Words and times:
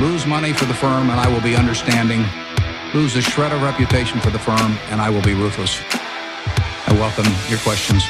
lose 0.00 0.26
money 0.26 0.52
for 0.52 0.66
the 0.66 0.74
firm 0.74 1.10
and 1.10 1.18
I 1.18 1.28
will 1.32 1.40
be 1.40 1.56
understanding, 1.56 2.24
lose 2.92 3.16
a 3.16 3.22
shred 3.22 3.52
of 3.52 3.62
reputation 3.62 4.20
for 4.20 4.30
the 4.30 4.38
firm 4.38 4.76
and 4.90 5.00
I 5.00 5.08
will 5.10 5.22
be 5.22 5.34
ruthless. 5.34 5.80
I 6.88 6.92
welcome 6.92 7.26
your 7.48 7.58
questions. 7.58 8.04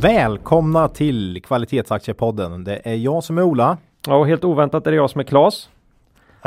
Välkomna 0.00 0.88
till 0.88 1.42
Kvalitetsaktiepodden. 1.42 2.64
Det 2.64 2.80
är 2.84 2.94
jag 2.94 3.24
som 3.24 3.38
är 3.38 3.42
Ola. 3.42 3.78
Ja, 4.06 4.16
och 4.16 4.26
helt 4.26 4.44
oväntat 4.44 4.86
är 4.86 4.90
det 4.90 4.96
jag 4.96 5.10
som 5.10 5.20
är 5.20 5.24
Klas. 5.24 5.68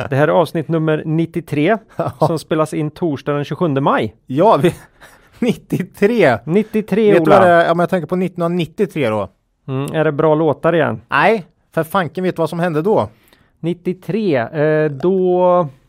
Det 0.09 0.15
här 0.15 0.27
är 0.27 0.31
avsnitt 0.31 0.67
nummer 0.67 1.03
93 1.05 1.77
som 2.19 2.39
spelas 2.39 2.73
in 2.73 2.91
torsdag 2.91 3.33
den 3.33 3.43
27 3.45 3.67
maj. 3.67 4.15
Ja, 4.25 4.57
vi, 4.57 4.73
93! 5.39 6.37
93 6.45 7.13
Vet 7.13 7.25
du 7.25 7.31
vad 7.31 7.41
det 7.41 7.45
Ola! 7.61 7.71
om 7.71 7.79
jag 7.79 7.89
tänker 7.89 8.07
på 8.07 8.15
1993 8.15 9.09
då? 9.09 9.29
Mm, 9.67 9.93
är 9.93 10.03
det 10.03 10.11
bra 10.11 10.35
låtar 10.35 10.75
igen? 10.75 11.01
Nej, 11.09 11.45
för 11.73 11.83
fanken 11.83 12.23
vet 12.23 12.35
du 12.35 12.39
vad 12.39 12.49
som 12.49 12.59
hände 12.59 12.81
då? 12.81 13.09
93, 13.59 14.35
eh, 14.37 14.91
då... 14.91 15.39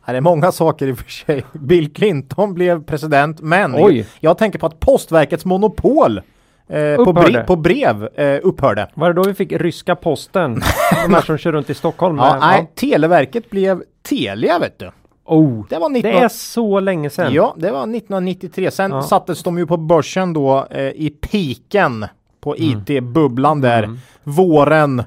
Ja, 0.07 0.13
Det 0.13 0.17
är 0.17 0.21
många 0.21 0.53
saker 0.53 0.87
i 0.87 0.93
och 0.93 0.99
för 0.99 1.11
sig. 1.11 1.45
Bill 1.53 1.93
Clinton 1.93 2.55
blev 2.55 2.85
president, 2.85 3.41
men 3.41 3.75
Oj. 3.77 4.07
jag 4.21 4.39
tänker 4.39 4.59
på 4.59 4.67
att 4.67 4.81
Postverkets 4.81 5.45
monopol 5.45 6.21
eh, 6.69 7.05
på, 7.05 7.13
brev, 7.13 7.47
på 7.47 7.57
brev 7.57 8.09
eh, 8.15 8.41
upphörde. 8.43 8.89
Var 8.95 9.09
det 9.09 9.15
då 9.15 9.23
vi 9.23 9.35
fick 9.35 9.53
ryska 9.53 9.97
posten? 9.97 10.55
De 11.07 11.15
här 11.15 11.21
som 11.23 11.39
kör 11.39 11.53
runt 11.53 11.71
i 11.71 11.75
Stockholm. 11.75 12.17
Ja, 12.19 12.31
med- 12.33 12.41
nej, 12.41 12.71
Televerket 12.75 13.51
blev 13.51 13.83
Telia 14.09 14.59
vet 14.59 14.79
du. 14.79 14.91
Oh, 15.25 15.65
Det 15.71 15.79
var 15.79 15.89
19... 15.89 16.11
det 16.13 16.19
är 16.19 16.29
så 16.29 16.81
länge 16.81 17.11
sedan. 17.11 17.33
Ja, 17.33 17.55
det 17.59 17.71
var 17.71 17.79
1993. 17.83 18.71
Sen 18.71 18.91
Ja. 18.91 19.03
sattes 19.03 19.43
de 19.43 19.59
ju 19.59 19.67
på 19.67 19.77
börsen 19.77 20.33
då 20.33 20.67
eh, 20.71 20.81
i 20.83 21.11
piken 21.21 22.07
på 22.41 22.55
Mm. 22.59 22.79
IT-bubblan 22.89 23.61
där 23.61 23.91
våren 24.23 25.03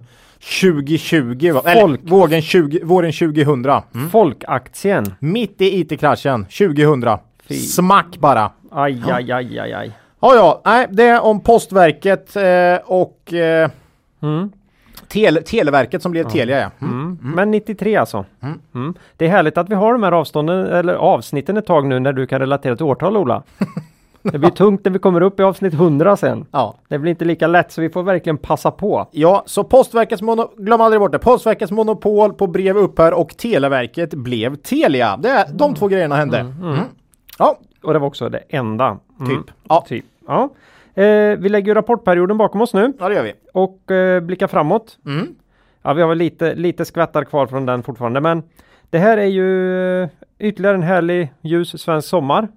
2020. 0.62 1.52
va? 1.54 1.62
Eller 1.66 1.82
Folk. 1.82 2.02
vågen 2.04 2.42
20, 2.42 2.80
våren 2.84 3.12
2000. 3.12 3.66
Mm. 3.66 4.10
Folkaktien. 4.10 5.14
Mitt 5.20 5.62
i 5.62 5.80
IT-kraschen 5.80 6.46
2000. 6.46 7.18
Fy. 7.48 7.56
Smack 7.56 8.18
bara. 8.18 8.52
Aj, 8.72 9.04
aj, 9.12 9.32
aj, 9.32 9.60
aj, 9.60 9.74
aj. 9.74 9.92
Ja, 10.20 10.36
ja, 10.36 10.62
nej, 10.66 10.88
det 10.92 11.04
är 11.04 11.22
om 11.22 11.40
Postverket 11.40 12.36
eh, 12.36 12.44
och 12.86 13.34
eh, 13.34 13.70
Mm. 14.22 14.52
tele, 15.08 15.42
Televerket 15.42 16.02
som 16.02 16.12
blev 16.12 16.24
Telia. 16.30 16.60
Ja. 16.60 16.70
Mm. 16.88 17.00
Mm. 17.22 17.36
Men 17.36 17.52
93 17.52 17.96
alltså. 17.96 18.26
Mm. 18.74 18.94
Det 19.18 19.26
är 19.26 19.30
härligt 19.30 19.58
att 19.58 19.70
vi 19.70 19.76
har 19.76 19.94
de 19.94 20.04
här 20.04 20.12
avstånden 20.12 20.66
eller 20.66 20.94
avsnitten 20.94 21.58
ett 21.58 21.66
tag 21.66 21.86
nu 21.88 22.00
när 22.00 22.14
du 22.14 22.28
kan 22.28 22.40
relatera 22.40 22.76
till 22.76 22.86
årtal 22.86 23.18
Ola. 23.18 23.44
Det 24.22 24.38
blir 24.38 24.50
tungt 24.50 24.86
när 24.86 24.92
vi 24.92 25.00
kommer 25.00 25.22
upp 25.22 25.40
i 25.40 25.44
avsnitt 25.44 25.74
100 25.74 26.18
sen. 26.18 26.46
Ja. 26.52 26.76
Det 26.88 27.00
blir 27.00 27.10
inte 27.10 27.26
lika 27.26 27.48
lätt 27.48 27.72
så 27.72 27.82
vi 27.82 27.90
får 27.90 28.04
verkligen 28.04 28.38
passa 28.38 28.72
på. 28.72 29.08
Ja, 29.12 29.44
så 29.46 29.64
Postverkets 29.64 30.22
monopol, 30.22 30.64
glöm 30.66 30.82
aldrig 30.82 31.00
bort 31.02 31.12
det. 31.12 31.20
Postverkets 31.20 31.72
monopol 31.72 32.34
på 32.34 32.48
brev 32.48 32.78
upphör 32.78 33.12
och 33.12 33.38
Televerket 33.38 34.14
blev 34.14 34.56
Telia. 34.56 35.18
Det, 35.18 35.30
är- 35.30 35.46
de 35.54 35.74
två 35.76 35.88
grejerna 35.88 36.16
hände. 36.16 36.40
Mm. 36.40 36.78
Ja, 37.40 37.58
Och 37.84 37.94
det 37.94 38.00
var 38.00 38.08
också 38.08 38.30
det 38.30 38.44
enda. 38.50 38.98
Mm. 39.20 39.44
typ. 39.44 39.56
Ja, 39.70 39.86
Typ. 39.88 40.06
Ja. 40.28 40.50
Eh, 41.04 41.38
vi 41.38 41.50
lägger 41.50 41.68
ju 41.68 41.74
rapportperioden 41.74 42.38
bakom 42.38 42.62
oss 42.62 42.74
nu 42.74 42.94
ja, 43.00 43.10
det 43.10 43.16
gör 43.16 43.24
vi. 43.24 43.34
och 43.54 43.92
eh, 43.92 44.20
blickar 44.22 44.48
framåt. 44.48 44.98
Mm. 45.06 45.36
Ja, 45.82 45.94
vi 45.94 46.02
har 46.02 46.10
väl 46.10 46.18
lite, 46.18 46.56
lite 46.56 46.86
skvättar 46.86 47.24
kvar 47.24 47.48
från 47.48 47.66
den 47.66 47.84
fortfarande, 47.84 48.22
men 48.22 48.44
det 48.90 48.98
här 49.00 49.18
är 49.18 49.26
ju 49.26 50.02
eh, 50.04 50.10
ytterligare 50.40 50.76
en 50.76 50.84
härlig 50.84 51.34
ljus 51.42 51.82
svensk 51.82 52.08
sommar 52.08 52.48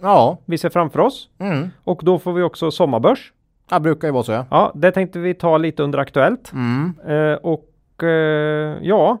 Ja, 0.00 0.38
vi 0.44 0.58
ser 0.58 0.68
framför 0.70 0.98
oss. 1.00 1.28
mm. 1.38 1.68
Och 1.84 2.00
då 2.04 2.18
får 2.18 2.32
vi 2.32 2.42
också 2.42 2.70
sommarbörs. 2.70 3.32
det 3.70 3.80
brukar 3.80 4.08
ju 4.08 4.12
vara 4.12 4.22
så. 4.24 4.32
Ja. 4.32 4.46
Ja, 4.50 4.72
det 4.74 4.92
tänkte 4.92 5.18
vi 5.18 5.34
ta 5.34 5.58
lite 5.58 5.82
under 5.82 5.98
Aktuellt. 5.98 6.52
Mm. 6.52 6.92
Eh, 7.06 7.34
och 7.34 8.02
eh, 8.02 8.78
ja. 8.82 9.18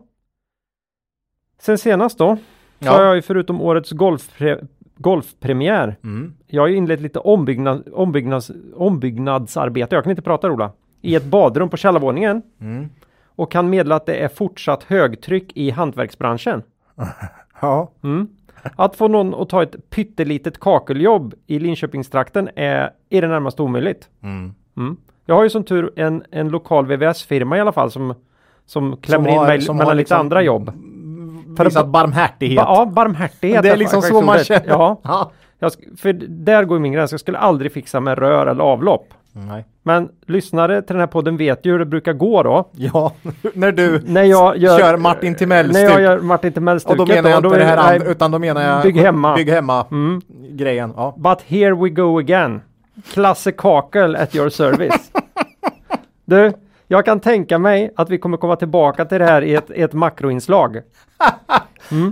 Sen 1.58 1.78
senast 1.78 2.18
då. 2.18 2.36
Så 2.36 2.42
Ja. 2.86 2.92
har 2.92 3.02
jag 3.02 3.14
ju 3.16 3.22
förutom 3.22 3.60
årets 3.60 3.92
golfpre- 3.92 4.66
golfpremiär. 4.96 5.96
Mm. 6.04 6.34
Jag 6.46 6.62
har 6.62 6.66
ju 6.68 6.76
inlett 6.76 7.00
lite 7.00 7.18
ombyggnad, 7.18 7.88
ombyggnads, 7.92 8.50
ombyggnadsarbete. 8.74 9.94
Jag 9.94 10.04
kan 10.04 10.10
inte 10.10 10.22
prata 10.22 10.50
Ola. 10.50 10.70
I 11.00 11.14
ett 11.14 11.24
badrum 11.24 11.68
på 11.68 11.76
källarvåningen. 11.76 12.42
Mm. 12.60 12.88
Och 13.36 13.52
kan 13.52 13.70
meddela 13.70 13.96
att 13.96 14.06
det 14.06 14.14
är 14.14 14.28
fortsatt 14.28 14.82
högtryck 14.84 15.52
i 15.56 15.70
hantverksbranschen. 15.70 16.62
Ja. 17.60 17.90
Mm. 18.02 18.28
Att 18.76 18.96
få 18.96 19.08
någon 19.08 19.34
att 19.34 19.48
ta 19.48 19.62
ett 19.62 19.90
pyttelitet 19.90 20.60
kakeljobb 20.60 21.34
i 21.46 21.58
Linköpingstrakten 21.58 22.48
är 22.56 22.90
i 23.08 23.20
det 23.20 23.28
närmaste 23.28 23.62
omöjligt. 23.62 24.08
Mm. 24.22 24.54
Mm. 24.76 24.96
Jag 25.26 25.34
har 25.34 25.42
ju 25.42 25.50
som 25.50 25.64
tur 25.64 25.90
en, 25.96 26.22
en 26.30 26.48
lokal 26.48 26.86
VVS-firma 26.86 27.56
i 27.56 27.60
alla 27.60 27.72
fall 27.72 27.90
som, 27.90 28.14
som 28.66 28.96
klämmer 28.96 29.30
har- 29.30 29.36
in 29.42 29.42
mig 29.48 29.60
som 29.60 29.76
mellan 29.76 29.96
lite 29.96 30.00
liksom 30.02 30.20
andra 30.20 30.42
jobb. 30.42 30.72
För 31.56 31.64
att 31.80 31.86
barmhärtighet. 31.88 32.56
Ba, 32.56 32.62
ja, 32.62 32.86
barmhärtighet. 32.86 33.62
det 33.62 33.68
är 33.70 33.76
liksom 33.76 34.02
så 34.02 34.20
man 34.20 34.38
känner. 34.38 34.62
Ja, 34.68 35.00
Ja. 35.04 35.30
jag, 35.58 35.72
för 35.98 36.12
där 36.28 36.64
går 36.64 36.78
min 36.78 36.92
gräns. 36.92 37.10
Jag 37.10 37.20
skulle 37.20 37.38
aldrig 37.38 37.72
fixa 37.72 38.00
med 38.00 38.18
rör 38.18 38.46
eller 38.46 38.64
avlopp. 38.64 39.08
Nej. 39.34 39.64
Men 39.82 40.08
lyssnare 40.26 40.82
till 40.82 40.94
den 40.94 41.00
här 41.00 41.06
podden 41.06 41.36
vet 41.36 41.66
ju 41.66 41.72
hur 41.72 41.78
det 41.78 41.84
brukar 41.84 42.12
gå 42.12 42.42
då. 42.42 42.68
Ja, 42.72 43.12
när 43.54 43.72
du 43.72 44.02
När 44.06 44.22
jag 44.22 44.56
gör, 44.56 44.78
kör 44.78 44.96
Martin 44.96 45.34
Timell 45.34 45.72
När 45.72 45.80
jag 45.80 46.00
gör 46.00 46.18
Martin 46.20 46.52
Timell-stuket. 46.52 47.00
Och 47.00 47.06
då 47.06 47.14
menar 47.14 47.30
jag 47.30 47.42
då 47.42 47.48
inte 47.48 47.58
det 47.58 47.64
är- 47.64 47.76
här 47.76 47.94
andra, 47.94 48.06
utan 48.10 48.30
då 48.30 48.38
menar 48.38 48.62
jag 48.62 48.82
Bygg 48.82 48.96
hemma. 48.96 49.36
Bygg 49.36 49.48
hemma 49.50 49.86
Mm. 49.90 50.20
grejen. 50.50 50.92
Ja. 50.96 51.14
But 51.18 51.42
here 51.46 51.74
we 51.74 51.88
go 51.88 52.18
again. 52.18 52.60
Klasse 53.12 53.52
Kakel 53.52 54.16
at 54.16 54.34
your 54.36 54.48
service. 54.48 55.10
du, 56.24 56.52
jag 56.92 57.04
kan 57.04 57.20
tänka 57.20 57.58
mig 57.58 57.92
att 57.96 58.10
vi 58.10 58.18
kommer 58.18 58.36
komma 58.36 58.56
tillbaka 58.56 59.04
till 59.04 59.18
det 59.18 59.24
här 59.24 59.42
i 59.42 59.54
ett, 59.54 59.70
ett 59.70 59.92
makroinslag. 59.92 60.76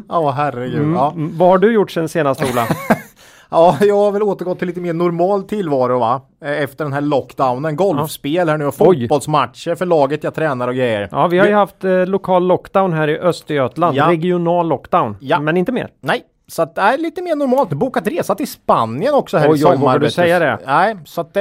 Ja, 0.09 0.31
herregud. 0.31 0.79
Mm. 0.79 0.95
Ja. 0.95 1.13
Mm. 1.13 1.39
Vad 1.39 1.49
har 1.49 1.59
du 1.59 1.73
gjort 1.73 1.91
sen 1.91 2.09
senast 2.09 2.43
Ola? 2.43 2.67
ja, 3.51 3.77
jag 3.81 3.97
har 3.97 4.13
väl 4.13 4.23
återgått 4.23 4.59
till 4.59 4.69
lite 4.69 4.81
mer 4.81 4.93
normal 4.93 5.43
tillvaro 5.43 5.99
va? 5.99 6.23
Eh, 6.45 6.63
Efter 6.63 6.85
den 6.85 6.93
här 6.93 7.01
lockdownen. 7.01 7.77
Golfspel 7.77 8.49
här 8.49 8.59
nu 8.59 8.67
och 8.67 8.75
fotbollsmatcher 8.75 9.75
för 9.75 9.87
laget 9.87 10.25
jag 10.25 10.35
tränar 10.35 10.69
och 10.69 10.75
grejer. 10.75 11.09
Ja, 11.13 11.27
vi 11.27 11.39
har 11.39 11.47
ju 11.47 11.55
haft 11.55 11.85
eh, 11.85 12.07
lokal 12.07 12.47
lockdown 12.47 12.93
här 12.93 13.09
i 13.09 13.19
Östergötland. 13.19 13.97
Ja. 13.97 14.09
Regional 14.11 14.69
lockdown. 14.69 15.17
Ja. 15.21 15.41
Men 15.41 15.57
inte 15.57 15.73
mer. 15.73 15.89
Nej, 16.01 16.23
så 16.51 16.63
att 16.63 16.75
det 16.75 16.81
är 16.81 16.99
lite 16.99 17.23
mer 17.23 17.37
normalt. 17.37 17.71
Bokat 17.71 18.07
resa 18.07 18.35
till 18.35 18.49
Spanien 18.51 19.15
också 19.15 19.39
här 19.39 19.47
Oj, 19.47 19.51
i 19.51 19.53
oj, 19.55 19.59
sommar. 19.59 19.77
vågar 19.77 19.99
du 19.99 20.11
säga 20.11 20.39
det? 20.39 20.59
Nej, 20.67 20.97
så 21.05 21.21
att 21.21 21.35
det... 21.35 21.41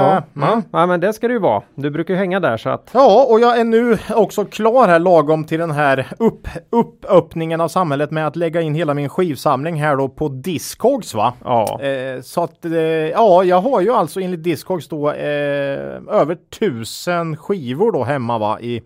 Ja, 0.00 0.10
Mm. 0.36 0.48
ja. 0.48 0.62
ja, 0.72 0.86
men 0.86 1.00
det 1.00 1.12
ska 1.12 1.26
det 1.28 1.32
ju 1.34 1.40
vara. 1.40 1.62
Du 1.74 1.90
brukar 1.90 2.14
ju 2.14 2.18
hänga 2.18 2.40
där 2.40 2.56
så 2.56 2.68
att. 2.68 2.90
Ja, 2.92 3.26
och 3.30 3.40
jag 3.40 3.58
är 3.60 3.64
nu 3.64 3.98
också 4.10 4.44
klar 4.44 4.88
här 4.88 4.98
lagom 4.98 5.44
till 5.44 5.58
den 5.58 5.70
här 5.70 6.06
upp, 6.18 6.48
uppöppningen 6.70 7.60
av 7.60 7.68
samhället 7.68 8.10
med 8.10 8.26
att 8.26 8.36
lägga 8.36 8.60
in 8.60 8.74
hela 8.74 8.94
min 8.94 9.08
skivsamling 9.08 9.80
här 9.82 9.96
då 9.96 10.08
på 10.08 10.28
Discogs 10.28 11.14
va? 11.14 11.32
Ja. 11.44 11.80
Eh, 11.82 12.20
så 12.20 12.42
att, 12.44 12.64
eh, 12.64 12.72
ja, 12.82 13.44
jag 13.44 13.60
har 13.60 13.80
ju 13.80 13.90
alltså 13.94 14.20
enligt 14.20 14.42
Discogs 14.42 14.88
då 14.88 15.10
eh, 15.10 15.18
över 16.10 16.36
tusen 16.58 17.36
skivor 17.36 17.92
då 17.92 18.04
hemma 18.04 18.38
va 18.38 18.60
i, 18.60 18.82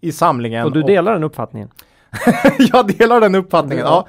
i 0.00 0.12
samlingen. 0.12 0.58
Mm. 0.60 0.66
Och 0.66 0.72
du 0.72 0.80
Och- 0.80 0.86
delar 0.86 1.12
den 1.12 1.24
uppfattningen. 1.24 1.68
jag 2.58 2.86
delar 2.86 3.20
den 3.20 3.34
uppfattningen. 3.34 3.84
Ja. 3.86 4.06
Ja. 4.06 4.08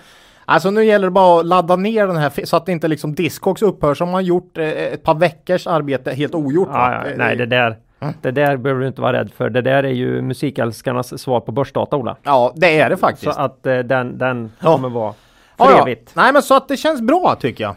Alltså 0.49 0.71
nu 0.71 0.83
gäller 0.85 1.07
det 1.07 1.11
bara 1.11 1.39
att 1.39 1.45
ladda 1.45 1.75
ner 1.75 2.07
den 2.07 2.15
här 2.15 2.45
så 2.45 2.57
att 2.57 2.69
inte 2.69 2.87
liksom 2.87 3.15
Discogs 3.15 3.61
upphör 3.61 3.93
som 3.93 4.09
har 4.09 4.21
gjort 4.21 4.57
eh, 4.57 4.65
ett 4.67 5.03
par 5.03 5.15
veckors 5.15 5.67
arbete 5.67 6.11
helt 6.11 6.35
ogjort. 6.35 6.69
Ja, 6.71 6.91
ja, 6.93 7.09
Eh, 7.11 7.17
nej, 7.17 7.35
det 7.35 7.45
där. 7.45 7.77
Det 8.21 8.31
där 8.31 8.57
behöver 8.57 8.81
du 8.81 8.87
inte 8.87 9.01
vara 9.01 9.13
rädd 9.19 9.31
för. 9.37 9.49
Det 9.49 9.61
där 9.61 9.83
är 9.83 9.89
ju 9.91 10.21
musikälskarnas 10.21 11.21
svar 11.21 11.39
på 11.39 11.51
börsdata, 11.51 11.95
Ola. 11.97 12.15
ja, 12.23 12.53
det 12.55 12.79
är 12.79 12.89
det 12.89 12.95
Så 12.95 12.99
faktiskt. 12.99 13.37
att 13.37 13.65
eh, 13.65 13.77
den, 13.79 14.17
den 14.17 14.51
Ja. 14.59 14.71
kommer 14.73 14.89
vara 14.89 15.13
för 15.57 15.65
ja. 15.71 15.81
evigt. 15.81 16.11
Nej, 16.15 16.33
men 16.33 16.41
så 16.41 16.55
att 16.57 16.67
det 16.67 16.77
känns 16.77 17.01
bra 17.01 17.35
tycker 17.39 17.63
jag. 17.63 17.75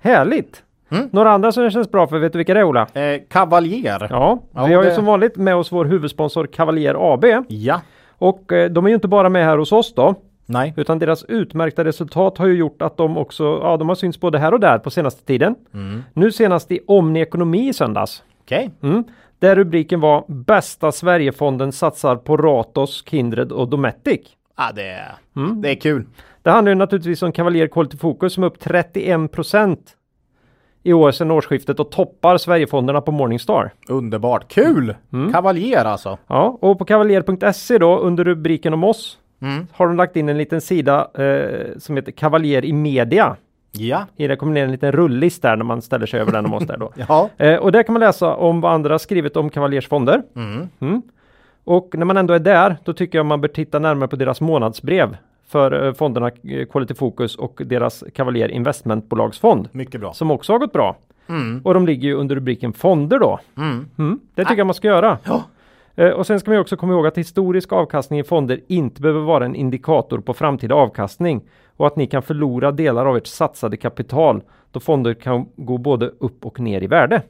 Härligt! 0.00 0.62
Mm. 0.90 1.08
Några 1.12 1.30
andra 1.32 1.52
som 1.52 1.62
det 1.64 1.70
känns 1.70 1.90
bra 1.90 2.06
för, 2.06 2.18
vet 2.18 2.32
du 2.32 2.38
vilka 2.38 2.54
det 2.54 2.60
är 2.60 2.64
Ola? 2.64 2.86
Eh, 2.94 3.20
Kavaljer. 3.30 4.06
Ja, 4.10 4.38
Ja, 4.54 4.64
vi 4.66 4.74
har 4.74 4.82
ju 4.82 4.88
det- 4.88 4.94
som 4.94 5.04
vanligt 5.04 5.36
med 5.36 5.56
oss 5.56 5.72
vår 5.72 5.84
huvudsponsor 5.84 6.46
Cavalier 6.46 7.12
AB. 7.14 7.24
Ja. 7.48 7.80
Och 8.18 8.52
eh, 8.52 8.70
de 8.70 8.84
är 8.84 8.88
ju 8.88 8.94
inte 8.94 9.08
bara 9.08 9.28
med 9.28 9.44
här 9.44 9.56
hos 9.58 9.72
oss 9.72 9.94
då, 9.94 10.14
Nej. 10.46 10.74
utan 10.76 10.98
deras 10.98 11.24
utmärkta 11.24 11.84
resultat 11.84 12.38
har 12.38 12.46
ju 12.46 12.54
gjort 12.54 12.82
att 12.82 12.96
de 12.96 13.16
också, 13.18 13.44
ja 13.62 13.76
de 13.76 13.88
har 13.88 13.94
synts 13.96 14.20
både 14.20 14.38
här 14.38 14.52
och 14.54 14.60
där 14.60 14.78
på 14.78 14.90
senaste 14.90 15.24
tiden. 15.24 15.54
Nu 16.12 16.32
senast 16.32 16.70
i 16.72 16.80
Omni 16.86 17.20
Ekonomi 17.20 17.68
i 17.68 17.72
söndags. 17.72 18.22
Okej. 18.42 18.70
Mm. 18.82 19.04
Där 19.38 19.56
rubriken 19.56 20.00
var 20.00 20.24
Bästa 20.28 20.92
Sverigefonden 20.92 21.72
satsar 21.72 22.16
på 22.16 22.36
Ratos, 22.36 23.04
Kindred 23.06 23.52
och 23.52 23.68
Dometic. 23.68 24.20
Ja, 24.56 24.64
det, 24.74 24.88
är- 24.88 25.14
Mm. 25.36 25.62
det 25.62 25.70
är 25.70 25.74
kul. 25.74 26.06
Det 26.42 26.50
handlar 26.50 26.70
ju 26.70 26.74
naturligtvis 26.76 27.22
om 27.22 27.32
Cavalier 27.32 27.66
Quality 27.66 27.96
Focus 27.96 28.32
som 28.34 28.42
är 28.42 28.46
upp 28.46 28.58
31% 28.64 29.78
i 30.82 30.92
år 30.92 31.10
sedan 31.10 31.30
årsskiftet 31.30 31.80
och 31.80 31.90
toppar 31.90 32.36
Sverigefonderna 32.38 33.00
på 33.00 33.12
Morningstar. 33.12 33.70
Underbart. 33.88 34.48
Kul! 34.52 34.94
Mm. 35.12 35.32
Kavaljer 35.32 35.84
alltså. 35.84 36.18
Ja, 36.26 36.58
och 36.60 36.78
på 36.78 36.84
kavaljer.se 36.84 37.78
då 37.78 37.98
under 37.98 38.24
rubriken 38.24 38.74
om 38.74 38.84
oss 38.84 39.18
har 39.72 39.86
de 39.86 39.96
lagt 39.96 40.16
in 40.16 40.28
en 40.28 40.38
liten 40.38 40.60
sida 40.60 41.08
eh, 41.14 41.78
som 41.78 41.96
heter 41.96 42.12
Kavaljer 42.12 42.64
i 42.64 42.72
media. 42.72 43.36
Ja. 43.72 44.06
Det 44.16 44.36
kommer 44.36 44.52
ner 44.52 44.64
en 44.64 44.72
liten 44.72 44.92
rullist 44.92 45.42
där 45.42 45.56
när 45.56 45.64
man 45.64 45.82
ställer 45.82 46.06
sig 46.06 46.20
över 46.20 46.32
den 46.32 46.44
och 46.44 46.50
måste 46.50 46.76
då. 46.76 46.92
Ja. 47.08 47.30
Eh, 47.36 47.56
och 47.56 47.72
där 47.72 47.82
kan 47.82 47.92
man 47.92 48.00
läsa 48.00 48.34
om 48.34 48.60
vad 48.60 48.72
andra 48.72 48.94
har 48.94 48.98
skrivit 48.98 49.36
om 49.36 49.50
Cavaliers 49.50 49.88
fonder. 49.88 50.22
Mm. 50.36 50.68
Mm. 50.80 51.02
Och 51.64 51.94
när 51.98 52.04
man 52.04 52.16
ändå 52.16 52.34
är 52.34 52.38
där, 52.38 52.76
då 52.84 52.92
tycker 52.92 53.18
jag 53.18 53.26
man 53.26 53.40
bör 53.40 53.48
titta 53.48 53.78
närmare 53.78 54.08
på 54.08 54.16
deras 54.16 54.40
månadsbrev 54.40 55.16
för 55.48 55.86
eh, 55.86 55.92
fonderna 55.92 56.30
eh, 56.42 56.66
Quality 56.66 56.94
Focus 56.94 57.36
och 57.36 57.60
deras 57.64 58.04
Cavalier 58.14 58.48
Investmentbolagsfond 58.48 59.68
Mycket 59.72 60.00
bra. 60.00 60.12
som 60.12 60.30
också 60.30 60.52
har 60.52 60.58
gått 60.58 60.72
bra. 60.72 60.96
Mm. 61.28 61.60
Och 61.64 61.74
de 61.74 61.86
ligger 61.86 62.08
ju 62.08 62.14
under 62.14 62.36
rubriken 62.36 62.72
fonder 62.72 63.18
då. 63.18 63.40
Mm. 63.56 63.86
Mm. 63.98 64.20
Det 64.34 64.44
tycker 64.44 64.58
jag 64.58 64.66
man 64.66 64.74
ska 64.74 64.88
göra. 64.88 65.18
Ja. 65.24 65.44
Eh, 65.96 66.10
och 66.10 66.26
sen 66.26 66.40
ska 66.40 66.50
man 66.50 66.60
också 66.60 66.76
komma 66.76 66.92
ihåg 66.92 67.06
att 67.06 67.18
historisk 67.18 67.72
avkastning 67.72 68.20
i 68.20 68.24
fonder 68.24 68.60
inte 68.66 69.00
behöver 69.00 69.20
vara 69.20 69.44
en 69.44 69.54
indikator 69.54 70.18
på 70.18 70.34
framtida 70.34 70.74
avkastning 70.74 71.44
och 71.76 71.86
att 71.86 71.96
ni 71.96 72.06
kan 72.06 72.22
förlora 72.22 72.72
delar 72.72 73.06
av 73.06 73.16
ert 73.16 73.26
satsade 73.26 73.76
kapital 73.76 74.42
då 74.70 74.80
fonder 74.80 75.14
kan 75.14 75.46
gå 75.56 75.78
både 75.78 76.06
upp 76.06 76.46
och 76.46 76.60
ner 76.60 76.82
i 76.82 76.86
värde. 76.86 77.22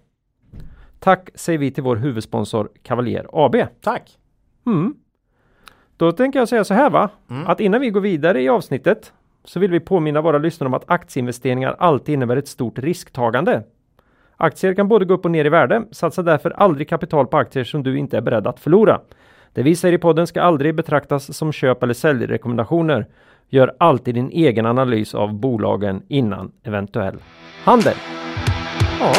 Tack 0.98 1.30
säger 1.34 1.58
vi 1.58 1.70
till 1.70 1.82
vår 1.82 1.96
huvudsponsor 1.96 2.68
Cavalier 2.82 3.26
AB. 3.32 3.56
Tack. 3.80 4.18
Mm. 4.66 4.94
Då 5.96 6.12
tänker 6.12 6.38
jag 6.38 6.48
säga 6.48 6.64
så 6.64 6.74
här 6.74 6.90
va, 6.90 7.10
Mm. 7.30 7.46
att 7.46 7.60
innan 7.60 7.80
vi 7.80 7.90
går 7.90 8.00
vidare 8.00 8.42
i 8.42 8.48
avsnittet 8.48 9.12
så 9.44 9.60
vill 9.60 9.70
vi 9.70 9.80
påminna 9.80 10.20
våra 10.20 10.38
lyssnare 10.38 10.66
om 10.66 10.74
att 10.74 10.90
aktieinvesteringar 10.90 11.76
alltid 11.78 12.12
innebär 12.12 12.36
ett 12.36 12.48
stort 12.48 12.78
risktagande. 12.78 13.62
Aktier 14.44 14.74
kan 14.74 14.88
både 14.88 15.04
gå 15.04 15.14
upp 15.14 15.24
och 15.24 15.30
ner 15.30 15.44
i 15.44 15.48
värde. 15.48 15.82
Satsa 15.90 16.22
därför 16.22 16.50
aldrig 16.50 16.88
kapital 16.88 17.26
på 17.26 17.36
aktier 17.36 17.64
som 17.64 17.82
du 17.82 17.98
inte 17.98 18.16
är 18.16 18.20
beredd 18.20 18.46
att 18.46 18.60
förlora. 18.60 19.00
Det 19.52 19.62
vi 19.62 19.76
säger 19.76 19.94
i 19.94 19.98
podden 19.98 20.26
ska 20.26 20.42
aldrig 20.42 20.74
betraktas 20.74 21.36
som 21.36 21.52
köp 21.52 21.82
eller 21.82 21.94
säljrekommendationer. 21.94 23.06
Gör 23.48 23.74
alltid 23.78 24.14
din 24.14 24.30
egen 24.30 24.66
analys 24.66 25.14
av 25.14 25.34
bolagen 25.34 26.02
innan 26.08 26.52
eventuell 26.62 27.16
handel. 27.64 27.94
Ja. 29.00 29.12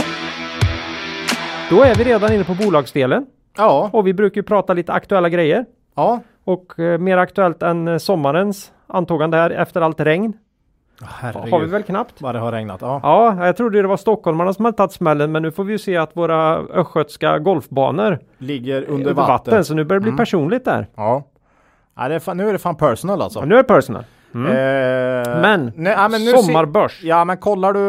Då 1.69 1.81
är 1.83 1.95
vi 1.95 2.03
redan 2.03 2.33
inne 2.33 2.43
på 2.43 2.53
bolagsdelen 2.53 3.25
Ja. 3.57 3.89
och 3.93 4.07
vi 4.07 4.13
brukar 4.13 4.35
ju 4.41 4.43
prata 4.43 4.73
lite 4.73 4.93
aktuella 4.93 5.29
grejer. 5.29 5.65
Ja. 5.95 6.21
Och 6.43 6.79
eh, 6.79 6.97
mer 6.99 7.17
aktuellt 7.17 7.63
än 7.63 7.87
eh, 7.87 7.97
sommarens 7.97 8.71
antågande 8.87 9.37
här 9.37 9.49
efter 9.49 9.81
allt 9.81 9.99
regn. 9.99 10.33
Herregud. 11.01 11.53
Har 11.53 11.59
vi 11.59 11.65
väl 11.65 11.83
knappt. 11.83 12.21
Vad 12.21 12.35
det 12.35 12.39
har 12.39 12.51
regnat. 12.51 12.81
Ja. 12.81 12.99
Ja, 13.03 13.45
jag 13.45 13.57
trodde 13.57 13.81
det 13.81 13.87
var 13.87 13.97
stockholmarna 13.97 14.53
som 14.53 14.65
hade 14.65 14.77
tagit 14.77 14.91
smällen 14.91 15.31
men 15.31 15.41
nu 15.41 15.51
får 15.51 15.63
vi 15.63 15.71
ju 15.71 15.77
se 15.79 15.97
att 15.97 16.11
våra 16.17 16.55
östgötska 16.57 17.39
golfbanor 17.39 18.19
Ligger 18.37 18.81
är 18.81 18.89
under 18.89 19.13
vatten. 19.13 19.65
Så 19.65 19.73
nu 19.73 19.83
börjar 19.83 19.99
det 19.99 20.03
bli 20.03 20.09
Mm. 20.09 20.17
personligt 20.17 20.65
där. 20.65 20.87
Ja. 20.95 21.23
ja 21.95 22.03
är 22.03 22.19
fan, 22.19 22.37
nu 22.37 22.49
är 22.49 22.53
det 22.53 22.59
fan 22.59 22.75
personal 22.75 23.21
alltså. 23.21 23.39
Ja, 23.39 23.45
nu 23.45 23.53
är 23.53 23.57
det 23.57 23.63
personal. 23.63 24.03
Mm. 24.35 24.47
Eh, 24.51 25.41
men, 25.41 25.71
nej, 25.75 25.93
ja, 25.93 26.07
men 26.09 26.19
sommarbörs. 26.21 27.03
Ja 27.03 27.25
men 27.25 27.37
kollar 27.37 27.73
du 27.73 27.81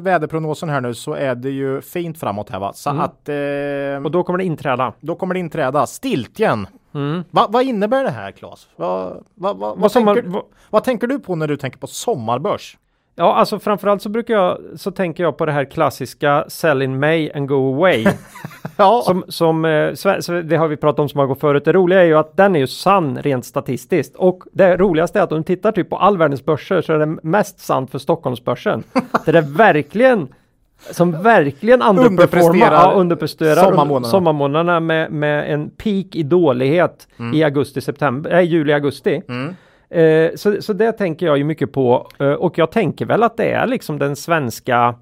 väderprognosen 0.00 0.68
här 0.68 0.80
nu 0.80 0.94
så 0.94 1.14
är 1.14 1.34
det 1.34 1.50
ju 1.50 1.80
fint 1.80 2.20
framåt 2.20 2.50
här 2.50 2.58
va. 2.58 2.72
Så 2.72 2.90
Mm. 2.90 3.02
att 3.02 3.28
eh, 3.28 4.04
Och 4.04 4.10
då 4.10 4.22
kommer 4.22 4.38
det 4.38 4.44
inträda. 4.44 4.92
då 5.00 5.14
kommer 5.14 5.34
det 5.34 5.40
inträda 5.40 5.86
stiltjen. 5.86 6.66
Mm. 6.94 7.24
Va, 7.30 7.46
vad 7.50 7.62
innebär 7.62 8.04
det 8.04 8.10
här 8.10 8.30
Claes? 8.30 8.68
Va, 8.76 9.04
va, 9.08 9.14
va, 9.34 9.52
vad, 9.54 9.78
Vad 9.78 9.92
sommar, 9.92 10.14
tänker, 10.14 10.42
vad- 10.70 10.84
tänker 10.84 11.06
du 11.06 11.18
på 11.18 11.34
när 11.34 11.48
du 11.48 11.56
tänker 11.56 11.78
på 11.78 11.86
sommarbörs? 11.86 12.78
ja, 13.14 13.34
alltså 13.34 13.58
framförallt 13.58 14.02
så 14.02 14.08
brukar 14.08 14.34
jag 14.34 14.58
så 14.76 14.90
tänker 14.90 15.22
jag 15.22 15.36
på 15.36 15.46
det 15.46 15.52
här 15.52 15.64
klassiska 15.64 16.44
sell 16.48 16.82
in 16.82 17.00
May 17.00 17.30
and 17.32 17.48
go 17.48 17.74
away. 17.74 18.06
Ja, 18.80 19.02
som, 19.06 19.24
som 19.28 19.64
eh, 19.64 19.92
det 20.44 20.56
har 20.56 20.68
vi 20.68 20.76
pratat 20.76 20.98
om 20.98 21.08
som 21.08 21.20
har 21.20 21.26
gått 21.26 21.40
förut. 21.40 21.64
Det 21.64 21.72
roliga 21.72 22.00
är 22.00 22.04
ju 22.04 22.14
att 22.18 22.36
den 22.36 22.56
är 22.56 22.60
ju 22.60 22.66
sann 22.66 23.18
rent 23.22 23.44
statistiskt 23.44 24.16
och 24.16 24.42
det 24.52 24.76
roligaste 24.76 25.18
är 25.18 25.22
att 25.22 25.32
om 25.32 25.38
du 25.38 25.44
tittar 25.44 25.72
typ 25.72 25.90
på 25.90 25.96
all 25.98 26.18
världens 26.18 26.44
börser 26.44 26.82
så 26.82 26.92
är 26.92 26.98
det 26.98 27.06
mest 27.22 27.58
sant 27.60 27.90
för 27.90 27.98
Stockholmsbörsen. 27.98 28.82
det 29.24 29.38
är 29.38 29.56
verkligen 29.56 30.28
som 30.90 31.22
verkligen 31.22 31.82
underperformar, 31.82 32.06
Underpresterar 32.06 32.72
ja, 32.72 32.92
underpresterar 32.92 33.64
sommarmånaderna. 33.64 34.10
sommarmånaderna 34.10 34.80
med, 34.80 35.12
med 35.12 35.52
en 35.54 35.70
peak 35.70 36.14
i 36.14 36.22
dålighet 36.22 37.08
i 37.34 37.42
augusti, 37.44 37.80
september, 37.80 38.30
äh, 38.30 38.40
juli, 38.40 38.72
augusti. 38.72 39.22
Mm. 39.28 39.54
Eh, 39.90 40.30
så, 40.36 40.62
så 40.62 40.72
det 40.72 40.92
tänker 40.92 41.26
jag 41.26 41.38
ju 41.38 41.44
mycket 41.44 41.72
på 41.72 42.08
eh, 42.18 42.32
och 42.32 42.58
jag 42.58 42.72
tänker 42.72 43.06
väl 43.06 43.22
att 43.22 43.36
det 43.36 43.50
är 43.52 43.66
liksom 43.66 43.98
den 43.98 44.16
svenska 44.16 44.94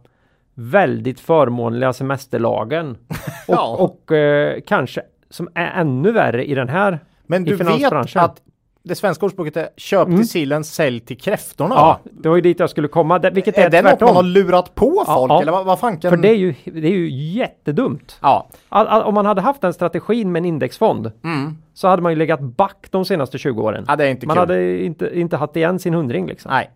väldigt 0.55 1.20
förmånliga 1.20 1.93
semesterlagen. 1.93 2.96
Ja. 3.49 3.76
Och, 3.78 4.02
och 4.11 4.12
eh, 4.12 4.61
kanske 4.67 5.02
som 5.31 5.49
är 5.55 5.81
ännu 5.81 6.12
värre 6.12 6.44
i 6.44 6.55
den 6.55 6.69
här 6.69 6.99
men 7.26 7.44
du 7.44 7.56
vet 7.56 7.93
att 8.17 8.43
det 8.88 8.94
svenska 8.94 9.26
ordspråket 9.26 9.56
är 9.56 9.68
köp 9.76 10.06
Mm. 10.06 10.18
till 10.18 10.28
sillen, 10.28 10.64
sälj 10.64 11.00
till 11.00 11.18
kräftorna. 11.18 11.74
Ja, 11.74 12.00
det 12.04 12.28
var 12.28 12.36
ju 12.36 12.42
dit 12.42 12.60
jag 12.60 12.70
skulle 12.70 12.88
komma. 12.88 13.18
Det, 13.18 13.30
vilket 13.30 13.58
är, 13.58 13.62
är 13.66 13.70
det 13.70 13.82
något 13.82 13.90
tvärtom. 13.90 14.06
man 14.06 14.16
har 14.16 14.22
lurat 14.22 14.74
på 14.74 15.02
folk 15.06 15.30
ja. 15.32 15.42
eller 15.42 15.52
vad, 15.52 15.66
vad 15.66 15.78
fanken? 15.78 16.10
För 16.10 16.16
det 16.16 16.28
är 16.28 16.34
ju, 16.36 16.54
det 16.64 16.86
är 16.88 16.92
ju 16.92 17.10
jättedumt. 17.10 18.18
Ja. 18.22 18.46
All, 18.68 18.86
all, 18.86 19.02
om 19.02 19.14
man 19.14 19.26
hade 19.26 19.40
haft 19.40 19.60
den 19.60 19.72
strategin 19.72 20.32
med 20.32 20.40
en 20.40 20.44
indexfond 20.46 21.12
Mm. 21.24 21.56
så 21.74 21.88
hade 21.88 22.02
man 22.02 22.12
ju 22.12 22.16
legat 22.18 22.40
back 22.40 22.86
de 22.90 23.04
senaste 23.04 23.38
20 23.38 23.62
åren. 23.62 23.84
ja, 23.88 23.96
det 23.96 24.04
är 24.04 24.08
inte 24.10 24.26
man 24.26 24.36
kul. 24.36 24.40
hade 24.40 24.84
inte, 24.84 25.18
inte 25.20 25.36
haft 25.36 25.56
igen 25.56 25.78
sin 25.78 25.94
hundring 25.94 26.26
liksom. 26.26 26.50
Nej. 26.50 26.70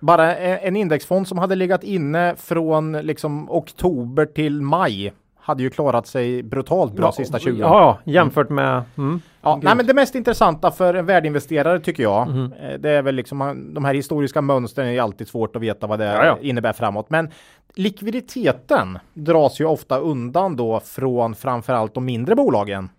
Bara 0.00 0.36
en 0.36 0.58
en 0.62 0.76
indexfond 0.76 1.28
som 1.28 1.38
hade 1.38 1.54
legat 1.54 1.84
inne 1.84 2.34
från 2.38 2.92
liksom 2.92 3.50
oktober 3.50 4.26
till 4.26 4.62
maj 4.62 5.12
hade 5.48 5.62
ju 5.62 5.70
klarat 5.70 6.06
sig 6.06 6.42
brutalt 6.42 6.92
bra 6.92 7.12
sista 7.12 7.38
20 7.38 7.50
åren. 7.64 7.72
Ja, 7.72 7.98
jämfört 8.04 8.48
med... 8.50 8.82
Mm. 8.98 9.20
Ja, 9.42 9.60
nej, 9.62 9.76
men 9.76 9.86
det 9.86 9.94
mest 9.94 10.14
intressanta 10.14 10.70
för 10.70 10.94
en 10.94 11.06
värdeinvesterare 11.06 11.80
tycker 11.80 12.02
jag, 12.02 12.28
eh, 12.28 12.78
det 12.78 12.90
är 12.90 13.02
väl 13.02 13.14
liksom 13.14 13.70
de 13.74 13.84
här 13.84 13.94
historiska 13.94 14.42
mönstren 14.42 14.86
är 14.88 15.00
alltid 15.00 15.28
svårt 15.28 15.56
att 15.56 15.62
veta 15.62 15.86
vad 15.86 15.98
det 15.98 16.04
Ja, 16.04 16.24
ja. 16.24 16.38
innebär 16.42 16.72
framåt. 16.72 17.10
Men 17.10 17.30
likviditeten 17.74 18.98
dras 19.14 19.60
ju 19.60 19.64
ofta 19.64 19.98
undan 19.98 20.56
då 20.56 20.80
från 20.80 21.34
framförallt 21.34 21.94
de 21.94 22.04
mindre 22.04 22.34
bolagen 22.34 22.90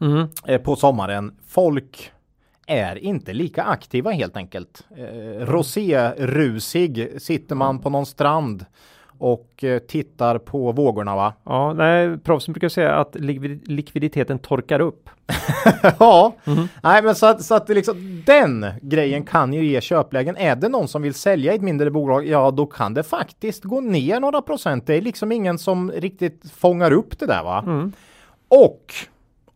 Mm. 0.00 0.28
på 0.64 0.76
sommaren. 0.76 1.34
Folk 1.48 2.12
är 2.66 2.96
inte 2.98 3.32
lika 3.32 3.62
aktiva 3.62 4.10
helt 4.10 4.36
enkelt. 4.36 4.86
Eh, 4.96 5.46
Rosé-rusig 5.46 7.08
sitter 7.22 7.54
man 7.54 7.78
på 7.78 7.90
någon 7.90 8.06
strand 8.06 8.64
och 9.18 9.64
eh, 9.64 9.78
tittar 9.78 10.38
på 10.38 10.72
vågorna 10.72 11.16
va? 11.16 11.34
Ja, 11.44 11.72
nej, 11.72 12.18
proffsen 12.18 12.52
brukar 12.52 12.68
säga 12.68 12.94
att 12.94 13.14
likvid- 13.16 13.68
likviditeten 13.68 14.38
torkar 14.38 14.80
upp. 14.80 15.10
ja, 15.98 16.34
Mhm. 16.44 16.68
nej 16.82 17.02
men 17.02 17.14
så 17.14 17.26
att, 17.26 17.42
så 17.42 17.54
att 17.54 17.68
liksom, 17.68 18.22
den 18.26 18.66
grejen 18.82 19.24
kan 19.24 19.52
ju 19.52 19.66
ge 19.66 19.80
köplägen. 19.80 20.36
Är 20.36 20.56
det 20.56 20.68
någon 20.68 20.88
som 20.88 21.02
vill 21.02 21.14
sälja 21.14 21.52
ett 21.54 21.62
mindre 21.62 21.90
bolag, 21.90 22.26
ja 22.26 22.50
då 22.50 22.66
kan 22.66 22.94
det 22.94 23.02
faktiskt 23.02 23.64
gå 23.64 23.80
ner 23.80 24.20
några 24.20 24.42
procent. 24.42 24.86
Det 24.86 24.94
är 24.94 25.00
liksom 25.00 25.32
ingen 25.32 25.58
som 25.58 25.90
riktigt 25.92 26.50
fångar 26.56 26.92
upp 26.92 27.18
det 27.18 27.26
där 27.26 27.42
va. 27.42 27.62
Mm. 27.66 27.92
Och 28.48 28.94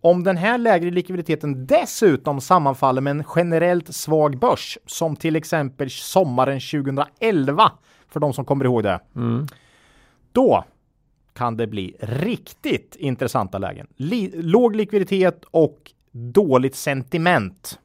om 0.00 0.24
den 0.24 0.36
här 0.36 0.58
lägre 0.58 0.90
likviditeten 0.90 1.66
dessutom 1.66 2.40
sammanfaller 2.40 3.00
med 3.00 3.10
en 3.10 3.24
generellt 3.36 3.94
svag 3.94 4.38
börs, 4.38 4.78
som 4.86 5.16
till 5.16 5.36
exempel 5.36 5.90
sommaren 5.90 6.60
2011, 6.60 7.72
för 8.12 8.20
de 8.20 8.32
som 8.32 8.44
kommer 8.44 8.64
ihåg 8.64 8.82
det, 8.82 9.00
Mm. 9.16 9.46
då 10.32 10.64
kan 11.34 11.56
det 11.56 11.66
bli 11.66 11.96
riktigt 12.00 12.96
intressanta 12.98 13.58
lägen. 13.58 13.86
Li- 13.96 14.32
låg 14.34 14.76
likviditet 14.76 15.44
och 15.50 15.78
dåligt 16.12 16.74
sentiment. 16.76 17.78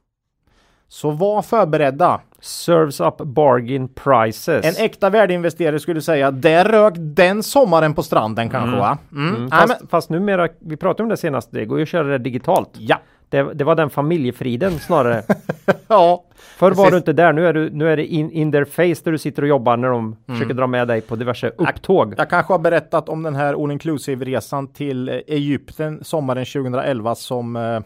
Så 0.89 1.11
var 1.11 1.41
förberedda. 1.41 2.21
Serves 2.39 2.99
up 2.99 3.17
bargain 3.17 3.87
prices. 3.87 4.65
En 4.65 4.85
äkta 4.85 5.09
värdeinvesterare 5.09 5.79
skulle 5.79 6.01
säga, 6.01 6.31
där 6.31 6.65
rök 6.65 6.93
den 6.97 7.43
sommaren 7.43 7.93
på 7.93 8.03
stranden 8.03 8.49
kanske 8.49 8.77
va? 8.79 8.97
Mm. 9.11 9.29
Mm, 9.35 9.41
Nej, 9.45 9.59
fast, 9.59 9.79
men, 9.81 9.87
fast 9.87 10.09
numera, 10.09 10.47
vi 10.59 10.77
pratade 10.77 11.03
om 11.03 11.09
det 11.09 11.17
senast, 11.17 11.51
det 11.51 11.65
går 11.65 11.77
ju 11.77 11.83
att 11.83 11.89
köra 11.89 12.07
det 12.07 12.17
digitalt. 12.17 12.69
ja. 12.73 12.99
Det, 13.29 13.53
det 13.53 13.63
var 13.63 13.75
den 13.75 13.89
familjefriden 13.89 14.71
snarare. 14.79 15.23
ja. 15.87 16.23
Förr 16.57 16.71
var 16.71 16.91
du 16.91 16.97
inte 16.97 17.13
där, 17.13 17.33
nu 17.33 17.47
är, 17.47 17.53
du, 17.53 17.69
nu 17.69 17.89
är 17.91 17.97
det 17.97 18.05
in, 18.05 18.31
in 18.31 18.51
their 18.51 18.65
face 18.65 19.01
där 19.03 19.11
du 19.11 19.17
sitter 19.17 19.41
och 19.41 19.47
jobbar 19.47 19.77
när 19.77 19.89
de 19.89 20.15
försöker 20.27 20.53
dra 20.53 20.67
med 20.67 20.87
dig 20.87 21.01
på 21.01 21.15
diverse 21.15 21.49
upptåg. 21.57 22.13
Jag 22.17 22.29
kanske 22.29 22.53
har 22.53 22.59
berättat 22.59 23.09
om 23.09 23.23
den 23.23 23.35
här 23.35 23.63
all 23.63 23.71
inclusive 23.71 24.25
resan 24.25 24.67
till 24.67 25.09
eh, 25.09 25.15
Egypten 25.27 26.03
sommaren 26.03 26.45
2011 26.45 27.15
som 27.15 27.55
eh, 27.55 27.79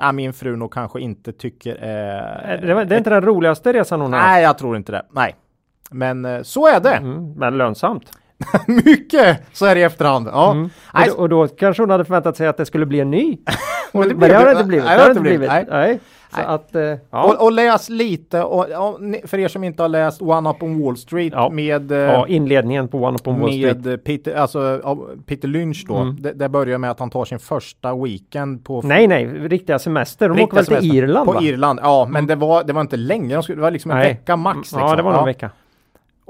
ja, 0.00 0.12
min 0.12 0.32
fru 0.32 0.56
nog 0.56 0.72
kanske 0.72 1.00
inte 1.00 1.32
tycker 1.32 1.74
är... 1.74 2.54
Eh, 2.60 2.66
Det, 2.66 2.74
var- 2.74 2.84
det 2.84 2.94
är 2.94 2.98
inte 2.98 3.10
den 3.10 3.24
roligaste 3.24 3.72
resan 3.72 4.00
hon 4.00 4.12
har 4.12 4.20
haft. 4.20 4.30
Nej, 4.30 4.42
jag 4.42 4.58
tror 4.58 4.76
inte 4.76 4.92
det. 4.92 5.02
Nej. 5.10 5.36
Men 5.90 6.44
så 6.44 6.66
är 6.68 6.80
det. 6.80 6.94
Mm, 6.94 7.32
men 7.32 7.58
lönsamt. 7.58 8.12
Mycket 8.84 9.38
så 9.52 9.66
är 9.66 9.74
det 9.74 9.80
i 9.80 9.84
efterhand. 9.84 10.28
Ja. 10.32 10.50
Mm. 10.52 10.70
Nej, 10.94 11.10
Och, 11.10 11.28
då, 11.28 11.40
och 11.40 11.48
då 11.48 11.54
kanske 11.54 11.82
hon 11.82 11.90
hade 11.90 12.04
förväntat 12.04 12.36
sig 12.36 12.46
att 12.46 12.56
det 12.56 12.66
skulle 12.66 12.86
bli 12.86 13.00
en 13.00 13.10
ny. 13.10 13.38
Men 13.92 14.08
det 14.08 14.14
men 14.14 14.28
det 14.28 14.36
har 14.36 14.44
det 14.44 14.50
inte 14.52 14.64
blivit. 14.64 14.84
nej, 14.84 14.96
Det 14.96 15.02
har 15.02 15.10
inte 15.10 15.20
blivit. 15.20 15.48
Nej. 15.48 15.66
Nej. 15.70 16.00
Så 16.34 16.40
att, 16.40 16.74
eh, 16.74 16.82
ja. 16.82 17.24
Och, 17.24 17.44
och 17.44 17.52
läs 17.52 17.88
lite, 17.88 18.42
och, 18.42 18.58
och, 18.60 18.98
för 19.24 19.38
er 19.38 19.48
som 19.48 19.64
inte 19.64 19.82
har 19.82 19.88
läst 19.88 20.22
One 20.22 20.50
Up 20.50 20.62
on 20.62 20.82
Wall 20.84 20.96
Street 20.96 21.32
Ja. 21.36 21.50
med, 21.50 21.92
eh, 21.92 21.98
ja, 21.98 22.26
inledningen 22.28 22.88
på 22.88 22.98
One 22.98 23.16
Upon 23.20 23.40
Wall 23.40 23.52
Street. 23.52 23.84
med 23.84 24.04
Peter, 24.04 24.34
alltså, 24.34 24.80
Peter 25.26 25.48
Lynch 25.48 25.84
då. 25.88 25.96
Mm. 25.96 26.16
Det, 26.22 26.32
det 26.32 26.48
börjar 26.48 26.78
med 26.78 26.90
att 26.90 26.98
han 26.98 27.10
tar 27.10 27.24
sin 27.24 27.38
första 27.38 27.94
weekend 27.94 28.64
på 28.64 28.82
Nej, 28.84 29.06
nej, 29.06 29.26
riktiga 29.26 29.78
semester. 29.78 30.28
De 30.28 30.36
riktiga 30.36 30.44
åker 30.44 30.56
väl 30.56 30.64
till 30.64 30.74
semester. 30.76 30.96
Irland 30.96 31.26
På 31.26 31.32
va? 31.32 31.38
Mm. 31.40 31.54
Irland, 31.54 31.80
ja 31.82 32.06
men 32.10 32.26
det 32.26 32.34
var, 32.34 32.64
det 32.64 32.72
var 32.72 32.80
inte 32.80 32.96
länge, 32.96 33.34
de 33.34 33.42
skulle, 33.42 33.56
det 33.58 33.62
var 33.62 33.70
liksom 33.70 33.90
en 33.90 33.96
Nej. 33.96 34.08
vecka 34.08 34.36
max. 34.36 34.56
Liksom. 34.58 34.80
Ja, 34.80 34.96
det 34.96 35.02
var 35.02 35.12
någon 35.12 35.26
vecka. 35.26 35.50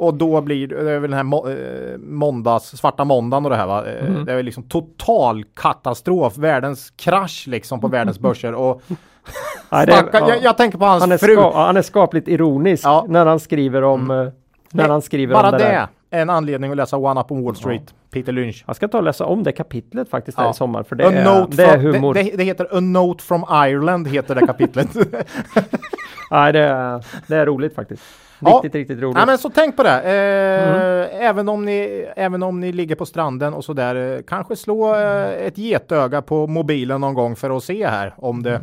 Och 0.03 0.15
då 0.15 0.41
blir 0.41 0.67
det, 0.69 0.93
är 0.93 0.99
väl 0.99 1.11
den 1.11 1.17
här 1.17 1.23
må, 1.23 1.49
eh, 1.49 1.99
måndags, 1.99 2.65
svarta 2.77 3.05
måndagen 3.05 3.45
och 3.45 3.51
det 3.51 3.57
här 3.57 3.67
va. 3.67 3.87
Eh, 3.87 4.05
Mm. 4.07 4.25
Det 4.25 4.33
är 4.33 4.37
väl 4.37 4.45
liksom 4.45 4.63
total 4.63 5.45
katastrof, 5.55 6.37
världens 6.39 6.91
krasch 6.97 7.45
liksom 7.49 7.81
på 7.81 7.89
världens 7.89 8.19
börser. 8.19 8.55
Och 8.55 8.83
Nej, 9.71 9.87
det, 9.87 10.05
ja. 10.13 10.29
jag, 10.29 10.43
jag 10.43 10.57
tänker 10.57 10.79
på 10.79 10.85
hans 10.85 11.03
han, 11.03 11.13
är 11.13 11.19
fru. 11.19 11.33
ska, 11.35 11.41
ja, 11.43 11.67
han 11.67 11.77
är 11.77 11.83
skapligt 11.83 12.29
ironisk 12.29 12.85
Ja. 12.87 13.01
Mm. 13.01 13.13
när 13.13 13.27
han 13.27 13.41
skriver 13.41 13.83
om 13.85 14.11
eh, 14.11 14.27
när 14.73 14.89
han 14.89 15.03
skriver 15.03 15.35
Bara 15.35 15.47
om 15.47 15.53
det, 15.53 15.59
det 15.59 15.65
där. 15.65 15.89
är 16.11 16.23
en 16.23 16.31
anledning 16.31 16.71
att 16.71 16.77
läsa 16.77 16.97
One 16.97 17.21
Up 17.21 17.31
on 17.33 17.45
Wall 17.45 17.57
Street, 17.57 17.95
Peter 18.11 18.33
Lynch. 18.33 18.65
Jag 18.67 18.77
ska 18.77 18.89
ta 18.89 18.99
och 18.99 19.05
läsa 19.05 19.25
om 19.27 19.43
det 19.43 19.53
kapitlet 19.53 20.09
faktiskt 20.11 20.39
Ja. 20.39 20.51
i 20.51 20.55
sommar 20.55 20.83
för 20.83 20.97
det, 20.97 21.07
A 21.07 21.11
är, 21.13 21.47
det 21.57 21.65
är 21.65 21.79
humor. 21.79 22.15
Det, 22.15 22.23
det, 22.23 22.45
heter 22.45 22.69
A 22.77 22.81
Note 22.81 23.25
from 23.25 23.45
Ireland 23.51 24.09
heter 24.09 24.35
det 24.35 24.47
kapitlet. 24.47 24.89
Nej, 26.31 26.53
det 26.53 27.03
det 27.27 27.37
är 27.37 27.47
roligt 27.47 27.75
faktiskt. 27.75 28.03
Ja. 28.45 28.51
Riktigt, 28.57 28.75
riktigt 28.75 29.01
roligt. 29.03 29.17
Nej 29.17 29.27
men 29.27 29.39
så 29.39 29.51
tänk 29.51 29.77
på 29.77 29.83
det. 29.83 30.01
Eh, 30.03 30.53
Mm. 30.73 31.09
även, 31.29 31.49
om 31.49 31.65
ni, 31.65 32.07
även 32.17 32.43
om 32.43 32.61
ni 32.61 32.73
ligger 32.73 32.95
på 32.95 33.07
stranden 33.07 33.55
och 33.55 33.65
sådär. 33.65 33.95
Eh, 34.17 34.23
kanske 34.27 34.57
slå 34.57 34.95
eh, 34.95 35.29
ett 35.47 35.59
getöga 35.59 36.23
på 36.23 36.47
mobilen 36.47 37.01
någon 37.01 37.15
gång 37.15 37.37
för 37.37 37.57
att 37.57 37.65
se 37.65 37.87
här 37.87 38.15
om 38.17 38.43
det, 38.43 38.61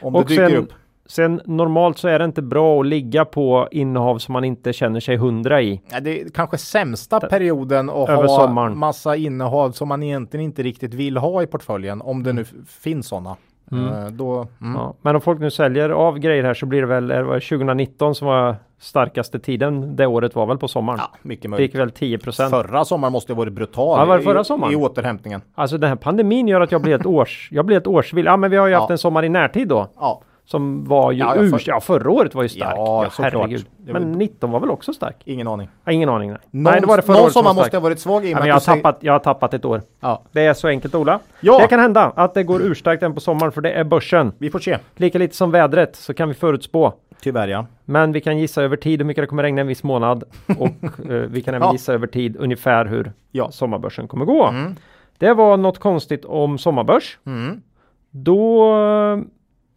om 0.00 0.12
det 0.12 0.24
dyker 0.24 0.48
sen, 0.48 0.56
upp. 0.56 0.72
sen 1.06 1.40
normalt 1.44 1.98
så 1.98 2.08
är 2.08 2.18
det 2.18 2.24
inte 2.24 2.42
bra 2.42 2.80
att 2.80 2.86
ligga 2.86 3.24
på 3.24 3.68
innehav 3.70 4.18
som 4.18 4.32
man 4.32 4.44
inte 4.44 4.72
känner 4.72 5.00
sig 5.00 5.16
hundra 5.16 5.62
i. 5.62 5.80
Ja, 5.92 6.00
det 6.00 6.20
är 6.20 6.28
kanske 6.28 6.58
sämsta 6.58 7.20
perioden 7.20 7.90
att 7.90 8.08
Över 8.08 8.22
ha 8.28 8.46
sommaren. 8.46 8.78
massa 8.78 9.16
innehav 9.16 9.70
som 9.70 9.88
man 9.88 10.02
egentligen 10.02 10.44
inte 10.44 10.62
riktigt 10.62 10.94
vill 10.94 11.16
ha 11.16 11.42
i 11.42 11.46
portföljen. 11.46 12.02
Om 12.02 12.22
det 12.22 12.32
nu 12.32 12.42
f- 12.42 12.52
finns 12.80 13.06
sådana. 13.06 13.36
Eh, 13.72 14.06
då, 14.12 14.46
mm. 14.60 14.74
Ja. 14.74 14.94
Men 15.02 15.14
om 15.14 15.20
folk 15.20 15.40
nu 15.40 15.50
säljer 15.50 15.90
av 15.90 16.18
grejer 16.18 16.44
här 16.44 16.54
så 16.54 16.66
blir 16.66 16.80
det 16.80 16.86
väl 16.86 17.08
det 17.08 17.22
var 17.22 17.40
2019 17.40 18.14
som 18.14 18.26
var 18.28 18.56
starkaste 18.80 19.38
tiden. 19.38 19.96
Det 19.96 20.06
året 20.06 20.34
var 20.34 20.46
väl 20.46 20.58
på 20.58 20.68
sommaren. 20.68 20.98
ja, 21.02 21.18
mycket 21.22 21.42
Det 21.42 21.48
möjligt. 21.48 21.74
gick 21.74 21.80
väl 21.80 21.90
10 21.90 22.18
procent. 22.18 22.50
Förra 22.50 22.84
sommaren 22.84 23.12
måste 23.12 23.32
ha 23.32 23.38
varit 23.38 23.52
brutal 23.52 23.98
Ja, 24.00 24.04
var 24.04 24.16
det 24.18 24.24
förra 24.24 24.40
i, 24.40 24.44
sommaren? 24.44 24.72
i 24.72 24.76
återhämtningen. 24.76 25.40
Alltså 25.54 25.78
den 25.78 25.88
här 25.88 25.96
pandemin 25.96 26.48
gör 26.48 26.60
att 26.60 26.72
jag 26.72 26.82
blir 26.82 26.94
ett 26.94 27.06
års, 27.06 27.48
jag 27.52 27.64
blir 27.66 27.76
ett 27.76 27.86
årsvill. 27.86 28.26
Ja 28.26 28.36
men 28.36 28.50
vi 28.50 28.56
har 28.56 28.66
ju 28.66 28.74
haft 28.74 28.88
Ja. 28.88 28.92
en 28.94 28.98
sommar 28.98 29.24
i 29.24 29.28
närtid 29.28 29.68
då. 29.68 29.86
Ja, 30.00 30.22
Som 30.44 30.84
var 30.84 31.12
ju 31.12 31.18
Ja, 31.18 31.36
ja, 31.36 31.42
ur, 31.42 31.50
för- 31.50 31.62
ja 31.66 31.80
förra 31.80 32.10
året 32.10 32.34
var 32.34 32.42
ju 32.42 32.48
stark. 32.48 32.74
Ja, 32.76 33.06
såklart. 33.10 33.32
herregud. 33.32 33.66
Var- 33.86 33.92
Men 34.00 34.12
19 34.12 34.50
var 34.50 34.60
väl 34.60 34.70
också 34.70 34.92
stark? 34.92 35.16
ingen 35.24 35.48
aning. 35.48 35.68
Ja, 35.84 35.92
ingen 35.92 36.08
aning. 36.08 36.30
Nej, 36.30 36.38
Någon, 36.50 36.62
nej 36.72 36.80
det 36.80 36.86
var 36.86 36.96
det 36.96 37.02
förra 37.02 37.14
någon 37.14 37.22
året 37.24 37.32
som 37.32 37.44
måste 37.44 37.76
ha 37.76 37.82
varit 37.82 38.00
svag 38.00 38.24
i 38.24 38.30
Ja, 38.30 38.38
men 38.38 38.48
jag, 38.48 38.54
har 38.54 38.60
säger- 38.60 38.82
tappat, 38.82 38.98
jag 39.02 39.12
har 39.12 39.18
tappat 39.18 39.54
ett 39.54 39.64
år. 39.64 39.82
Ja, 40.00 40.22
Det 40.32 40.40
är 40.46 40.54
så 40.54 40.68
enkelt 40.68 40.94
Ola. 40.94 41.18
Ja. 41.40 41.58
Det 41.58 41.66
kan 41.66 41.80
hända 41.80 42.12
att 42.16 42.34
det 42.34 42.42
går 42.42 42.62
urstarkt 42.62 43.02
än 43.02 43.14
på 43.14 43.20
sommaren 43.20 43.52
för 43.52 43.60
det 43.60 43.70
är 43.72 43.84
börsen. 43.84 44.32
vi 44.38 44.50
får 44.50 44.58
se. 44.58 44.78
Lika 44.96 45.18
lite 45.18 45.36
som 45.36 45.50
vädret 45.50 45.96
så 45.96 46.14
kan 46.14 46.28
vi 46.28 46.34
förutspå. 46.34 46.92
Tyvärr 47.22 47.48
ja. 47.48 47.66
Men 47.84 48.12
vi 48.12 48.20
kan 48.20 48.38
gissa 48.38 48.62
över 48.62 48.76
tid 48.76 49.00
hur 49.00 49.04
mycket 49.06 49.22
det 49.22 49.26
kommer 49.26 49.42
regna 49.42 49.60
en 49.60 49.66
viss 49.66 49.82
månad 49.82 50.24
och 50.58 50.66
eh, 51.10 51.16
vi 51.28 51.42
kan 51.42 51.54
även 51.54 51.66
Ja. 51.68 51.72
gissa 51.72 51.92
över 51.94 52.06
tid 52.06 52.36
ungefär 52.38 52.84
hur 52.84 53.12
Ja. 53.30 53.50
sommarbörsen 53.50 54.08
kommer 54.08 54.24
gå. 54.24 54.46
Mm. 54.46 54.76
Det 55.18 55.34
var 55.34 55.56
något 55.56 55.78
konstigt 55.78 56.24
om 56.24 56.58
sommarbörs. 56.58 57.18
Mm. 57.26 57.62
Då 58.10 58.64
eh, 58.76 59.18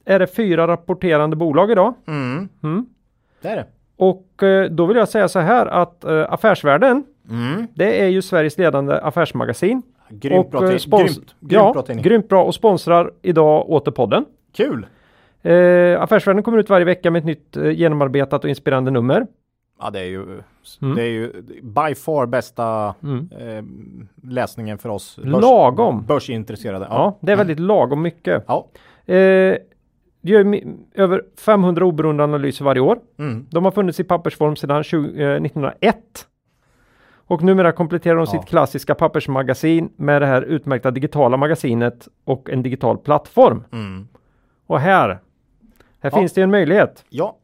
är 0.05 0.19
det 0.19 0.27
fyra 0.27 0.67
rapporterande 0.67 1.35
bolag 1.35 1.71
idag. 1.71 1.93
Mm. 2.07 2.49
Mm. 2.63 2.85
Det 3.41 3.47
är 3.47 3.55
det. 3.55 3.65
Och 3.97 4.43
eh, 4.43 4.69
då 4.71 4.85
vill 4.85 4.97
jag 4.97 5.09
säga 5.09 5.27
så 5.27 5.39
här 5.39 5.65
att 5.65 6.03
eh, 6.03 6.33
Affärsvärlden, 6.33 7.03
Mm. 7.29 7.67
det 7.75 8.01
är 8.01 8.07
ju 8.07 8.21
Sveriges 8.21 8.57
ledande 8.57 8.93
affärsmagasin. 8.99 9.81
Grymt 10.09 10.45
och, 10.45 10.51
bra, 10.51 10.63
eh, 10.71 10.75
spons- 10.75 10.97
grymt, 10.97 11.35
grymt 11.39 11.51
ja, 11.51 11.73
bra 11.73 11.81
tidning. 11.81 12.03
grymt 12.03 12.29
bra 12.29 12.43
och 12.43 12.55
sponsrar 12.55 13.11
idag 13.21 13.69
Återpodden. 13.69 14.25
Kul! 14.53 14.85
Eh, 15.41 16.01
Affärsvärlden 16.01 16.43
kommer 16.43 16.57
ut 16.57 16.69
varje 16.69 16.85
vecka 16.85 17.11
med 17.11 17.19
ett 17.19 17.25
nytt 17.25 17.57
eh, 17.57 17.71
genomarbetat 17.71 18.43
och 18.43 18.49
inspirerande 18.49 18.91
nummer. 18.91 19.27
Ja, 19.79 19.89
det 19.89 19.99
är 19.99 20.03
ju, 20.05 20.23
Mm. 20.81 20.95
det 20.95 21.01
är 21.01 21.07
ju 21.09 21.31
by 21.61 21.95
far 21.95 22.25
bästa 22.25 22.95
Mm. 23.03 23.29
eh, 23.39 23.63
läsningen 24.29 24.77
för 24.77 24.89
oss 24.89 25.19
Lagom. 25.23 26.05
börsintresserade. 26.07 26.87
Ja, 26.89 27.17
det 27.21 27.31
är 27.31 27.35
väldigt 27.35 27.59
lagom 27.59 28.01
mycket. 28.01 28.43
Ja. 28.47 28.67
Eh, 29.13 29.55
det 30.25 30.31
gör 30.31 30.61
över 30.95 31.21
500 31.39 31.85
oberoende 31.85 32.23
analyser 32.23 32.65
varje 32.65 32.81
år. 32.81 32.99
Mm. 33.19 33.45
De 33.49 33.65
har 33.65 33.71
funnits 33.71 33.99
i 33.99 34.03
pappersform 34.03 34.55
sedan 34.55 34.83
20, 34.83 35.23
eh, 35.23 35.41
1901. 35.41 36.27
Och 37.27 37.43
numera 37.43 37.71
kompletterar 37.71 38.15
de 38.15 38.19
Ja. 38.19 38.25
sitt 38.39 38.45
klassiska 38.49 38.95
pappersmagasin 38.95 39.89
med 39.95 40.21
det 40.21 40.25
här 40.25 40.41
utmärkta 40.41 40.91
digitala 40.91 41.37
magasinet 41.37 42.07
och 42.23 42.49
en 42.49 42.63
digital 42.63 42.97
plattform. 42.97 43.63
Mm. 43.71 44.07
Och 44.67 44.79
här, 44.79 45.09
här 45.09 45.19
Ja. 46.01 46.17
finns 46.17 46.33
det 46.33 46.41
en 46.41 46.51
möjlighet. 46.51 47.05
Ja. 47.09 47.37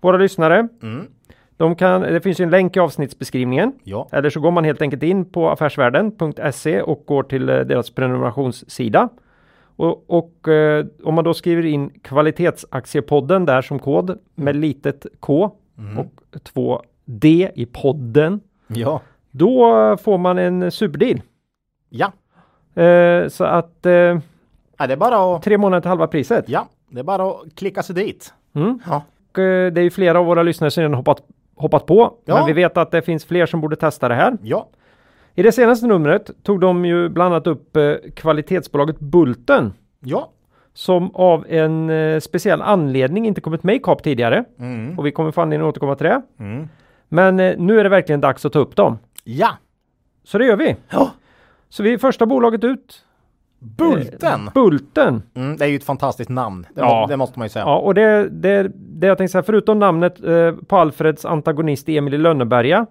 Våra 0.00 0.16
lyssnare, 0.16 0.68
Mm. 0.82 1.06
de 1.56 1.74
kan, 1.76 2.00
det 2.00 2.20
finns 2.20 2.40
ju 2.40 2.42
en 2.42 2.50
länk 2.50 2.76
i 2.76 2.80
avsnittsbeskrivningen. 2.80 3.72
Ja. 3.82 4.08
Eller 4.12 4.30
så 4.30 4.40
går 4.40 4.50
man 4.50 4.64
helt 4.64 4.82
enkelt 4.82 5.02
in 5.02 5.24
på 5.24 5.50
affärsvärlden.se 5.50 6.82
och 6.82 7.02
går 7.06 7.22
till 7.22 7.48
eh, 7.48 7.58
deras 7.60 7.90
prenumerationssida. 7.90 9.08
Och, 9.76 10.04
och 10.10 10.48
eh, 10.48 10.86
om 11.04 11.14
man 11.14 11.24
då 11.24 11.34
skriver 11.34 11.64
in 11.66 11.90
kvalitetsaktiepodden 12.02 13.44
där 13.44 13.62
som 13.62 13.78
kod 13.78 14.18
med 14.34 14.56
litet 14.56 15.06
K 15.20 15.50
Mm. 15.78 15.98
och 15.98 16.12
två 16.42 16.82
D 17.04 17.50
i 17.54 17.66
podden. 17.66 18.40
Ja. 18.66 19.00
Då 19.30 19.96
får 19.96 20.18
man 20.18 20.38
en 20.38 20.70
superdeal. 20.70 21.20
Ja. 21.88 22.12
Eh, 22.82 23.28
så 23.28 23.44
att 23.44 23.86
eh, 23.86 23.92
ja. 23.92 24.86
Det 24.86 24.92
är 24.92 24.96
bara 24.96 25.36
att 25.36 25.42
tre 25.42 25.58
månader 25.58 25.80
till 25.80 25.88
halva 25.88 26.06
priset. 26.06 26.44
Ja, 26.48 26.68
det 26.88 26.98
är 27.00 27.04
bara 27.04 27.30
att 27.30 27.54
klicka 27.54 27.82
sig 27.82 27.94
dit. 27.94 28.34
Mm. 28.54 28.78
Ja. 28.86 29.02
Och, 29.32 29.38
eh, 29.38 29.72
det 29.72 29.80
är 29.80 29.82
ju 29.82 29.90
flera 29.90 30.18
av 30.18 30.26
våra 30.26 30.42
lyssnare 30.42 30.70
som 30.70 30.80
redan 30.80 30.94
hoppat, 30.94 31.22
hoppat 31.56 31.86
på. 31.86 32.14
Ja. 32.24 32.34
Men 32.36 32.46
vi 32.46 32.52
vet 32.52 32.76
att 32.76 32.90
det 32.90 33.02
finns 33.02 33.24
fler 33.24 33.46
som 33.46 33.60
borde 33.60 33.76
testa 33.76 34.08
det 34.08 34.14
här. 34.14 34.36
Ja. 34.42 34.68
I 35.34 35.42
det 35.42 35.52
senaste 35.52 35.86
numret 35.86 36.30
tog 36.42 36.60
de 36.60 36.84
ju 36.84 37.08
bland 37.08 37.34
annat 37.34 37.46
upp 37.46 37.76
eh, 37.76 37.94
kvalitetsbolaget 38.16 39.00
Bulten 39.00 39.72
Ja. 40.00 40.30
som 40.72 41.14
av 41.14 41.46
en 41.48 41.90
eh, 41.90 42.20
speciell 42.20 42.62
anledning 42.62 43.26
inte 43.26 43.40
kommit 43.40 43.62
med 43.62 43.74
i 43.74 43.78
KAP 43.78 44.02
tidigare. 44.02 44.44
Mm. 44.58 44.98
Och 44.98 45.06
vi 45.06 45.12
kommer 45.12 45.30
få 45.30 45.40
anledning 45.40 45.68
att 45.68 45.72
återkomma 45.72 45.94
till 45.94 46.06
det. 46.06 46.22
Mm. 46.38 46.68
Men 47.08 47.40
eh, 47.40 47.54
nu 47.58 47.78
är 47.80 47.84
det 47.84 47.90
verkligen 47.90 48.20
dags 48.20 48.44
att 48.44 48.52
ta 48.52 48.58
upp 48.58 48.76
dem. 48.76 48.98
Ja. 49.24 49.48
Så 50.24 50.38
det 50.38 50.46
gör 50.46 50.56
vi. 50.56 50.76
Ja. 50.90 51.10
Så 51.68 51.82
vi 51.82 51.92
är 51.92 51.98
första 51.98 52.26
bolaget 52.26 52.64
ut. 52.64 53.04
Bulten. 53.58 54.50
Bulten. 54.54 55.22
Mm, 55.34 55.56
det 55.56 55.64
är 55.64 55.68
ju 55.68 55.76
ett 55.76 55.84
fantastiskt 55.84 56.30
namn. 56.30 56.66
Det, 56.74 56.80
Ja. 56.80 57.00
må, 57.00 57.06
det 57.06 57.16
måste 57.16 57.38
man 57.38 57.46
ju 57.46 57.50
säga. 57.50 57.64
Ja, 57.64 57.76
och 57.78 57.94
det, 57.94 58.28
det, 58.28 58.70
det 58.76 59.06
jag 59.06 59.18
tänkte 59.18 59.32
säga, 59.32 59.42
förutom 59.42 59.78
namnet 59.78 60.24
eh, 60.24 60.52
på 60.52 60.76
Alfreds 60.76 61.24
antagonist 61.24 61.88
Emil 61.88 62.14
i 62.14 62.18
Lönneberga 62.18 62.86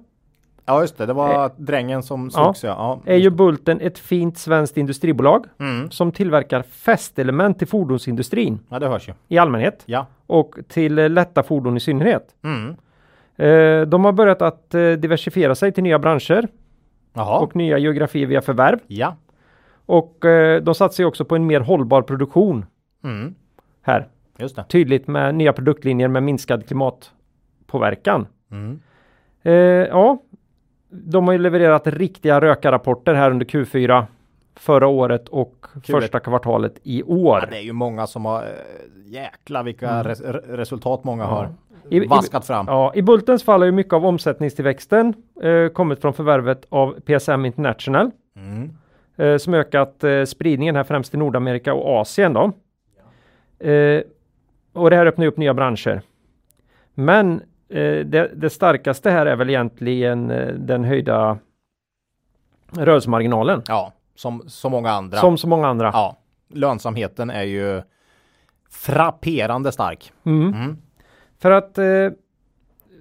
Ja, 0.65 0.81
just 0.81 0.97
det. 0.97 1.05
Det 1.05 1.13
var 1.13 1.51
drängen 1.57 2.03
som 2.03 2.31
slogs. 2.31 2.63
Ja. 2.63 2.99
Ja. 3.05 3.11
är 3.13 3.17
ju 3.17 3.29
Bulten 3.29 3.81
ett 3.81 3.99
fint 3.99 4.37
svenskt 4.37 4.77
industribolag 4.77 5.45
Mm. 5.59 5.91
som 5.91 6.11
tillverkar 6.11 6.61
fästelement 6.61 7.59
till 7.59 7.67
fordonsindustrin 7.67 8.59
ja, 8.69 8.79
det 8.79 8.87
hörs 8.87 9.09
ju. 9.09 9.13
i 9.27 9.37
allmänhet 9.37 9.83
Ja. 9.85 10.05
och 10.27 10.55
till 10.67 10.99
eh, 10.99 11.09
lätta 11.09 11.43
fordon 11.43 11.77
i 11.77 11.79
synnerhet. 11.79 12.35
Mm. 12.43 12.75
Eh, 13.35 13.87
de 13.87 14.05
har 14.05 14.11
börjat 14.11 14.41
att 14.41 14.73
eh, 14.75 14.91
diversifiera 14.91 15.55
sig 15.55 15.71
till 15.71 15.83
nya 15.83 15.99
branscher 15.99 16.47
Jaha. 17.13 17.39
och 17.39 17.55
nya 17.55 17.77
geografier 17.77 18.25
via 18.27 18.41
förvärv. 18.41 18.79
Ja. 18.87 19.15
Och 19.85 20.25
eh, 20.25 20.61
de 20.61 20.75
satsar 20.75 21.03
ju 21.03 21.07
också 21.07 21.25
på 21.25 21.35
en 21.35 21.47
mer 21.47 21.59
hållbar 21.59 22.01
produktion 22.01 22.65
Mm. 23.03 23.35
här. 23.81 24.07
Just 24.37 24.55
det. 24.55 24.63
Tydligt 24.69 25.07
med 25.07 25.35
nya 25.35 25.53
produktlinjer 25.53 26.07
med 26.07 26.23
minskad 26.23 26.67
klimatpåverkan. 26.67 28.27
Mm. 28.51 28.79
Eh, 29.43 29.53
ja, 29.87 30.17
de 30.93 31.25
har 31.25 31.31
ju 31.31 31.37
levererat 31.39 31.87
riktiga 31.87 32.41
rökarrapporter 32.41 33.13
här 33.13 33.31
under 33.31 33.45
Q4 33.45 34.05
förra 34.55 34.87
året 34.87 35.29
och 35.29 35.65
Kul. 35.83 36.01
första 36.01 36.19
kvartalet 36.19 36.79
i 36.83 37.03
år. 37.03 37.39
Ja, 37.39 37.47
det 37.51 37.57
är 37.57 37.61
ju 37.61 37.73
många 37.73 38.07
som 38.07 38.25
har... 38.25 38.41
eh, 38.43 38.49
Jäklar 39.05 39.63
vilka 39.63 40.03
res 40.03 40.21
re- 40.21 40.55
resultat 40.55 41.03
många 41.03 41.23
har 41.25 41.43
Mm. 41.43 41.55
I- 41.89 41.97
i- 42.05 42.07
vaskat 42.07 42.45
fram. 42.47 42.65
Ja, 42.69 42.91
I 42.95 43.01
Bultens 43.01 43.43
fall 43.43 43.61
har 43.61 43.65
ju 43.65 43.71
mycket 43.71 43.93
av 43.93 44.05
omsättningstillväxten 44.05 45.13
eh, 45.41 45.67
kommit 45.67 46.01
från 46.01 46.13
förvärvet 46.13 46.65
av 46.69 46.99
PSM 47.05 47.45
International 47.45 48.11
Mm. 48.35 48.69
eh, 49.17 49.37
som 49.37 49.53
ökat 49.53 50.03
eh, 50.03 50.23
spridningen 50.23 50.75
här 50.75 50.83
främst 50.83 51.13
i 51.13 51.17
Nordamerika 51.17 51.73
och 51.73 51.99
Asien 52.01 52.33
då. 52.33 52.51
Eh, 53.67 54.01
och 54.73 54.89
det 54.89 54.95
här 54.95 55.05
öppnar 55.05 55.25
ju 55.25 55.29
upp 55.29 55.37
nya 55.37 55.53
branscher. 55.53 56.01
Men 56.93 57.41
det, 57.79 58.31
det 58.35 58.49
starkaste 58.49 59.11
här 59.11 59.25
är 59.25 59.35
väl 59.35 59.49
egentligen 59.49 60.31
eh, 60.31 60.47
den 60.47 60.83
höjda 60.83 61.37
rörelsemarginalen. 62.71 63.61
Ja, 63.67 63.93
som 64.15 64.43
så 64.47 64.69
många 64.69 64.91
andra. 64.91 65.17
Som 65.17 65.37
så 65.37 65.47
många 65.47 65.67
andra. 65.67 65.89
Ja, 65.93 66.17
lönsamheten 66.49 67.29
är 67.29 67.43
ju 67.43 67.81
frapperande 68.69 69.71
stark. 69.71 70.11
Mm. 70.25 70.77
För 71.39 71.51
att 71.51 71.77
eh, 71.77 72.09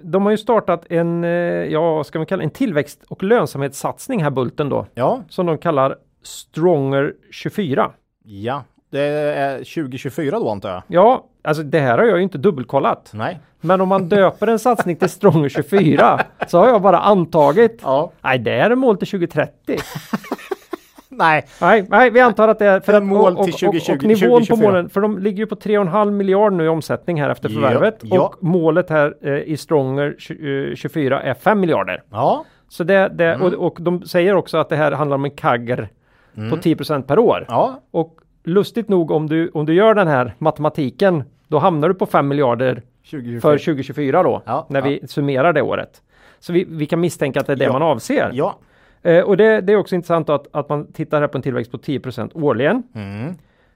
de 0.02 0.25
har 0.25 0.31
ju 0.31 0.38
startat 0.38 0.87
en, 0.91 1.25
eh, 1.25 1.31
ja 1.31 2.05
ska 2.05 2.19
man 2.19 2.26
kalla 2.26 2.43
en 2.43 2.50
tillväxt 2.50 3.05
och 3.09 3.23
lönsamhetssatsning 3.23 4.23
här 4.23 4.31
Bulten 4.31 4.69
då. 4.69 4.87
Ja, 4.95 5.23
Som 5.29 5.47
de 5.47 5.59
kallar 5.59 5.97
Stronger 6.23 7.14
24. 7.31 7.93
ja. 8.25 8.64
Det 8.92 9.00
är 9.00 9.56
2024 9.58 10.38
då 10.38 10.50
antar 10.50 10.70
jag. 10.70 10.82
Ja, 10.87 11.25
alltså 11.44 11.62
det 11.62 11.80
här 11.80 11.99
har 11.99 12.04
jag 12.04 12.16
ju 12.16 12.22
inte 12.22 12.38
dubbelkollat. 12.38 13.11
Nej. 13.14 13.38
Men 13.61 13.80
om 13.80 13.88
man 13.88 14.08
döper 14.08 14.46
en 14.46 14.58
satsning 14.58 14.96
till 14.96 15.08
Stronger 15.08 15.49
24 15.49 16.20
så 16.49 16.58
har 16.58 16.68
jag 16.68 16.82
bara 16.82 16.99
antagit. 16.99 17.80
Ja. 17.82 18.11
Nej, 18.20 18.38
det 18.38 18.52
är 18.52 18.75
mål 18.75 18.96
till 18.96 19.08
2030. 19.08 19.78
Nej. 21.08 21.46
Nej, 21.61 21.87
nej, 21.90 22.11
vi 22.11 22.20
antar 22.20 22.49
att 22.49 22.58
det 22.58 22.66
är 22.66 22.80
för 22.80 22.92
att 22.92 23.02
mål 23.02 23.37
och, 23.37 23.44
till 23.44 23.68
och, 23.68 23.75
och, 23.75 23.80
2020, 23.84 23.92
och 23.96 24.02
nivån 24.04 24.20
på 24.40 24.46
2024. 24.46 24.68
målen, 24.70 24.88
för 24.88 25.00
de 25.00 25.18
ligger 25.18 25.38
ju 25.38 25.46
på 25.46 25.54
3,5 25.54 26.11
miljard 26.11 26.52
nu 26.52 26.64
i 26.64 26.68
omsättning 26.68 27.20
här 27.22 27.30
efter 27.30 27.49
Ja, 27.49 27.54
förvärvet 27.54 27.99
ja. 28.02 28.20
och 28.22 28.44
målet 28.44 28.90
här 28.90 29.14
eh, 29.22 29.32
i 29.38 29.56
Stronger 29.56 30.14
tj- 30.18 30.70
eh, 30.70 30.75
24 30.75 31.22
är 31.22 31.34
5 31.34 31.61
miljarder. 31.61 32.02
Ja. 32.11 32.44
Så 32.68 32.84
det, 32.84 33.08
det 33.08 33.25
Mm. 33.25 33.42
och, 33.42 33.52
och 33.66 33.76
de 33.82 34.02
säger 34.02 34.34
också 34.34 34.58
att 34.58 34.68
det 34.68 34.76
här 34.76 34.92
handlar 34.92 35.14
om 35.14 35.25
en 35.25 35.30
kagger 35.30 35.88
på 36.50 36.56
10 36.56 36.76
per 37.06 37.18
år. 37.18 37.44
Ja. 37.49 37.80
Och 37.90 38.14
lustigt 38.44 38.88
nog 38.88 39.11
om 39.11 39.28
du, 39.28 39.49
om 39.54 39.66
du 39.66 39.75
gör 39.75 39.94
den 39.94 40.08
här 40.08 40.34
matematiken, 40.38 41.25
då 41.49 41.58
hamnar 41.58 41.88
du 41.88 41.94
på 41.94 42.06
5 42.06 42.28
miljarder 42.28 42.82
2024. 43.11 43.40
för 43.40 43.58
2024 43.58 44.22
då, 44.22 44.42
Ja, 44.46 44.66
när 44.70 44.80
ja. 44.80 44.87
vi 45.00 45.08
summerar 45.08 45.52
det 45.52 45.62
året. 45.62 46.02
Så 46.38 46.52
vi, 46.52 46.64
vi 46.68 46.87
kan 46.87 47.00
misstänka 47.00 47.40
att 47.40 47.46
det 47.46 47.52
är 47.52 47.56
det 47.56 47.64
Ja. 47.64 47.72
man 47.72 47.82
avser. 47.82 48.30
Ja. 48.34 48.58
Eh, 49.02 49.20
och 49.25 49.37
det, 49.37 49.61
det 49.61 49.72
är 49.72 49.76
också 49.76 49.94
intressant 49.94 50.28
att, 50.28 50.46
att 50.52 50.68
man 50.68 50.92
tittar 50.92 51.20
här 51.20 51.28
på 51.28 51.38
en 51.38 51.42
tillväxt 51.42 51.72
på 51.72 51.78
10% 51.78 52.30
årligen. 52.34 52.82
Mm. 52.94 53.34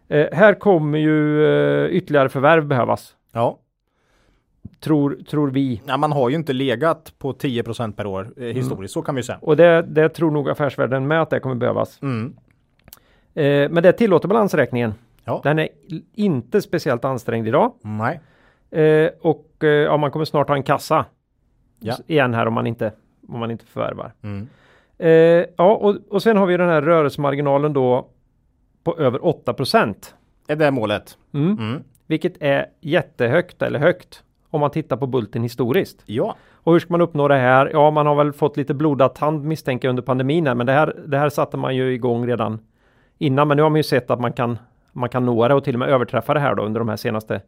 Eh, 0.08 0.26
här 0.32 0.54
kommer 0.54 0.99
ju 0.99 1.44
eh, 1.46 1.87
ytterligare 1.90 2.28
förvärv 2.28 2.66
behövas, 2.66 3.14
Ja. 3.32 3.58
tror, 4.80 5.18
tror 5.30 5.50
vi. 5.50 5.82
ja. 5.87 5.96
Man 5.96 6.12
har 6.12 6.28
ju 6.28 6.35
inte 6.37 6.52
legat 6.52 7.12
på 7.18 7.32
10% 7.32 7.92
per 7.92 8.06
år 8.06 8.28
eh, 8.37 8.42
historiskt, 8.44 8.94
så 8.94 9.02
kan 9.02 9.14
vi 9.14 9.23
säga. 9.23 9.38
Och 9.42 9.56
det, 9.56 9.82
det 9.82 10.08
tror 10.08 10.30
nog 10.30 10.50
affärsvärlden 10.50 11.06
med 11.06 11.23
att 11.23 11.30
det 11.30 11.40
kommer 11.40 11.54
behövas. 11.54 12.02
Mm. 12.02 12.37
Eh, 13.37 13.71
men 13.71 13.83
det 13.83 13.93
tillåter 13.93 14.28
balansräkningen. 14.28 14.95
Ja. 15.25 15.40
Den 15.45 15.59
är 15.59 15.69
inte 16.14 16.62
speciellt 16.62 17.05
ansträngd 17.05 17.49
idag. 17.49 17.73
Nej. 17.83 18.21
Eh, 18.71 19.11
och 19.21 19.55
eh, 19.61 19.69
ja, 19.69 19.97
man 19.97 20.11
kommer 20.11 20.25
snart 20.25 20.49
ha 20.49 20.57
en 20.57 20.62
kassa. 20.62 21.05
Ja. 21.81 21.95
Igen 22.07 22.35
här 22.35 22.47
om 22.47 22.55
man 22.55 22.66
inte, 22.66 22.93
om 23.28 23.40
man 23.40 23.50
inte 23.50 23.66
förvärvar. 23.66 24.12
Mm. 24.23 24.49
Eh, 24.99 25.47
ja, 25.57 25.75
och, 25.75 25.97
och 26.11 26.23
sen 26.23 26.37
har 26.37 26.47
vi 26.47 26.57
den 26.57 26.69
här 26.69 26.83
rörelsemarginalen 26.83 27.73
då 27.73 28.09
på 28.85 28.99
över 28.99 29.26
8 29.26 29.55
Är 30.49 30.57
det 30.57 30.71
målet? 30.71 31.19
Mm. 31.35 31.59
Mm. 31.59 31.83
Vilket 32.07 32.43
är 32.43 32.66
jättehögt 32.81 33.62
eller 33.62 33.78
högt 33.78 34.23
om 34.50 34.61
man 34.61 34.71
tittar 34.71 34.97
på 34.97 35.07
Bulten 35.07 35.43
historiskt. 35.43 36.02
Ja. 36.07 36.37
Och 36.52 36.73
hur 36.73 36.81
ska 36.81 36.93
man 36.93 37.00
uppnå 37.00 37.28
det 37.28 37.37
här? 37.37 37.71
Ja, 37.73 37.90
man 37.90 38.07
har 38.07 38.14
väl 38.14 38.33
fått 38.33 38.57
lite 38.57 38.75
blodad 38.75 39.14
tand 39.14 39.45
misstänker 39.45 39.88
under 39.88 40.02
pandemin 40.02 40.47
här, 40.47 40.55
men 40.55 40.66
det 40.66 40.73
här, 40.73 40.97
det 41.07 41.19
här 41.19 41.28
satte 41.28 41.57
man 41.57 41.76
ju 41.76 41.93
igång 41.93 42.26
redan 42.26 42.59
innan. 43.18 43.49
Men 43.49 43.56
nu 43.56 43.62
har 43.62 43.70
man 43.70 43.76
ju 43.76 43.82
sett 43.82 44.11
att 44.11 44.20
man 44.20 44.32
kan, 44.32 44.58
man 44.92 45.08
kan 45.08 45.26
nå 45.26 45.49
det 45.49 45.54
och 45.54 45.64
till 45.64 45.75
och 45.75 45.78
med 45.78 45.88
överträffa 45.88 46.35
det 46.35 46.40
här 46.40 46.54
då 46.54 46.62
under 46.62 46.80
de 46.80 46.88
här 46.88 46.96
senaste, 46.96 47.40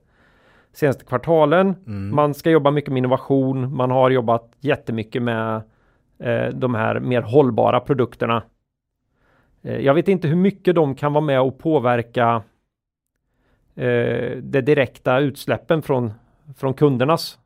senaste 0.72 1.04
kvartalen. 1.04 1.74
Man 2.14 2.34
ska 2.34 2.50
jobba 2.50 2.70
mycket 2.70 2.92
med 2.92 2.98
innovation. 2.98 3.76
Man 3.76 3.90
har 3.90 4.10
jobbat 4.10 4.52
jättemycket 4.60 5.22
med 5.22 5.62
eh, 6.18 6.48
de 6.54 6.74
här 6.74 7.00
mer 7.00 7.22
hållbara 7.22 7.80
produkterna. 7.80 8.42
Eh, 9.62 9.78
jag 9.78 9.94
vet 9.94 10.08
inte 10.08 10.28
hur 10.28 10.36
mycket 10.36 10.74
de 10.74 10.94
kan 10.94 11.12
vara 11.12 11.24
med 11.24 11.40
och 11.40 11.58
påverka 11.58 12.42
eh, 13.74 14.36
det 14.42 14.60
direkta 14.60 15.18
utsläppen 15.18 15.82
från, 15.82 16.12
från 16.56 16.74
kundernas 16.74 17.38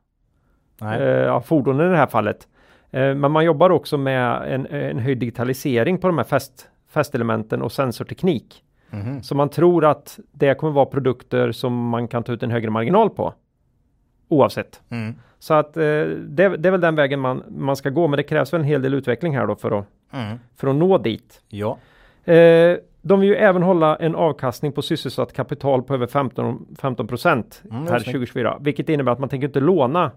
eh, 0.81 1.03
ja, 1.03 1.41
fordonen 1.41 1.87
i 1.87 1.89
det 1.89 1.97
här 1.97 2.07
fallet. 2.07 2.47
Eh, 2.91 3.15
men 3.15 3.31
man 3.31 3.45
jobbar 3.45 3.69
också 3.69 3.97
med 3.97 4.53
en, 4.53 4.65
en 4.65 4.99
höjd 4.99 5.17
digitalisering 5.17 5.97
på 5.97 6.07
de 6.07 6.17
här 6.17 6.25
fäst, 6.25 6.69
fästelementen 6.93 7.61
och 7.61 7.71
sensorteknik. 7.71 8.63
Mhm. 8.89 9.23
Så 9.23 9.35
man 9.35 9.49
tror 9.49 9.85
att 9.85 10.19
det 10.31 10.55
kommer 10.55 10.73
vara 10.73 10.85
produkter 10.85 11.51
som 11.51 11.89
man 11.89 12.07
kan 12.07 12.23
ta 12.23 12.31
ut 12.33 12.43
en 12.43 12.51
högre 12.51 12.69
marginal 12.69 13.09
på. 13.09 13.33
Oavsett. 14.27 14.81
Mm. 14.89 15.15
Så 15.39 15.53
att 15.53 15.77
eh, 15.77 15.83
det, 15.83 16.57
det 16.57 16.67
är 16.67 16.71
väl 16.71 16.81
den 16.81 16.95
vägen 16.95 17.19
man, 17.19 17.43
man 17.49 17.75
ska 17.75 17.89
gå, 17.89 18.07
men 18.07 18.17
det 18.17 18.23
krävs 18.23 18.53
väl 18.53 18.61
en 18.61 18.67
hel 18.67 18.81
del 18.81 18.93
utveckling 18.93 19.35
här 19.37 19.47
då 19.47 19.55
för 19.55 19.79
att, 19.79 19.85
Mm. 20.13 20.37
för 20.55 20.67
att 20.67 20.75
nå 20.75 20.97
dit. 20.97 21.41
Ja. 21.47 21.77
Eh, 22.33 22.77
de 23.01 23.19
vill 23.19 23.29
ju 23.29 23.35
även 23.35 23.63
hålla 23.63 23.95
en 23.95 24.15
avkastning 24.15 24.71
på 24.71 24.81
sysselsatt 24.81 25.33
kapital 25.33 25.83
på 25.83 25.93
över 25.93 26.07
15, 26.07 26.65
15 26.79 27.07
procent 27.07 27.61
Mm, 27.65 27.77
här 27.81 27.87
snyggt. 27.87 28.05
2024, 28.05 28.57
vilket 28.61 28.89
innebär 28.89 29.11
att 29.11 29.19
man 29.19 29.29
tänker 29.29 29.47
inte 29.47 29.59
låna 29.59 30.11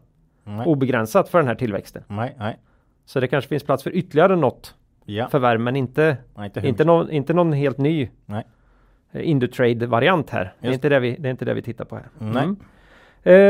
Nej. 0.44 0.66
obegränsat 0.66 1.28
för 1.28 1.38
den 1.38 1.46
här 1.48 1.54
tillväxten. 1.54 2.02
Nej. 2.08 2.34
Nej. 2.38 2.58
Så 3.04 3.20
det 3.20 3.28
kanske 3.28 3.48
finns 3.48 3.62
plats 3.64 3.82
för 3.82 3.90
ytterligare 3.96 4.36
något 4.36 4.74
Ja. 5.06 5.28
förvärv, 5.28 5.60
men 5.60 5.76
inte, 5.76 6.16
Nej, 6.34 6.46
inte 6.46 6.68
inte, 6.68 6.84
någon, 6.84 7.10
inte 7.10 7.32
någon 7.34 7.52
helt 7.52 7.78
ny 7.78 8.08
Nej. 8.26 8.44
eh, 9.12 9.28
Indutrade-variant 9.28 10.30
här. 10.30 10.52
Det 10.60 10.68
är, 10.68 10.72
inte 10.72 10.88
det, 10.88 11.00
vi, 11.00 11.16
det 11.18 11.28
är 11.28 11.30
inte 11.30 11.44
det 11.44 11.54
vi 11.54 11.62
tittar 11.62 11.84
på 11.84 11.96
här. 11.96 12.04
Nej. 12.18 12.42
Mm. 12.44 12.56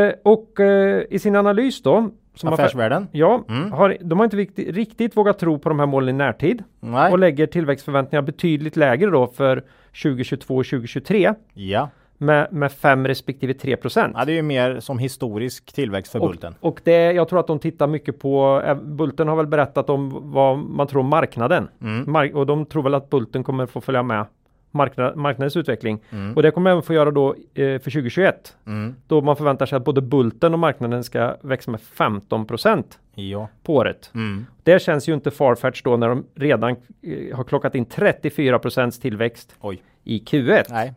Eh, 0.08 0.12
och 0.24 0.60
eh, 0.60 1.02
i 1.10 1.18
sin 1.18 1.36
analys 1.36 1.82
då, 1.82 2.10
som 2.34 2.48
affär, 2.52 2.64
Affärsvärlden? 2.64 3.08
ja, 3.12 3.44
Mm. 3.48 3.72
har, 3.72 3.96
de 4.00 4.18
har 4.18 4.24
inte 4.24 4.36
riktigt, 4.36 4.74
riktigt 4.76 5.16
vågat 5.16 5.38
tro 5.38 5.58
på 5.58 5.68
de 5.68 5.78
här 5.78 5.86
målen 5.86 6.08
i 6.14 6.18
närtid 6.18 6.62
Nej. 6.80 7.12
och 7.12 7.18
lägger 7.18 7.46
tillväxtförväntningar 7.46 8.22
betydligt 8.22 8.76
lägre 8.76 9.10
då 9.10 9.26
för 9.26 9.62
2022 10.02 10.56
och 10.56 10.66
2023 10.66 11.34
Ja. 11.54 11.88
Med, 12.18 12.52
med 12.52 12.72
5 12.72 13.06
respektive 13.06 13.54
3 13.54 13.76
procent. 13.76 14.14
ja. 14.18 14.24
Det 14.24 14.32
är 14.32 14.36
ju 14.36 14.42
mer 14.42 14.80
som 14.80 14.98
historisk 14.98 15.72
tillväxt 15.72 16.12
för 16.12 16.22
Och, 16.22 16.28
Bulten. 16.28 16.54
och 16.60 16.80
det, 16.84 17.12
jag 17.12 17.28
tror 17.28 17.40
att 17.40 17.46
de 17.46 17.58
tittar 17.58 17.86
mycket 17.86 18.18
på, 18.18 18.62
eh, 18.66 18.74
Bulten 18.74 19.28
har 19.28 19.36
väl 19.36 19.46
berättat 19.46 19.90
om 19.90 20.32
vad 20.32 20.58
man 20.58 20.86
tror 20.86 21.00
om 21.00 21.08
marknaden. 21.08 21.68
Mm. 21.80 22.12
Mark- 22.12 22.34
och 22.34 22.46
de 22.46 22.66
tror 22.66 22.82
väl 22.82 22.94
att 22.94 23.10
Bulten 23.10 23.44
kommer 23.44 23.66
få 23.66 23.80
följa 23.80 24.02
med 24.02 24.26
marknad, 24.70 25.16
marknadens 25.16 25.56
utveckling. 25.56 26.00
Mm. 26.10 26.34
Och 26.36 26.42
det 26.42 26.50
kommer 26.50 26.70
även 26.70 26.82
få 26.82 26.94
göra 26.94 27.10
då 27.10 27.28
eh, 27.30 27.34
för 27.54 27.78
2021. 27.90 28.56
Mm. 28.66 28.94
Då 29.06 29.20
man 29.20 29.36
förväntar 29.36 29.66
sig 29.66 29.76
att 29.76 29.84
både 29.84 30.00
Bulten 30.00 30.52
och 30.52 30.58
marknaden 30.58 31.04
ska 31.04 31.36
växa 31.40 31.70
med 31.70 31.80
15 31.80 32.46
procent 32.46 32.98
Ja. 33.14 33.48
på 33.62 33.74
året. 33.74 34.10
Mm. 34.14 34.46
Det 34.62 34.82
känns 34.82 35.08
ju 35.08 35.14
inte 35.14 35.30
farfetch 35.30 35.82
då 35.82 35.96
när 35.96 36.08
de 36.08 36.24
redan 36.34 36.70
eh, 36.70 37.36
har 37.36 37.44
klockat 37.44 37.74
in 37.74 37.84
34 37.84 38.58
procents 38.58 38.98
tillväxt 39.00 39.56
Oj. 39.60 39.82
i 40.04 40.18
Q1. 40.18 40.64
Nej. 40.70 40.92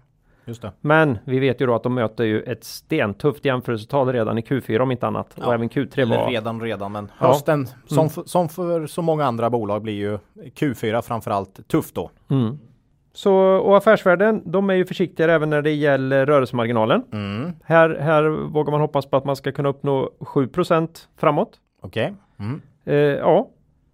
Just 0.50 0.62
det. 0.62 0.72
Men 0.82 1.18
vi 1.26 1.40
vet 1.40 1.62
ju 1.62 1.66
då 1.66 1.76
att 1.76 1.84
de 1.84 1.94
möter 1.94 2.24
ju 2.24 2.42
ett 2.42 2.64
stentufft 2.64 3.46
jämförelsetal 3.46 4.14
redan 4.14 4.38
i 4.38 4.42
Q4 4.42 4.80
om 4.80 4.92
inte 4.92 5.08
annat. 5.08 5.34
Och 5.38 5.44
Ja, 5.44 5.54
även 5.54 5.70
Q3 5.70 6.00
Eller 6.02 6.18
var... 6.18 6.30
redan, 6.30 6.62
redan. 6.62 6.92
Men 6.92 7.12
Ja. 7.20 7.28
hösten, 7.28 7.68
som, 7.86 8.06
f- 8.06 8.24
som 8.26 8.50
för 8.50 8.88
så 8.88 9.02
många 9.02 9.26
andra 9.26 9.50
bolag, 9.50 9.82
blir 9.82 9.94
ju 9.94 10.18
Q4 10.36 11.02
framförallt 11.02 11.68
tufft 11.68 11.96
då. 11.96 12.12
Mm. 12.30 12.60
Så, 13.14 13.34
och 13.36 13.78
affärsvärden, 13.78 14.42
de 14.46 14.70
är 14.70 14.74
ju 14.74 14.86
försiktigare 14.86 15.34
även 15.34 15.50
när 15.50 15.62
det 15.62 15.72
gäller 15.72 16.26
rörelsemarginalen. 16.26 17.04
Mm. 17.14 17.52
Här, 17.64 17.98
här 18.02 18.24
vågar 18.30 18.72
man 18.72 18.82
hoppas 18.82 19.06
på 19.06 19.18
att 19.18 19.26
man 19.26 19.36
ska 19.36 19.52
kunna 19.52 19.70
uppnå 19.70 20.10
7% 20.20 20.88
framåt. 21.18 21.50
Okej. 21.82 22.14
Mm. 22.40 22.62
Eh, 22.86 22.96
ja, 22.96 23.50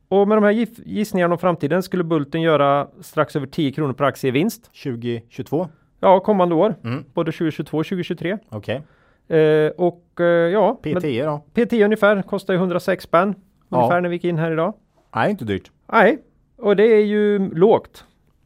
och 0.09 0.27
med 0.27 0.37
de 0.37 0.43
här 0.43 0.51
gissningarna 0.85 1.33
om 1.33 1.39
framtiden 1.39 1.83
skulle 1.83 2.03
Bulten 2.03 2.41
göra 2.41 2.87
strax 3.01 3.35
över 3.35 3.47
10 3.47 3.71
kronor 3.71 3.93
per 3.93 4.05
aktie 4.05 4.27
i 4.27 4.31
vinst. 4.31 4.69
2022. 4.83 5.67
Ja, 6.05 6.19
kommande 6.19 6.55
år, 6.55 6.75
Mm. 6.83 7.03
både 7.13 7.31
2022 7.31 7.77
och 7.77 7.85
2023. 7.85 8.37
Okej. 8.49 8.81
Eh, 9.27 9.71
och 9.77 10.05
eh, 10.19 10.25
ja, 10.25 10.79
men 10.83 10.93
P10 10.93 11.25
då? 11.25 11.41
P10 11.61 11.85
ungefär 11.85 12.21
kostar 12.21 12.53
ju 12.53 12.59
106 12.59 13.03
spänn. 13.03 13.35
Ja. 13.69 13.77
Ungefär 13.77 14.01
när 14.01 14.09
vi 14.09 14.15
gick 14.15 14.23
in 14.23 14.37
här 14.37 14.51
idag. 14.51 14.73
Nej, 15.15 15.31
inte 15.31 15.45
dyrt. 15.45 15.71
Nej, 15.91 16.17
och 16.57 16.75
det 16.75 16.83
är 16.83 17.05
ju 17.05 17.49
lågt 17.55 18.05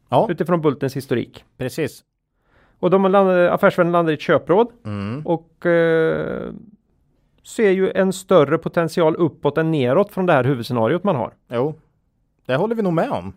Ja, 0.10 0.28
utifrån 0.30 0.62
Bultens 0.62 0.96
historik. 0.98 1.46
precis. 1.58 2.04
Och 2.80 2.90
de 2.90 3.12
landade, 3.12 3.52
affärsvärden 3.54 3.92
landade 3.92 4.12
i 4.14 4.16
ett 4.16 4.22
köpråd 4.22 4.68
Mm. 4.86 5.22
och 5.28 5.66
eh, 5.66 6.52
ser 7.44 7.70
ju 7.72 7.92
en 7.92 8.14
större 8.14 8.58
potential 8.58 9.16
uppåt 9.16 9.58
än 9.58 9.72
neråt 9.72 10.12
från 10.12 10.26
det 10.26 10.34
här 10.34 10.44
huvudscenariot 10.44 11.04
man 11.04 11.16
har. 11.16 11.34
Jo, 11.52 11.76
det 12.46 12.56
håller 12.56 12.76
vi 12.76 12.82
nog 12.82 12.94
med 12.94 13.10
om. 13.12 13.34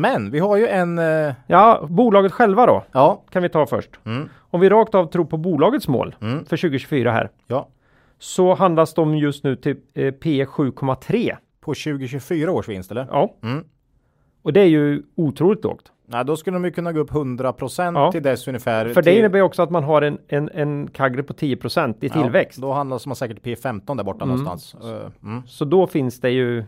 Men 0.00 0.30
vi 0.30 0.38
har 0.38 0.56
ju 0.56 0.66
en... 0.66 0.98
eh, 0.98 1.34
Ja, 1.46 1.86
bolaget 1.90 2.32
själva 2.32 2.66
då 2.66 2.84
Ja. 2.92 3.22
kan 3.30 3.42
vi 3.42 3.48
ta 3.48 3.66
först. 3.66 3.90
Mm. 4.04 4.28
Om 4.50 4.60
vi 4.60 4.68
rakt 4.68 4.94
av 4.94 5.06
tror 5.06 5.24
på 5.24 5.36
bolagets 5.36 5.88
mål 5.88 6.14
Mm. 6.20 6.38
för 6.44 6.56
2024 6.56 7.12
här 7.12 7.30
Ja. 7.46 7.68
så 8.18 8.54
handlas 8.54 8.94
de 8.94 9.16
just 9.16 9.44
nu 9.44 9.56
till 9.56 9.76
eh, 9.94 10.10
P 10.14 10.44
7,3. 10.44 11.36
På 11.60 11.74
2024 11.74 12.50
års 12.52 12.68
vinst 12.68 12.90
eller? 12.90 13.06
Ja, 13.10 13.34
Mm. 13.42 13.64
och 14.42 14.52
det 14.52 14.60
är 14.60 14.66
ju 14.66 15.02
otroligt 15.14 15.64
lågt. 15.64 15.92
Nej, 16.06 16.24
då 16.24 16.36
skulle 16.36 16.54
de 16.56 16.64
ju 16.64 16.70
kunna 16.70 16.92
gå 16.92 17.00
upp 17.00 17.10
100% 17.10 17.94
Ja. 17.98 18.12
till 18.12 18.22
dess 18.22 18.48
ungefär. 18.48 18.88
För 18.88 19.02
det 19.02 19.10
till- 19.10 19.18
innebär 19.18 19.38
ju 19.38 19.42
också 19.44 19.62
att 19.62 19.70
man 19.70 19.84
har 19.84 20.02
en, 20.02 20.18
en, 20.28 20.50
en 20.54 20.88
kagre 20.90 21.22
på 21.22 21.32
10% 21.32 21.94
i 22.04 22.08
tillväxt. 22.08 22.58
Ja, 22.58 22.66
då 22.66 22.72
handlas 22.72 23.06
man 23.06 23.16
säkert 23.16 23.42
P15 23.42 23.96
där 23.96 24.04
borta 24.04 24.24
någonstans. 24.24 24.74
Eh, 24.84 25.10
Mm. 25.22 25.42
Så 25.46 25.64
då 25.64 25.86
finns 25.86 26.20
det 26.20 26.30
ju, 26.30 26.64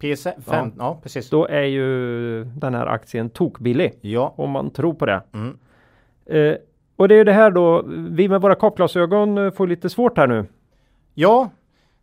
P5, 0.00 0.32
ja. 0.46 0.70
ja 0.78 1.00
precis. 1.02 1.30
då 1.30 1.46
är 1.46 1.62
ju 1.62 2.44
den 2.44 2.74
här 2.74 2.86
aktien 2.86 3.30
tokbillig 3.30 3.98
Ja. 4.00 4.34
om 4.36 4.50
man 4.50 4.70
tror 4.70 4.94
på 4.94 5.06
det. 5.06 5.22
Mm. 5.34 5.58
Eh, 6.26 6.56
Och 6.96 7.08
det 7.08 7.14
är 7.14 7.18
ju 7.18 7.24
det 7.24 7.32
här 7.32 7.50
då, 7.50 7.82
vi 8.10 8.28
med 8.28 8.40
våra 8.40 8.54
kapglasögon 8.54 9.38
eh, 9.38 9.50
får 9.50 9.66
lite 9.66 9.90
svårt 9.90 10.16
här 10.18 10.26
nu. 10.26 10.46
Ja, 11.14 11.50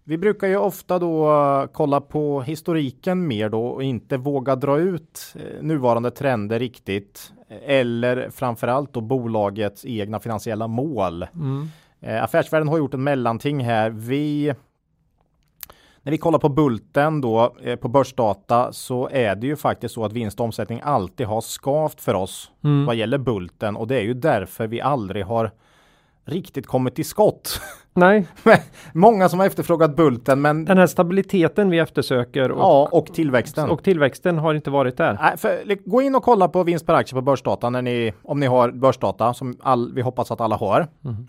vi 0.03 0.17
brukar 0.17 0.47
ju 0.47 0.57
ofta 0.57 0.99
då 0.99 1.31
uh, 1.31 1.65
kolla 1.71 2.01
på 2.01 2.41
historiken 2.41 3.27
mer 3.27 3.49
då 3.49 3.67
och 3.67 3.83
inte 3.83 4.17
våga 4.17 4.55
dra 4.55 4.79
ut 4.79 5.35
uh, 5.35 5.41
nuvarande 5.63 6.11
trender 6.11 6.59
riktigt. 6.59 7.31
Eller 7.65 8.29
framförallt 8.29 8.93
då 8.93 9.01
bolagets 9.01 9.85
egna 9.85 10.19
finansiella 10.19 10.67
mål. 10.67 11.25
Mm. 11.35 11.67
Affärsvärlden 12.23 12.67
har 12.67 12.77
gjort 12.77 12.93
en 12.93 13.03
mellanting 13.03 13.63
här. 13.63 13.89
Vi 13.89 14.53
när 16.05 16.11
vi 16.11 16.17
kollar 16.17 16.39
på 16.39 16.49
Bulten 16.49 17.21
då 17.21 17.55
eh, 17.63 17.75
på 17.75 17.87
börsdata 17.87 18.71
så 18.73 19.09
är 19.11 19.35
det 19.35 19.47
ju 19.47 19.55
faktiskt 19.55 19.93
så 19.93 20.05
att 20.05 20.13
vinst 20.13 20.39
och 20.39 20.43
omsättning 20.45 20.81
alltid 20.83 21.27
har 21.27 21.41
skavt 21.41 22.01
för 22.01 22.13
oss 22.13 22.51
Mm. 22.63 22.85
vad 22.85 22.95
gäller 22.95 23.17
Bulten 23.17 23.75
och 23.75 23.87
det 23.87 23.95
är 23.95 24.01
ju 24.03 24.13
därför 24.13 24.67
vi 24.67 24.81
aldrig 24.81 25.25
har 25.25 25.51
riktigt 26.25 26.67
kommit 26.67 26.95
till 26.95 27.05
skott. 27.05 27.61
Nej, 27.93 28.27
Många 28.93 29.29
som 29.29 29.39
har 29.39 29.47
efterfrågat 29.47 29.95
Bulten 29.95 30.41
men 30.41 30.65
den 30.65 30.77
här 30.77 30.87
stabiliteten 30.87 31.69
vi 31.69 31.79
eftersöker 31.79 32.51
och, 32.51 32.59
ja, 32.59 32.89
och 32.91 33.05
tillväxten. 33.13 33.69
och 33.69 33.83
tillväxten 33.83 34.37
har 34.37 34.53
inte 34.53 34.69
varit 34.69 34.97
där. 34.97 35.17
Nej, 35.21 35.37
för, 35.37 35.89
gå 35.89 36.01
in 36.01 36.15
och 36.15 36.23
kolla 36.23 36.47
på 36.47 36.63
vinst 36.63 36.85
per 36.85 36.93
aktie 36.93 37.15
på 37.15 37.21
börsdata 37.21 37.69
när 37.69 37.81
ni, 37.81 38.13
om 38.23 38.39
ni 38.39 38.45
har 38.45 38.71
börsdata 38.71 39.33
som 39.33 39.57
all, 39.61 39.93
vi 39.93 40.01
hoppas 40.01 40.31
att 40.31 40.41
alla 40.41 40.55
har. 40.55 40.87
Mhm. 41.01 41.27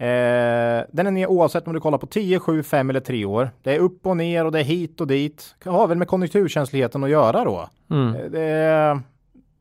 Eh, 0.00 0.84
den 0.92 1.06
är 1.06 1.10
ner 1.10 1.26
oavsett 1.26 1.66
om 1.66 1.74
du 1.74 1.80
kollar 1.80 1.98
på 1.98 2.06
10, 2.06 2.38
7, 2.38 2.62
5 2.62 2.90
eller 2.90 3.00
3 3.00 3.24
år. 3.24 3.50
Det 3.62 3.74
är 3.74 3.78
upp 3.78 4.06
och 4.06 4.16
ner 4.16 4.44
och 4.44 4.52
det 4.52 4.60
är 4.60 4.64
hit 4.64 5.00
och 5.00 5.06
dit. 5.06 5.54
Det 5.64 5.70
har 5.70 5.86
väl 5.88 5.98
med 5.98 6.08
konjunkturkänsligheten 6.08 7.04
att 7.04 7.10
göra 7.10 7.44
då. 7.44 7.68
Mm. 7.90 8.14
Eh, 8.14 8.30
Det, 8.30 8.40
är, 8.42 9.00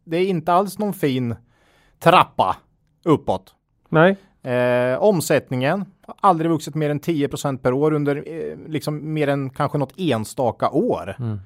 det 0.03 0.17
är 0.17 0.25
inte 0.25 0.53
alls 0.53 0.79
någon 0.79 0.93
fin 0.93 1.35
trappa 1.99 2.57
uppåt. 3.03 3.53
Nej, 3.89 4.15
Eh, 4.47 4.97
omsättningen 5.03 5.85
har 6.07 6.15
aldrig 6.19 6.51
vuxit 6.51 6.75
mer 6.75 6.89
än 6.89 6.99
10% 6.99 7.57
per 7.57 7.73
år 7.73 7.93
under 7.93 8.15
eh, 8.15 8.57
liksom 8.67 9.13
mer 9.13 9.27
än 9.27 9.49
kanske 9.49 9.77
något 9.77 9.93
enstaka 9.97 10.69
år. 10.69 11.15
Mm. 11.19 11.39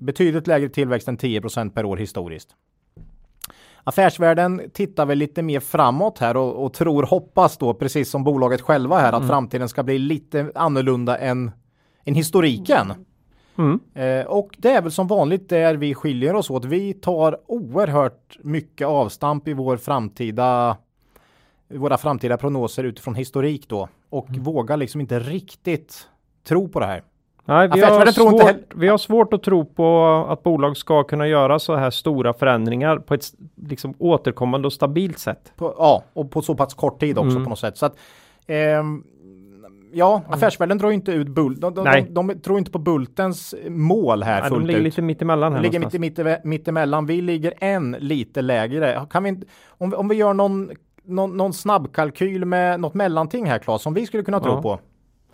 Betydligt 0.00 0.46
lägre 0.46 0.68
tillväxt 0.68 1.08
än 1.08 1.18
10% 1.18 1.70
per 1.70 1.84
år 1.84 1.96
historiskt. 1.96 2.48
Affärsvärlden 3.84 4.62
tittar 4.72 5.06
väl 5.06 5.18
lite 5.18 5.42
mer 5.42 5.60
framåt 5.60 6.18
här 6.18 6.36
och, 6.36 6.64
och 6.64 6.72
tror, 6.72 7.02
hoppas 7.02 7.58
då, 7.58 7.74
precis 7.74 8.10
som 8.10 8.24
bolaget 8.24 8.60
själva 8.60 8.98
här, 8.98 9.12
att 9.12 9.26
framtiden 9.28 9.68
ska 9.68 9.82
bli 9.82 9.98
lite 9.98 10.52
annorlunda 10.54 11.18
än, 11.18 11.50
än 12.04 12.14
historiken. 12.14 12.92
Mm. 13.58 13.80
Eh, 13.94 14.26
och 14.26 14.56
det 14.58 14.70
är 14.70 14.82
väl 14.82 14.92
som 14.92 15.06
vanligt 15.06 15.48
där 15.48 15.74
vi 15.74 15.94
skiljer 15.94 16.34
oss 16.34 16.50
åt. 16.50 16.64
Vi 16.64 16.94
tar 16.94 17.38
oerhört 17.46 18.38
mycket 18.42 18.86
avstamp 18.86 19.48
i 19.48 19.52
vår 19.52 19.76
framtida 19.76 20.76
våra 21.68 21.98
framtida 21.98 22.36
prognoser 22.36 22.84
utifrån 22.84 23.14
historik 23.14 23.68
då 23.68 23.88
och 24.10 24.26
vågar 24.30 24.76
liksom 24.76 25.00
inte 25.00 25.18
riktigt 25.18 26.08
tro 26.44 26.68
på 26.68 26.80
det 26.80 26.86
här. 26.86 27.02
Nej, 27.46 27.68
vi, 27.74 27.80
har 27.80 27.88
tror 28.06 28.32
inte 28.32 28.44
svårt, 28.44 28.74
vi 28.74 28.88
har 28.88 28.98
svårt 28.98 29.32
att 29.32 29.42
tro 29.42 29.64
på 29.64 30.04
att 30.28 30.42
bolag 30.42 30.76
ska 30.76 31.02
kunna 31.04 31.26
göra 31.28 31.58
så 31.58 31.74
här 31.76 31.90
stora 31.90 32.32
förändringar 32.32 32.98
på 32.98 33.14
ett 33.14 33.24
liksom 33.68 33.94
återkommande 33.98 34.66
och 34.66 34.72
stabilt 34.72 35.18
sätt. 35.18 35.52
På, 35.56 35.74
ja, 35.78 36.02
och 36.12 36.30
på 36.30 36.42
så 36.42 36.54
pass 36.54 36.74
kort 36.74 37.00
tid 37.00 37.18
också 37.18 37.30
Mm. 37.30 37.44
på 37.44 37.50
något 37.50 37.58
sätt. 37.58 37.76
Så 37.78 37.86
att, 37.86 37.96
ehm, 38.46 39.04
ja, 39.92 40.22
affärsvärlden 40.28 40.78
drar 40.78 40.88
ju 40.88 40.94
inte 40.94 41.12
ut 41.12 41.28
bult. 41.28 41.60
De, 41.60 41.74
de, 41.74 41.84
de, 41.84 42.14
de 42.28 42.38
tror 42.40 42.58
inte 42.58 42.70
på 42.70 42.78
Bultens 42.78 43.54
mål 43.68 44.22
här 44.22 44.40
Nej, 44.40 44.48
fullt 44.50 44.62
de 44.62 44.66
ligger 44.66 44.78
ut. 44.80 44.84
lite 44.84 45.02
mitt 45.02 45.22
emellan 45.22 45.52
De 45.52 45.62
ligger 45.62 45.78
någonstans. 45.78 46.00
mitt, 46.00 46.18
mitt, 46.18 46.44
mitt 46.44 46.68
emellan. 46.68 47.06
Vi 47.06 47.20
ligger 47.20 47.52
en 47.58 47.96
lite 47.98 48.42
lägre. 48.42 49.06
Kan 49.10 49.24
vi, 49.24 49.40
om, 49.68 49.90
vi, 49.90 49.96
om 49.96 50.08
vi 50.08 50.14
gör 50.14 50.34
någon, 50.34 50.70
någon, 51.04 51.36
någon 51.36 51.52
snabbkalkyl 51.52 52.44
med 52.44 52.80
något 52.80 52.94
mellanting 52.94 53.46
här 53.46 53.58
Claes, 53.58 53.82
som 53.82 53.94
vi 53.94 54.06
skulle 54.06 54.22
kunna 54.22 54.40
tro 54.40 54.52
Ja. 54.52 54.62
på. 54.62 54.78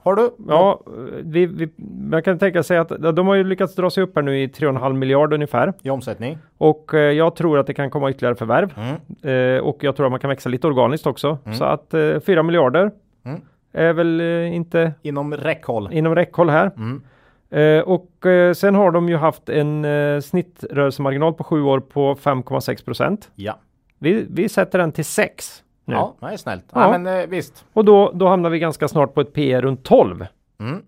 Har 0.02 0.14
du? 0.16 0.30
Ja, 0.48 0.80
vi, 1.22 1.46
vi, 1.46 1.68
man 2.10 2.22
kan 2.22 2.38
tänka 2.38 2.62
sig 2.62 2.78
att 2.78 2.88
de 3.16 3.26
har 3.26 3.34
ju 3.34 3.44
lyckats 3.44 3.74
dra 3.74 3.90
sig 3.90 4.02
upp 4.04 4.16
här 4.16 4.22
nu 4.22 4.38
i 4.42 4.46
3,5 4.46 4.92
miljard 4.92 5.32
ungefär. 5.32 5.72
I 5.82 5.90
omsättning? 5.90 6.38
Och 6.58 6.94
eh, 6.94 7.00
jag 7.00 7.36
tror 7.36 7.58
att 7.58 7.66
det 7.66 7.74
kan 7.74 7.90
komma 7.90 8.10
ytterligare 8.10 8.34
förvärv. 8.34 8.74
Mm. 8.76 9.56
Eh, 9.56 9.62
och 9.62 9.84
jag 9.84 9.96
tror 9.96 10.06
att 10.06 10.12
man 10.12 10.20
kan 10.20 10.30
växa 10.30 10.48
lite 10.48 10.66
organiskt 10.66 11.06
också. 11.06 11.38
Mm. 11.44 11.58
Så 11.58 11.64
att 11.64 11.94
eh, 11.94 12.20
4 12.20 12.42
miljarder 12.42 12.90
Mm. 13.24 13.40
är 13.72 13.92
väl 13.92 14.20
eh, 14.20 14.54
inte 14.56 14.92
Inom 15.02 15.34
räckhåll? 15.34 15.88
inom 15.92 16.14
räckhåll 16.14 16.50
här. 16.50 16.70
Mm. 16.76 17.02
Eh, 17.50 17.82
och 17.84 18.26
eh, 18.26 18.52
sen 18.52 18.74
har 18.74 18.90
de 18.90 19.08
ju 19.08 19.16
haft 19.16 19.48
en 19.48 19.84
eh, 19.84 20.20
snittrörelsemarginal 20.20 21.34
på 21.34 21.44
sju 21.44 21.62
år 21.62 21.80
på 21.80 22.14
5,6 22.14 22.84
procent. 22.84 23.30
Ja. 23.34 23.58
Vi, 23.98 24.26
vi 24.30 24.48
sätter 24.48 24.78
den 24.78 24.92
till 24.92 25.04
6 25.04 25.62
nu. 25.90 25.96
Ja, 25.96 26.16
det 26.20 26.26
är 26.26 26.36
snällt. 26.36 26.64
Ja. 26.72 26.80
Ja. 26.92 26.98
men 26.98 27.20
eh, 27.20 27.26
visst. 27.26 27.64
Och 27.72 27.84
då, 27.84 28.10
då 28.14 28.28
hamnar 28.28 28.50
vi 28.50 28.58
ganska 28.58 28.88
snart 28.88 29.14
på 29.14 29.20
ett 29.20 29.32
P 29.32 29.60
runt 29.60 29.84
12. 29.84 30.26
Mm. 30.60 30.82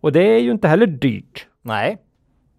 Och 0.00 0.12
det 0.12 0.22
är 0.22 0.38
ju 0.38 0.50
inte 0.50 0.68
heller 0.68 0.86
dyrt. 0.86 1.46
Nej. 1.62 1.98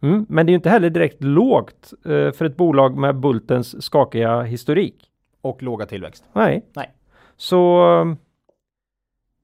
Mm, 0.01 0.25
men 0.29 0.45
det 0.45 0.49
är 0.49 0.51
ju 0.51 0.55
inte 0.57 0.69
heller 0.69 0.89
direkt 0.89 1.23
lågt 1.23 1.93
eh, 2.05 2.31
för 2.31 2.45
ett 2.45 2.57
bolag 2.57 2.97
med 2.97 3.15
Bultens 3.15 3.83
skakiga 3.83 4.41
historik. 4.41 4.95
Och 5.41 5.63
låga 5.63 5.85
tillväxt. 5.85 6.23
Nej. 6.33 6.65
Nej. 6.75 6.91
Så 7.37 7.81
eh, 8.01 8.05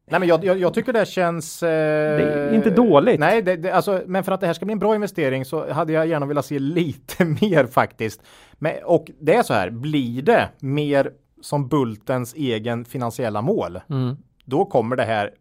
Nej, 0.05 0.19
men 0.19 0.29
jag, 0.29 0.45
jag, 0.45 0.57
jag 0.57 0.73
tycker 0.73 0.93
det 0.93 1.07
känns... 1.07 1.63
Eh, 1.63 1.69
Det 2.17 2.23
är 2.23 2.53
inte 2.53 2.69
dåligt. 2.69 3.19
Nej, 3.19 3.41
det, 3.41 3.55
det, 3.55 3.71
alltså, 3.71 4.01
men 4.05 4.23
för 4.23 4.31
att 4.31 4.41
det 4.41 4.47
här 4.47 4.53
ska 4.53 4.65
bli 4.65 4.73
en 4.73 4.79
bra 4.79 4.95
investering 4.95 5.45
så 5.45 5.71
hade 5.73 5.93
jag 5.93 6.07
gärna 6.07 6.25
velat 6.25 6.45
se 6.45 6.59
lite 6.59 7.25
mer 7.41 7.65
faktiskt. 7.65 8.21
Men, 8.53 8.73
och 8.83 9.11
det 9.19 9.35
är 9.35 9.43
så 9.43 9.53
här, 9.53 9.69
blir 9.69 10.21
det 10.21 10.49
mer 10.59 11.11
som 11.43 11.67
Bultens 11.67 12.33
egen 12.33 12.85
finansiella 12.85 13.41
mål, 13.41 13.79
mm, 13.89 14.17
då 14.45 14.65
kommer 14.65 14.95
det 14.95 15.03
här 15.03 15.31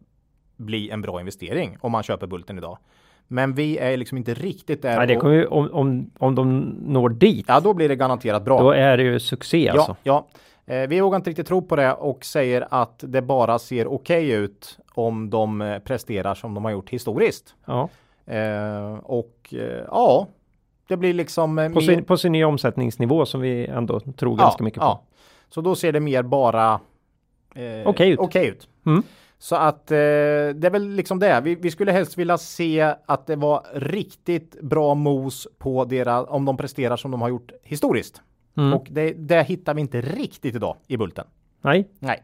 bli 0.57 0.91
en 0.91 1.01
bra 1.03 1.21
investering 1.21 1.77
om 1.81 1.93
man 1.93 2.03
köper 2.03 2.27
Bulten 2.27 2.59
idag. 2.59 2.79
Men 3.29 3.55
vi 3.55 3.79
är 3.79 3.97
liksom 3.97 4.19
inte 4.19 4.35
riktigt 4.35 4.83
där. 4.83 4.97
nej, 4.97 5.07
det 5.07 5.17
kommer 5.17 5.35
ju, 5.35 5.47
om, 5.47 5.71
om, 5.73 6.11
om 6.19 6.35
de 6.35 6.61
når 6.81 7.09
dit, 7.09 7.45
Ja, 7.49 7.61
då 7.61 7.75
blir 7.75 7.89
det 7.89 7.97
garanterat 7.97 8.45
bra. 8.45 8.61
då 8.63 8.71
är 8.71 8.97
det 8.97 9.03
ju 9.03 9.21
succé 9.21 9.69
alltså. 9.69 9.97
Ja, 10.03 10.27
ja. 10.67 10.75
Eh, 10.75 10.89
vi 10.89 11.01
vågar 11.01 11.17
inte 11.17 11.31
riktigt 11.31 11.47
tro 11.47 11.63
på 11.63 11.77
det 11.77 11.93
och 11.93 12.25
säger 12.25 12.67
att 12.71 13.05
det 13.07 13.23
bara 13.23 13.59
ser 13.59 13.87
okej 13.87 14.31
ut 14.31 14.79
om 14.95 15.31
de 15.31 15.63
eh, 15.63 15.79
presterar 15.79 16.35
som 16.35 16.55
de 16.55 16.65
har 16.65 16.73
gjort 16.73 16.91
historiskt. 16.91 17.55
Ja. 17.65 17.89
Eh, 18.27 18.95
och 19.03 19.55
eh, 19.55 19.85
ja, 19.91 20.27
det 20.89 20.97
blir 20.97 21.15
liksom 21.15 21.59
eh, 21.59 21.73
På, 21.73 21.81
sin, 21.81 22.05
på 22.05 22.17
sin 22.17 22.33
nya 22.33 22.49
omsättningsnivå 22.49 23.27
som 23.27 23.41
vi 23.41 23.67
ändå 23.67 24.01
tror 24.01 24.39
ja, 24.39 24.45
ganska 24.45 24.65
mycket 24.65 24.81
på. 24.81 24.85
ja. 24.87 25.03
Så 25.55 25.61
då 25.61 25.75
ser 25.75 25.93
det 25.93 26.01
mer 26.01 26.23
bara 26.23 26.81
eh, 27.55 27.87
Okej 27.87 28.11
ut. 28.11 28.19
okej 28.19 28.47
ut. 28.49 28.69
Mm. 28.87 29.03
Så 29.39 29.57
att 29.57 29.91
eh, 29.91 29.97
det 29.97 30.65
är 30.65 30.71
väl 30.71 30.89
liksom 30.89 31.19
det. 31.19 31.41
Vi, 31.45 31.55
vi 31.55 31.71
skulle 31.71 31.93
helst 31.93 32.19
vilja 32.19 32.39
se 32.39 32.95
att 33.07 33.27
det 33.27 33.37
var 33.37 33.67
riktigt 33.75 34.61
bra 34.61 34.95
mos 34.95 35.49
på 35.59 35.85
deras, 35.85 36.27
om 36.29 36.45
de 36.45 36.57
presterar 36.57 36.97
som 36.97 37.11
de 37.11 37.21
har 37.23 37.29
gjort 37.29 37.53
historiskt. 37.63 38.23
Mm. 38.57 38.75
Och 38.75 38.87
det, 38.91 39.13
det 39.13 39.43
hittar 39.43 39.75
vi 39.75 39.81
inte 39.81 40.01
riktigt 40.01 40.55
idag 40.55 40.77
i 40.87 40.97
Bulten. 40.97 41.25
Nej, 41.61 41.89
Nej. 41.99 42.23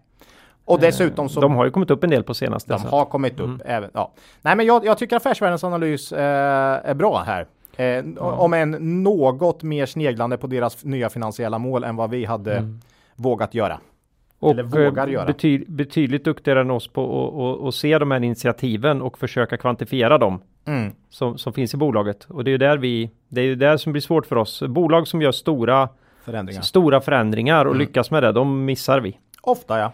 Och 0.65 0.81
dessutom 0.81 1.29
så 1.29 1.41
de 1.41 1.55
har 1.57 1.65
ju 1.65 1.71
kommit 1.71 1.91
upp 1.91 2.05
en 2.05 2.11
del 2.11 2.23
på 2.23 2.35
senaste. 2.35 2.73
de 2.73 2.83
har 2.83 3.05
kommit 3.05 3.41
upp 3.41 3.61
även. 3.65 3.91
Ja. 3.95 4.13
Nej, 4.43 4.57
men 4.57 4.67
jag, 4.67 4.85
jag 4.85 4.99
tycker 4.99 5.17
affärsvärldens 5.17 5.65
analys 5.65 6.13
eh, 6.13 6.81
är 6.91 6.95
bra 6.95 7.19
här. 7.27 7.47
Eh, 7.77 8.05
Om 8.19 8.55
en 8.55 9.03
något 9.03 9.63
mer 9.63 9.87
sneglande 9.87 10.37
på 10.37 10.47
deras 10.47 10.85
nya 10.85 11.09
finansiella 11.09 11.59
mål 11.59 11.85
än 11.85 11.97
vad 11.97 12.11
vi 12.11 12.25
hade 12.25 12.79
vågat 13.19 13.55
göra. 13.55 13.81
och 14.41 14.51
eller 14.51 14.63
vågar 14.63 15.07
eh, 15.07 15.13
göra. 15.13 15.27
bety, 15.27 15.65
betydligt 15.69 16.25
duktigare 16.25 16.61
än 16.61 16.71
oss 16.71 16.89
på 16.89 17.65
att 17.69 17.75
se 17.75 17.99
de 17.99 18.11
här 18.11 18.25
initiativen 18.25 19.03
och 19.03 19.19
försöka 19.19 19.57
kvantifiera 19.57 20.19
dem 20.19 20.41
Mm. 20.65 20.93
som, 21.11 21.39
som 21.39 21.53
finns 21.53 21.75
i 21.75 21.77
bolaget. 21.77 22.25
Och 22.25 22.45
det 22.45 22.51
är 22.51 22.53
ju 22.53 22.59
där 22.59 22.79
vi, 22.79 23.11
det 23.29 23.41
är 23.41 23.45
ju 23.45 23.55
där 23.55 23.77
som 23.77 23.93
blir 23.93 24.03
svårt 24.03 24.27
för 24.27 24.37
oss. 24.37 24.63
Bolag 24.69 25.09
som 25.09 25.23
gör 25.23 25.33
stora, 25.33 25.89
Förändringar. 26.25 26.63
stora 26.63 27.01
förändringar 27.01 27.65
och 27.65 27.75
Mm. 27.75 27.79
lyckas 27.87 28.11
med 28.11 28.23
det, 28.23 28.33
de 28.33 28.65
missar 28.65 29.01
vi. 29.01 29.19
Ofta 29.43 29.79
ja. 29.79 29.93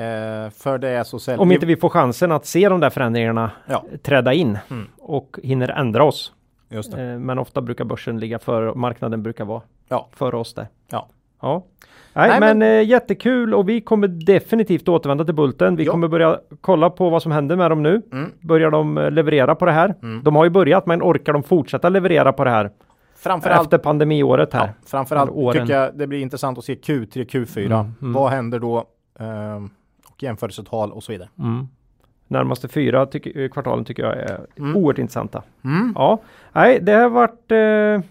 Eh, 0.00 0.50
för 0.50 0.78
det 0.78 0.88
är 0.88 1.04
så 1.04 1.18
sällan. 1.18 1.40
Om 1.40 1.52
inte 1.52 1.66
vi 1.66 1.76
får 1.76 1.88
chansen 1.88 2.32
att 2.32 2.46
se 2.46 2.68
de 2.68 2.80
där 2.80 2.90
förändringarna 2.90 3.50
Ja, 3.66 3.84
träda 4.02 4.32
in 4.32 4.58
Mm. 4.70 4.86
och 4.98 5.38
hinner 5.42 5.68
ändra 5.68 6.04
oss. 6.04 6.32
Eh, 6.70 6.98
Men 7.18 7.38
ofta 7.38 7.60
brukar 7.60 7.84
börsen 7.84 8.20
ligga 8.20 8.38
före, 8.38 8.74
marknaden 8.74 9.22
brukar 9.22 9.44
vara 9.44 9.62
Ja. 9.88 10.08
före 10.12 10.36
oss 10.36 10.54
där. 10.54 10.66
Ja. 10.90 11.08
Ja. 11.42 11.64
Nej, 12.12 12.28
Nej, 12.30 12.40
men, 12.40 12.58
men- 12.58 12.78
eh, 12.80 12.88
jättekul 12.88 13.54
och 13.54 13.68
vi 13.68 13.80
kommer 13.80 14.08
definitivt 14.08 14.88
återvända 14.88 15.24
till 15.24 15.34
Bulten. 15.34 15.76
Vi 15.76 15.84
Ja. 15.84 15.92
kommer 15.92 16.08
börja 16.08 16.38
kolla 16.60 16.90
på 16.90 17.10
vad 17.10 17.22
som 17.22 17.32
händer 17.32 17.56
med 17.56 17.70
dem 17.70 17.82
nu. 17.82 18.02
Mm. 18.12 18.32
Börjar 18.40 18.70
de 18.70 18.98
eh, 18.98 19.10
leverera 19.10 19.54
på 19.54 19.64
det 19.66 19.72
här? 19.72 19.94
Mm. 20.02 20.22
De 20.22 20.36
har 20.36 20.44
ju 20.44 20.50
börjat, 20.50 20.86
men 20.86 21.02
orkar 21.02 21.32
de 21.32 21.42
fortsätta 21.42 21.88
leverera 21.88 22.32
på 22.32 22.44
det 22.44 22.50
här 22.50 22.70
Framförallt, 23.16 23.62
efter 23.66 23.78
pandemiåret 23.78 24.52
här? 24.52 24.66
ja, 24.66 24.72
framförallt 24.86 25.30
åren. 25.30 25.66
tycker 25.66 25.80
jag 25.80 25.98
det 25.98 26.06
blir 26.06 26.18
intressant 26.20 26.58
att 26.58 26.64
se 26.64 26.74
Q3, 26.74 27.24
Q4. 27.26 27.66
Mm, 27.66 27.92
mm. 28.00 28.12
Vad 28.12 28.30
händer 28.30 28.58
då? 28.60 28.84
ehm, 29.18 29.70
och 30.10 30.22
jämförelsetal 30.22 30.92
och 30.92 31.02
så 31.02 31.12
vidare. 31.12 31.28
Mm. 32.28 32.38
närmaste 32.40 32.68
fyra 32.68 33.06
tyck, 33.06 33.26
eh, 33.26 33.48
kvartalen 33.48 33.84
tycker 33.84 34.02
jag 34.02 34.16
är 34.16 34.40
Mm. 34.58 34.76
oerhört 34.76 34.98
intressanta. 34.98 35.42
Mm. 35.64 35.92
Ja, 35.94 36.18
nej, 36.52 36.80
det 36.82 36.92
har 36.92 37.08
varit, 37.10 37.52
eh, 37.52 37.56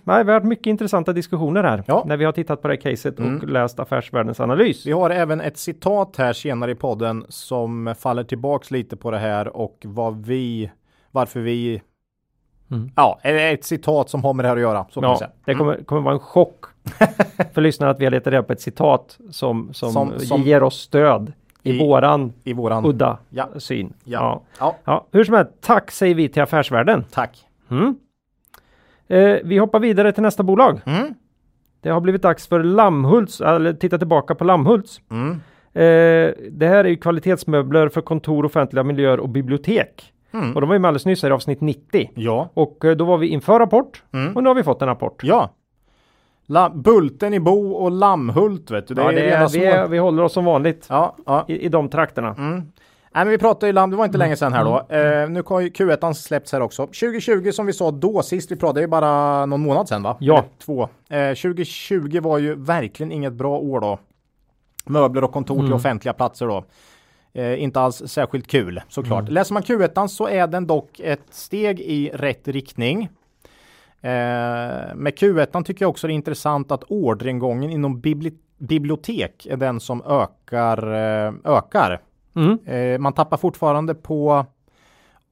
nej, 0.04 0.24
vi 0.24 0.32
har 0.32 0.40
varit 0.40 0.44
mycket 0.44 0.68
intressanta 0.68 1.14
diskussioner 1.14 1.64
här 1.64 1.84
Ja. 1.88 2.04
när 2.08 2.18
vi 2.18 2.26
har 2.26 2.32
tittat 2.32 2.62
på 2.62 2.68
det 2.68 2.74
här 2.74 2.82
caset 2.92 3.20
Mm. 3.20 3.38
och 3.38 3.48
läst 3.50 3.80
Affärsvärldens 3.80 4.40
analys. 4.40 4.86
Vi 4.86 4.92
har 4.92 5.10
även 5.10 5.42
ett 5.42 5.58
citat 5.58 6.16
här 6.18 6.34
senare 6.34 6.72
i 6.72 6.76
podden 6.76 7.26
som 7.30 7.96
faller 8.00 8.24
tillbaks 8.24 8.72
lite 8.72 8.96
på 8.98 9.12
det 9.12 9.18
här 9.18 9.58
och 9.58 9.78
vad 9.86 10.26
vi, 10.26 10.72
varför 11.12 11.40
vi, 11.40 11.82
Mm. 12.72 12.90
ja, 12.96 13.20
ett 13.24 13.64
citat 13.66 14.10
som 14.10 14.24
har 14.24 14.34
med 14.34 14.46
det 14.46 14.50
här 14.50 14.56
att 14.56 14.62
göra. 14.62 14.86
Så 14.90 15.00
Ja, 15.04 15.20
det 15.46 15.56
kommer, 15.56 15.84
kommer 15.84 16.02
vara 16.02 16.14
en 16.14 16.20
chock 16.20 16.66
för 17.54 17.62
lyssnarna 17.62 17.92
att 17.92 18.00
vi 18.00 18.06
har 18.06 18.12
letat 18.12 18.34
reda 18.34 18.44
på 18.44 18.54
ett 18.54 18.62
citat 18.62 19.18
som, 19.32 19.74
som, 19.74 19.92
Som- 19.92 20.20
som- 20.20 20.42
ger 20.42 20.64
oss 20.64 20.76
stöd 20.82 21.34
i, 21.66 21.76
I- 21.76 21.80
våran 21.80 22.34
I 22.44 22.54
våran, 22.54 22.86
udda 22.86 23.18
Ja. 23.30 23.50
syn. 23.58 23.94
Ja. 24.04 24.20
Ja. 24.20 24.42
ja, 24.60 24.76
Ja, 24.86 25.06
hur 25.12 25.24
som 25.24 25.34
helst, 25.36 25.52
tack 25.62 25.92
säger 25.92 26.16
vi 26.16 26.30
till 26.30 26.42
Affärsvärlden. 26.42 27.04
tack. 27.12 27.46
Mm. 27.72 27.96
Eh, 29.08 29.38
vi 29.44 29.58
hoppar 29.58 29.80
vidare 29.80 30.12
till 30.12 30.24
nästa 30.24 30.44
bolag. 30.44 30.82
Mm. 30.86 31.14
Det 31.82 31.90
har 31.90 32.02
blivit 32.02 32.22
dags 32.22 32.48
för 32.48 32.64
Lammhults, 32.64 33.42
eller 33.42 33.74
titta 33.74 33.98
tillbaka 33.98 34.36
på 34.36 34.44
Lammhults. 34.44 35.02
Mm. 35.12 35.32
Eh, 35.74 36.34
det 36.52 36.68
här 36.68 36.84
är 36.86 36.90
ju 36.90 36.96
kvalitetsmöbler 36.96 37.90
för 37.90 38.02
kontor, 38.02 38.46
offentliga 38.46 38.84
miljöer 38.84 39.20
och 39.20 39.30
bibliotek. 39.30 40.12
Mm. 40.34 40.56
Och 40.56 40.62
de 40.62 40.68
var 40.68 40.76
ju 40.76 40.80
med 40.80 40.88
alldeles 40.90 41.06
nyss 41.06 41.24
här 41.24 41.30
i 41.30 41.34
avsnitt 41.34 41.62
90. 41.62 42.12
Ja, 42.16 42.50
Och 42.54 42.86
eh, 42.86 42.96
då 42.96 43.06
var 43.06 43.18
vi 43.18 43.28
inför 43.28 43.60
rapport 43.60 44.04
Mm. 44.14 44.36
och 44.36 44.44
nu 44.44 44.50
har 44.50 44.56
vi 44.56 44.64
fått 44.64 44.82
en 44.82 44.88
rapport. 44.88 45.22
ja. 45.24 45.50
La, 46.46 46.70
Bulten 46.70 47.34
i 47.34 47.40
Bo 47.40 47.72
och 47.72 47.92
Lammhult 47.92 48.72
vet 48.72 48.88
du. 48.88 48.94
Det 48.94 49.02
ja, 49.02 49.12
är 49.12 49.16
det 49.16 49.30
är, 49.30 49.50
vi, 49.50 49.66
är, 49.66 49.88
vi 49.88 49.98
håller 49.98 50.24
oss 50.24 50.34
som 50.34 50.46
vanligt 50.46 50.86
Ja, 50.90 51.16
ja. 51.26 51.46
i, 51.48 51.66
i 51.66 51.70
de 51.70 51.90
trakterna. 51.90 52.36
Mm. 52.38 52.72
Nej, 53.16 53.26
men 53.26 53.28
vi 53.28 53.38
pratade 53.38 53.68
ju 53.68 53.74
Lamm, 53.74 53.90
det 53.90 53.98
var 53.98 54.06
inte 54.06 54.18
länge 54.18 54.36
sedan 54.36 54.54
här 54.54 54.64
då. 54.64 54.96
Eh, 54.96 55.30
nu 55.30 55.44
har 55.46 55.60
ju 55.60 55.70
Q1 55.70 56.14
släppts 56.14 56.52
här 56.52 56.62
också. 56.62 56.86
2020 56.86 57.52
som 57.52 57.66
vi 57.66 57.74
sa 57.74 57.92
då 57.92 58.22
sist 58.22 58.52
vi 58.52 58.56
pratade, 58.56 58.80
det 58.80 58.84
är 58.84 58.88
bara 58.88 59.46
någon 59.46 59.62
månad 59.62 59.88
sedan 59.88 60.04
va? 60.04 60.18
Ja. 60.20 60.38
Eller 60.38 60.50
två. 60.66 60.90
Eh, 61.10 61.28
2020 61.28 62.20
var 62.22 62.38
ju 62.38 62.56
verkligen 62.56 63.12
inget 63.12 63.34
bra 63.34 63.58
år 63.58 63.80
då. 63.80 64.00
Möbler 64.86 65.24
och 65.24 65.32
kontor 65.32 65.60
till 65.60 65.74
offentliga 65.74 66.14
platser 66.14 66.48
då. 66.48 66.66
Eh, 67.34 67.64
inte 67.64 67.82
alls 67.82 68.02
särskilt 68.06 68.48
kul 68.48 68.82
såklart. 68.90 69.30
Läser 69.30 69.54
man 69.54 69.64
Q1 69.64 70.08
så 70.08 70.28
är 70.28 70.48
den 70.48 70.68
dock 70.68 71.00
ett 71.00 71.26
steg 71.30 71.80
i 71.80 72.12
rätt 72.14 72.48
riktning. 72.48 73.10
Eh, 74.06 74.96
med 74.96 75.14
Q1 75.18 75.64
tycker 75.64 75.86
jag 75.86 75.90
också 75.90 76.08
det 76.08 76.14
är 76.14 76.16
intressant 76.16 76.72
att 76.72 76.84
orderingången 76.88 77.70
inom 77.72 78.02
bibli- 78.02 78.38
bibliotek 78.58 79.46
är 79.50 79.58
den 79.58 79.80
som 79.80 80.02
ökar. 80.06 80.94
Eh, 80.94 81.34
ökar. 81.44 82.02
Mm. 82.36 82.60
Eh, 82.66 83.00
man 83.00 83.14
tappar 83.14 83.38
fortfarande 83.38 83.96
på 83.96 84.46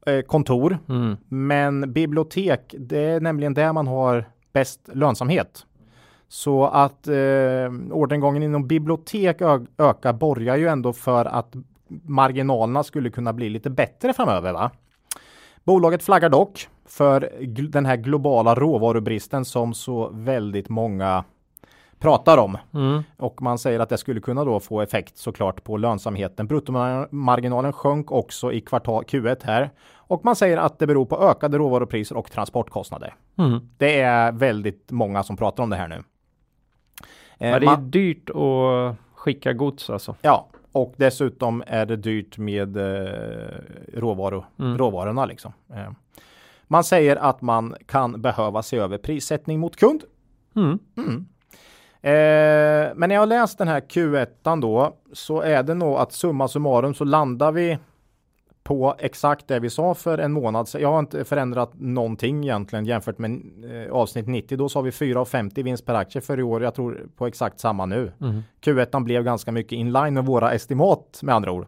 eh, 0.05 0.21
kontor, 0.21 0.77
Mm. 0.89 1.17
men 1.27 1.93
bibliotek, 1.93 2.75
det 2.79 2.99
är 2.99 3.19
nämligen 3.21 3.53
där 3.53 3.73
man 3.73 3.88
har 3.88 4.25
bäst 4.53 4.89
lönsamhet. 4.93 5.65
Så 6.27 6.65
att 6.67 7.07
eh, 7.07 7.71
orderingången 7.91 8.43
inom 8.43 8.67
bibliotek 8.67 9.41
ökar 9.77 10.13
borgar 10.13 10.55
ju 10.57 10.67
ändå 10.67 10.93
för 10.93 11.25
att 11.25 11.53
marginalerna 12.03 12.83
skulle 12.83 13.09
kunna 13.09 13.33
bli 13.33 13.49
lite 13.49 13.69
bättre 13.69 14.13
framöver. 14.13 14.53
Va? 14.53 14.71
Bolaget 15.63 16.03
flaggar 16.03 16.29
dock 16.29 16.69
för 16.97 17.29
den 17.69 17.86
här 17.86 17.95
globala 17.95 18.56
råvarubristen 18.56 19.45
som 19.45 19.73
så 19.73 20.10
väldigt 20.13 20.69
många 20.69 21.23
pratar 21.99 22.38
om. 22.38 22.58
Mm. 22.73 23.03
Och 23.17 23.41
man 23.41 23.58
säger 23.58 23.79
att 23.79 23.89
det 23.89 23.97
skulle 23.97 24.19
kunna 24.21 24.43
då 24.45 24.60
få 24.60 24.82
effekt 24.82 25.17
såklart 25.17 25.63
på 25.63 25.77
lönsamheten. 25.77 26.47
Bruttomarginalen 26.47 27.73
sjönk 27.73 28.12
också 28.12 28.51
i 28.53 28.62
kvartal 28.62 29.03
Q1 29.03 29.38
här. 29.43 29.69
Och 29.95 30.25
man 30.25 30.36
säger 30.36 30.58
att 30.58 30.79
det 30.79 30.88
beror 30.88 31.06
på 31.06 31.17
ökade 31.29 31.58
råvarupriser 31.58 32.17
och 32.17 32.32
transportkostnader. 32.32 33.15
Mm. 33.38 33.60
Det 33.77 33.99
är 34.01 34.32
väldigt 34.32 34.91
många 34.91 35.23
som 35.23 35.38
pratar 35.38 35.63
om 35.63 35.69
det 35.69 35.75
här 35.75 35.88
nu. 35.88 35.95
Eh, 35.95 37.49
Ja, 37.49 37.60
det 37.60 37.65
är 37.65 37.69
man- 37.69 37.91
dyrt 37.91 38.29
att 38.29 38.95
skicka 39.15 39.53
gods 39.53 39.89
alltså. 39.89 40.15
ja, 40.21 40.47
och 40.71 40.93
dessutom 40.97 41.63
är 41.67 41.86
det 41.86 41.95
dyrt 41.95 42.38
med 42.38 42.77
eh, 42.77 43.10
råvaru, 43.93 44.41
Mm. 44.60 44.77
råvarorna 44.77 45.25
liksom. 45.25 45.53
Eh, 45.73 45.89
man 46.73 46.83
säger 46.83 47.15
att 47.15 47.41
man 47.41 47.75
kan 47.86 48.21
behöva 48.21 48.63
se 48.63 48.77
över 48.77 48.97
prissättning 48.97 49.59
mot 49.59 49.75
kund. 49.75 50.03
Mm. 50.55 50.79
Eh, 52.01 52.93
men 52.95 53.09
när 53.09 53.13
jag 53.13 53.21
har 53.21 53.25
läst 53.25 53.57
den 53.57 53.67
här 53.67 53.79
Q1 53.79 54.62
då 54.62 54.97
så 55.13 55.41
är 55.41 55.63
det 55.63 55.73
nog 55.73 55.97
att 55.97 56.13
summa 56.13 56.47
summarum 56.47 56.93
så 56.93 57.03
landar 57.03 57.51
vi 57.51 57.77
på 58.63 58.95
exakt 58.99 59.47
det 59.47 59.59
vi 59.59 59.69
sa 59.69 59.93
för 59.93 60.17
en 60.17 60.31
månad 60.31 60.67
sedan. 60.67 60.81
Jag 60.81 60.91
har 60.91 60.99
inte 60.99 61.25
förändrat 61.25 61.71
någonting 61.73 62.43
egentligen 62.43 62.86
jämfört 62.86 63.17
med 63.17 63.41
eh, 63.71 63.93
avsnitt 63.93 64.27
90. 64.27 64.57
Då 64.57 64.69
sa 64.69 64.81
vi 64.81 64.89
4,50 64.89 65.63
vinst 65.63 65.86
per 65.86 65.93
aktie 65.93 66.21
för 66.21 66.39
i 66.39 66.43
år. 66.43 66.63
Jag 66.63 66.75
tror 66.75 67.07
på 67.17 67.27
exakt 67.27 67.59
samma 67.59 67.86
nu. 67.86 68.12
Mm. 68.21 68.41
Q1 68.62 69.03
blev 69.03 69.23
ganska 69.23 69.51
mycket 69.51 69.71
inline 69.71 70.13
med 70.13 70.25
våra 70.25 70.51
estimat 70.51 71.19
med 71.23 71.36
andra 71.36 71.51
ord. 71.51 71.67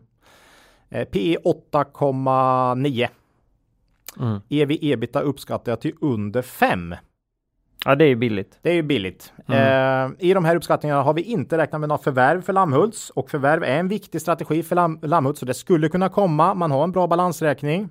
Eh, 0.89 1.07
PE 1.07 1.37
8,9. 1.37 3.07
Mm. 4.19 4.41
EV 4.49 4.71
ebita 4.81 5.21
uppskattar 5.21 5.71
jag 5.71 5.81
till 5.81 5.93
under 6.01 6.41
5. 6.41 6.95
Ja, 7.85 7.95
det 7.95 8.05
är 8.05 8.15
billigt. 8.15 8.59
Det 8.61 8.69
är 8.69 8.73
ju 8.73 8.81
billigt. 8.83 9.33
Mm. 9.47 10.11
Eh, 10.11 10.29
I 10.29 10.33
de 10.33 10.45
här 10.45 10.55
uppskattningarna 10.55 11.01
har 11.03 11.13
vi 11.13 11.21
inte 11.21 11.57
räknat 11.57 11.79
med 11.81 11.89
några 11.89 12.03
förvärv 12.03 12.41
för 12.41 12.53
Lammhults 12.53 13.09
och 13.09 13.29
förvärv 13.29 13.63
är 13.63 13.79
en 13.79 13.87
viktig 13.87 14.21
strategi 14.21 14.63
för 14.63 14.75
Lam 14.75 14.99
Lammhults 15.01 15.39
så 15.39 15.45
det 15.45 15.53
skulle 15.53 15.89
kunna 15.89 16.09
komma. 16.09 16.53
Man 16.53 16.71
har 16.71 16.83
en 16.83 16.91
bra 16.91 17.07
balansräkning. 17.07 17.89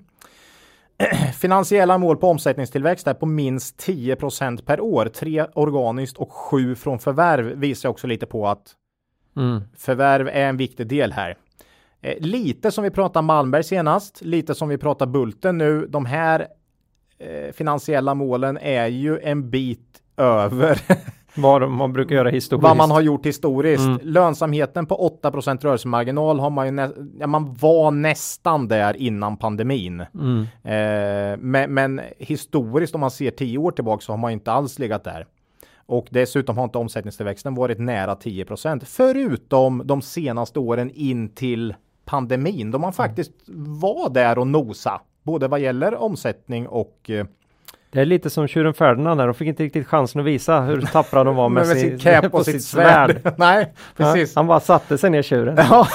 Finansiella 1.41 1.99
mål 1.99 2.17
på 2.17 2.29
omsättningstillväxt 2.29 3.07
är 3.07 3.15
på 3.15 3.27
minst 3.27 3.89
10% 3.89 4.65
per 4.65 4.81
år. 4.81 5.07
Tre 5.07 5.47
organiskt 5.55 6.17
och 6.17 6.33
sju 6.33 6.75
från 6.75 6.99
förvärv 6.99 7.59
visar 7.59 7.89
också 7.89 8.07
lite 8.07 8.27
på 8.27 8.49
att 8.49 8.75
Mm. 9.37 9.61
förvärv 9.77 10.29
är 10.29 10.49
en 10.49 10.57
viktig 10.57 10.87
del 10.87 11.13
här. 11.13 11.37
Eh, 12.05 12.15
lite 12.21 12.71
som 12.71 12.85
vi 12.85 12.91
pratade 12.91 13.27
Malmberg 13.27 13.65
senast, 13.65 14.23
lite 14.25 14.55
som 14.55 14.69
vi 14.69 14.79
pratar 14.79 15.07
Bulten 15.07 15.59
nu. 15.59 15.87
De 15.87 16.07
här 16.07 16.47
eh, 17.19 17.53
finansiella 17.53 18.15
målen 18.15 18.59
är 18.59 18.87
ju 18.87 19.19
en 19.19 19.51
bit 19.51 20.03
över 20.17 20.81
Vad 21.37 21.71
man 21.71 21.93
brukar 21.93 22.15
göra 22.15 22.29
historiskt. 22.29 22.63
vad 22.63 22.77
man 22.77 22.91
har 22.91 23.01
gjort 23.01 23.27
historiskt. 23.27 23.85
Mm. 23.85 23.99
Lönsamheten 24.03 24.87
på 24.87 25.19
8% 25.23 25.63
rörelsemarginal 25.63 26.41
har 26.41 26.51
man 26.51 26.67
ju 26.67 26.73
nä- 26.73 26.93
ja, 27.19 27.27
man 27.27 27.55
var 27.55 27.91
nästan 27.91 28.69
där 28.69 28.97
innan 28.97 29.37
pandemin. 29.37 30.05
Mm. 30.15 30.41
Eh, 30.43 31.39
men, 31.41 31.75
men 31.75 32.01
historiskt 32.19 32.95
om 32.95 33.01
man 33.01 33.11
ser 33.11 33.31
10 33.31 33.59
år 33.59 33.71
tillbaka 33.71 34.01
så 34.01 34.13
har 34.13 34.17
man 34.17 34.33
inte 34.33 34.53
alls 34.53 34.79
legat 34.79 35.05
där. 35.05 35.27
Och 35.87 36.07
dessutom 36.11 36.57
har 36.59 36.65
inte 36.65 36.79
omsättningstillväxten 36.79 37.55
varit 37.55 37.79
nära 37.79 38.15
10% 38.15 38.83
förutom 38.85 39.83
de 39.85 40.03
senaste 40.03 40.59
åren 40.59 40.91
in 40.95 41.29
till 41.29 41.75
pandemin 42.05 42.71
då 42.71 42.79
man 42.79 42.93
faktiskt 42.93 43.33
var 43.57 44.11
där 44.11 44.39
och 44.39 44.47
nosa 44.47 45.01
både 45.23 45.49
vad 45.49 45.61
gäller 45.61 45.95
omsättning 45.95 46.69
och 46.69 47.11
eh, 47.11 47.27
Det 47.91 48.01
är 48.01 48.05
lite 48.05 48.31
som 48.31 48.49
tjuren 48.49 48.75
Ferdinand 48.75 49.21
där. 49.21 49.27
De 49.27 49.35
fick 49.35 49.49
inte 49.49 49.63
riktigt 49.63 49.87
chansen 49.87 50.21
att 50.21 50.27
visa 50.27 50.61
hur 50.61 50.81
tappra 50.83 51.25
de 51.25 51.37
var 51.37 51.49
med, 51.49 51.67
med 51.67 51.77
sin, 51.77 51.99
cap 51.99 52.25
och 52.35 52.45
sitt 52.45 52.65
svärd. 52.65 53.35
Nej, 53.39 53.73
precis. 53.97 54.33
Ja, 54.35 54.39
han 54.39 54.47
bara 54.47 54.61
satte 54.61 54.99
sig 54.99 55.11
ner 55.11 55.23
tjuren. 55.23 55.57
Ja, 55.57 55.89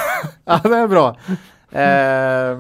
ja 0.46 0.60
det 0.64 0.78
är 0.78 0.88
bra. 0.88 1.18
Eh, 1.72 2.60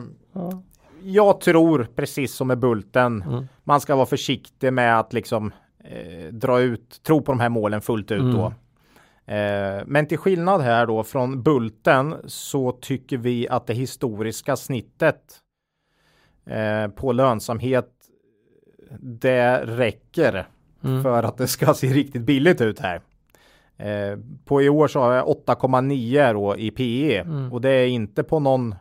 jag 1.04 1.42
tror 1.42 1.88
precis 1.96 2.36
som 2.36 2.48
med 2.48 2.60
Bulten. 2.60 3.24
Mm. 3.28 3.48
Man 3.64 3.82
ska 3.82 3.96
vara 3.96 4.06
försiktig 4.06 4.74
med 4.74 5.00
att 5.00 5.14
liksom 5.14 5.52
eh, 5.84 6.34
dra 6.34 6.60
ut, 6.60 7.04
tro 7.04 7.22
på 7.22 7.32
de 7.32 7.40
här 7.40 7.50
målen 7.50 7.82
fullt 7.82 8.12
ut 8.12 8.34
då. 8.34 8.54
Eh, 9.30 9.84
men 9.86 10.08
till 10.08 10.18
skillnad 10.18 10.62
här 10.62 10.86
då 10.86 11.04
från 11.04 11.44
Bulten 11.44 12.16
så 12.26 12.72
tycker 12.72 13.18
vi 13.18 13.50
att 13.50 13.68
det 13.68 13.74
historiska 13.74 14.56
snittet 14.56 15.22
eh, 16.46 16.88
på 16.88 17.12
lönsamhet 17.12 17.90
det 19.00 19.58
räcker 19.66 20.48
Mm. 20.84 21.04
för 21.04 21.24
att 21.24 21.38
det 21.38 21.48
ska 21.48 21.74
se 21.74 21.88
riktigt 21.88 22.22
billigt 22.22 22.62
ut 22.62 22.80
här. 22.80 23.02
Eh, 23.78 24.18
på 24.46 24.62
i 24.62 24.70
år 24.70 24.88
så 24.88 25.00
har 25.00 25.14
jag 25.14 25.28
8,9 25.28 26.34
då 26.34 26.58
i 26.58 26.72
PE 26.72 27.20
Mm. 27.20 27.54
och 27.54 27.62
det 27.62 27.70
är 27.70 27.88
inte 27.88 28.24
på 28.24 28.40
någon, 28.40 28.76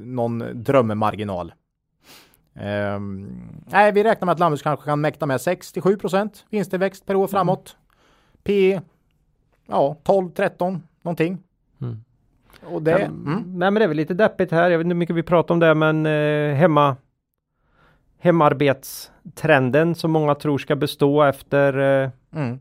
någon 0.00 0.44
drömmarginal. 0.54 1.52
Nej, 3.66 3.92
vi 3.92 4.04
räknar 4.04 4.26
med 4.26 4.32
att 4.32 4.38
Lammhus 4.38 4.62
kanske 4.62 4.84
kan 4.84 5.00
mäkta 5.00 5.26
med 5.26 5.36
6-7 5.40 5.96
procent 5.96 6.46
vinsttillväxt 6.50 7.06
per 7.06 7.16
år 7.16 7.26
framåt. 7.26 7.76
PE, 8.42 8.80
ja 9.66 9.96
12-13 10.04 10.80
någonting. 11.02 11.38
Mm. 11.80 12.04
Och 12.64 12.82
det, 12.82 12.90
Ja, 12.90 12.98
mm, 12.98 13.42
Nej 13.46 13.70
men 13.70 13.74
det 13.74 13.84
är 13.84 13.88
väl 13.88 13.96
lite 13.96 14.14
deppigt 14.14 14.52
här. 14.52 14.70
Jag 14.70 14.78
vet 14.78 14.84
inte 14.84 14.94
hur 14.94 14.98
mycket 14.98 15.16
vi 15.16 15.22
pratar 15.22 15.54
om 15.54 15.60
det 15.60 15.74
men 15.74 16.06
eh, 16.06 16.54
hemma 16.54 16.96
hemarbetstrenden 18.18 19.94
som 19.94 20.10
många 20.10 20.34
tror 20.34 20.58
ska 20.58 20.76
bestå 20.76 21.22
efter 21.22 21.78
eh, 21.78 22.10
mm, 22.34 22.58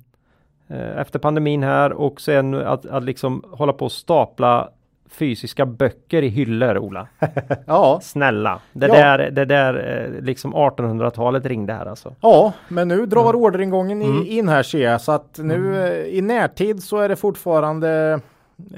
eh, 0.67 0.97
efter 0.97 1.19
pandemin 1.19 1.63
här 1.63 1.93
och 1.93 2.21
sen 2.21 2.53
att, 2.53 2.85
att 2.85 3.03
liksom 3.03 3.43
hålla 3.51 3.73
på 3.73 3.85
och 3.85 3.91
stapla 3.91 4.69
fysiska 5.09 5.65
böcker 5.65 6.21
i 6.21 6.27
hyllor 6.27 6.77
Ola. 6.77 7.07
Ja, 7.67 7.99
Snälla. 8.03 8.59
Det 8.73 8.87
Ja. 8.87 8.93
där, 8.93 9.31
det 9.31 9.45
där 9.45 10.03
eh, 10.17 10.23
liksom 10.23 10.53
1800-talet 10.55 11.45
ringde 11.45 11.73
här 11.73 11.85
alltså. 11.85 12.15
ja, 12.21 12.53
men 12.67 12.87
nu 12.87 13.05
drar 13.05 13.29
Mm. 13.29 13.35
orderingången 13.41 14.01
i, 14.01 14.27
in 14.37 14.49
här 14.49 14.63
ser 14.63 14.91
jag 14.91 15.01
så 15.01 15.11
att 15.11 15.39
nu 15.43 15.87
eh, 15.87 16.17
i 16.17 16.21
närtid 16.21 16.83
så 16.83 16.97
är 16.97 17.09
det 17.09 17.15
fortfarande 17.15 18.19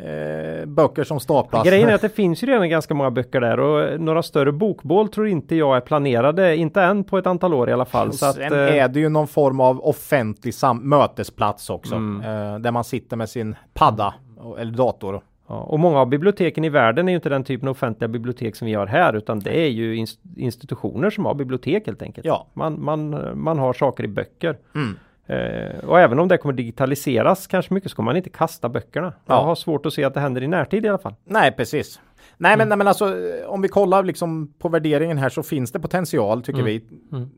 eh, 0.04 0.66
böcker 0.66 1.04
som 1.04 1.20
staplas. 1.20 1.68
Grejen 1.68 1.90
är 1.90 1.94
att 1.94 2.02
det 2.02 2.10
finns 2.10 2.44
ju 2.44 2.48
redan 2.48 2.70
ganska 2.70 2.94
många 2.94 3.12
böcker 3.12 3.42
där 3.42 3.60
och 3.60 4.02
några 4.02 4.24
större 4.24 4.52
bokbål 4.52 5.10
tror 5.10 5.28
inte 5.28 5.56
jag 5.56 5.78
är 5.78 5.82
planerade, 5.82 6.56
inte 6.56 6.82
än 6.82 7.04
på 7.04 7.18
ett 7.18 7.28
antal 7.28 7.54
år 7.54 7.70
i 7.70 7.74
alla 7.74 7.86
fall. 7.86 8.14
Så 8.14 8.26
att, 8.26 8.36
sen 8.36 8.54
eh, 8.54 8.76
är 8.76 8.88
det 8.88 9.00
ju 9.00 9.10
någon 9.10 9.28
form 9.28 9.60
av 9.60 9.80
offentlig 9.86 10.54
mötesplats 10.82 11.70
också. 11.70 11.96
Mm. 11.96 12.22
Eh, 12.54 12.60
där 12.60 12.72
man 12.72 12.84
sitter 12.84 13.18
med 13.18 13.30
sin 13.30 13.56
padda 13.74 14.14
eller 14.60 14.72
dator. 14.72 15.22
Ja, 15.48 15.56
och 15.60 15.80
många 15.80 16.00
av 16.00 16.08
biblioteken 16.10 16.64
i 16.64 16.70
världen 16.70 17.08
är 17.08 17.12
ju 17.12 17.16
inte 17.16 17.30
den 17.30 17.44
typen 17.44 17.68
av 17.68 17.72
offentliga 17.72 18.08
bibliotek 18.08 18.56
som 18.56 18.66
vi 18.68 18.74
har 18.74 18.88
här 18.88 19.14
utan 19.16 19.40
det 19.40 19.58
är 19.60 19.68
ju 19.70 19.96
ins- 19.96 20.18
institutioner 20.38 21.10
som 21.10 21.26
har 21.26 21.34
bibliotek 21.34 21.86
helt 21.86 22.02
enkelt. 22.02 22.26
Ja. 22.28 22.48
Man, 22.54 22.84
man, 22.84 23.32
man 23.40 23.60
har 23.60 23.74
saker 23.74 24.04
i 24.04 24.08
böcker. 24.08 24.58
Mm. 24.76 24.96
Eh, 25.28 25.80
och 25.90 26.00
även 26.00 26.20
om 26.20 26.28
det 26.28 26.38
kommer 26.38 26.54
digitaliseras 26.54 27.48
kanske 27.48 27.74
mycket 27.74 27.90
så 27.92 27.96
kommer 27.96 28.10
man 28.12 28.18
inte 28.18 28.30
kasta 28.30 28.70
böckerna. 28.70 29.14
Jag 29.26 29.36
Ja. 29.36 29.42
har 29.44 29.56
svårt 29.56 29.86
att 29.86 29.94
se 29.94 30.04
att 30.04 30.14
det 30.14 30.20
händer 30.20 30.44
i 30.44 30.48
närtid 30.48 30.86
i 30.86 30.90
alla 30.90 30.98
fall. 30.98 31.14
Nej, 31.26 31.52
precis. 31.52 32.00
Nej, 32.38 32.54
Mm. 32.54 32.58
men, 32.60 32.70
nej, 32.70 32.78
men 32.78 32.88
alltså 32.88 33.16
om 33.48 33.62
vi 33.62 33.68
kollar 33.68 34.04
liksom 34.04 34.54
på 34.60 34.70
värderingen 34.70 35.18
här 35.18 35.30
så 35.30 35.44
finns 35.44 35.72
det 35.72 35.80
potential 35.80 36.42
tycker 36.42 36.60
Mm. 36.60 36.66
vi 36.66 36.84
Mm. 37.18 37.30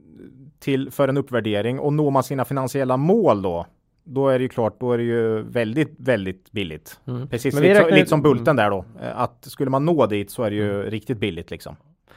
till 0.59 0.91
för 0.91 1.07
en 1.07 1.17
uppvärdering 1.17 1.79
och 1.79 1.93
når 1.93 2.11
man 2.11 2.23
sina 2.23 2.45
finansiella 2.45 2.97
mål 2.97 3.41
då 3.41 3.65
då 4.07 4.29
är 4.29 4.39
det 4.39 4.43
ju 4.43 4.49
klart, 4.49 4.79
då 4.79 4.91
är 4.93 4.97
det 4.97 5.03
ju 5.03 5.41
väldigt, 5.41 5.95
väldigt 5.97 6.51
billigt. 6.51 6.99
Mm. 7.07 7.27
Precis 7.27 7.53
Men 7.53 7.63
lite, 7.63 7.79
räknar 7.79 7.97
lite 7.97 8.09
som 8.09 8.21
Bulten 8.21 8.55
där 8.55 8.69
då. 8.69 8.85
Eh, 9.01 9.19
Att 9.21 9.37
skulle 9.45 9.69
man 9.69 9.85
nå 9.85 10.05
dit 10.05 10.31
så 10.31 10.43
är 10.43 10.49
det 10.49 10.55
ju 10.55 10.83
riktigt 10.89 11.17
billigt 11.17 11.51
liksom. 11.51 11.75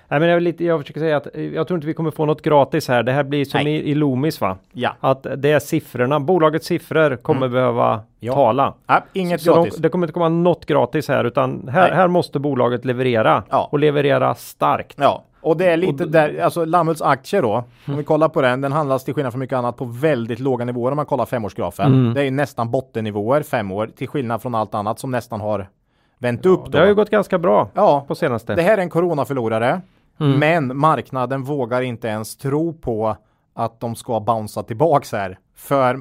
Nej, 0.09 0.21
men 0.21 0.29
jag, 0.29 0.43
lite, 0.43 0.65
jag 0.65 0.81
försöker 0.81 1.01
säga 1.01 1.17
att 1.17 1.37
eh, 1.37 1.43
jag 1.55 1.67
tror 1.67 1.77
inte 1.79 1.87
vi 1.87 1.95
kommer 1.95 2.11
få 2.11 2.27
något 2.27 2.43
gratis 2.43 2.89
här. 2.89 3.03
Det 3.03 3.13
här 3.13 3.25
blir 3.25 3.45
som 3.45 3.61
Nej. 3.65 3.73
i, 3.77 3.91
i 3.91 3.95
Loomis 3.95 4.41
va? 4.41 4.57
Ja, 4.73 4.97
Att 5.01 5.27
det 5.37 5.51
är 5.53 5.59
siffrorna, 5.59 6.21
bolagets 6.21 6.67
siffror 6.67 7.17
kommer 7.17 7.49
behöva 7.49 7.93
Mm. 7.93 8.05
Ja. 8.23 8.35
tala. 8.35 8.75
ja 8.87 9.05
inget 9.13 9.41
Så 9.41 9.55
gratis. 9.55 9.75
de, 9.77 9.83
det 9.83 9.89
kommer 9.89 10.07
inte 10.07 10.13
komma 10.13 10.29
något 10.29 10.67
gratis 10.67 11.09
här 11.09 11.25
utan 11.25 11.69
här, 11.69 11.91
här 11.93 12.09
måste 12.09 12.39
bolaget 12.39 12.85
leverera 12.85 13.43
Ja. 13.51 13.69
och 13.73 13.79
leverera 13.79 14.35
starkt. 14.35 14.97
Ja, 15.01 15.25
och 15.41 15.57
det 15.57 15.67
är 15.67 15.77
lite 15.77 16.05
där, 16.07 16.39
alltså 16.39 16.65
Lammhults 16.65 17.03
aktie 17.03 17.41
då, 17.41 17.65
om 17.89 17.97
vi 17.97 18.05
kollar 18.05 18.29
på 18.29 18.41
den, 18.43 18.61
den 18.61 18.73
handlas 18.73 19.05
till 19.05 19.15
skillnad 19.15 19.33
från 19.33 19.41
mycket 19.41 19.57
annat 19.59 19.77
på 19.77 19.85
väldigt 19.85 20.39
låga 20.41 20.65
nivåer 20.65 20.91
om 20.91 20.97
man 20.97 21.07
kollar 21.07 21.27
femårsgrafen. 21.27 21.87
Mm. 21.95 22.15
Det 22.15 22.21
är 22.21 22.25
ju 22.25 22.31
nästan 22.31 22.71
bottennivåer 22.71 23.43
fem 23.43 23.71
år, 23.73 23.87
till 23.97 24.09
skillnad 24.09 24.43
från 24.43 24.55
allt 24.55 24.75
annat 24.75 24.99
som 24.99 25.11
nästan 25.11 25.41
har 25.41 25.69
vänt 26.19 26.47
upp 26.47 26.65
då. 26.65 26.71
Det 26.71 26.79
har 26.79 26.87
ju 26.87 26.95
gått 26.95 27.11
ganska 27.11 27.39
bra 27.39 27.69
Ja, 27.75 28.05
på 28.09 28.15
senaste. 28.15 28.55
det 28.55 28.63
här 28.63 28.79
är 28.79 28.83
en 28.83 28.91
coronaförlorare, 28.91 29.81
Mm. 30.21 30.39
men 30.39 30.77
marknaden 30.79 31.43
vågar 31.43 31.83
inte 31.83 32.09
ens 32.09 32.37
tro 32.37 32.73
på 32.73 33.17
att 33.55 33.81
de 33.81 33.95
ska 33.95 34.21
bouncea 34.21 34.63
tillbaks 34.63 35.13
här. 35.13 35.39
För 35.57 35.97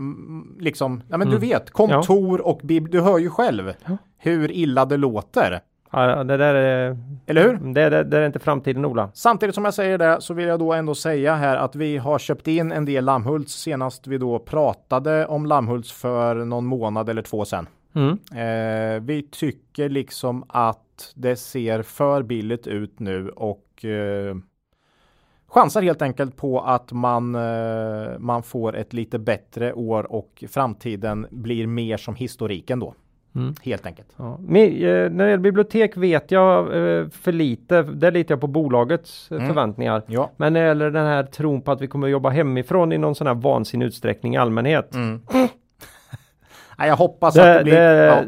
liksom, 0.62 1.02
ja 1.10 1.17
men 1.17 1.28
Mm. 1.28 1.39
du 1.39 1.47
vet, 1.47 1.71
kontor 1.71 2.47
och 2.47 2.60
bib, 2.63 2.89
du 2.89 3.02
hör 3.02 3.17
ju 3.17 3.30
själv 3.30 3.73
hur 4.17 4.52
illa 4.52 4.86
det 4.86 4.97
låter. 4.97 5.60
Ja, 5.91 6.23
det 6.23 6.38
där 6.38 6.56
är, 6.56 6.97
Eller 7.25 7.43
hur? 7.43 7.73
det, 7.73 7.89
det, 7.89 8.04
det 8.04 8.17
är 8.17 8.25
inte 8.25 8.39
framtiden 8.39 8.86
Ola. 8.86 9.10
Samtidigt 9.13 9.56
som 9.56 9.65
jag 9.65 9.73
säger 9.73 9.97
det 9.97 10.21
så 10.21 10.34
vill 10.34 10.47
jag 10.47 10.60
då 10.60 10.73
ändå 10.73 10.95
säga 10.95 11.36
här 11.36 11.58
att 11.58 11.75
vi 11.75 11.97
har 11.97 12.19
köpt 12.19 12.47
in 12.47 12.71
en 12.71 12.86
del 12.86 13.06
Lammhults 13.06 13.54
senast 13.54 14.08
vi 14.08 14.17
då 14.17 14.39
pratade 14.39 15.25
om 15.25 15.45
Lammhults 15.45 15.91
för 15.91 16.36
någon 16.36 16.65
månad 16.65 17.10
eller 17.10 17.21
två 17.21 17.45
sedan. 17.45 17.67
Mm. 17.95 18.19
Eh, 18.32 19.02
vi 19.02 19.28
tycker 19.32 19.89
liksom 19.89 20.43
att 20.47 21.13
det 21.15 21.36
ser 21.36 21.82
för 21.82 22.23
billigt 22.23 22.67
ut 22.67 22.99
nu 22.99 23.30
och 23.30 23.86
eh, 23.86 24.36
chansar 25.47 25.82
helt 25.82 26.02
enkelt 26.02 26.38
på 26.38 26.62
att 26.62 26.91
man, 26.91 27.36
eh, 27.36 28.19
man 28.19 28.43
får 28.43 28.75
ett 28.75 28.93
lite 28.93 29.19
bättre 29.19 29.73
år 29.73 30.12
och 30.12 30.43
framtiden 30.49 31.28
blir 31.30 31.67
mer 31.67 31.97
som 31.97 32.15
historiken 32.15 32.80
då. 32.80 32.93
Mm. 33.39 33.54
Helt 33.63 33.86
enkelt. 33.86 34.08
Ja. 34.17 34.38
Men, 34.41 34.62
eh, 34.63 34.71
när 34.82 35.10
det 35.25 35.30
gäller 35.30 35.38
bibliotek 35.38 35.97
vet 35.97 36.32
jag 36.32 36.60
eh, 36.65 37.08
för 37.10 37.32
lite. 37.32 37.82
Där 37.84 38.12
litar 38.12 38.34
jag 38.36 38.41
på 38.41 38.47
bolagets 38.47 39.32
eh, 39.32 39.36
Mm. 39.38 39.47
förväntningar. 39.47 40.02
Ja. 40.08 40.32
Men 40.38 40.54
när 40.54 40.62
det 40.62 40.67
gäller 40.67 40.91
den 40.91 41.06
här 41.06 41.23
tron 41.23 41.62
på 41.62 41.71
att 41.71 41.82
vi 41.82 41.88
kommer 41.88 42.08
jobba 42.08 42.30
hemifrån 42.30 42.91
i 42.91 42.97
någon 42.97 43.15
sån 43.15 43.28
här 43.28 43.34
vansinnig 43.34 43.86
utsträckning 43.86 44.34
i 44.34 44.38
allmänhet. 44.38 44.95
Mm. 44.95 45.21
Nej, 46.78 46.88
jag 46.88 46.95
hoppas 46.95 47.38
att 47.38 47.43
Det, 47.43 47.54
det 47.58 47.63
blir... 47.63 47.73
det, 47.73 48.06
ja. 48.06 48.23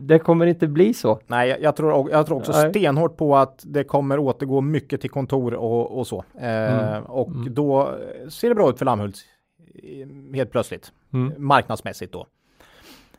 det 0.00 0.18
kommer 0.18 0.46
inte 0.46 0.68
bli 0.68 0.94
så. 0.94 1.18
Nej, 1.26 1.48
jag, 1.48 1.60
jag, 1.62 1.76
tror, 1.76 2.10
jag 2.10 2.26
tror 2.26 2.36
också 2.38 2.52
Nej. 2.52 2.70
stenhårt 2.70 3.16
på 3.16 3.36
att 3.36 3.62
det 3.66 3.84
kommer 3.84 4.18
återgå 4.18 4.60
mycket 4.60 5.00
till 5.00 5.10
kontor 5.10 5.54
och, 5.54 5.98
och 5.98 6.06
så. 6.06 6.24
Mm. 6.38 7.02
Och 7.04 7.28
Mm. 7.28 7.54
då 7.54 7.94
ser 8.28 8.48
det 8.48 8.54
bra 8.54 8.70
ut 8.70 8.78
för 8.78 8.84
Lammhult 8.84 9.16
helt 10.34 10.50
plötsligt. 10.50 10.92
Mm. 11.12 11.32
Marknadsmässigt 11.38 12.12
då. 12.12 12.26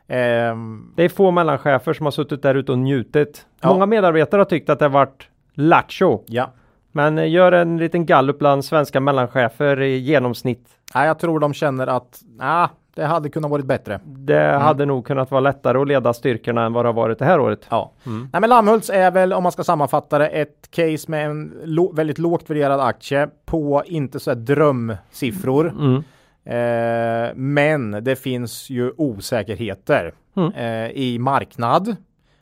Ehm, 0.08 0.92
Det 0.96 1.02
är 1.02 1.08
få 1.08 1.30
mellanchefer 1.30 1.92
som 1.92 2.06
har 2.06 2.10
suttit 2.10 2.42
där 2.42 2.54
ute 2.54 2.72
och 2.72 2.78
njutit. 2.78 3.46
Ja. 3.60 3.68
Många 3.68 3.86
medarbetare 3.86 4.38
har 4.40 4.44
tyckt 4.44 4.70
att 4.70 4.78
det 4.78 4.84
har 4.84 4.90
varit 4.90 5.28
lattjo. 5.54 6.22
ja, 6.26 6.50
Men 6.92 7.18
eh, 7.18 7.30
gör 7.30 7.52
en 7.52 7.78
liten 7.78 8.06
gallup 8.06 8.38
bland 8.38 8.64
svenska 8.64 9.00
mellanchefer 9.00 9.80
i 9.80 9.96
genomsnitt. 9.98 10.68
Nej, 10.94 11.06
jag 11.06 11.18
tror 11.18 11.40
de 11.40 11.54
känner 11.54 11.86
att 11.86 12.20
ah, 12.40 12.68
det 12.94 13.04
hade 13.04 13.28
kunnat 13.30 13.50
varit 13.50 13.64
bättre. 13.66 14.00
Det 14.04 14.40
Mm. 14.42 14.60
hade 14.62 14.86
nog 14.86 15.06
kunnat 15.06 15.30
vara 15.30 15.40
lättare 15.40 15.78
att 15.78 15.88
leda 15.88 16.12
styrkorna 16.12 16.64
än 16.66 16.72
vad 16.72 16.84
det 16.84 16.88
har 16.88 16.94
varit 16.94 17.18
det 17.18 17.24
här 17.24 17.40
året. 17.40 17.66
Ja. 17.70 17.92
Mm. 18.06 18.28
Nej, 18.32 18.40
men 18.40 18.50
Lammhults 18.50 18.90
är 18.90 19.10
väl, 19.10 19.32
om 19.32 19.42
man 19.42 19.52
ska 19.52 19.64
sammanfatta 19.64 20.18
det, 20.18 20.28
ett 20.28 20.68
case 20.70 21.10
med 21.10 21.26
en 21.30 21.54
lo- 21.64 21.92
väldigt 21.92 22.18
lågt 22.18 22.50
värderad 22.50 22.80
aktie 22.80 23.28
på 23.46 23.82
inte 23.86 24.20
så 24.20 24.34
drömsiffror. 24.34 25.68
Mm. 25.70 26.02
Eh, 26.46 27.34
men 27.34 27.90
det 28.04 28.16
finns 28.16 28.70
ju 28.70 28.92
osäkerheter 28.96 30.14
Mm. 30.36 30.52
eh, 30.52 30.90
i 30.90 31.18
marknad. 31.18 31.96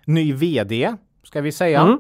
Ny 0.07 0.33
vd 0.33 0.95
ska 1.23 1.41
vi 1.41 1.53
säga. 1.53 1.81
Mm. 1.81 1.99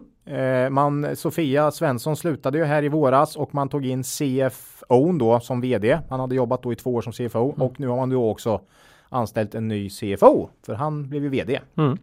Eh, 0.64 0.70
man, 0.70 1.16
Sofia 1.16 1.70
Svensson 1.70 2.16
slutade 2.16 2.58
ju 2.58 2.64
här 2.64 2.82
i 2.82 2.88
våras 2.88 3.36
och 3.36 3.54
man 3.54 3.68
tog 3.68 3.86
in 3.86 4.02
CFO 4.04 5.12
då 5.12 5.40
som 5.40 5.60
vd. 5.60 5.98
Han 6.10 6.20
hade 6.20 6.34
jobbat 6.34 6.62
då 6.62 6.72
i 6.72 6.76
två 6.76 6.94
år 6.94 7.02
som 7.02 7.12
CFO 7.12 7.52
Mm. 7.52 7.62
och 7.62 7.80
nu 7.80 7.86
har 7.88 7.96
man 7.96 8.10
då 8.10 8.30
också 8.30 8.60
anställt 9.08 9.54
en 9.54 9.68
ny 9.68 9.90
CFO 9.90 10.48
för 10.66 10.74
han 10.74 11.08
blev 11.08 11.22
ju 11.22 11.28
vd. 11.28 11.60
Mm. 11.76 11.98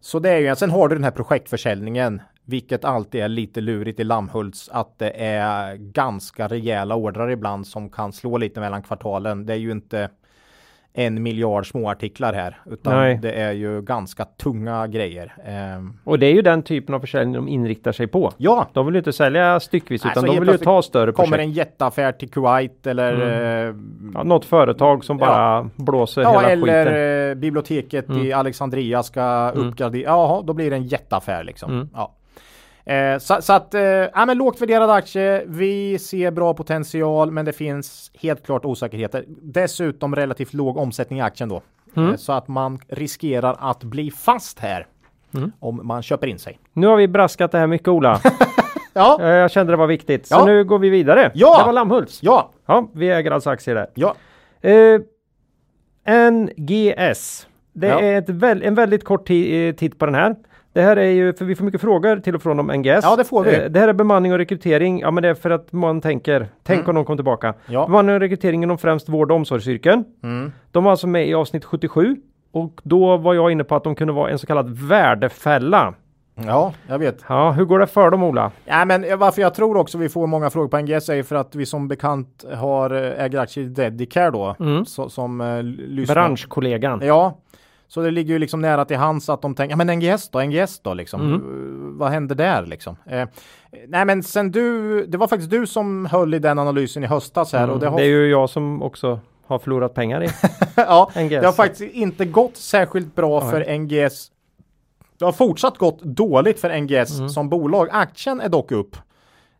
Så 0.00 0.18
det 0.18 0.30
är 0.30 0.38
ju, 0.38 0.56
sen 0.56 0.70
har 0.70 0.88
du 0.88 0.94
den 0.94 1.04
här 1.04 1.10
projektförsäljningen, 1.10 2.22
vilket 2.44 2.84
alltid 2.84 3.20
är 3.22 3.28
lite 3.28 3.60
lurigt 3.60 4.00
i 4.00 4.04
Lammhults, 4.04 4.68
att 4.72 4.98
det 4.98 5.10
är 5.24 5.76
ganska 5.76 6.48
rejäla 6.48 6.94
ordrar 6.94 7.30
ibland 7.30 7.66
som 7.66 7.88
kan 7.90 8.12
slå 8.12 8.38
lite 8.38 8.60
mellan 8.60 8.82
kvartalen. 8.82 9.46
Det 9.46 9.52
är 9.52 9.56
ju 9.58 9.70
inte 9.72 10.08
en 10.96 11.22
miljard 11.22 11.70
småartiklar 11.70 12.32
här, 12.32 12.60
utan 12.66 12.92
Nej. 12.96 13.18
det 13.22 13.32
är 13.32 13.52
ju 13.52 13.82
ganska 13.82 14.24
tunga 14.24 14.86
grejer. 14.86 15.34
Ehm, 15.46 15.98
Och 16.04 16.18
det 16.18 16.26
är 16.26 16.32
ju 16.32 16.42
den 16.42 16.62
typen 16.62 16.94
av 16.94 17.00
försäljning 17.00 17.34
de 17.34 17.48
inriktar 17.48 17.92
sig 17.92 18.06
på. 18.06 18.32
ja, 18.36 18.66
De 18.72 18.86
vill 18.86 18.94
ju 18.94 18.98
inte 18.98 19.12
sälja 19.12 19.60
styckvis 19.60 20.04
Nej, 20.04 20.10
utan 20.12 20.24
de 20.26 20.40
vill 20.40 20.48
ju 20.48 20.58
ta 20.58 20.82
större 20.82 21.12
kommer 21.12 21.28
projekt. 21.28 21.44
en 21.48 21.52
jätteaffär 21.52 22.12
till 22.12 22.30
Kuwait 22.30 22.86
eller 22.86 23.12
eh, 23.68 23.74
Ja, 24.14 24.22
något 24.22 24.44
företag 24.44 25.04
som 25.04 25.16
bara 25.16 25.70
blåser 25.76 26.22
Ja, 26.22 26.40
hela 26.40 26.50
eller 26.50 26.84
skiten. 26.84 27.30
eh, 27.30 27.34
biblioteket 27.34 28.08
Mm. 28.08 28.22
i 28.26 28.32
Alexandria 28.32 29.02
ska 29.02 29.22
Mm. 29.54 29.68
uppgradera. 29.68 30.02
Jaha, 30.02 30.42
då 30.42 30.52
blir 30.52 30.70
det 30.70 30.76
en 30.76 30.86
jätteaffär 30.86 31.44
liksom. 31.44 31.72
Mm. 31.72 31.88
Ja. 31.94 32.14
Eh, 32.86 33.18
så, 33.18 33.42
så 33.42 33.52
att, 33.52 33.74
eh, 33.74 33.82
ja, 33.82 34.26
men 34.26 34.38
lågt 34.38 34.60
värderad 34.60 34.90
aktie. 34.90 35.42
Vi 35.46 35.98
ser 35.98 36.30
bra 36.30 36.54
potential, 36.54 37.30
men 37.30 37.44
det 37.44 37.52
finns 37.52 38.10
helt 38.14 38.46
klart 38.46 38.64
osäkerheter. 38.64 39.24
Dessutom 39.28 40.16
relativt 40.16 40.54
låg 40.54 40.76
omsättning 40.76 41.18
i 41.18 41.22
aktien 41.22 41.48
då. 41.48 41.62
Mm. 41.96 42.10
Eh, 42.10 42.16
så 42.16 42.32
att 42.32 42.48
man 42.48 42.78
riskerar 42.88 43.56
att 43.60 43.84
bli 43.84 44.10
fast 44.10 44.58
här. 44.58 44.86
Mm. 45.34 45.52
Om 45.60 45.80
man 45.86 46.02
köper 46.02 46.26
in 46.26 46.38
sig. 46.38 46.58
Nu 46.72 46.86
har 46.86 46.96
vi 46.96 47.08
braskat 47.08 47.52
det 47.52 47.58
här 47.58 47.66
mycket 47.66 47.88
Ola. 47.88 48.20
Ja, 48.96 49.18
Eh, 49.20 49.26
Jag 49.28 49.50
kände 49.50 49.72
det 49.72 49.76
var 49.76 49.86
viktigt. 49.86 50.26
Så 50.26 50.34
Ja. 50.34 50.44
nu 50.44 50.64
går 50.64 50.78
vi 50.78 50.88
vidare. 50.88 51.30
Ja. 51.34 51.58
Det 51.58 51.66
var 51.66 51.72
Lammhults. 51.72 52.22
ja, 52.22 52.50
Ja, 52.66 52.88
vi 52.94 53.10
äger 53.10 53.30
alltså 53.30 53.50
aktier 53.50 53.74
där. 53.74 53.90
ja. 53.94 54.14
Eh, 54.70 55.00
NGS. 56.30 57.46
Det 57.72 57.86
Ja. 57.86 58.00
är 58.00 58.18
ett 58.18 58.28
en 58.62 58.74
väldigt 58.74 59.04
kort 59.04 59.30
eh, 59.30 59.74
titt 59.76 59.98
på 59.98 60.06
den 60.06 60.14
här. 60.14 60.36
Det 60.74 60.82
här 60.82 60.96
är 60.96 61.10
ju, 61.10 61.32
för 61.32 61.44
vi 61.44 61.54
får 61.54 61.64
mycket 61.64 61.80
frågor 61.80 62.16
till 62.16 62.34
och 62.34 62.42
från 62.42 62.60
om 62.60 62.66
NGS. 62.66 63.00
Ja, 63.02 63.16
det 63.16 63.24
får 63.24 63.44
vi. 63.44 63.56
Eh, 63.56 63.64
det 63.64 63.80
här 63.80 63.88
är 63.88 63.92
bemanning 63.92 64.32
och 64.32 64.38
rekrytering. 64.38 65.00
Ja, 65.00 65.10
men 65.10 65.22
det 65.22 65.28
är 65.28 65.34
för 65.34 65.50
att 65.50 65.72
man 65.72 66.00
tänker, 66.00 66.48
tänk 66.62 66.78
Mm. 66.80 66.88
om 66.90 66.94
de 66.94 67.04
kom 67.04 67.16
tillbaka. 67.16 67.54
Ja. 67.66 67.86
Bemanning 67.86 68.14
och 68.14 68.20
rekrytering 68.20 68.62
inom 68.62 68.78
främst 68.78 69.08
vård 69.08 69.30
och 69.30 69.36
omsorgsyrken. 69.36 70.04
Mm. 70.22 70.52
De 70.72 70.84
var 70.84 70.90
alltså 70.90 71.06
med 71.06 71.28
i 71.28 71.34
avsnitt 71.34 71.64
77 71.64 72.16
och 72.52 72.80
då 72.82 73.16
var 73.16 73.34
jag 73.34 73.50
inne 73.52 73.64
på 73.64 73.74
att 73.76 73.84
de 73.84 73.94
kunde 73.94 74.12
vara 74.12 74.30
en 74.30 74.38
så 74.38 74.46
kallad 74.46 74.78
värdefälla. 74.78 75.94
Ja, 76.46 76.72
jag 76.88 76.98
vet. 76.98 77.24
Ja, 77.28 77.50
hur 77.50 77.64
går 77.64 77.78
det 77.78 77.86
för 77.86 78.10
dem 78.10 78.22
Ola? 78.22 78.50
Ja, 78.64 78.84
men 78.84 79.04
eh, 79.04 79.16
varför 79.16 79.42
jag 79.42 79.54
tror 79.54 79.76
också 79.76 79.98
vi 79.98 80.08
får 80.08 80.26
många 80.26 80.50
frågor 80.50 80.68
på 80.68 80.78
NGS 80.78 81.08
är 81.08 81.22
för 81.22 81.36
att 81.36 81.54
vi 81.54 81.66
som 81.66 81.88
bekant 81.88 82.44
har 82.54 82.90
eh, 82.90 83.24
äger 83.24 83.38
aktier 83.38 83.64
i 83.64 83.68
Dedicare 83.68 84.30
då. 84.30 84.56
Mm. 84.60 84.84
Så, 84.86 85.08
som 85.08 85.40
eh, 85.40 85.62
lyssnar. 85.62 86.14
Branschkollegan. 86.14 87.00
Ja, 87.04 87.38
Så 87.94 88.00
det 88.00 88.10
ligger 88.10 88.34
ju 88.34 88.38
liksom 88.38 88.60
nära 88.60 88.84
till 88.84 88.96
hands 88.96 89.28
att 89.28 89.42
de 89.42 89.54
tänker, 89.54 89.72
ja 89.72 89.84
men 89.84 89.98
NGS 89.98 90.28
då, 90.28 90.40
NGS 90.42 90.80
då 90.80 90.94
liksom. 90.94 91.20
Mm. 91.20 91.98
Vad 91.98 92.10
hände 92.10 92.34
där 92.34 92.66
liksom? 92.66 92.96
Eh, 93.06 93.28
nej 93.88 94.04
men 94.04 94.22
sen 94.22 94.50
du, 94.50 95.06
det 95.06 95.18
var 95.18 95.28
faktiskt 95.28 95.50
du 95.50 95.66
som 95.66 96.06
höll 96.06 96.34
i 96.34 96.38
den 96.38 96.58
analysen 96.58 97.04
i 97.04 97.06
höstas 97.06 97.52
här 97.52 97.70
och 97.70 97.78
det 97.80 97.86
har 97.86 97.92
Mm. 97.92 98.00
det 98.00 98.04
är 98.14 98.20
ju 98.20 98.30
jag 98.30 98.50
som 98.50 98.82
också 98.82 99.20
har 99.46 99.58
förlorat 99.58 99.94
pengar 99.94 100.24
i 100.24 100.28
ja, 100.76 101.10
NGS. 101.14 101.30
det 101.40 101.46
har 101.46 101.52
faktiskt 101.52 101.94
inte 101.94 102.24
gått 102.24 102.56
särskilt 102.56 103.14
bra 103.14 103.40
Nej. 103.40 103.50
för 103.50 103.78
NGS. 103.78 104.28
Det 105.18 105.24
har 105.24 105.32
fortsatt 105.32 105.78
gått 105.78 106.02
dåligt 106.02 106.60
för 106.60 106.80
NGS 106.80 107.18
Mm. 107.18 107.28
som 107.28 107.48
bolag. 107.48 107.88
Aktien 107.92 108.40
är 108.40 108.48
dock 108.48 108.72
upp. 108.72 108.96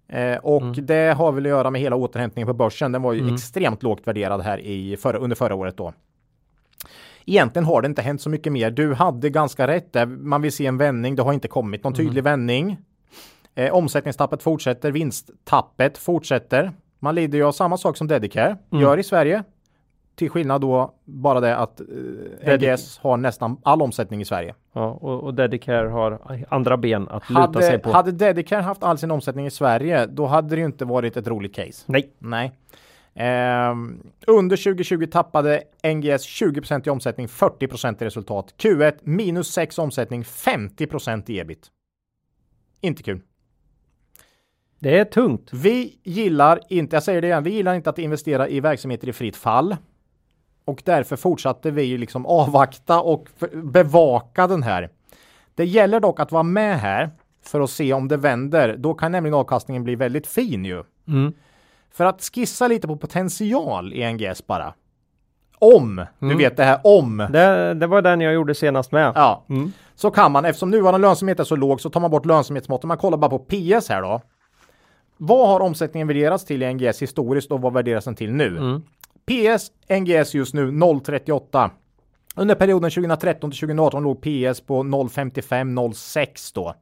Eh, 0.09 0.37
och 0.37 0.63
Mm. 0.63 0.87
det 0.87 1.15
har 1.17 1.33
väl 1.33 1.45
att 1.45 1.51
göra 1.51 1.71
med 1.71 1.81
hela 1.81 1.97
återhämtningen 1.97 2.47
på 2.47 2.53
börsen. 2.55 2.93
Den 2.93 3.03
var 3.03 3.13
ju 3.13 3.21
Mm. 3.21 3.35
extremt 3.35 3.83
lågt 3.83 4.07
värderad 4.07 4.41
här 4.41 4.59
i 4.59 4.97
förra, 4.97 5.19
under 5.19 5.37
förra 5.37 5.55
året 5.55 5.77
då. 5.77 5.93
Egentligen 7.27 7.67
har 7.67 7.83
det 7.83 7.87
inte 7.87 8.03
hänt 8.03 8.21
så 8.21 8.31
mycket 8.31 8.53
mer. 8.53 8.71
Du 8.71 8.95
hade 8.95 9.31
ganska 9.31 9.67
rätt 9.67 9.93
där. 9.93 10.07
Man 10.07 10.43
vill 10.43 10.53
se 10.53 10.67
en 10.67 10.79
vändning. 10.79 11.17
Det 11.17 11.23
har 11.23 11.33
inte 11.33 11.49
kommit 11.49 11.85
någon 11.85 11.95
tydlig 11.95 12.25
vändning. 12.25 12.77
Eh, 13.55 13.75
omsättningstappet 13.75 14.43
fortsätter. 14.43 14.91
Vinsttappet 14.91 15.99
fortsätter. 15.99 16.73
Man 16.99 17.15
lider 17.15 17.39
ju 17.39 17.45
av 17.45 17.53
samma 17.53 17.77
sak 17.77 17.97
som 17.97 18.07
Dedicare 18.09 18.57
gör 18.71 18.99
i 18.99 19.03
Sverige. 19.03 19.43
Till 20.17 20.31
skillnad 20.31 20.61
då 20.61 20.95
bara 21.05 21.41
det 21.41 21.57
att 21.57 21.81
eh, 21.81 22.57
NGS 22.57 22.99
har 22.99 23.17
nästan 23.17 23.57
all 23.63 23.83
omsättning 23.83 24.21
i 24.21 24.25
Sverige. 24.25 24.55
Ja, 24.73 24.91
och, 24.91 25.23
och 25.23 25.35
Dedicare 25.35 25.89
har 25.89 26.19
andra 26.49 26.77
ben 26.77 27.09
att 27.09 27.31
luta 27.31 27.61
sig 27.61 27.79
på. 27.79 27.91
hade 27.91 28.13
Dedicare 28.13 28.63
haft 28.63 28.83
all 28.83 28.99
sin 28.99 29.11
omsättning 29.11 29.47
i 29.47 29.51
Sverige, 29.51 30.07
då 30.07 30.27
hade 30.27 30.49
det 30.49 30.61
ju 30.61 30.67
inte 30.67 30.85
varit 30.85 31.17
ett 31.17 31.27
roligt 31.27 31.55
case. 31.55 31.85
Nej. 31.87 32.11
Nej. 32.19 32.53
Ehm, 33.15 34.03
under 34.27 34.57
2020 34.57 35.07
tappade 35.07 35.63
NGS 35.83 36.27
20% 36.27 36.87
i 36.87 36.91
omsättning, 36.91 37.29
40 37.29 38.03
i 38.03 38.07
resultat. 38.07 38.55
Q1 38.59 38.99
minus 39.03 39.49
6 39.49 39.79
omsättning, 39.79 40.25
50 40.25 41.33
i 41.33 41.39
ebit. 41.39 41.71
Inte 42.81 43.03
kul. 43.03 43.21
Det 44.79 44.99
är 44.99 45.05
tungt. 45.05 45.51
Vi 45.53 45.99
gillar 46.03 46.61
inte, 46.69 46.97
jag 46.97 47.03
säger 47.03 47.21
det 47.21 47.27
igen, 47.27 47.43
vi 47.43 47.51
gillar 47.51 47.75
inte 47.75 47.91
att 47.91 47.99
investera 47.99 48.49
i 48.49 48.61
verksamheter 48.61 49.09
i 49.09 49.13
fritt 49.13 49.37
fall. 49.37 49.77
Och 50.65 50.83
därför 50.85 51.17
fortsatte 51.17 51.71
vi 51.71 51.83
ju 51.83 51.99
liksom 51.99 52.27
avvakta 52.27 53.01
och 53.01 53.29
bevaka 53.53 54.47
den 54.47 54.63
här. 54.63 54.91
Det 55.55 55.65
gäller 55.65 56.01
dock 56.01 56.21
att 56.21 56.33
vara 56.33 56.43
med 56.43 56.81
här 56.81 57.11
för 57.43 57.61
att 57.61 57.71
se 57.71 57.93
om 57.93 58.09
det 58.09 58.17
vänder. 58.17 58.77
Då 58.77 58.95
kan 58.95 59.13
nämligen 59.13 59.35
avkastningen 59.35 59.85
bli 59.85 59.95
väldigt 59.95 60.27
fin 60.27 60.65
ju. 60.65 60.85
Mm. 61.09 61.33
För 61.97 62.05
att 62.05 62.23
skissa 62.35 62.69
lite 62.69 62.87
på 62.89 62.97
potential 62.97 63.93
i 63.93 64.13
NGS 64.13 64.47
bara. 64.47 64.75
Om, 65.59 65.97
du 66.19 66.27
Mm. 66.27 66.39
vet 66.39 66.57
det 66.57 66.65
här 66.65 66.81
om. 66.85 67.17
Det, 67.31 67.75
det 67.75 67.87
var 67.87 68.03
den 68.03 68.21
jag 68.21 68.35
gjorde 68.35 68.55
senast 68.55 68.93
med. 68.93 69.13
Ja, 69.15 69.45
Mm. 69.49 69.73
så 69.95 70.11
kan 70.11 70.33
man, 70.33 70.45
eftersom 70.45 70.71
nuvarande 70.71 70.99
lönsamhet 71.09 71.41
är 71.41 71.45
så 71.45 71.57
låg 71.57 71.81
så 71.81 71.91
tar 71.91 72.01
man 72.01 72.11
bort 72.11 72.27
lönsamhetsmåtten. 72.27 72.89
Man 72.89 72.97
kollar 72.99 73.19
bara 73.19 73.31
på 73.31 73.39
PS 73.39 73.89
här 73.89 74.03
då. 74.03 74.21
Vad 75.17 75.49
har 75.49 75.61
omsättningen 75.61 76.09
värderats 76.09 76.45
till 76.45 76.63
i 76.63 76.75
NGS 76.75 77.03
historiskt 77.03 77.51
och 77.53 77.61
vad 77.61 77.73
värderas 77.73 78.05
den 78.05 78.15
till 78.15 78.33
nu? 78.33 78.47
Mm. 78.59 78.83
PS 79.27 79.71
NGS 80.01 80.35
just 80.35 80.55
nu 80.55 80.71
0,38. 80.71 81.71
Under 82.37 82.55
perioden 82.55 82.91
2013 82.91 83.51
till 83.51 83.61
2018 83.61 84.03
låg 84.03 84.21
PS 84.23 84.61
på 84.61 84.83
0,55-0,6 84.83 86.55
då. 86.55 86.75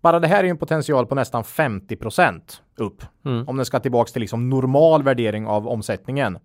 Bara 0.00 0.20
det 0.20 0.28
här 0.28 0.38
är 0.38 0.44
ju 0.44 0.50
en 0.50 0.58
potential 0.58 1.06
på 1.06 1.14
nästan 1.14 1.42
50% 1.42 2.40
upp. 2.76 3.02
Mm. 3.24 3.48
Om 3.48 3.56
den 3.56 3.66
ska 3.66 3.80
tillbaks 3.80 4.12
till 4.12 4.20
liksom 4.20 4.50
normal 4.50 5.02
värdering 5.02 5.46
av 5.46 5.68
omsättningen. 5.68 6.38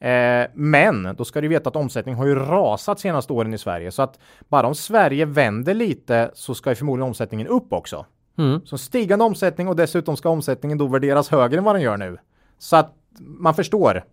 Eh, 0.00 0.46
men 0.54 1.14
då 1.16 1.24
ska 1.24 1.40
du 1.40 1.48
veta 1.48 1.68
att 1.68 1.76
omsättningen 1.76 2.18
har 2.18 2.26
ju 2.26 2.34
rasat 2.34 3.00
senaste 3.00 3.32
åren 3.32 3.54
i 3.54 3.58
Sverige 3.58 3.92
så 3.92 4.02
att 4.02 4.18
bara 4.48 4.66
om 4.66 4.74
Sverige 4.74 5.24
vänder 5.24 5.74
lite 5.74 6.30
så 6.34 6.54
ska 6.54 6.70
ju 6.70 6.76
förmodligen 6.76 7.08
omsättningen 7.08 7.46
upp 7.46 7.72
också. 7.72 8.06
Mm. 8.38 8.60
Så 8.64 8.78
stigande 8.78 9.24
omsättning 9.24 9.68
och 9.68 9.76
dessutom 9.76 10.16
ska 10.16 10.28
omsättningen 10.28 10.78
då 10.78 10.86
värderas 10.86 11.28
högre 11.28 11.58
än 11.58 11.64
vad 11.64 11.74
den 11.74 11.82
gör 11.82 11.96
nu. 11.96 12.18
Så 12.58 12.76
att 12.76 12.92
man 13.18 13.54
förstår 13.54 14.04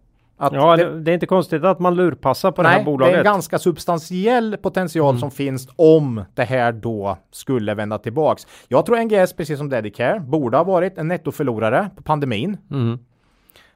att 0.42 0.54
Ja, 0.54 0.78
det, 0.78 1.00
det, 1.00 1.12
är 1.12 1.14
inte 1.14 1.26
konstigt 1.26 1.64
att 1.64 1.80
man 1.80 1.96
lurpassar 1.96 2.52
på 2.52 2.62
det 2.62 2.68
här 2.68 2.76
nej, 2.76 2.86
det 2.86 2.90
är 2.90 2.92
bolaget. 2.92 3.18
en 3.18 3.24
ganska 3.24 3.60
substantiell 3.60 4.58
potential 4.58 5.20
som 5.20 5.32
finns 5.32 5.70
om 5.76 6.24
det 6.34 6.44
här 6.44 6.72
då 6.72 7.18
skulle 7.32 7.74
vända 7.74 7.98
tillbaks. 7.98 8.48
Jag 8.68 8.86
tror 8.86 9.04
NGS, 9.04 9.34
precis 9.34 9.58
som 9.58 9.70
Dedicare, 9.70 10.20
borde 10.20 10.58
ha 10.58 10.64
varit 10.64 10.98
en 10.98 11.08
nettoförlorare 11.08 11.90
på 11.96 12.04
pandemin. 12.04 12.58
Mm. 12.72 13.00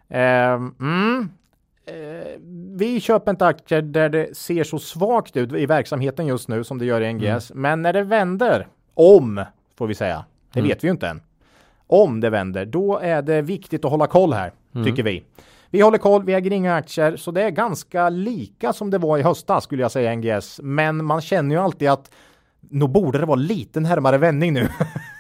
Ehm, 0.10 0.76
mm. 0.80 1.30
Eh, 1.88 2.40
vi 2.76 3.00
köper 3.00 3.32
inte 3.32 3.46
aktier 3.46 3.82
där 3.82 4.10
det 4.10 4.38
ser 4.38 4.64
så 4.64 4.80
svagt 4.80 5.38
ut 5.38 5.54
i 5.54 5.66
verksamheten 5.66 6.28
just 6.28 6.48
nu 6.48 6.64
som 6.64 6.78
det 6.78 6.86
gör 6.86 7.02
i 7.02 7.14
NGS. 7.14 7.52
Men 7.54 7.82
när 7.82 7.94
det 7.94 8.04
vänder, 8.04 8.68
om 8.94 9.46
får 9.78 9.88
vi 9.88 9.96
säga, 9.96 10.26
det 10.54 10.62
vet 10.62 10.84
vi 10.84 10.88
ju 10.88 10.92
inte 10.92 11.08
än. 11.08 11.22
Om 11.88 12.20
det 12.20 12.30
vänder, 12.30 12.66
då 12.66 13.00
är 13.00 13.22
det 13.22 13.42
viktigt 13.42 13.86
att 13.86 13.92
hålla 13.92 14.08
koll 14.08 14.34
här, 14.34 14.52
tycker 14.86 15.04
vi. 15.04 15.24
Vi 15.76 15.82
håller 15.82 15.98
koll, 15.98 16.24
vi 16.24 16.34
äger 16.34 16.54
inga 16.54 16.76
aktier, 16.76 17.16
så 17.18 17.32
det 17.32 17.44
är 17.44 17.50
ganska 17.50 18.10
lika 18.10 18.74
som 18.74 18.90
det 18.90 18.98
var 18.98 19.18
i 19.18 19.22
höstas 19.22 19.64
skulle 19.64 19.82
jag 19.82 19.92
säga 19.92 20.16
NGS. 20.16 20.60
Men 20.64 21.06
man 21.06 21.22
känner 21.22 21.56
ju 21.56 21.62
alltid 21.62 21.90
att 21.90 22.12
nog 22.70 22.90
borde 22.90 23.20
det 23.20 23.26
vara 23.26 23.36
lite 23.36 23.80
närmare 23.80 24.18
vändning 24.18 24.54
nu. 24.54 24.68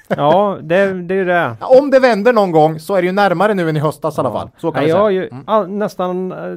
Ja, 0.07 0.57
det, 0.61 0.93
det 0.93 1.13
är 1.13 1.17
ju 1.17 1.25
det. 1.25 1.55
Om 1.61 1.91
det 1.91 1.99
vänder 1.99 2.33
någon 2.33 2.51
gång 2.51 2.79
så 2.79 2.95
är 2.95 3.01
det 3.01 3.05
ju 3.05 3.11
närmare 3.11 3.53
nu 3.53 3.69
än 3.69 3.77
i 3.77 3.79
höstas 3.79 4.17
i 4.17 4.19
alla 4.21 4.31
fall. 4.31 4.49
Så 4.57 4.71
kan 4.71 4.83
vi 4.83 4.89
jag 4.89 5.11
ju 5.11 5.29
all, 5.45 5.69
nästan, 5.69 6.31
eh, 6.31 6.51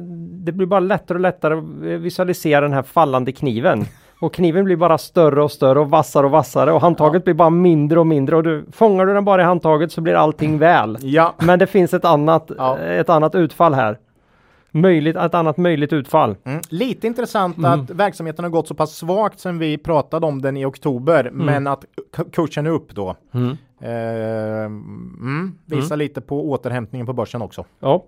det 0.45 0.51
blir 0.51 0.67
bara 0.67 0.79
lättare 0.79 1.15
och 1.15 1.21
lättare 1.21 1.53
att 1.53 1.63
visualisera 2.01 2.61
den 2.61 2.73
här 2.73 2.83
fallande 2.83 3.31
kniven. 3.31 3.85
Och 4.21 4.33
kniven 4.33 4.65
blir 4.65 4.75
bara 4.75 4.97
större 4.97 5.43
och 5.43 5.51
större 5.51 5.79
och 5.79 5.89
vassare 5.89 6.25
och 6.25 6.31
vassare 6.31 6.71
och 6.71 6.81
handtaget 6.81 7.23
blir 7.23 7.33
bara 7.33 7.49
mindre 7.49 7.99
och 7.99 8.07
mindre 8.07 8.35
och 8.35 8.43
du 8.43 8.65
fångar 8.71 9.05
du 9.05 9.13
den 9.13 9.25
bara 9.25 9.41
i 9.41 9.45
handtaget 9.45 9.91
så 9.91 10.01
blir 10.01 10.13
allting 10.13 10.57
väl. 10.57 10.97
Ja, 11.01 11.33
Men 11.37 11.59
det 11.59 11.67
finns 11.67 11.93
ett 11.93 12.05
annat, 12.05 12.51
Ja. 12.57 12.77
ett 12.77 13.09
annat 13.09 13.35
utfall 13.35 13.73
här. 13.73 13.97
Möjligt, 14.71 15.15
ett 15.15 15.33
annat 15.33 15.57
möjligt 15.57 15.93
utfall. 15.93 16.35
Mm. 16.43 16.61
Lite 16.69 17.07
intressant 17.07 17.65
att 17.65 17.89
verksamheten 17.89 18.45
har 18.45 18.49
gått 18.49 18.67
så 18.67 18.75
pass 18.75 18.95
svagt 18.95 19.39
sen 19.39 19.59
vi 19.59 19.77
pratade 19.77 20.25
om 20.25 20.41
den 20.41 20.57
i 20.57 20.65
oktober, 20.65 21.29
men 21.33 21.67
att 21.67 21.85
kursen 22.31 22.65
är 22.67 22.71
upp 22.71 22.95
då. 22.95 23.15
Mm. 23.33 23.57
Eh, 23.81 24.65
mm. 24.65 25.57
Visar 25.65 25.97
lite 25.97 26.21
på 26.21 26.49
återhämtningen 26.49 27.05
på 27.07 27.13
börsen 27.13 27.41
också. 27.41 27.65
Ja. 27.79 28.03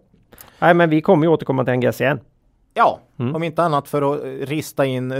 Nej, 0.59 0.73
men 0.73 0.89
vi 0.89 1.01
kommer 1.01 1.25
ju 1.25 1.33
återkomma 1.33 1.65
till 1.65 1.73
NGS 1.73 2.01
igen. 2.01 2.19
Ja, 2.73 2.99
Mm. 3.19 3.35
om 3.35 3.43
inte 3.43 3.63
annat 3.63 3.87
för 3.87 4.13
att 4.13 4.23
eh, 4.23 4.27
rista 4.27 4.85
in 4.85 5.11
eh, 5.11 5.17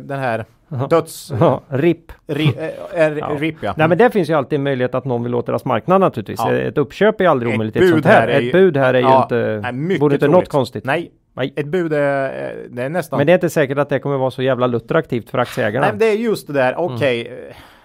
den 0.00 0.18
här 0.18 0.44
döds... 0.90 1.32
Ja, 1.40 1.60
RIP. 1.68 2.12
ri, 2.26 2.54
eh, 2.58 3.00
är, 3.02 3.16
Ja. 3.16 3.26
RIP 3.38 3.56
ja. 3.60 3.74
Nej 3.76 3.88
men 3.88 3.98
det 3.98 4.10
finns 4.10 4.30
ju 4.30 4.34
alltid 4.34 4.56
en 4.56 4.62
möjlighet 4.62 4.94
att 4.94 5.04
någon 5.04 5.22
vill 5.22 5.34
åt 5.34 5.46
deras 5.46 5.64
marknad 5.64 6.00
naturligtvis. 6.00 6.38
Ja. 6.44 6.52
Ett 6.52 6.78
uppköp 6.78 7.20
är 7.20 7.28
aldrig 7.28 7.50
Ett 7.52 7.56
omöjligt 7.56 7.76
ett 7.76 7.82
bud 7.82 7.90
sånt 7.90 8.06
här. 8.06 8.28
är 8.28 8.40
ju- 8.40 8.46
Ett 8.46 8.52
bud 8.52 8.76
här 8.76 8.94
är 8.94 9.00
Ja, 9.00 9.16
ju 9.16 9.22
inte, 9.22 9.70
nej, 9.72 9.98
vore 9.98 10.14
inte 10.14 10.26
troligt. 10.26 10.40
något 10.40 10.48
konstigt. 10.48 10.84
Nej, 10.84 11.10
Nej. 11.32 11.52
ett 11.56 11.66
bud 11.66 11.92
är, 11.92 12.54
det 12.70 12.82
är 12.82 12.88
nästan... 12.88 13.16
Men 13.16 13.26
det 13.26 13.32
är 13.32 13.34
inte 13.34 13.50
säkert 13.50 13.78
att 13.78 13.88
det 13.88 13.98
kommer 13.98 14.16
vara 14.16 14.30
så 14.30 14.42
jävla 14.42 14.66
luttraktivt 14.66 15.30
för 15.30 15.38
aktieägarna. 15.38 15.86
Nej, 15.86 15.96
det 15.98 16.06
är 16.06 16.16
just 16.16 16.46
det 16.46 16.52
där, 16.52 16.74
okej. 16.78 17.32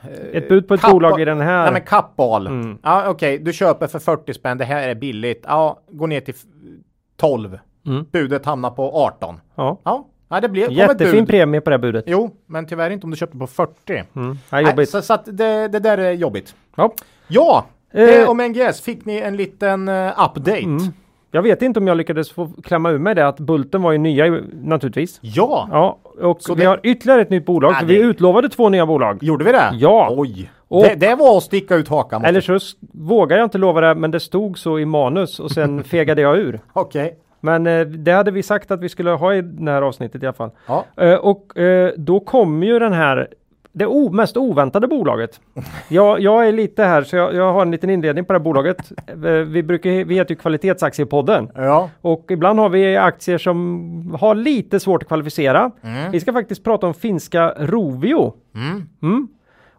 eh, 0.04 0.38
Ett 0.38 0.50
bud 0.50 0.68
på 0.68 0.74
ett 0.74 0.82
Kappa- 0.82 0.92
bolag 0.92 1.22
i 1.22 1.26
den 1.26 1.42
här. 1.42 1.64
Nej 1.64 1.74
men 1.74 1.82
kappal. 1.82 2.48
Mm. 2.48 2.78
Ja 2.84 3.10
okej, 3.10 3.38
du 3.40 3.54
köper 3.54 3.88
för 3.88 4.00
40 4.00 4.34
spänn, 4.34 4.58
det 4.58 4.66
här 4.66 4.88
är 4.90 4.96
billigt. 4.96 5.46
Ja, 5.48 5.80
gå 5.92 6.08
ner 6.08 6.20
till 6.22 6.34
f- 6.38 6.44
12. 7.18 7.58
Mm. 7.88 8.06
Budet 8.12 8.46
hamnar 8.46 8.70
på 8.70 8.92
18. 9.06 9.36
Ja. 9.56 9.78
Ja, 9.84 10.06
ja 10.30 10.40
det 10.42 10.62
ett 10.66 10.72
Jättefin 10.72 11.26
premie 11.26 11.62
på 11.62 11.70
det 11.70 11.78
budet. 11.80 12.04
Jo, 12.08 12.32
men 12.46 12.66
tyvärr 12.66 12.90
inte 12.90 13.04
om 13.08 13.12
du 13.12 13.18
köper 13.18 13.38
på 13.40 13.48
40. 13.48 13.74
Mm. 13.94 14.06
Ja, 14.16 14.36
Nej, 14.50 14.64
jobbigt. 14.66 14.90
så 14.90 15.02
så 15.02 15.14
att 15.14 15.26
det, 15.26 15.68
det 15.68 15.80
där 15.80 15.98
är 15.98 16.12
jobbigt. 16.12 16.56
Ja. 16.76 16.94
Ja, 17.28 17.66
Eh. 17.96 18.06
det 18.06 18.26
om 18.28 18.38
NGS 18.38 18.82
fick 18.82 19.06
ni 19.06 19.18
en 19.18 19.38
liten 19.38 19.88
eh, 19.88 20.08
update. 20.26 20.58
Mm. 20.64 20.84
Jag 21.32 21.42
vet 21.42 21.62
inte 21.62 21.80
om 21.80 21.88
jag 21.88 21.98
lyckades 21.98 22.32
få 22.32 22.50
klämma 22.64 22.90
ur 22.92 22.98
mig 23.00 23.16
det 23.16 23.28
att 23.28 23.40
Bulten 23.40 23.82
var 23.82 23.92
ju 23.92 23.98
nya 23.98 24.42
naturligtvis. 24.54 25.20
Ja, 25.22 25.68
Ja, 25.72 25.98
och 26.22 26.42
Så 26.42 26.54
vi 26.56 26.62
det- 26.62 26.68
har 26.68 26.80
ytterligare 26.84 27.22
ett 27.22 27.30
nytt 27.30 27.46
bolag. 27.46 27.72
Ja, 27.72 27.76
för 27.76 27.86
det- 27.86 27.94
Vi 27.94 28.00
utlovade 28.00 28.50
två 28.50 28.70
nya 28.70 28.86
bolag. 28.86 29.18
gjorde 29.24 29.46
vi 29.46 29.52
det? 29.52 29.70
Ja. 29.74 30.14
Oj, 30.18 30.52
Och- 30.68 30.84
det, 30.84 30.96
det 30.96 31.16
var 31.16 31.38
att 31.38 31.44
sticka 31.44 31.76
ut 31.76 31.88
hakan. 31.88 32.26
Eller 32.26 32.42
så 32.42 32.60
vågar 32.94 33.38
jag 33.38 33.46
inte 33.46 33.58
lova 33.58 33.82
det, 33.82 33.96
men 33.96 34.12
det 34.12 34.20
stod 34.20 34.58
så 34.60 34.80
i 34.80 34.86
manus 34.86 35.40
och 35.40 35.52
sen 35.52 35.84
fegade 35.94 36.22
jag 36.22 36.38
ur. 36.38 36.60
Okej. 36.74 37.18
Men 37.44 37.68
eh, 37.68 37.82
det 37.88 38.12
hade 38.12 38.32
vi 38.32 38.44
sagt 38.44 38.72
att 38.72 38.80
vi 38.82 38.90
skulle 38.90 39.10
ha 39.10 39.34
i 39.34 39.42
det 39.42 39.72
här 39.72 39.82
avsnittet 39.82 40.24
i 40.24 40.26
alla 40.26 40.34
fall. 40.34 40.52
Ja. 40.68 40.86
Eh, 40.98 41.16
och 41.16 41.58
eh, 41.58 41.92
då 41.98 42.20
kommer 42.20 42.68
ju 42.68 42.80
den 42.80 42.94
här 42.94 43.28
det 43.72 43.88
mest 44.12 44.38
oväntade 44.38 44.88
bolaget. 44.88 45.40
Jag, 45.88 46.20
jag 46.20 46.48
är 46.48 46.52
lite 46.52 46.84
här 46.84 47.02
så 47.04 47.16
jag, 47.16 47.34
jag 47.36 47.54
har 47.54 47.62
en 47.62 47.72
liten 47.72 47.90
inledning 47.90 48.26
på 48.26 48.34
det 48.34 48.40
här 48.40 48.44
bolaget. 48.44 48.92
Eh, 49.08 49.16
Vi, 49.32 49.64
brukar, 49.64 50.06
vi 50.06 50.16
heter 50.16 50.32
ju 50.32 50.36
Kvalitetsaktiepodden. 50.40 51.50
Ja. 51.56 51.90
Och 52.02 52.26
ibland 52.30 52.60
har 52.60 52.70
vi 52.70 52.98
aktier 52.98 53.38
som 53.38 54.18
har 54.20 54.36
lite 54.36 54.80
svårt 54.80 55.02
att 55.04 55.08
kvalificera. 55.08 55.72
Vi 56.12 56.20
ska 56.20 56.34
faktiskt 56.34 56.64
prata 56.64 56.88
om 56.88 56.94
finska 56.94 57.54
Rovio. 57.58 58.34
Mm. 58.56 58.84
Mm. 59.02 59.28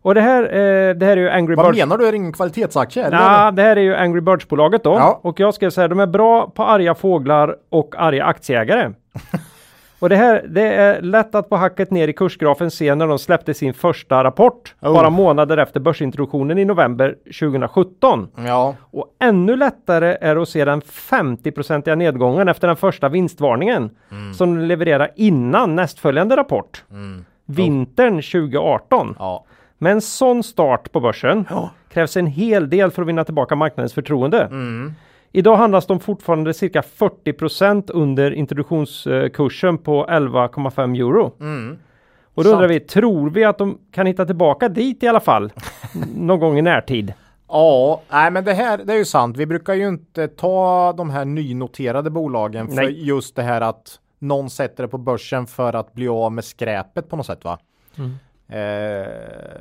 Och 0.05 0.15
det 0.15 0.21
här, 0.21 0.43
eh, 0.43 0.95
det 0.95 1.07
här 1.07 1.17
är 1.17 1.17
ju 1.17 1.31
Angry 1.31 1.55
Vad 1.55 1.67
Birds. 1.67 1.79
menar 1.79 1.99
du? 1.99 2.07
Är 2.07 2.13
det 2.13 2.17
ingen 2.17 2.33
kvalitetsaktie? 2.33 3.09
Ja, 3.13 3.51
det 3.51 3.63
här 3.63 3.77
är 3.77 3.81
ju 3.81 3.95
Angry 3.95 4.21
Birds-bolaget 4.21 4.85
då. 4.85 4.93
Ja. 4.93 5.21
Och 5.23 5.41
jag 5.41 5.55
ska 5.55 5.71
säga 5.71 5.89
de 5.89 6.01
är 6.01 6.07
bra 6.07 6.51
på 6.51 6.65
arga 6.65 6.95
fåglar 6.95 7.57
och 7.71 7.95
arga 7.99 8.25
aktieägare. 8.25 8.91
Och 9.99 10.09
det 10.09 10.17
här, 10.17 10.45
det 10.49 10.75
är 10.75 11.03
lätt 11.03 11.35
att 11.35 11.49
på 11.49 11.57
hacket 11.57 11.91
ner 11.91 12.09
i 12.09 12.13
kursgrafen 12.13 12.71
se 12.71 12.95
när 12.95 13.07
de 13.07 13.19
släppte 13.19 13.55
sin 13.55 13.75
första 13.75 14.25
rapport. 14.25 14.75
Oh. 14.81 14.93
Bara 14.95 15.11
månader 15.11 15.57
efter 15.57 15.81
börsintroduktionen 15.81 16.59
i 16.59 16.65
november 16.65 17.15
2017. 17.41 18.29
Ja, 18.37 18.75
Och 18.91 19.07
ännu 19.21 19.57
lättare 19.57 20.17
är 20.21 20.37
att 20.37 20.49
se 20.49 20.65
den 20.65 20.81
50-procentiga 20.81 21.95
nedgången 21.95 22.49
efter 22.49 22.67
den 22.67 22.77
första 22.77 23.09
vinstvarningen. 23.09 23.91
Som 24.37 24.55
de 24.57 24.65
levererar 24.65 25.11
innan 25.17 25.75
nästföljande 25.75 26.37
rapport. 26.37 26.85
Vintern 27.47 28.15
2018. 28.15 29.17
ja. 29.19 29.45
Med 29.85 29.93
en 29.93 30.01
sån 30.01 30.43
start 30.43 30.93
på 30.93 31.01
börsen 31.01 31.47
Ja. 31.51 31.70
krävs 31.89 32.16
en 32.16 32.26
hel 32.26 32.70
del 32.70 32.91
för 32.91 33.03
att 33.03 33.09
vinna 33.09 33.24
tillbaka 33.24 33.55
marknadens 33.57 33.95
förtroende. 33.95 34.43
Mm. 34.43 34.95
Idag 35.32 35.57
handlas 35.57 35.87
de 35.87 36.01
fortfarande 36.01 36.55
cirka 36.55 36.80
40% 36.82 37.91
under 37.91 38.30
introduktionskursen 38.35 39.78
på 39.78 40.07
11,5 40.07 40.95
euro. 40.97 41.32
Mm. 41.41 41.78
Och 42.35 42.45
då 42.45 42.51
Sant. 42.51 42.55
undrar 42.55 42.68
vi, 42.68 42.80
tror 42.80 43.30
vi 43.30 43.45
att 43.45 43.59
de 43.59 43.78
kan 43.93 44.07
hitta 44.07 44.26
tillbaka 44.26 44.68
dit 44.68 45.03
i 45.03 45.09
alla 45.09 45.20
fall? 45.20 45.53
någon 46.16 46.41
gång 46.41 46.59
i 46.59 46.62
närtid? 46.62 47.12
Ja, 47.49 48.01
nej 48.11 48.30
men 48.30 48.45
det 48.45 48.55
här 48.55 48.78
det 48.85 48.93
är 48.93 48.97
ju 48.99 49.05
sant. 49.05 49.37
Vi 49.37 49.47
brukar 49.47 49.74
ju 49.74 49.89
inte 49.89 50.28
ta 50.28 50.93
de 50.93 51.11
här 51.11 51.24
nynoterade 51.24 52.11
bolagen 52.11 52.68
för 52.68 52.74
Nej. 52.74 53.07
just 53.07 53.37
det 53.37 53.43
här 53.43 53.61
att 53.61 53.99
någon 54.18 54.51
sätter 54.51 54.82
det 54.82 54.89
på 54.89 54.99
börsen 54.99 55.47
för 55.47 55.72
att 55.72 55.93
bli 55.93 56.09
av 56.09 56.32
med 56.32 56.45
skräpet 56.45 57.09
på 57.09 57.16
något 57.16 57.26
sätt 57.26 57.45
va? 57.45 57.59
Eh, 58.49 59.07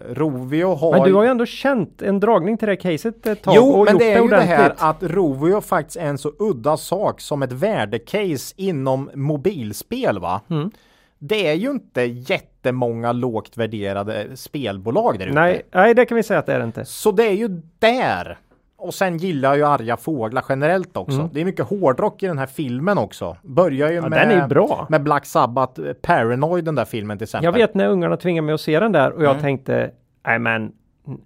Rovio 0.10 0.76
har. 0.76 0.92
Men 0.92 1.04
du 1.04 1.14
har 1.14 1.24
ju 1.24 1.30
ändå 1.30 1.46
känt 1.46 2.02
en 2.02 2.20
dragning 2.20 2.58
till 2.58 2.66
det 2.66 2.72
här 2.72 2.92
caset 2.92 3.26
ett 3.26 3.42
tag 3.42 3.54
Jo, 3.58 3.86
men 3.86 3.98
det 3.98 4.14
är 4.14 4.22
ju 4.22 4.28
det 4.28 4.42
här 4.42 4.74
att 4.78 5.04
Rovio 5.04 5.62
faktiskt 5.62 5.98
är 5.98 6.06
en 6.06 6.18
så 6.18 6.32
udda 6.40 6.78
sak 6.78 7.22
som 7.22 7.44
ett 7.44 7.52
värdecase 7.52 8.54
inom 8.58 9.10
mobilspel 9.14 10.20
va? 10.20 10.42
Mm. 10.50 10.72
Det 11.20 11.48
är 11.48 11.54
ju 11.54 11.72
inte 11.72 12.02
jättemånga 12.02 13.12
lågt 13.12 13.58
värderade 13.58 14.28
spelbolag 14.38 15.20
där 15.20 15.26
ute. 15.26 15.36
Nej, 15.36 15.62
nej, 15.72 15.94
det 15.94 16.06
kan 16.06 16.16
vi 16.16 16.24
säga 16.24 16.40
att 16.40 16.46
det 16.46 16.54
är 16.54 16.60
det 16.60 16.66
inte. 16.66 16.86
Så 16.86 17.12
det 17.12 17.24
är 17.24 17.34
ju 17.34 17.62
där. 17.80 18.38
Och 18.84 18.94
sen 18.94 19.18
gillar 19.18 19.50
jag 19.50 19.58
ju 19.58 19.66
arga 19.66 19.98
fåglar 19.98 20.44
generellt 20.50 20.98
också. 20.98 21.30
Det 21.34 21.42
är 21.42 21.46
mycket 21.46 21.66
hårdrock 21.66 22.24
i 22.24 22.28
den 22.28 22.38
här 22.38 22.46
filmen 22.46 22.98
också. 22.98 23.38
Börjar 23.42 23.92
ju 23.92 23.98
Mm. 23.98 24.04
Ja, 24.04 24.10
med, 24.20 24.30
den 24.30 24.40
är 24.42 24.48
bra. 24.48 24.86
med 24.90 25.04
Black 25.04 25.26
Sabbath, 25.26 25.82
eh, 25.82 25.94
Paranoid 25.94 26.66
den 26.66 26.76
där 26.76 26.86
filmen 26.86 27.18
till 27.18 27.24
exempel. 27.24 27.46
Jag 27.46 27.54
vet 27.54 27.74
när 27.76 27.88
ungarna 27.88 28.18
tvingade 28.18 28.46
mig 28.46 28.54
att 28.54 28.62
se 28.62 28.80
den 28.80 28.92
där 28.92 29.12
och 29.12 29.24
jag 29.24 29.30
Mm. 29.32 29.42
tänkte, 29.42 29.92
nej 30.28 30.40
men 30.40 30.72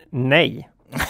nej. 0.10 0.70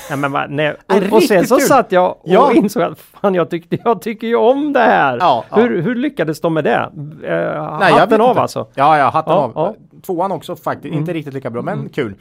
Nej, 0.10 0.30
men, 0.30 0.46
nej. 0.56 0.76
Och, 0.88 1.14
och 1.18 1.24
sen 1.24 1.48
så 1.48 1.56
kul. 1.58 1.66
satt 1.68 1.92
jag 1.92 2.10
och 2.12 2.18
Ja. 2.24 2.52
insåg 2.54 2.84
att 2.84 3.00
fan 3.00 3.36
jag, 3.36 3.50
tyckte, 3.50 3.78
jag 3.86 4.02
tycker 4.02 4.28
ju 4.28 4.36
om 4.36 4.74
det 4.74 4.80
här. 4.80 5.18
Ja, 5.20 5.44
ja. 5.50 5.56
Hur, 5.56 5.82
hur 5.82 5.96
lyckades 5.96 6.42
de 6.42 6.54
med 6.54 6.64
det? 6.64 6.90
Uh, 6.98 7.78
Nej, 7.80 7.94
hatten 7.94 8.22
av 8.22 8.30
inte. 8.30 8.42
alltså. 8.42 8.68
Ja, 8.74 8.98
ja, 8.98 9.10
hatten 9.10 9.34
av. 9.34 9.76
Tvåan 10.06 10.32
också 10.32 10.56
faktiskt, 10.56 10.94
inte 10.96 11.14
riktigt 11.14 11.34
lika 11.34 11.50
bra, 11.50 11.62
men 11.62 11.90
kul. 11.90 12.14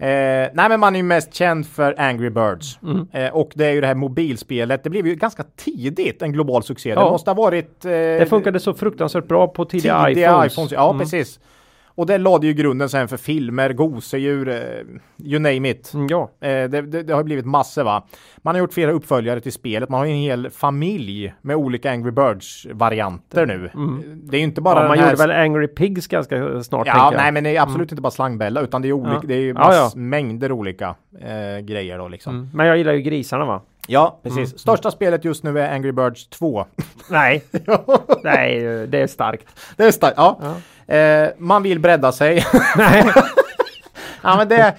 Eh, 0.00 0.06
nej, 0.54 0.68
men 0.68 0.80
man 0.80 0.94
är 0.94 0.98
ju 0.98 1.02
mest 1.02 1.34
känd 1.34 1.66
för 1.66 2.00
Angry 2.00 2.30
Birds. 2.30 2.78
Eh, 3.12 3.28
och 3.34 3.50
det 3.54 3.66
är 3.66 3.70
ju 3.72 3.80
det 3.80 3.86
här 3.86 3.94
mobilspelet. 3.94 4.84
Det 4.84 4.90
blev 4.90 5.06
ju 5.06 5.14
ganska 5.14 5.42
tidigt 5.56 6.22
en 6.22 6.32
global 6.32 6.62
succé. 6.62 6.94
Det 6.94 7.00
Ja. 7.00 7.10
måste 7.10 7.30
ha 7.30 7.34
varit... 7.34 7.84
Eh, 7.84 7.90
Det 7.90 8.26
funkade 8.30 8.60
så 8.60 8.74
fruktansvärt 8.74 9.28
bra 9.28 9.48
på 9.48 9.64
tidiga, 9.64 10.04
tidiga 10.06 10.28
iPhones. 10.30 10.52
iPhones. 10.52 10.72
Ja, 10.72 10.96
precis. 10.98 11.40
Och 11.98 12.06
det 12.06 12.18
lade 12.18 12.46
ju 12.46 12.52
grunden 12.52 12.88
sen 12.88 13.08
för 13.08 13.16
filmer, 13.16 13.72
gosedjur, 13.72 14.48
eh, 14.48 14.56
you 15.24 15.38
name 15.38 15.70
it. 15.70 15.94
Mm, 15.94 16.06
Ja, 16.10 16.30
Eh, 16.40 16.48
det, 16.48 16.82
det, 16.82 17.02
det 17.02 17.14
har 17.14 17.22
blivit 17.22 17.46
massor 17.46 17.84
va. 17.84 18.06
Man 18.38 18.54
har 18.54 18.60
gjort 18.60 18.72
flera 18.72 18.90
uppföljare 18.92 19.40
till 19.40 19.52
spelet. 19.52 19.88
Man 19.88 19.98
har 19.98 20.06
ju 20.06 20.12
en 20.12 20.18
hel 20.18 20.50
familj 20.50 21.34
med 21.42 21.56
olika 21.56 21.90
Angry 21.90 22.10
Birds 22.10 22.66
varianter 22.72 23.46
nu. 23.46 23.70
Det 24.14 24.36
är 24.36 24.38
ju 24.38 24.44
inte 24.44 24.60
bara 24.60 24.82
ja 24.82 24.88
man 24.88 24.98
här... 24.98 25.10
gjorde 25.10 25.26
väl 25.26 25.30
Angry 25.30 25.68
Pigs 25.68 26.06
ganska 26.06 26.62
snart 26.62 26.86
Ja, 26.86 27.12
nej 27.16 27.32
men 27.32 27.44
det 27.44 27.56
är 27.56 27.62
absolut 27.62 27.92
inte 27.92 28.02
bara 28.02 28.10
slangbella 28.10 28.60
utan 28.60 28.82
det 28.82 28.88
är 28.88 28.92
olika, 28.92 29.14
Ja. 29.14 29.22
det 29.24 29.34
är 29.34 29.40
ju 29.40 29.48
Ja, 29.48 29.54
mass, 29.54 29.92
ja. 29.94 30.00
mängder 30.00 30.52
olika 30.52 30.94
eh, 31.20 31.58
grejer 31.64 31.98
då 31.98 32.08
liksom. 32.08 32.34
Mm. 32.34 32.48
Men 32.54 32.66
jag 32.66 32.78
gillar 32.78 32.92
ju 32.92 33.00
grisarna 33.00 33.44
va? 33.44 33.60
Ja, 33.90 34.20
precis. 34.22 34.58
Största 34.58 34.90
spelet 34.90 35.24
just 35.24 35.44
nu 35.44 35.60
är 35.60 35.74
Angry 35.74 35.92
Birds 35.92 36.28
2. 36.28 36.64
Nej, 37.10 37.44
nej 38.24 38.60
det 38.86 39.00
är 39.00 39.06
starkt. 39.06 39.46
det 39.76 39.84
är 39.84 39.90
starkt. 39.90 40.14
Ja. 40.16 40.54
Eh, 40.88 41.28
man 41.38 41.62
vill 41.62 41.80
bredda 41.80 42.12
sig. 42.12 42.44
ja, 44.22 44.36
men 44.36 44.48
det 44.48 44.74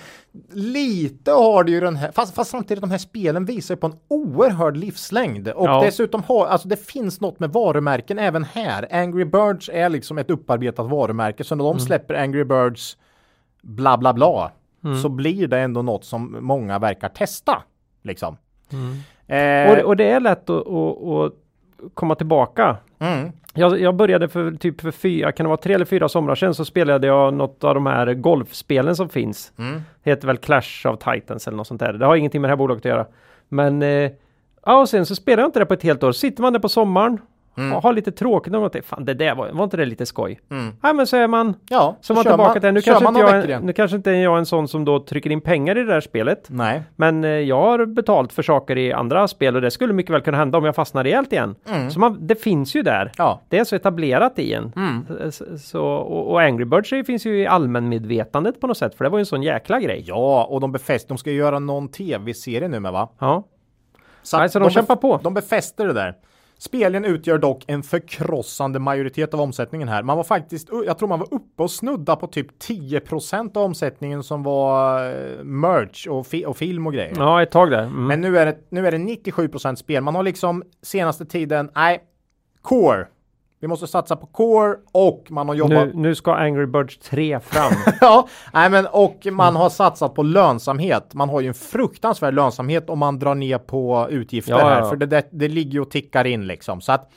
lite 0.54 1.32
har 1.32 1.64
det 1.64 1.72
ju 1.72 1.80
den 1.80 1.96
här, 1.96 2.12
fast, 2.12 2.36
fast 2.36 2.52
samtidigt 2.52 2.82
de 2.82 2.92
här 2.92 2.98
spelen 2.98 3.46
visar 3.46 3.76
på 3.76 3.88
en 3.88 3.96
oerhörd 4.08 4.78
livslängd 4.78 5.48
och 5.48 5.66
Ja. 5.68 5.82
dessutom 5.86 6.24
har, 6.24 6.46
alltså 6.48 6.68
det 6.68 6.86
finns 6.88 7.22
något 7.22 7.40
med 7.40 7.50
varumärken 7.50 8.20
även 8.20 8.44
här. 8.44 8.88
Angry 8.92 9.26
Birds 9.26 9.70
är 9.74 9.90
liksom 9.90 10.18
ett 10.18 10.30
upparbetat 10.30 10.90
varumärke 10.90 11.44
så 11.44 11.56
när 11.56 11.64
Mm. 11.66 11.78
de 11.78 11.84
släpper 11.86 12.14
Angry 12.14 12.44
Birds 12.44 12.98
bla 13.62 13.98
bla 13.98 14.14
bla 14.14 14.52
så 15.02 15.10
blir 15.10 15.48
det 15.48 15.60
ändå 15.60 15.82
något 15.82 16.06
som 16.06 16.38
många 16.42 16.80
verkar 16.80 17.10
testa 17.10 17.64
liksom. 18.04 18.38
Eh, 19.28 19.72
Och, 19.72 19.78
och 19.78 19.96
det 19.98 20.10
är 20.12 20.20
lätt 20.20 20.50
att 20.50 20.68
komma 21.94 22.16
tillbaka. 22.16 22.78
mm, 23.00 23.32
Jag, 23.54 23.80
jag 23.82 23.96
började 23.96 24.28
för 24.30 24.52
typ 24.52 24.82
för 24.82 24.92
fyra, 24.92 25.32
kan 25.32 25.44
det 25.44 25.48
vara 25.48 25.58
tre 25.58 25.74
eller 25.74 25.86
fyra 25.86 26.10
somrar 26.10 26.36
sedan 26.36 26.54
så 26.54 26.66
spelade 26.66 27.08
jag 27.08 27.34
något 27.34 27.64
av 27.64 27.76
de 27.76 27.86
här 27.86 28.14
golfspelen 28.14 28.96
som 28.96 29.10
finns. 29.10 29.54
mm. 29.58 29.82
Heter 30.04 30.28
väl 30.28 30.38
Clash 30.38 30.86
of 30.88 31.00
Titans 31.00 31.48
eller 31.48 31.58
något 31.58 31.68
sånt 31.68 31.80
där. 31.80 31.94
Det 31.94 32.06
har 32.06 32.16
ingenting 32.16 32.42
med 32.42 32.50
det 32.50 32.52
här 32.52 32.58
bolaget 32.58 32.82
att 32.82 32.90
göra. 32.90 33.06
Men 33.50 33.82
eh, 33.82 34.12
ja, 34.66 34.80
och 34.80 34.90
sen 34.90 35.06
så 35.06 35.16
spelar 35.16 35.44
jag 35.44 35.48
inte 35.48 35.60
det 35.60 35.66
på 35.66 35.74
ett 35.74 35.84
helt 35.84 36.04
år. 36.04 36.12
Sitter 36.12 36.42
man 36.42 36.54
där 36.54 36.60
på 36.60 36.70
sommaren 36.70 37.18
och 37.76 37.84
har 37.84 37.94
lite 37.94 38.12
tråkigt 38.12 38.56
och 38.56 38.72
tänker, 38.72 38.88
fan 38.88 39.06
det 39.06 39.14
där 39.14 39.36
var, 39.36 39.50
var 39.52 39.64
inte 39.64 39.78
det 39.78 39.86
lite 39.86 40.06
skoj? 40.06 40.40
Mm. 40.52 40.74
Ja 40.82 40.94
men 40.94 41.08
så 41.08 41.18
är 41.18 41.28
man 41.28 41.54
Ja, 41.70 41.98
så 42.02 42.14
man 42.14 42.24
kör 42.24 42.32
tillbaka 42.32 42.60
till 42.60 42.72
Nu 42.74 42.82
kanske, 42.82 43.04
man 43.04 43.18
inte 43.18 43.52
jag, 43.52 43.64
nu 43.64 43.74
kanske 43.74 43.98
inte 43.98 44.12
jag 44.12 44.34
är 44.34 44.38
en 44.38 44.46
sån 44.46 44.68
som 44.68 44.86
då 44.86 45.00
trycker 45.00 45.30
in 45.30 45.42
pengar 45.42 45.78
i 45.78 45.84
det 45.84 45.94
där 45.94 46.02
spelet. 46.02 46.46
Nej. 46.50 46.84
Men 46.96 47.24
eh, 47.24 47.30
jag 47.30 47.62
har 47.62 47.86
betalt 47.86 48.34
för 48.34 48.44
saker 48.44 48.78
i 48.78 48.94
andra 48.94 49.28
spel 49.28 49.56
och 49.56 49.62
det 49.62 49.72
skulle 49.72 49.94
mycket 49.94 50.14
väl 50.14 50.22
kunna 50.22 50.38
hända 50.38 50.58
om 50.58 50.66
jag 50.66 50.76
fastnar 50.76 51.04
rejält 51.04 51.34
igen. 51.34 51.56
Så 51.92 52.00
man, 52.00 52.28
det 52.28 52.36
finns 52.36 52.76
ju 52.76 52.82
där. 52.82 53.12
Ja. 53.18 53.42
Det 53.50 53.58
är 53.60 53.64
så 53.64 53.76
etablerat 53.76 54.40
i 54.40 54.54
en. 54.54 54.72
Så, 55.32 55.58
så, 55.58 55.84
och, 55.86 56.32
och 56.32 56.42
Angry 56.42 56.66
Birds 56.66 56.90
finns 57.08 57.26
ju 57.26 57.42
i 57.42 57.48
allmänmedvetandet 57.48 58.62
på 58.62 58.68
något 58.68 58.78
sätt 58.78 58.96
för 58.96 59.04
det 59.04 59.10
var 59.10 59.18
ju 59.18 59.22
en 59.22 59.26
sån 59.26 59.44
jäkla 59.44 59.80
grej. 59.80 60.04
Ja, 60.08 60.44
och 60.50 60.62
de 60.62 60.72
befäster, 60.72 61.08
de 61.10 61.18
ska 61.18 61.32
göra 61.32 61.60
någon 61.60 61.88
tv-serie 61.88 62.68
nu 62.68 62.80
med 62.80 62.92
va? 62.92 63.10
Ja. 63.20 63.44
Så, 64.24 64.38
Nej, 64.38 64.50
så 64.50 64.60
de 64.60 64.70
kämpar 64.70 64.96
bef- 64.96 65.00
på. 65.00 65.20
De 65.24 65.34
befäster 65.34 65.88
det 65.88 65.94
där. 65.94 66.16
Spelen 66.62 67.06
utgör 67.06 67.38
dock 67.38 67.64
en 67.68 67.84
förkrossande 67.84 68.80
majoritet 68.80 69.34
av 69.34 69.42
omsättningen 69.42 69.88
här. 69.88 70.04
Man 70.04 70.18
var 70.18 70.24
faktiskt, 70.24 70.70
jag 70.86 70.98
tror 70.98 71.10
man 71.10 71.20
var 71.20 71.34
uppe 71.34 71.64
och 71.64 71.72
snudda 71.72 72.16
på 72.16 72.28
typ 72.28 72.48
10% 72.64 73.58
av 73.58 73.64
omsättningen 73.64 74.24
som 74.24 74.44
var 74.44 75.06
eh, 75.06 75.44
merch 75.44 76.08
och, 76.08 76.28
fi- 76.28 76.46
och 76.46 76.58
film 76.58 76.88
och 76.88 76.94
grejer. 76.94 77.14
ja, 77.18 77.42
ett 77.42 77.52
tag 77.52 77.72
där. 77.72 77.84
Mm. 77.84 78.08
Men 78.08 78.22
nu 78.22 78.38
är, 78.38 78.46
det, 78.46 78.58
nu 78.70 78.88
är 78.88 78.92
det 78.92 78.98
97% 78.98 79.76
spel. 79.76 80.04
Man 80.04 80.16
har 80.16 80.24
liksom 80.24 80.64
senaste 80.82 81.26
tiden, 81.26 81.72
nej, 81.76 82.00
core. 82.62 83.08
Vi 83.62 83.68
måste 83.68 83.88
satsa 83.88 84.16
på 84.16 84.26
core 84.26 84.76
och 84.92 85.28
man 85.30 85.48
har 85.48 85.56
jobbat 85.56 85.88
nu, 85.88 85.92
nu 85.96 86.16
ska 86.16 86.34
Angry 86.34 86.66
Birds 86.66 86.98
3 86.98 87.40
fram. 87.40 87.74
ja, 88.02 88.28
nej 88.54 88.70
men 88.70 88.86
och 88.86 89.28
man 89.32 89.56
har 89.56 89.70
satsat 89.70 90.16
på 90.16 90.24
lönsamhet. 90.24 91.14
Man 91.14 91.30
har 91.30 91.42
ju 91.42 91.48
en 91.48 91.54
fruktansvärd 91.54 92.34
lönsamhet 92.34 92.90
om 92.90 93.00
man 93.00 93.20
drar 93.20 93.36
ner 93.36 93.58
på 93.58 94.08
utgifter 94.10 94.52
Ja, 94.52 94.58
här, 94.58 94.82
ja. 94.82 94.90
för 94.90 94.96
det, 94.96 95.06
det, 95.06 95.28
det 95.32 95.48
ligger 95.48 95.72
ju 95.72 95.82
och 95.82 95.92
tickar 95.92 96.26
in 96.28 96.48
liksom. 96.48 96.82
Så 96.82 96.92
att 96.92 97.12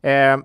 eh, 0.00 0.36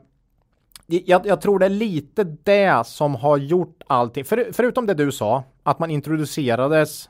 jag, 0.87 1.25
jag 1.25 1.41
tror 1.41 1.59
det 1.59 1.65
är 1.65 1.69
lite 1.69 2.23
det 2.23 2.87
som 2.87 3.15
har 3.15 3.37
gjort 3.37 3.83
allting. 3.87 4.25
För, 4.25 4.47
förutom 4.53 4.85
det 4.85 4.93
du 4.93 5.11
sa, 5.11 5.43
att 5.63 5.79
man 5.79 5.91
introducerades 5.91 7.09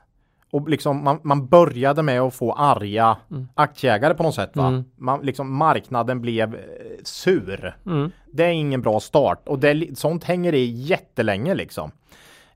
och 0.51 0.69
liksom 0.69 1.03
man, 1.03 1.19
man 1.23 1.47
började 1.47 2.03
med 2.03 2.21
att 2.21 2.33
få 2.33 2.53
arga 2.53 3.17
Mm. 3.31 3.47
aktieägare 3.55 4.13
på 4.13 4.23
något 4.23 4.35
sätt. 4.35 4.51
Va? 4.53 4.83
Man, 4.95 5.21
liksom, 5.21 5.55
marknaden 5.55 6.21
blev 6.21 6.55
eh, 6.55 6.61
sur. 7.03 7.77
Mm. 7.85 8.11
Det 8.31 8.43
är 8.43 8.51
ingen 8.51 8.81
bra 8.81 8.99
start 8.99 9.47
och 9.47 9.59
det, 9.59 9.97
sånt 9.99 10.23
hänger 10.23 10.53
i 10.53 10.65
jättelänge 10.65 11.55
liksom. 11.55 11.91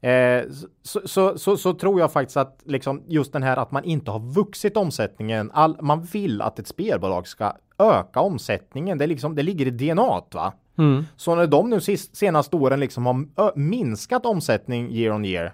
Eh, 0.01 0.43
så, 0.83 1.01
så, 1.05 1.37
så, 1.37 1.57
så 1.57 1.73
tror 1.73 1.99
jag 1.99 2.11
faktiskt 2.11 2.37
att 2.37 2.59
liksom 2.65 3.03
just 3.07 3.33
den 3.33 3.43
här 3.43 3.57
att 3.57 3.71
man 3.71 3.83
inte 3.83 4.11
har 4.11 4.19
vuxit 4.19 4.77
omsättningen. 4.77 5.51
All, 5.53 5.77
man 5.81 6.03
vill 6.03 6.41
att 6.41 6.59
ett 6.59 6.67
spelbolag 6.67 7.27
ska 7.27 7.53
öka 7.79 8.19
omsättningen. 8.19 8.97
Det, 8.97 9.05
är 9.05 9.07
liksom, 9.07 9.35
det 9.35 9.43
ligger 9.43 9.67
i 9.67 9.69
DNA 9.69 10.21
va? 10.33 10.53
Mm. 10.77 11.05
Så 11.15 11.35
när 11.35 11.47
de 11.47 11.69
nu 11.69 11.81
sist, 11.81 12.15
senaste 12.17 12.55
åren 12.55 12.79
liksom 12.79 13.05
har 13.05 13.25
ö, 13.37 13.51
minskat 13.55 14.25
omsättning 14.25 14.91
year 14.91 15.15
on 15.15 15.25
year 15.25 15.53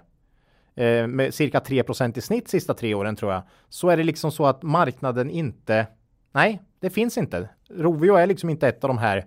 eh, 0.78 1.06
med 1.06 1.34
cirka 1.34 1.58
3% 1.58 2.18
i 2.18 2.20
snitt 2.20 2.48
sista 2.48 2.74
tre 2.74 2.94
åren 2.94 3.16
tror 3.16 3.32
jag. 3.32 3.42
Så 3.68 3.88
är 3.88 3.96
det 3.96 4.02
liksom 4.04 4.32
så 4.32 4.46
att 4.46 4.62
marknaden 4.62 5.30
inte, 5.30 5.86
nej, 6.32 6.62
det 6.80 6.90
finns 6.90 7.18
inte. 7.18 7.48
Rovio 7.70 8.14
är 8.16 8.26
liksom 8.26 8.50
inte 8.50 8.68
ett 8.68 8.84
av 8.84 8.88
de 8.88 8.98
här 8.98 9.24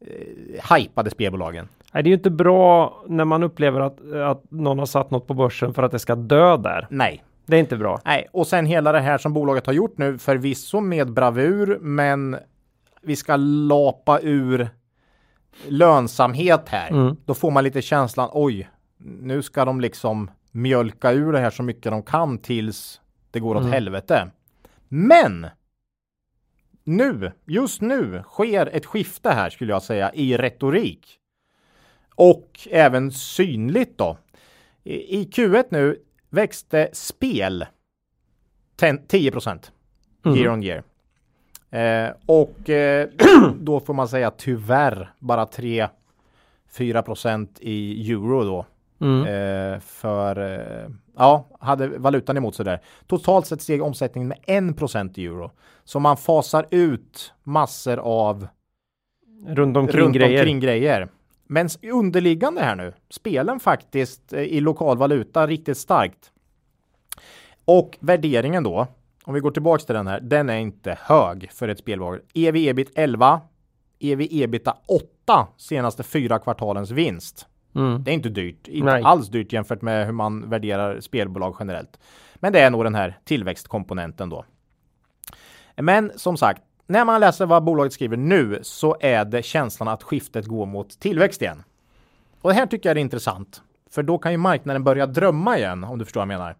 eh, 0.00 0.76
hypade 0.76 1.10
spelbolagen. 1.10 1.68
Nej, 1.92 2.02
det 2.02 2.06
är 2.08 2.10
ju 2.10 2.16
inte 2.16 2.30
bra 2.30 3.02
när 3.06 3.24
man 3.24 3.42
upplever 3.42 3.80
att, 3.80 4.12
att 4.12 4.50
någon 4.50 4.78
har 4.78 4.86
satt 4.86 5.10
något 5.10 5.26
på 5.26 5.34
börsen 5.34 5.74
för 5.74 5.82
att 5.82 5.92
det 5.92 5.98
ska 5.98 6.14
dö 6.14 6.56
där. 6.56 6.86
Nej, 6.90 7.24
Det 7.46 7.56
är 7.56 7.60
inte 7.60 7.76
bra. 7.76 8.00
nej, 8.04 8.26
och 8.32 8.46
sen 8.46 8.66
hela 8.66 8.92
det 8.92 9.00
här 9.00 9.18
som 9.18 9.32
bolaget 9.32 9.66
har 9.66 9.72
gjort 9.72 9.98
nu 9.98 10.18
förvisso 10.18 10.80
med 10.80 11.12
bravur, 11.12 11.78
men 11.80 12.36
vi 13.02 13.16
ska 13.16 13.36
lapa 13.36 14.20
ur 14.22 14.68
lönsamhet 15.68 16.68
här. 16.68 16.90
Mm. 16.90 17.16
Då 17.24 17.34
får 17.34 17.50
man 17.50 17.64
lite 17.64 17.82
känslan, 17.82 18.28
oj, 18.32 18.68
nu 18.98 19.42
ska 19.42 19.64
de 19.64 19.80
liksom 19.80 20.30
mjölka 20.54 21.12
ur 21.12 21.32
det 21.32 21.38
här 21.38 21.50
så 21.50 21.62
mycket 21.62 21.92
de 21.92 22.02
kan 22.02 22.38
tills 22.38 23.00
det 23.30 23.40
går 23.40 23.54
åt 23.54 23.60
Mm. 23.60 23.72
helvete. 23.72 24.30
Men 24.88 25.46
nu, 26.84 27.32
just 27.44 27.80
nu 27.80 28.22
sker 28.26 28.66
ett 28.66 28.86
skifte 28.86 29.30
här 29.30 29.50
skulle 29.50 29.72
jag 29.72 29.82
säga 29.82 30.12
i 30.14 30.36
retorik. 30.36 31.18
Och 32.14 32.68
även 32.70 33.12
synligt 33.12 33.98
då. 33.98 34.16
I 34.84 35.20
i 35.20 35.24
Q1 35.24 35.64
nu 35.70 36.02
växte 36.30 36.88
spel 36.92 37.66
10 38.76 38.96
10 39.08 39.30
procent 39.30 39.72
Mm. 40.26 40.38
year 40.38 40.50
on 40.52 40.62
year. 40.62 40.82
Eh, 41.70 42.14
och 42.26 42.70
eh, 42.70 43.08
då 43.60 43.80
får 43.80 43.94
man 43.94 44.08
säga 44.08 44.30
tyvärr 44.30 45.12
bara 45.18 45.44
3-4 45.44 47.02
procent 47.02 47.58
i 47.60 48.10
euro 48.12 48.44
då. 48.44 48.66
Mm. 49.04 49.26
Eh, 49.26 49.80
för 49.80 50.38
eh, 50.38 50.90
ja, 51.16 51.46
hade 51.60 51.88
valutan 51.88 52.36
emot 52.36 52.54
sig 52.54 52.64
där. 52.64 52.80
Totalt 53.06 53.46
sett 53.46 53.62
steg 53.62 53.82
omsättningen 53.82 54.28
med 54.28 54.68
1 54.70 54.76
procent 54.76 55.18
i 55.18 55.26
euro. 55.26 55.50
Så 55.84 56.00
man 56.00 56.16
fasar 56.16 56.66
ut 56.70 57.32
massor 57.42 57.98
av 57.98 58.46
Runt 59.46 59.76
omkring 59.76 60.00
runt 60.00 60.16
grejer. 60.16 60.40
omkring 60.40 60.60
grejer. 60.60 61.08
Men 61.46 61.68
underliggande 61.92 62.60
här 62.60 62.76
nu, 62.76 62.92
spelen 63.10 63.60
faktiskt 63.60 64.32
eh, 64.32 64.42
i 64.42 64.60
lokal 64.60 64.96
valuta 64.96 65.46
riktigt 65.46 65.78
starkt. 65.78 66.30
Och 67.64 67.98
värderingen 68.00 68.62
då, 68.62 68.86
om 69.24 69.34
vi 69.34 69.40
går 69.40 69.50
tillbaks 69.50 69.84
till 69.84 69.94
den 69.94 70.06
här, 70.06 70.20
den 70.20 70.48
är 70.48 70.58
inte 70.58 70.98
hög 71.00 71.50
för 71.52 71.68
ett 71.68 71.78
spelbolag. 71.78 72.20
EV 72.34 72.56
ebit 72.56 72.92
11, 72.94 73.40
EV 73.98 74.20
ebita 74.30 74.76
8 75.26 75.46
senaste 75.56 76.02
fyra 76.02 76.38
kvartalens 76.38 76.90
vinst. 76.90 77.46
Mm. 77.74 78.04
Det 78.04 78.10
är 78.10 78.14
inte 78.14 78.28
dyrt, 78.28 78.68
inte 78.68 78.92
Nej. 78.92 79.02
alls 79.02 79.28
dyrt 79.28 79.52
jämfört 79.52 79.82
med 79.82 80.06
hur 80.06 80.12
man 80.12 80.50
värderar 80.50 81.00
spelbolag 81.00 81.56
generellt. 81.58 81.98
Men 82.34 82.52
det 82.52 82.60
är 82.60 82.70
nog 82.70 82.84
den 82.84 82.94
här 82.94 83.18
tillväxtkomponenten 83.24 84.28
då. 84.28 84.44
Men 85.76 86.12
som 86.16 86.36
sagt, 86.36 86.62
när 86.86 87.04
man 87.04 87.20
läser 87.20 87.46
vad 87.46 87.64
bolaget 87.64 87.92
skriver 87.92 88.16
nu 88.16 88.58
så 88.62 88.96
är 89.00 89.24
det 89.24 89.42
känslan 89.42 89.88
att 89.88 90.02
skiftet 90.02 90.46
går 90.46 90.66
mot 90.66 91.00
tillväxt 91.00 91.42
igen. 91.42 91.62
Och 92.40 92.50
det 92.50 92.54
här 92.54 92.66
tycker 92.66 92.88
jag 92.88 92.96
är 92.96 93.00
intressant. 93.00 93.62
För 93.90 94.02
då 94.02 94.18
kan 94.18 94.32
ju 94.32 94.38
marknaden 94.38 94.84
börja 94.84 95.06
drömma 95.06 95.58
igen 95.58 95.84
om 95.84 95.98
du 95.98 96.04
förstår 96.04 96.20
vad 96.20 96.32
jag 96.32 96.38
menar. 96.38 96.56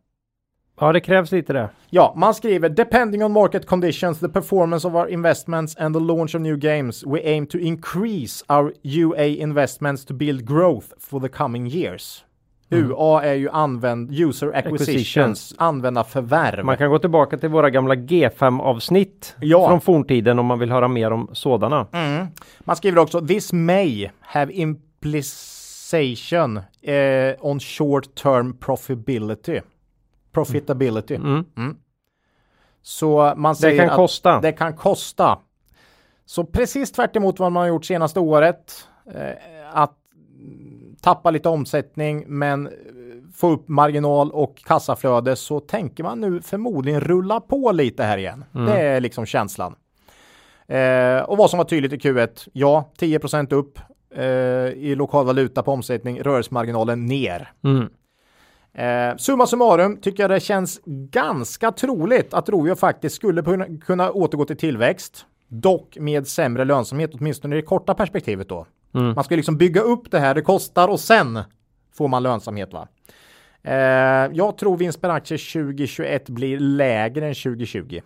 Ja, 0.81 0.93
det 0.93 1.01
krävs 1.01 1.33
lite 1.33 1.53
det. 1.53 1.69
Ja, 1.91 2.15
man 2.17 2.35
skriver 2.35 2.69
depending 2.69 3.25
on 3.25 3.33
market 3.33 3.67
conditions, 3.67 4.21
the 4.21 4.29
performance 4.29 4.89
of 4.89 4.95
our 4.95 5.09
investments 5.09 5.77
and 5.77 5.95
the 5.95 6.01
launch 6.01 6.35
of 6.35 6.41
new 6.41 6.57
games, 6.57 7.05
we 7.07 7.21
aim 7.25 7.47
to 7.47 7.59
increase 7.59 8.45
our 8.49 8.73
UA 8.83 9.25
investments 9.27 10.05
to 10.05 10.15
build 10.15 10.47
growth 10.49 10.87
for 11.01 11.21
the 11.21 11.29
coming 11.29 11.67
years. 11.67 12.25
UA 12.71 13.23
är 13.23 13.35
ju 13.35 13.51
använd 13.51 14.11
user 14.21 14.49
acquisitions, 14.49 14.89
Acquisitions. 14.89 15.55
använda 15.59 16.05
förvärv. 16.05 16.65
Man 16.65 16.77
kan 16.77 16.91
gå 16.91 16.99
tillbaka 16.99 17.37
till 17.39 17.49
våra 17.49 17.71
gamla 17.71 17.95
G5 17.95 18.61
avsnitt 18.63 19.37
Ja. 19.41 19.69
från 19.69 19.81
forntiden 19.81 20.39
om 20.39 20.47
man 20.47 20.59
vill 20.59 20.71
höra 20.71 20.89
mer 20.89 21.11
om 21.11 21.31
sådana. 21.33 21.87
Mm. 21.93 22.27
Man 22.61 22.77
skriver 22.77 22.99
också 22.99 23.27
this 23.27 23.53
may 23.53 24.11
have 24.21 24.53
implication 24.53 26.57
eh, 26.83 27.35
on 27.41 27.61
short 27.61 28.15
term 28.15 28.57
profitability. 28.57 29.61
Profitability. 30.35 31.15
Mm. 31.15 31.45
Så 32.83 33.35
man 33.37 33.53
Det 33.53 33.61
säger 33.61 33.79
kan 33.83 33.91
att 33.91 33.97
kosta. 33.97 34.41
det 34.41 34.53
kan 34.53 34.77
kosta. 34.77 35.39
Så 36.27 36.45
precis 36.45 36.93
tvärt 36.93 37.17
emot 37.17 37.39
vad 37.39 37.53
man 37.53 37.61
har 37.61 37.69
gjort 37.69 37.85
senaste 37.85 38.21
året. 38.21 38.89
Eh, 39.15 39.33
att 39.73 39.97
mm, 40.41 40.97
tappa 41.03 41.31
lite 41.31 41.49
omsättning 41.49 42.25
men 42.27 42.67
eh, 42.67 42.73
få 43.35 43.51
upp 43.51 43.69
marginal 43.69 44.31
och 44.31 44.57
kassaflöde 44.65 45.37
så 45.37 45.61
tänker 45.61 46.05
man 46.05 46.21
nu 46.21 46.43
förmodligen 46.43 47.01
rulla 47.01 47.41
på 47.41 47.73
lite 47.73 48.03
här 48.05 48.19
igen. 48.19 48.45
Mm. 48.55 48.67
Det 48.67 48.81
är 48.81 49.01
liksom 49.01 49.27
känslan. 49.27 49.75
Eh, 50.67 51.19
och 51.19 51.37
vad 51.37 51.51
som 51.51 51.59
var 51.59 51.65
tydligt 51.65 51.93
i 51.93 51.97
Q1, 52.09 52.49
ja 52.53 52.91
10% 52.99 53.53
upp 53.55 53.79
eh, 54.15 54.25
i 54.85 54.95
lokal 54.95 55.27
valuta 55.27 55.63
på 55.63 55.73
omsättning, 55.73 56.23
rörelsemarginalen 56.23 57.07
ner. 57.07 57.53
Mm. 57.65 57.89
Eh, 58.75 59.17
summa 59.17 59.47
summarum 59.47 59.97
tycker 59.97 60.23
jag 60.23 60.31
det 60.31 60.41
känns 60.41 60.81
ganska 60.87 61.73
troligt 61.73 62.35
att 62.35 62.49
Rovio 62.49 62.75
faktiskt 62.75 63.17
skulle 63.17 63.43
kunna, 63.43 63.67
kunna 63.85 64.11
återgå 64.11 64.45
till 64.45 64.57
tillväxt. 64.57 65.27
Dock 65.49 65.97
med 66.01 66.27
sämre 66.27 66.65
lönsamhet, 66.65 67.11
åtminstone 67.15 67.57
i 67.57 67.61
det 67.61 67.67
korta 67.67 67.95
perspektivet 67.95 68.49
då. 68.49 68.67
Mm. 68.95 69.15
Man 69.15 69.25
ska 69.25 69.37
liksom 69.37 69.57
bygga 69.57 69.81
upp 69.81 70.11
det 70.11 70.19
här 70.19 70.35
det 70.35 70.43
kostar 70.43 70.89
och 70.89 71.01
sen 71.01 71.41
får 71.95 72.09
man 72.09 72.23
lönsamhet 72.23 72.73
va. 72.73 72.89
Eh, 73.63 73.75
jag 74.33 74.59
tror 74.59 74.77
vinst 74.77 75.01
per 75.01 75.09
aktie 75.09 75.39
2021 75.39 76.29
blir 76.29 76.59
lägre 76.59 77.29
än 77.29 77.35
2020. 77.35 78.01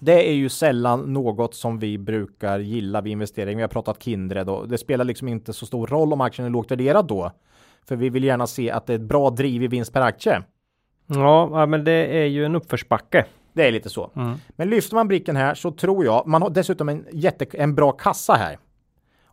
Det 0.00 0.28
är 0.28 0.34
ju 0.34 0.48
sällan 0.48 1.12
något 1.12 1.54
som 1.54 1.78
vi 1.78 1.98
brukar 1.98 2.58
gilla 2.58 3.00
vid 3.00 3.12
investering. 3.12 3.56
Vi 3.56 3.62
har 3.62 3.68
pratat 3.68 4.02
Kindred 4.02 4.48
och 4.48 4.68
det 4.68 4.78
spelar 4.78 5.04
liksom 5.04 5.28
inte 5.28 5.52
så 5.52 5.66
stor 5.66 5.86
roll 5.86 6.12
om 6.12 6.20
aktien 6.20 6.46
är 6.46 6.50
lågt 6.50 6.70
värderad 6.70 7.06
då. 7.06 7.32
För 7.86 7.96
vi 7.96 8.10
vill 8.10 8.24
gärna 8.24 8.46
se 8.46 8.70
att 8.70 8.86
det 8.86 8.92
är 8.92 8.98
ett 8.98 9.02
bra 9.02 9.30
driv 9.30 9.62
i 9.62 9.66
vinst 9.66 9.92
per 9.92 10.00
aktie. 10.00 10.42
Ja, 11.06 11.66
men 11.66 11.84
det 11.84 12.22
är 12.22 12.26
ju 12.26 12.44
en 12.44 12.54
uppförsbacke. 12.54 13.26
Det 13.52 13.68
är 13.68 13.72
lite 13.72 13.90
så. 13.90 14.10
Mm. 14.16 14.34
Men 14.56 14.70
lyfter 14.70 14.94
man 14.94 15.08
blicken 15.08 15.36
här 15.36 15.54
så 15.54 15.70
tror 15.70 16.04
jag, 16.04 16.26
man 16.26 16.42
har 16.42 16.50
dessutom 16.50 16.88
en, 16.88 17.06
jätte, 17.12 17.46
en 17.52 17.74
bra 17.74 17.92
kassa 17.92 18.32
här. 18.32 18.58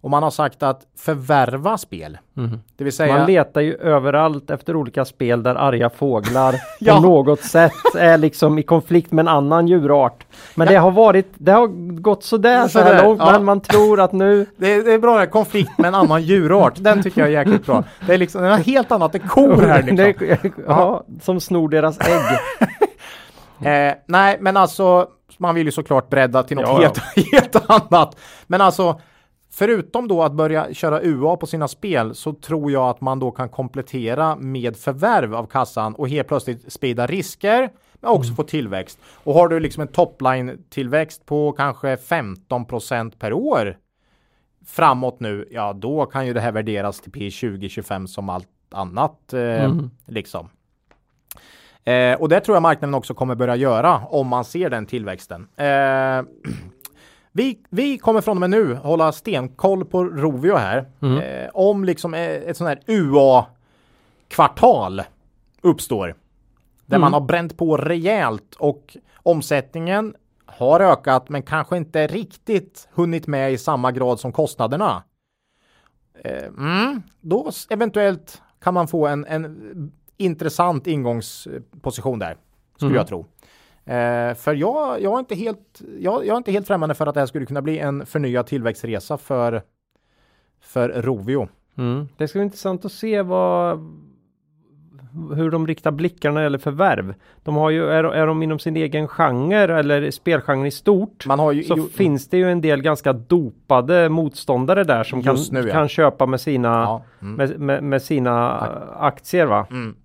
Och 0.05 0.11
man 0.11 0.23
har 0.23 0.31
sagt 0.31 0.63
att 0.63 0.81
förvärva 0.97 1.77
spel. 1.77 2.17
Mhm. 2.33 2.59
Det 2.77 2.83
vill 2.83 2.93
säga, 2.93 3.17
Man 3.17 3.25
letar 3.27 3.61
ju 3.61 3.75
överallt 3.75 4.49
efter 4.49 4.75
olika 4.75 5.05
spel 5.05 5.43
där 5.43 5.55
arga 5.55 5.89
fåglar 5.89 6.55
Ja. 6.79 6.95
på 6.95 7.01
något 7.01 7.41
sätt 7.41 7.73
är 7.97 8.17
liksom 8.17 8.59
i 8.59 8.63
konflikt 8.63 9.11
med 9.11 9.23
en 9.23 9.27
annan 9.27 9.67
djurart. 9.67 10.25
Men 10.55 10.67
Ja. 10.67 10.71
det 10.73 10.79
har 10.79 10.91
varit, 10.91 11.27
det 11.33 11.51
har 11.51 11.67
gått 12.01 12.23
sådär 12.23 12.67
så 12.67 12.79
här 12.79 13.03
långt, 13.03 13.19
ja. 13.19 13.31
men 13.31 13.43
man 13.45 13.59
tror 13.61 13.99
att 13.99 14.11
nu 14.11 14.45
det, 14.57 14.73
är, 14.73 14.83
det 14.83 14.93
är 14.93 14.99
bra 14.99 15.25
konflikt 15.25 15.77
med 15.77 15.87
en 15.87 15.95
annan 15.95 16.21
djurart. 16.23 16.73
Den 16.77 17.03
tycker 17.03 17.21
jag 17.21 17.27
är 17.27 17.33
jäkligt 17.33 17.65
bra. 17.65 17.83
Det 18.07 18.13
är 18.13 18.17
liksom 18.17 18.41
det 18.41 18.47
är 18.49 18.57
helt 18.57 18.91
annat, 18.91 19.11
det 19.11 19.17
är 19.17 19.27
kor 19.27 19.61
här 19.61 19.83
liksom. 19.83 19.95
Det- 19.97 20.51
ja, 20.67 21.03
som 21.21 21.39
snor 21.39 21.69
deras 21.69 21.99
ägg. 21.99 22.39
Eh, 23.89 23.93
nej, 24.07 24.37
men 24.39 24.57
alltså 24.57 25.07
man 25.37 25.55
vill 25.55 25.65
ju 25.65 25.71
såklart 25.71 26.09
bredda 26.09 26.43
till 26.43 26.57
något 26.57 26.81
helt, 26.81 26.99
helt 27.31 27.69
annat. 27.69 28.17
Men 28.47 28.61
alltså 28.61 28.99
förutom 29.57 30.07
då 30.07 30.23
att 30.23 30.33
börja 30.33 30.73
köra 30.73 31.01
UA 31.01 31.35
på 31.37 31.47
sina 31.47 31.67
spel 31.67 32.15
så 32.15 32.33
tror 32.33 32.71
jag 32.71 32.89
att 32.89 33.01
man 33.01 33.19
då 33.19 33.31
kan 33.31 33.49
komplettera 33.49 34.35
med 34.35 34.77
förvärv 34.77 35.35
av 35.35 35.45
kassan 35.45 35.95
och 35.95 36.09
helt 36.09 36.27
plötsligt 36.27 36.73
sprida 36.73 37.07
risker 37.07 37.69
men 37.93 38.11
också 38.11 38.33
få 38.33 38.43
tillväxt. 38.43 38.99
Och 39.23 39.33
har 39.33 39.47
du 39.47 39.59
liksom 39.59 39.81
en 39.81 39.87
topline 39.87 40.65
tillväxt 40.69 41.25
på 41.25 41.51
kanske 41.51 41.95
15% 41.95 43.13
per 43.19 43.33
år 43.33 43.77
framåt 44.65 45.19
nu, 45.19 45.47
ja 45.51 45.73
då 45.73 46.05
kan 46.05 46.27
ju 46.27 46.33
det 46.33 46.41
här 46.41 46.51
värderas 46.51 47.01
till 47.01 47.11
P 47.11 47.19
2025 47.19 48.07
som 48.07 48.29
allt 48.29 48.47
annat 48.71 49.33
eh, 49.33 49.63
Mm. 49.65 49.89
liksom. 50.05 50.49
Eh, 51.83 52.21
och 52.21 52.29
det 52.29 52.39
tror 52.39 52.55
jag 52.55 52.61
marknaden 52.61 52.93
också 52.93 53.13
kommer 53.13 53.35
börja 53.35 53.55
göra 53.55 53.97
om 53.97 54.27
man 54.27 54.45
ser 54.45 54.69
den 54.69 54.85
tillväxten. 54.85 55.47
Eh, 55.57 56.21
vi, 57.37 57.59
vi 57.69 57.97
kommer 57.97 58.21
från 58.21 58.37
och 58.37 58.41
med 58.41 58.49
nu 58.49 58.75
hålla 58.75 59.11
stenkoll 59.11 59.85
på 59.85 60.03
Rovio 60.03 60.55
här. 60.55 60.85
Mm. 61.01 61.17
Eh, 61.17 61.49
om 61.53 61.83
liksom 61.85 62.13
eh, 62.13 62.21
ett 62.29 62.57
sånt 62.57 62.67
här 62.67 62.79
UA-kvartal 64.29 65.01
uppstår. 65.61 66.07
Där 66.85 66.95
Mm. 66.97 67.01
man 67.01 67.13
har 67.13 67.21
bränt 67.21 67.57
på 67.57 67.77
rejält 67.77 68.55
och 68.59 68.97
omsättningen 69.15 70.15
har 70.45 70.79
ökat 70.79 71.29
men 71.29 71.43
kanske 71.43 71.77
inte 71.77 72.07
riktigt 72.07 72.87
hunnit 72.93 73.27
med 73.27 73.53
i 73.53 73.57
samma 73.57 73.91
grad 73.91 74.19
som 74.19 74.31
kostnaderna. 74.31 75.03
Eh, 76.23 76.45
mm, 76.45 77.01
då 77.21 77.51
eventuellt 77.69 78.41
kan 78.61 78.73
man 78.73 78.87
få 78.87 79.07
en, 79.07 79.25
en 79.25 79.91
intressant 80.17 80.87
ingångsposition 80.87 82.19
där. 82.19 82.37
Skulle 82.75 82.89
Mm. 82.89 82.97
jag 82.97 83.07
tro. 83.07 83.25
Eh, 83.85 84.33
för 84.35 84.53
jag, 84.53 85.01
jag, 85.01 85.13
är 85.13 85.19
inte 85.19 85.35
helt, 85.35 85.81
jag, 85.99 86.25
jag 86.25 86.33
är 86.33 86.37
inte 86.37 86.51
helt 86.51 86.67
främmande 86.67 86.95
för 86.95 87.07
att 87.07 87.13
det 87.13 87.19
här 87.21 87.27
skulle 87.27 87.45
kunna 87.45 87.61
bli 87.61 87.79
en 87.79 88.05
förnyad 88.05 88.47
tillväxtresa 88.47 89.17
för, 89.17 89.61
för 90.61 90.89
Rovio. 90.89 91.47
Mm. 91.77 92.07
Det 92.17 92.27
ska 92.27 92.39
bli 92.39 92.43
intressant 92.43 92.85
att 92.85 92.91
se 92.91 93.21
vad 93.21 93.79
hur 95.35 95.51
de 95.51 95.67
riktar 95.67 95.91
blickarna 95.91 96.41
eller 96.41 96.57
förvärv. 96.57 97.13
De 97.43 97.55
har 97.55 97.69
ju, 97.69 97.85
är, 97.89 98.03
är 98.03 98.27
de 98.27 98.43
inom 98.43 98.59
sin 98.59 98.77
egen 98.77 99.07
genre 99.07 99.79
eller 99.79 100.11
spelgenre 100.11 100.67
i 100.67 100.71
stort 100.71 101.25
Man 101.25 101.39
har 101.39 101.51
ju, 101.51 101.63
så 101.63 101.73
jo- 101.77 101.87
finns 101.93 102.27
det 102.27 102.37
ju 102.37 102.51
en 102.51 102.61
del 102.61 102.81
ganska 102.81 103.13
dopade 103.13 104.09
motståndare 104.09 104.83
där 104.83 105.03
som 105.03 105.23
kan, 105.23 105.37
nu, 105.51 105.67
ja. 105.67 105.73
kan 105.73 105.87
köpa 105.87 106.25
med 106.25 106.41
sina, 106.41 106.69
ja, 106.69 107.03
mm, 107.21 107.35
med, 107.35 107.59
med, 107.59 107.83
med 107.83 108.01
sina 108.01 108.57
eh, 108.57 109.03
aktier 109.03 109.45
va. 109.45 109.67
mm. 109.71 109.95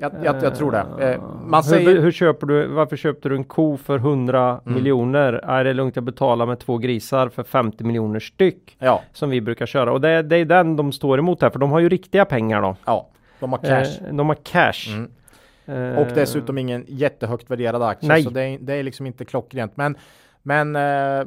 Jag, 0.00 0.12
jag, 0.24 0.42
jag 0.42 0.54
tror 0.54 0.70
det. 0.72 1.12
Eh, 1.12 1.20
man 1.46 1.62
Hur, 1.64 1.70
säger... 1.70 2.00
hur 2.00 2.12
köper 2.12 2.46
du, 2.46 2.66
varför 2.66 2.96
köpte 2.96 3.28
du 3.28 3.36
en 3.36 3.44
ko 3.44 3.76
för 3.76 3.96
100 3.98 4.60
Mm. 4.66 4.74
miljoner? 4.78 5.32
Är 5.32 5.64
det 5.64 5.72
lugnt 5.72 5.96
att 5.96 6.04
betala 6.04 6.46
med 6.46 6.58
två 6.58 6.78
grisar 6.78 7.28
för 7.28 7.42
50 7.42 7.84
miljoner 7.84 8.20
styck? 8.20 8.76
Ja, 8.78 9.02
Som 9.12 9.30
vi 9.30 9.40
brukar 9.40 9.66
köra. 9.66 9.92
Och 9.92 10.00
det, 10.00 10.22
det 10.22 10.36
är 10.36 10.44
den 10.44 10.76
de 10.76 10.92
står 10.92 11.18
emot 11.18 11.42
här, 11.42 11.50
för 11.50 11.58
de 11.58 11.70
har 11.70 11.80
ju 11.80 11.88
riktiga 11.88 12.24
pengar 12.24 12.62
då. 12.62 12.76
ja. 12.86 13.08
De 13.40 13.52
har 13.52 13.58
cash. 13.58 14.06
Eh, 14.08 14.14
de 14.14 14.28
har 14.28 14.36
cash. 14.42 14.88
Mm. 14.96 15.92
Eh, 15.92 15.98
Och 15.98 16.06
dessutom 16.14 16.58
ingen 16.58 16.84
jättehögt 16.88 17.50
värderad 17.50 17.82
aktie. 17.82 18.08
Nej. 18.08 18.22
Så 18.22 18.30
det 18.30 18.42
är, 18.42 18.58
det 18.60 18.74
är 18.74 18.82
liksom 18.82 19.06
inte 19.06 19.24
klockrent. 19.24 19.76
Men, 19.76 19.96
men 20.42 20.76
eh, 20.76 21.26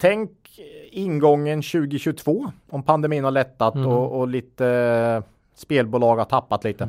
tänk 0.00 0.30
ingången 0.90 1.62
2022 1.62 2.46
om 2.70 2.82
pandemin 2.82 3.24
har 3.24 3.30
lättat 3.30 3.74
Mm. 3.74 3.86
och, 3.88 4.20
och 4.20 4.28
lite 4.28 4.66
eh, 4.66 5.24
spelbolag 5.54 6.16
har 6.16 6.24
tappat 6.24 6.64
lite. 6.64 6.88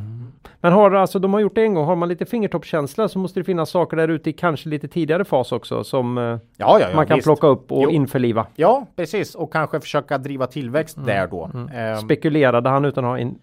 Men 0.62 0.74
har 0.74 0.92
alltså, 0.92 1.20
de 1.20 1.34
har 1.34 1.40
gjort 1.40 1.56
det 1.56 1.64
en 1.64 1.74
gång, 1.74 1.86
har 1.86 1.96
man 1.96 2.10
lite 2.10 2.26
fingertoppskänsla 2.26 3.08
så 3.08 3.20
måste 3.20 3.40
det 3.40 3.44
finnas 3.44 3.70
saker 3.70 3.98
där 3.98 4.08
ute 4.08 4.30
i 4.30 4.34
kanske 4.34 4.70
lite 4.70 4.88
tidigare 4.88 5.26
fas 5.26 5.52
också 5.52 5.84
som 5.84 6.18
eh, 6.18 6.24
Ja, 6.24 6.40
ja, 6.58 6.80
ja, 6.80 6.88
man 6.96 7.08
kan 7.08 7.16
visst. 7.18 7.26
plocka 7.26 7.48
upp 7.48 7.72
och 7.72 7.84
Jo. 7.84 7.90
införliva. 7.90 8.46
Ja, 8.56 8.86
precis. 8.96 9.36
Och 9.36 9.54
kanske 9.54 9.80
försöka 9.80 10.18
driva 10.18 10.48
tillväxt 10.48 10.98
Mm. 10.98 11.08
där 11.08 11.28
då. 11.28 11.50
Ehm, 11.76 11.98
Spekulerade 11.98 12.70
han 12.70 12.86
utan 12.86 13.06
att 13.06 13.10
ha 13.10 13.14
aning. 13.16 13.36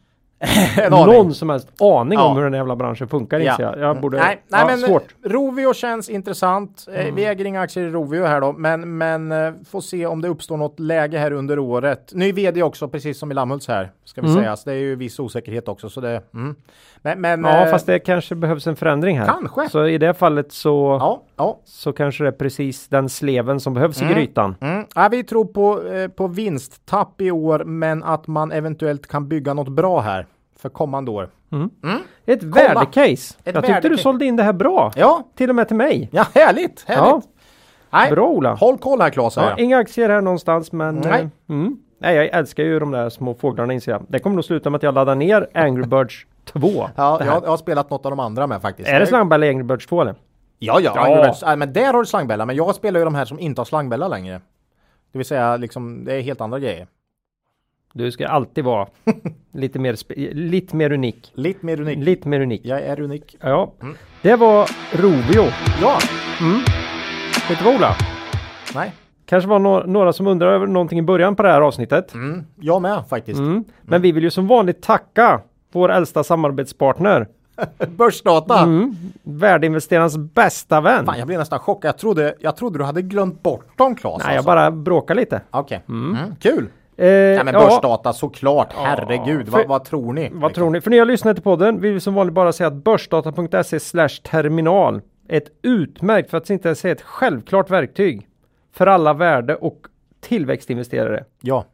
någon 0.90 1.34
som 1.34 1.51
helst 1.51 1.82
aning 1.82 2.18
Ja. 2.18 2.24
om 2.30 2.36
hur 2.36 2.45
den 2.45 2.53
jävla 2.53 2.76
branschen 2.76 3.09
funkar 3.09 3.38
Ja. 3.40 3.57
jag. 3.59 3.78
Jag 3.78 4.01
borde, 4.01 4.16
nej, 4.18 4.43
nej 4.49 4.61
ja, 4.61 4.66
men 4.66 4.78
svårt. 4.78 5.14
Mm. 5.24 5.32
Rovio 5.36 5.74
känns 5.74 6.09
intressant. 6.09 6.86
Eh, 6.95 7.14
Vi 7.14 7.24
äger 7.24 7.45
inga 7.45 7.61
aktier 7.61 7.84
i 7.84 7.90
Rovio 7.90 8.24
här 8.24 8.40
då, 8.40 8.53
men, 8.53 8.99
men 8.99 9.32
eh, 9.32 9.53
får 9.70 9.80
se 9.80 10.07
om 10.07 10.20
det 10.22 10.28
uppstår 10.28 10.57
något 10.57 10.80
läge 10.80 11.18
här 11.18 11.32
under 11.32 11.59
året. 11.59 12.11
Ny 12.14 12.32
vd 12.32 12.62
också, 12.62 12.88
precis 12.88 13.18
som 13.18 13.30
i 13.30 13.34
Lammhults 13.34 13.68
här, 13.68 13.90
ska 14.05 14.20
vi 14.20 14.28
Mm. 14.28 14.43
säga. 14.43 14.57
Så 14.57 14.70
det 14.70 14.76
är 14.76 14.80
ju 14.80 14.97
viss 14.97 15.18
osäkerhet 15.20 15.68
också, 15.68 15.88
så 15.88 16.01
det... 16.01 16.22
Mm. 16.34 16.55
Men, 17.05 17.20
men 17.20 17.45
Ja, 17.45 17.64
eh, 17.64 17.70
fast 17.70 17.86
det 17.86 17.99
kanske 17.99 18.34
behövs 18.34 18.66
en 18.66 18.76
förändring 18.76 19.18
här. 19.18 19.26
Kanske. 19.26 19.68
Så 19.68 19.86
i 19.86 19.99
det 19.99 20.14
fallet 20.14 20.53
så, 20.53 20.97
Ja, 21.01 21.22
ja. 21.36 21.59
så 21.64 21.93
kanske 21.93 22.24
det 22.24 22.28
är 22.28 22.32
precis 22.32 22.88
den 22.88 23.09
sleven 23.09 23.61
som 23.61 23.74
behövs 23.74 24.03
i 24.03 24.05
grytan. 24.05 24.55
Mm. 24.61 24.84
Ja, 24.95 25.09
vi 25.11 25.24
tror 25.24 25.45
på, 25.45 25.82
eh, 25.93 26.09
på 26.09 26.26
vinsttapp 26.26 27.20
i 27.20 27.30
år, 27.30 27.64
men 27.64 28.03
att 28.03 28.26
man 28.26 28.53
eventuellt 28.53 29.07
kan 29.07 29.28
bygga 29.28 29.55
något 29.55 29.68
bra 29.68 30.01
här 30.01 30.26
för 30.62 30.68
kommande 30.68 31.10
år. 31.10 31.30
Ett 32.26 32.42
värdecase. 32.42 33.04
Ett 33.44 33.54
jag 33.54 33.54
tyckte 33.54 33.66
du 33.66 33.72
värdecase. 33.72 34.02
sålde 34.02 34.24
in 34.24 34.36
det 34.36 34.42
här 34.42 34.52
bra. 34.52 34.92
Ja, 34.96 35.24
Till 35.36 35.48
och 35.50 35.54
med 35.56 35.68
till 35.68 35.76
mig. 35.76 36.08
ja 36.12 36.26
härligt, 36.34 36.84
härligt. 36.86 36.86
Ja, 36.88 37.22
Nej, 37.90 38.10
bra 38.10 38.26
Ola. 38.26 38.54
Håll 38.54 38.78
koll 38.78 39.00
här 39.00 39.10
Claes. 39.10 39.36
Ja, 39.36 39.56
inga 39.58 39.78
aktier 39.78 40.08
här 40.08 40.20
någonstans 40.20 40.72
men... 40.72 40.94
Nej. 40.96 41.20
eh, 41.22 41.28
Mm. 41.48 41.76
Nej, 41.98 42.16
jag 42.16 42.26
älskar 42.26 42.64
ju 42.64 42.78
de 42.78 42.90
där 42.90 43.10
små 43.10 43.34
fåglarna 43.34 43.72
inser 43.72 43.92
jag. 43.92 44.02
Det 44.08 44.18
kommer 44.18 44.34
nog 44.36 44.44
sluta 44.44 44.70
med 44.70 44.76
att 44.76 44.82
jag 44.82 44.94
laddar 44.94 45.14
ner 45.14 45.48
Angry 45.54 45.82
Birds 45.86 46.26
2. 46.44 46.60
Ja, 46.96 47.24
jag, 47.24 47.26
jag 47.44 47.48
har 47.50 47.56
spelat 47.56 47.90
något 47.90 48.06
av 48.06 48.12
de 48.12 48.20
andra 48.20 48.46
med 48.46 48.62
faktiskt. 48.62 48.88
Är 48.88 49.00
det 49.00 49.06
slangbella 49.06 49.46
i 49.46 49.48
Angry 49.48 49.62
Birds 49.64 49.86
2 49.86 50.00
eller? 50.00 50.14
Ja, 50.58 50.80
ja. 50.80 50.92
Ja. 50.96 51.22
Birds. 51.24 51.42
Nej, 51.42 51.56
men 51.56 51.72
där 51.72 51.92
har 51.92 52.00
du 52.00 52.06
slangbella. 52.06 52.46
Men 52.46 52.56
jag 52.56 52.74
spelar 52.74 53.00
ju 53.00 53.04
de 53.04 53.14
här 53.14 53.24
som 53.24 53.38
inte 53.38 53.60
har 53.60 53.64
slangbella 53.64 54.08
längre. 54.08 54.40
Det 55.12 55.18
vill 55.18 55.26
säga, 55.26 55.56
liksom, 55.56 56.04
det 56.04 56.14
är 56.14 56.20
helt 56.20 56.40
andra 56.40 56.58
grejer. 56.58 56.86
Du 57.95 58.11
ska 58.12 58.28
alltid 58.28 58.64
vara 58.64 58.86
lite 59.53 59.78
mer, 59.78 59.97
lite 60.34 60.76
mer 60.76 60.93
unik. 60.93 61.32
Lite 61.34 61.66
mer 61.66 61.80
unik. 61.80 61.99
Lite 61.99 62.28
mer 62.28 62.40
unik. 62.40 62.61
Jag 62.64 62.80
är 62.82 63.01
unik. 63.01 63.36
Ja, 63.40 63.72
det 64.22 64.36
var 64.36 64.70
Rovio. 64.93 65.51
Ja. 65.82 65.99
Vet 67.49 67.59
du 67.59 67.64
vad 67.64 67.74
Ola? 67.74 67.95
Nej. 68.74 68.93
Kanske 69.26 69.49
var 69.51 69.59
nå- 69.59 69.82
några 69.86 70.12
som 70.12 70.26
undrar 70.26 70.53
över 70.53 70.66
någonting 70.66 70.99
i 70.99 71.03
början 71.03 71.36
på 71.36 71.43
det 71.43 71.49
här 71.49 71.61
avsnittet. 71.61 72.14
Mm. 72.14 72.45
Jag 72.61 72.82
med 72.82 73.03
faktiskt. 73.11 73.38
Mm. 73.40 73.64
Men 73.82 74.03
vi 74.03 74.12
vill 74.12 74.22
ju 74.24 74.30
som 74.30 74.47
vanligt 74.47 74.82
tacka 74.82 75.40
vår 75.72 75.93
äldsta 75.93 76.24
samarbetspartner. 76.24 77.26
Börsdata. 77.97 78.59
Mm. 78.59 78.97
Värdeinvesterarens 79.22 80.16
bästa 80.16 80.80
vän. 80.80 81.07
Fan, 81.07 81.18
jag 81.18 81.26
blev 81.26 81.38
nästan 81.38 81.59
chockad. 81.59 81.88
Jag 81.88 81.99
trodde, 81.99 82.34
jag 82.40 82.57
trodde 82.57 82.78
du 82.78 82.84
hade 82.84 83.03
glömt 83.03 83.43
bort 83.43 83.78
dem 83.78 83.95
Claes. 83.95 84.18
Nej, 84.18 84.26
jag 84.28 84.36
alltså. 84.36 84.47
bara 84.47 84.70
bråkar 84.70 85.14
lite. 85.14 85.40
Okej. 85.51 85.82
Mm. 85.88 86.16
Kul. 86.40 86.68
Eh, 86.97 87.07
Ja, 87.09 87.45
men 87.45 87.55
ja, 87.55 87.61
börsdata 87.61 88.12
såklart. 88.12 88.72
Herregud. 88.76 89.45
för- 89.49 89.53
vad, 89.59 89.68
vad 89.68 89.84
tror 89.84 90.12
ni? 90.12 90.30
vad 90.32 90.55
tror 90.55 90.70
ni? 90.70 90.80
För 90.80 90.90
ni 90.90 90.99
har 90.99 91.07
lyssnat 91.07 91.36
till 91.36 91.43
podden 91.45 91.80
vill 91.80 91.93
vi 91.93 92.01
som 92.01 92.14
vanligt 92.14 92.34
bara 92.34 92.53
säga 92.53 92.66
att 92.68 92.74
börsdata.se 92.74 93.80
slash 93.80 94.09
terminal 94.22 95.01
är 95.28 95.36
ett 95.36 95.49
utmärkt, 95.62 96.30
för 96.30 96.38
att 96.38 96.51
inte 96.51 96.74
säga 96.74 96.93
ett 96.93 97.03
självklart 97.03 97.70
verktyg 97.70 98.26
för 98.72 98.86
alla 98.86 99.12
värde 99.14 99.55
och 99.55 99.78
tillväxtinvesterare. 100.20 101.24
Ja. 101.40 101.64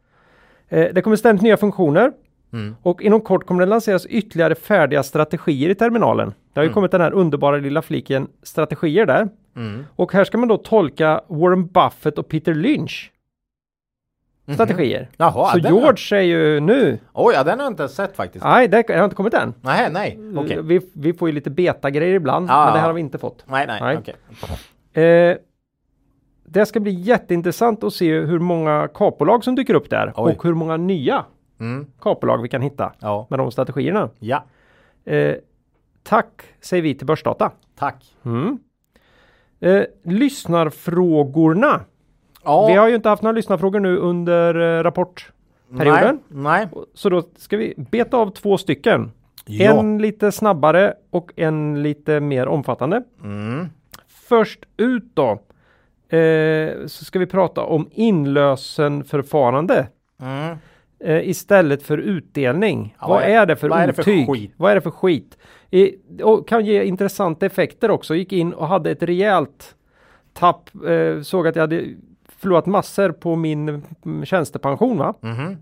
Eh, 0.69 0.87
det 0.93 1.01
kommer 1.01 1.15
ständigt 1.15 1.41
nya 1.43 1.57
funktioner 1.57 2.11
Mm. 2.53 2.75
och 2.81 3.01
inom 3.01 3.21
kort 3.21 3.45
kommer 3.47 3.59
det 3.65 3.69
lanseras 3.69 4.05
ytterligare 4.05 4.55
färdiga 4.55 5.03
strategier 5.03 5.69
i 5.69 5.75
terminalen. 5.75 6.27
Det 6.53 6.59
har 6.59 6.63
Mm. 6.63 6.69
ju 6.69 6.73
kommit 6.73 6.91
den 6.91 7.01
här 7.01 7.11
underbara 7.13 7.57
lilla 7.57 7.81
fliken 7.81 8.27
strategier 8.43 9.05
där. 9.05 9.29
Mm. 9.55 9.85
Och 9.95 10.13
här 10.13 10.23
ska 10.23 10.37
man 10.37 10.47
då 10.49 10.57
tolka 10.57 11.21
Warren 11.27 11.67
Buffett 11.67 12.17
och 12.17 12.27
Peter 12.27 12.53
Lynch 12.53 13.11
strategier. 14.53 14.99
Mhm. 15.01 15.09
Jaha, 15.17 15.51
Så 15.51 15.57
den 15.59 15.73
har- 15.73 15.79
George 15.81 16.17
är 16.17 16.21
ju 16.21 16.59
nu. 16.59 16.99
Oj, 17.13 17.33
ja, 17.35 17.43
den 17.43 17.59
har 17.59 17.65
jag 17.65 17.71
inte 17.73 17.87
sett 17.89 18.15
faktiskt. 18.15 18.45
Nej, 18.45 18.67
det 18.67 18.89
har 18.89 19.03
inte 19.03 19.15
kommit 19.15 19.33
än. 19.33 19.53
Nej, 19.61 19.89
nej. 19.91 20.19
Okej. 20.37 20.61
Vi, 20.63 20.81
vi 20.93 21.13
får 21.13 21.29
ju 21.29 21.35
lite 21.35 21.49
beta-grejer 21.49 22.15
ibland, 22.15 22.49
Ja. 22.49 22.65
men 22.65 22.73
det 22.73 22.79
här 22.79 22.87
har 22.87 22.93
vi 22.93 23.01
inte 23.01 23.17
fått. 23.17 23.43
Nej, 23.47 23.67
nej. 23.67 23.81
Nej. 23.81 23.97
okej. 23.97 25.03
Eh, 25.03 25.37
det 26.45 26.65
ska 26.65 26.79
bli 26.79 26.91
jätteintressant 26.91 27.83
att 27.83 27.93
se 27.93 28.19
hur 28.19 28.39
många 28.39 28.87
kapbolag 28.93 29.43
som 29.43 29.55
dyker 29.55 29.73
upp 29.73 29.89
där 29.89 30.13
Oj. 30.15 30.33
och 30.37 30.43
hur 30.43 30.53
många 30.53 30.77
nya 30.77 31.25
Mm. 31.59 31.87
kapbolag 32.01 32.41
vi 32.41 32.49
kan 32.49 32.61
hitta 32.61 32.93
Ja. 32.99 33.27
med 33.29 33.39
de 33.39 33.51
strategierna. 33.51 34.09
Ja. 34.19 34.43
Eh, 35.05 35.35
tack 36.03 36.41
säger 36.61 36.83
vi 36.83 36.95
till 36.95 37.07
Börsdata. 37.07 37.51
Tack. 37.79 38.15
Mm. 38.25 38.59
Eh, 39.59 39.83
lyssnarfrågorna. 40.03 41.81
Ja. 42.49 42.67
Vi 42.67 42.73
har 42.73 42.87
ju 42.87 42.95
inte 42.95 43.09
haft 43.09 43.23
några 43.23 43.35
lyssnarfrågor 43.35 43.79
nu 43.79 43.97
under 43.97 44.77
eh, 44.79 44.83
rapportperioden. 44.83 46.19
Nej. 46.27 46.65
nej. 46.71 46.83
Så 46.93 47.09
då 47.09 47.23
ska 47.37 47.57
vi 47.57 47.73
beta 47.77 48.17
av 48.17 48.29
två 48.29 48.57
stycken. 48.57 49.11
Ja. 49.45 49.79
En 49.79 49.97
lite 49.97 50.31
snabbare 50.31 50.93
och 51.09 51.31
en 51.35 51.83
lite 51.83 52.19
mer 52.19 52.47
omfattande. 52.47 53.03
Mm. 53.23 53.65
Först 54.07 54.59
ut 54.77 55.03
då. 55.13 55.31
Eh, 56.17 56.85
så 56.87 57.05
ska 57.05 57.19
vi 57.19 57.25
prata 57.25 57.61
om 57.61 57.89
inlösenförfarande 57.91 59.87
Mm. 60.21 60.57
eh, 60.99 61.29
istället 61.29 61.83
för 61.83 61.97
utdelning. 61.97 62.95
Ja, 63.01 63.07
vad 63.07 63.23
är- 63.23 63.45
det 63.45 63.55
för 63.55 63.69
vad 63.69 63.95
för 63.95 64.01
otyg? 64.01 64.27
skit? 64.29 64.53
Vad 64.57 64.71
är 64.71 64.75
det 64.75 64.81
för 64.81 64.91
skit? 64.91 65.37
I, 65.71 65.95
och 66.23 66.47
kan 66.47 66.65
ge 66.65 66.83
intressanta 66.83 67.45
effekter 67.45 67.91
också. 67.91 68.15
Gick 68.15 68.33
in 68.33 68.53
och 68.53 68.67
hade 68.67 68.91
ett 68.91 69.03
rejält 69.03 69.75
tapp. 70.33 70.69
Eh, 70.87 71.21
såg 71.21 71.47
att 71.47 71.55
jag 71.55 71.63
hade 71.63 71.83
förlorat 72.41 72.65
massor 72.65 73.11
på 73.11 73.35
min 73.35 73.83
mm, 74.05 74.25
tjänstepension. 74.25 74.97
Va? 74.97 75.13
Mhm. 75.21 75.57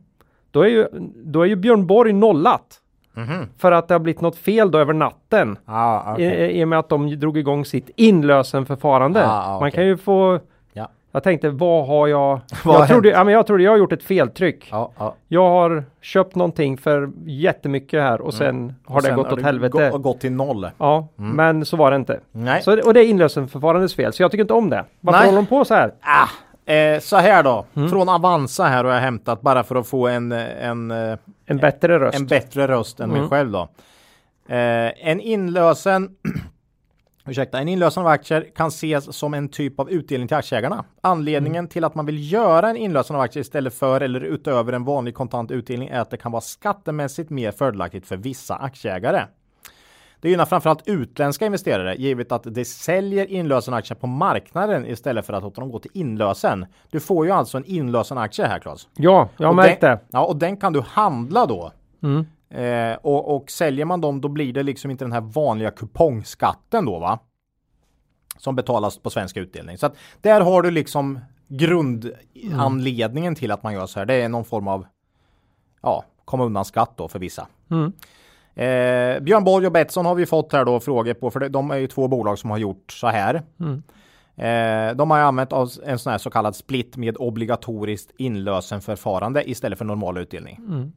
Då, 0.52 0.62
är 0.62 0.68
ju, 0.68 0.88
då 1.16 1.42
är 1.42 1.46
ju 1.46 1.56
Björn 1.56 1.88
Borg 1.88 2.14
nollat. 2.14 2.82
Mhm. 3.14 3.46
För 3.58 3.72
att 3.72 3.88
det 3.88 3.94
har 3.94 4.00
blivit 4.00 4.22
något 4.22 4.36
fel 4.36 4.72
då 4.72 4.80
över 4.80 4.94
natten. 4.94 5.58
Ah, 5.66 6.12
I, 6.12 6.14
okej. 6.14 6.52
I 6.60 6.64
och 6.64 6.68
med 6.68 6.80
att 6.80 6.90
de 6.90 7.20
drog 7.20 7.38
igång 7.38 7.66
sitt 7.66 7.90
inlösenförfarande. 7.96 9.26
Ah, 9.28 9.56
ah, 9.56 9.60
Man 9.60 9.72
kan 9.72 9.86
ju 9.86 9.98
få 9.98 10.40
Ja. 10.74 10.88
Jag 11.12 11.24
tänkte 11.24 11.50
vad 11.50 11.88
har 11.88 12.08
jag? 12.08 12.40
Vad 12.66 12.76
har 12.76 12.82
jag, 12.82 12.88
trodde, 12.90 13.10
hänt? 13.10 13.18
ja, 13.18 13.24
men 13.24 13.34
jag 13.34 13.48
trodde 13.48 13.64
jag 13.64 13.72
har 13.72 13.78
gjort 13.78 13.92
ett 13.94 14.04
feltryck. 14.04 14.68
Ja, 14.72 14.92
ja. 14.98 15.16
Jag 15.28 15.50
har 15.50 15.84
köpt 16.02 16.36
någonting 16.36 16.78
för 16.78 17.10
jättemycket 17.26 18.02
här 18.02 18.22
och 18.22 18.34
sen 18.34 18.46
har 18.48 18.54
Mm. 18.56 18.76
Och 18.88 19.02
det 19.02 19.08
sen 19.08 19.16
gått 19.16 19.26
har 19.28 19.34
åt 19.34 19.40
det 19.40 19.46
helvete. 19.46 19.90
Gått, 19.92 20.02
gått 20.02 20.20
till 20.20 20.32
noll. 20.32 20.68
Ja, 20.78 21.08
men 21.16 21.66
så 21.66 21.78
var 21.78 21.92
det 21.92 21.98
inte. 21.98 22.20
Nej. 22.32 22.62
Så, 22.62 22.82
och 22.88 22.94
det 22.94 23.00
är 23.00 23.08
inlösenförfarandets 23.10 23.96
fel, 23.96 24.14
så 24.14 24.24
jag 24.24 24.32
tycker 24.32 24.44
inte 24.44 24.54
om 24.54 24.70
det. 24.70 24.84
Varför 25.00 25.20
Nej. 25.20 25.28
håller 25.28 25.42
de 25.42 25.46
på 25.48 25.66
så 25.66 25.74
här? 25.74 25.94
Ah, 26.02 26.28
eh, 26.68 27.00
så 27.00 27.18
här 27.18 27.44
då. 27.44 27.66
Mm. 27.76 27.90
Från 27.90 28.10
Avanza 28.10 28.64
här 28.66 28.84
har 28.84 28.92
jag 28.94 29.02
hämtat 29.02 29.42
bara 29.42 29.64
för 29.64 29.76
att 29.76 29.88
få 29.88 30.08
en, 30.08 30.32
en, 30.32 30.92
eh, 30.92 31.18
En 31.46 31.58
bättre 31.58 32.00
röst. 32.00 32.20
en 32.20 32.28
bättre 32.28 32.68
röst 32.68 33.00
än 33.00 33.10
mig 33.10 33.18
Mm. 33.18 33.30
själv 33.30 33.52
då. 33.52 33.62
Eh, 34.50 35.10
en 35.10 35.20
inlösen 35.20 36.10
Ursäkta, 37.30 37.60
en 37.60 37.68
inlösen 37.68 38.04
av 38.04 38.08
aktier 38.08 38.48
kan 38.56 38.68
ses 38.68 39.16
som 39.18 39.34
en 39.34 39.50
typ 39.50 39.80
av 39.80 39.90
utdelning 39.92 40.28
till 40.28 40.38
aktieägarna. 40.38 40.86
Anledningen 41.02 41.56
Mm. 41.60 41.70
till 41.70 41.84
att 41.84 41.96
man 41.96 42.06
vill 42.06 42.32
göra 42.34 42.70
en 42.70 42.78
inlösen 42.78 43.16
av 43.16 43.22
aktier 43.22 43.42
istället 43.42 43.74
för 43.74 44.02
eller 44.02 44.22
utöver 44.22 44.74
en 44.74 44.84
vanlig 44.84 45.16
kontant 45.16 45.52
utdelning 45.52 45.88
är 45.90 46.00
att 46.00 46.10
det 46.10 46.18
kan 46.18 46.32
vara 46.32 46.42
skattemässigt 46.42 47.30
mer 47.30 47.52
fördelaktigt 47.52 48.08
för 48.08 48.18
vissa 48.18 48.56
aktieägare. 48.56 49.24
Det 50.22 50.30
gynnar 50.30 50.46
framförallt 50.46 50.88
utländska 50.88 51.46
investerare 51.46 51.96
givet 51.96 52.32
att 52.32 52.44
det 52.46 52.66
säljer 52.66 53.26
inlösenaktier 53.26 53.96
på 53.96 54.08
marknaden 54.08 54.86
istället 54.86 55.26
för 55.26 55.34
att 55.34 55.44
låta 55.44 55.62
dem 55.62 55.72
gå 55.72 55.80
till 55.80 55.92
inlösen. 55.94 56.66
Du 56.90 57.00
får 57.00 57.26
ju 57.26 57.32
alltså 57.32 57.58
en 57.58 57.66
inlösenaktie 57.66 58.46
här 58.46 58.60
Claes. 58.60 58.88
Ja, 58.96 59.30
jag 59.38 59.48
har 59.48 59.50
Och 59.50 59.56
märkt 59.56 59.82
den. 59.82 59.98
Ja, 60.10 60.26
och 60.26 60.36
den 60.36 60.58
kan 60.58 60.74
du 60.74 60.82
handla 60.82 61.46
då. 61.46 61.72
Mm. 62.04 62.26
Eh, 62.50 62.98
och, 63.02 63.36
och 63.36 63.52
säljer 63.52 63.86
man 63.86 64.02
dem 64.02 64.22
då 64.22 64.28
blir 64.28 64.54
det 64.54 64.64
liksom 64.64 64.92
inte 64.92 65.06
den 65.06 65.12
här 65.12 65.22
vanliga 65.22 65.72
kupongskatten 65.72 66.86
då 66.86 67.00
va? 67.00 67.20
Som 68.38 68.56
betalas 68.56 68.98
på 68.98 69.10
svensk 69.10 69.38
utdelning. 69.38 69.78
Så 69.78 69.86
att 69.86 69.96
där 70.22 70.42
har 70.42 70.62
du 70.62 70.72
liksom 70.72 71.20
grundanledningen 71.48 73.36
till 73.36 73.52
att 73.52 73.64
man 73.64 73.74
gör 73.74 73.86
så 73.86 74.00
här. 74.00 74.06
Det 74.06 74.14
är 74.14 74.30
någon 74.30 74.46
form 74.46 74.68
av 74.68 74.86
ja, 75.82 76.04
komma 76.26 76.46
undan 76.46 76.66
skatt 76.66 76.92
då 76.96 77.08
för 77.08 77.20
vissa. 77.20 77.48
Mm. 77.72 77.92
Eh, 78.58 79.20
Björn 79.20 79.44
Borg 79.44 79.66
och 79.66 79.72
Betsson 79.72 80.06
har 80.06 80.16
vi 80.16 80.26
fått 80.26 80.54
här 80.54 80.66
då 80.66 80.80
frågor 80.80 81.14
på 81.14 81.32
för 81.32 81.50
de 81.50 81.72
är 81.72 81.78
ju 81.78 81.88
två 81.88 82.08
bolag 82.08 82.40
som 82.40 82.50
har 82.50 82.58
gjort 82.58 82.92
så 82.92 83.08
här. 83.08 83.44
Mm. 83.60 83.84
Eh, 84.38 84.96
de 84.96 85.12
har 85.12 85.20
använt 85.20 85.52
en 85.86 86.00
sån 86.00 86.12
här 86.12 86.18
så 86.18 86.30
kallad 86.30 86.56
split 86.56 86.98
med 86.98 87.18
obligatoriskt 87.18 88.12
inlösenförfarande 88.18 89.50
istället 89.50 89.78
för 89.78 89.86
normal 89.86 90.18
utdelning. 90.18 90.60
Mm. 90.68 90.92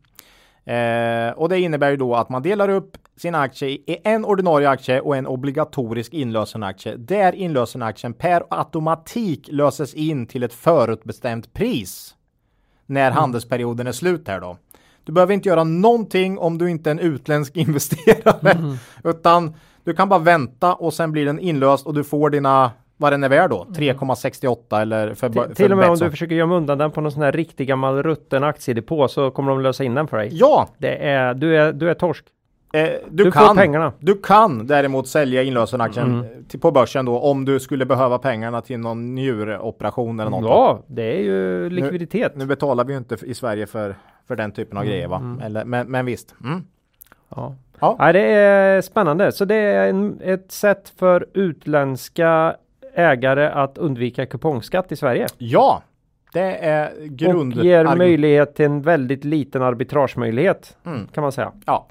Eh, 0.64 1.32
och 1.32 1.48
det 1.48 1.60
innebär 1.60 1.90
ju 1.90 1.96
då 1.96 2.14
att 2.14 2.28
man 2.28 2.42
delar 2.42 2.68
upp 2.68 2.96
sin 3.16 3.34
aktie 3.34 3.68
i 3.68 3.98
en 4.04 4.24
ordinarie 4.24 4.68
aktie 4.68 5.00
och 5.00 5.16
en 5.16 5.26
obligatorisk 5.26 6.14
inlösenaktie 6.14 6.96
där 6.96 7.34
inlösenaktien 7.34 8.12
per 8.12 8.42
automatik 8.50 9.48
löses 9.52 9.94
in 9.94 10.26
till 10.26 10.42
ett 10.42 10.54
förutbestämt 10.54 11.52
pris 11.52 12.14
när 12.86 13.10
handelsperioden 13.10 13.86
är 13.86 13.92
slut 13.92 14.28
här 14.28 14.40
då. 14.40 14.56
Du 15.10 15.14
behöver 15.14 15.34
inte 15.34 15.48
göra 15.48 15.64
någonting 15.64 16.38
om 16.38 16.58
du 16.58 16.70
inte 16.70 16.90
är 16.90 16.92
en 16.92 16.98
utländsk 16.98 17.56
investerare 17.56 18.76
utan 19.04 19.54
du 19.84 19.94
kan 19.94 20.08
bara 20.08 20.18
vänta 20.20 20.74
och 20.74 20.94
sen 20.94 21.12
blir 21.12 21.26
den 21.26 21.38
inlöst 21.38 21.86
och 21.86 21.94
du 21.94 22.04
får 22.04 22.30
dina 22.30 22.70
vad 22.96 23.12
den 23.12 23.24
är 23.24 23.28
värd 23.28 23.50
då 23.50 23.66
3,68 23.70 24.80
eller 24.82 25.14
för, 25.14 25.28
Till, 25.28 25.42
för 25.42 25.54
till 25.54 25.72
och 25.72 25.78
med 25.78 25.88
om 25.90 25.96
du 25.96 26.10
försöker 26.10 26.34
gömma 26.34 26.56
undan 26.56 26.78
den 26.78 26.90
på 26.90 27.00
någon 27.00 27.12
sån 27.12 27.22
här 27.22 27.32
riktig 27.32 27.68
gammal 27.68 28.02
rutten 28.02 28.44
aktiedepå 28.44 29.08
så 29.08 29.30
kommer 29.30 29.50
de 29.50 29.60
lösa 29.60 29.84
in 29.84 29.94
den 29.94 30.06
för 30.08 30.16
dig. 30.16 30.28
Ja, 30.32 30.68
Det 30.78 30.96
är, 31.08 31.34
du, 31.34 31.56
är, 31.56 31.72
du 31.72 31.90
är 31.90 31.94
torsk. 31.94 32.24
Eh, 32.72 32.82
du, 32.82 33.24
Du 33.24 33.32
får 33.32 33.40
kan, 33.46 33.56
pengarna. 33.56 33.92
Du 33.98 34.14
kan 34.14 34.66
däremot 34.66 35.08
sälja 35.08 35.42
inlösenaktien 35.42 36.06
Mm. 36.06 36.20
eh, 36.20 36.28
till, 36.48 36.60
på 36.60 36.70
börsen 36.70 37.04
då 37.04 37.18
om 37.18 37.44
du 37.44 37.60
skulle 37.60 37.86
behöva 37.86 38.18
pengarna 38.18 38.60
till 38.60 38.78
någon 38.80 39.14
njuroperation 39.14 40.20
eller 40.20 40.30
något. 40.30 40.44
Ja, 40.44 40.80
det 40.86 41.16
är 41.18 41.22
ju 41.22 41.70
likviditet. 41.70 42.36
Nu 42.36 42.46
betalar 42.46 42.84
vi 42.84 42.92
ju 42.92 42.98
inte 42.98 43.16
i 43.26 43.34
Sverige 43.34 43.66
för, 43.66 43.94
för 44.30 44.36
den 44.36 44.52
typen 44.52 44.78
av 44.78 44.84
grejer 44.84 45.08
va? 45.08 45.16
mm. 45.16 45.40
Eller, 45.40 45.64
men, 45.64 45.90
men 45.90 46.06
visst. 46.06 46.34
Mm. 46.44 46.64
Ja. 47.28 47.54
Ja. 47.80 47.96
Ja, 47.98 48.12
det 48.12 48.20
är 48.32 48.80
spännande. 48.80 49.32
Så 49.32 49.44
det 49.44 49.54
är 49.54 49.88
en, 49.88 50.20
ett 50.22 50.52
sätt 50.52 50.92
för 50.96 51.26
utländska 51.34 52.56
ägare 52.94 53.46
att 53.48 53.78
undvika 53.78 54.26
kupongskatt 54.26 54.92
i 54.92 54.96
Sverige. 54.96 55.26
Ja, 55.38 55.82
det 56.32 56.56
är 56.56 57.06
grund. 57.06 57.58
Och 57.58 57.64
ger 57.64 57.96
möjlighet 57.96 58.54
till 58.54 58.64
en 58.64 58.82
väldigt 58.82 59.24
liten 59.24 59.62
arbitragemöjlighet 59.62 60.76
Mm. 60.86 61.06
kan 61.06 61.22
man 61.22 61.32
säga. 61.32 61.52
Ja. 61.66 61.86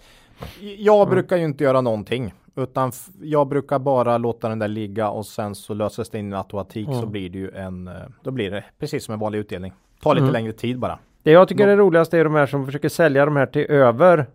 Jag 0.77 0.97
Mm. 1.01 1.09
brukar 1.09 1.37
ju 1.37 1.43
inte 1.45 1.63
göra 1.63 1.81
någonting. 1.81 2.33
Utan 2.55 2.91
jag 3.21 3.47
brukar 3.47 3.79
bara 3.79 4.17
låta 4.17 4.49
den 4.49 4.59
där 4.59 4.67
ligga 4.67 5.09
och 5.09 5.25
sen 5.25 5.55
så 5.55 5.73
löses 5.73 6.09
det 6.09 6.19
in 6.19 6.33
i 6.33 6.35
automatik 6.35 6.87
så 6.87 6.97
Mm. 6.97 7.11
blir 7.11 7.29
det 7.29 7.37
ju 7.37 7.51
en, 7.51 7.87
eh, 7.87 7.93
då 8.23 8.31
blir 8.31 8.51
det 8.51 8.63
precis 8.79 9.05
som 9.05 9.13
en 9.13 9.19
vanlig 9.19 9.39
utdelning. 9.39 9.73
Ta 10.03 10.13
lite 10.13 10.21
Mm. 10.23 10.33
längre 10.33 10.53
tid 10.53 10.79
bara. 10.79 10.99
Det 11.23 11.31
jag 11.31 11.47
tycker 11.47 11.67
är 11.67 11.77
roligast 11.77 12.13
är 12.13 12.23
de 12.23 12.35
här 12.35 12.45
som 12.45 12.65
försöker 12.65 12.89
sälja 12.89 13.25
de 13.25 13.35
här 13.35 13.45
till 13.45 13.65
över 13.71 14.25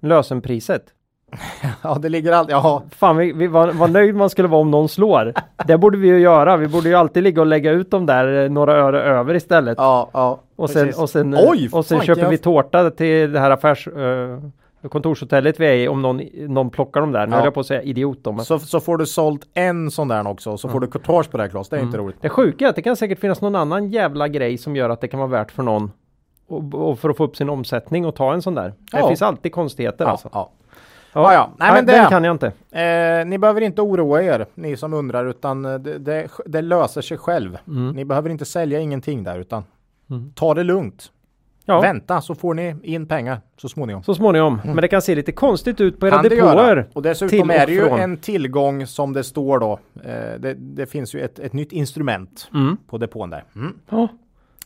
lösenpriset. 0.00 0.82
Ja, 1.82 1.94
det 2.02 2.08
ligger 2.08 2.32
alltid, 2.32 2.54
ja, 2.54 2.82
Fan, 2.90 3.16
vi, 3.16 3.32
vi 3.32 3.46
var, 3.46 3.72
vad 3.72 3.90
nöjd 3.90 4.14
man 4.14 4.30
skulle 4.30 4.48
vara 4.48 4.60
om 4.60 4.70
någon 4.70 4.88
slår. 4.88 5.32
Det 5.66 5.78
borde 5.78 5.98
vi 5.98 6.08
ju 6.08 6.18
göra. 6.18 6.56
Vi 6.56 6.68
borde 6.68 6.88
ju 6.88 6.94
alltid 6.94 7.22
ligga 7.22 7.40
och 7.40 7.46
lägga 7.46 7.70
ut 7.70 7.90
dem 7.90 8.06
där 8.06 8.44
eh, 8.44 8.50
några 8.50 8.72
öre 8.76 9.02
över 9.02 9.34
istället. 9.34 9.78
ja, 9.78 10.10
ja. 10.12 10.40
och 10.56 10.70
sen, 10.70 10.86
precis. 10.86 11.02
och 11.02 11.10
sen, 11.10 11.34
Oj, 11.38 11.68
och 11.72 11.86
sen 11.86 11.98
fan, 11.98 12.06
köper 12.06 12.22
jag- 12.22 12.30
vi 12.30 12.38
tårta 12.38 12.90
till 12.90 13.32
det 13.32 13.40
här 13.40 13.50
affärs... 13.50 13.88
Uh, 13.88 14.38
kontorshotellet 14.88 15.60
vi 15.60 15.66
är 15.66 15.74
i 15.74 15.88
om 15.88 16.02
någon, 16.02 16.20
någon 16.34 16.70
plockar 16.70 17.00
dem 17.00 17.12
där. 17.12 17.26
Nu 17.26 17.32
Ja. 17.32 17.36
höll 17.36 17.44
jag 17.44 17.54
på 17.54 17.60
att 17.60 17.66
säga 17.66 17.82
idiot 17.82 18.18
men 18.24 18.38
Så, 18.44 18.58
så 18.58 18.80
får 18.80 18.96
du 18.96 19.06
sålt 19.06 19.42
en 19.54 19.90
sån 19.90 20.08
där 20.08 20.26
också, 20.28 20.56
så 20.56 20.68
får 20.68 20.80
du 20.80 20.86
courtage 20.86 21.30
på 21.30 21.36
det 21.36 21.42
här 21.42 21.50
Klas. 21.50 21.68
Det 21.68 21.76
är 21.76 21.80
inte 21.80 21.98
roligt. 21.98 22.16
Det 22.20 22.28
sjuka 22.28 22.64
är 22.64 22.68
att 22.68 22.76
det 22.76 22.82
kan 22.82 22.96
säkert 22.96 23.18
finnas 23.18 23.40
någon 23.40 23.54
annan 23.56 23.88
jävla 23.88 24.28
grej 24.28 24.58
som 24.58 24.76
gör 24.76 24.90
att 24.90 25.00
det 25.00 25.08
kan 25.08 25.20
vara 25.20 25.30
värt 25.30 25.50
för 25.50 25.62
någon 25.62 25.90
och, 26.50 26.74
och 26.90 26.98
för 26.98 27.08
att 27.10 27.16
få 27.16 27.24
upp 27.24 27.36
sin 27.36 27.48
omsättning 27.50 28.06
och 28.06 28.14
ta 28.14 28.32
en 28.34 28.42
sån 28.42 28.54
där. 28.54 28.68
Det 28.92 28.98
Ja. 28.98 29.08
finns 29.08 29.22
alltid 29.22 29.52
konstigheter 29.52 30.04
Ja, 30.04 30.10
alltså. 30.10 30.28
ja. 30.32 30.50
Ja, 31.12 31.32
ja. 31.32 31.50
Nej, 31.58 31.72
men 31.72 31.86
det- 31.86 32.06
kan 32.10 32.24
jag 32.24 32.34
inte. 32.34 32.46
Eh, 32.70 33.26
ni 33.26 33.38
behöver 33.38 33.60
inte 33.60 33.82
oroa 33.82 34.22
er, 34.22 34.46
ni 34.54 34.76
som 34.76 34.94
undrar, 34.94 35.26
utan 35.26 35.64
eh, 35.64 35.74
det, 35.74 35.98
det, 35.98 36.28
det 36.46 36.62
löser 36.62 37.00
sig 37.00 37.18
själv. 37.18 37.58
Mm. 37.68 37.90
Ni 37.90 38.04
behöver 38.04 38.30
inte 38.30 38.44
sälja 38.44 38.80
ingenting 38.80 39.24
där, 39.24 39.38
utan 39.38 39.64
Mm. 40.10 40.32
ta 40.34 40.54
det 40.54 40.62
lugnt. 40.64 41.12
Ja, 41.64 41.80
Vänta 41.80 42.20
så 42.20 42.34
får 42.34 42.54
ni 42.54 42.76
in 42.82 43.06
pengar 43.06 43.40
så 43.56 43.68
småningom. 43.68 44.02
så 44.02 44.14
småningom. 44.14 44.60
Men 44.64 44.76
det 44.76 44.88
kan 44.88 45.02
se 45.02 45.14
lite 45.14 45.32
konstigt 45.32 45.80
ut 45.80 46.00
på 46.00 46.06
era 46.06 46.14
Mm. 46.18 46.22
Kan 46.30 46.38
det 46.38 46.42
depåer. 46.46 46.88
Och 46.92 47.02
dessutom 47.02 47.40
och 47.50 47.54
är 47.56 47.66
det 47.66 47.72
ju 47.72 47.88
en 47.88 48.16
tillgång 48.16 48.86
som 48.86 49.12
det 49.12 49.24
står 49.24 49.58
då. 49.58 49.78
Eh, 50.04 50.40
det, 50.40 50.54
det 50.54 50.86
finns 50.86 51.14
ju 51.14 51.20
ett, 51.20 51.38
ett 51.38 51.52
nytt 51.52 51.72
instrument 51.72 52.48
Mm. 52.54 52.76
på 52.86 52.98
depån 52.98 53.30
där. 53.30 53.44
Mm. 53.56 53.74
Ja. 53.90 54.08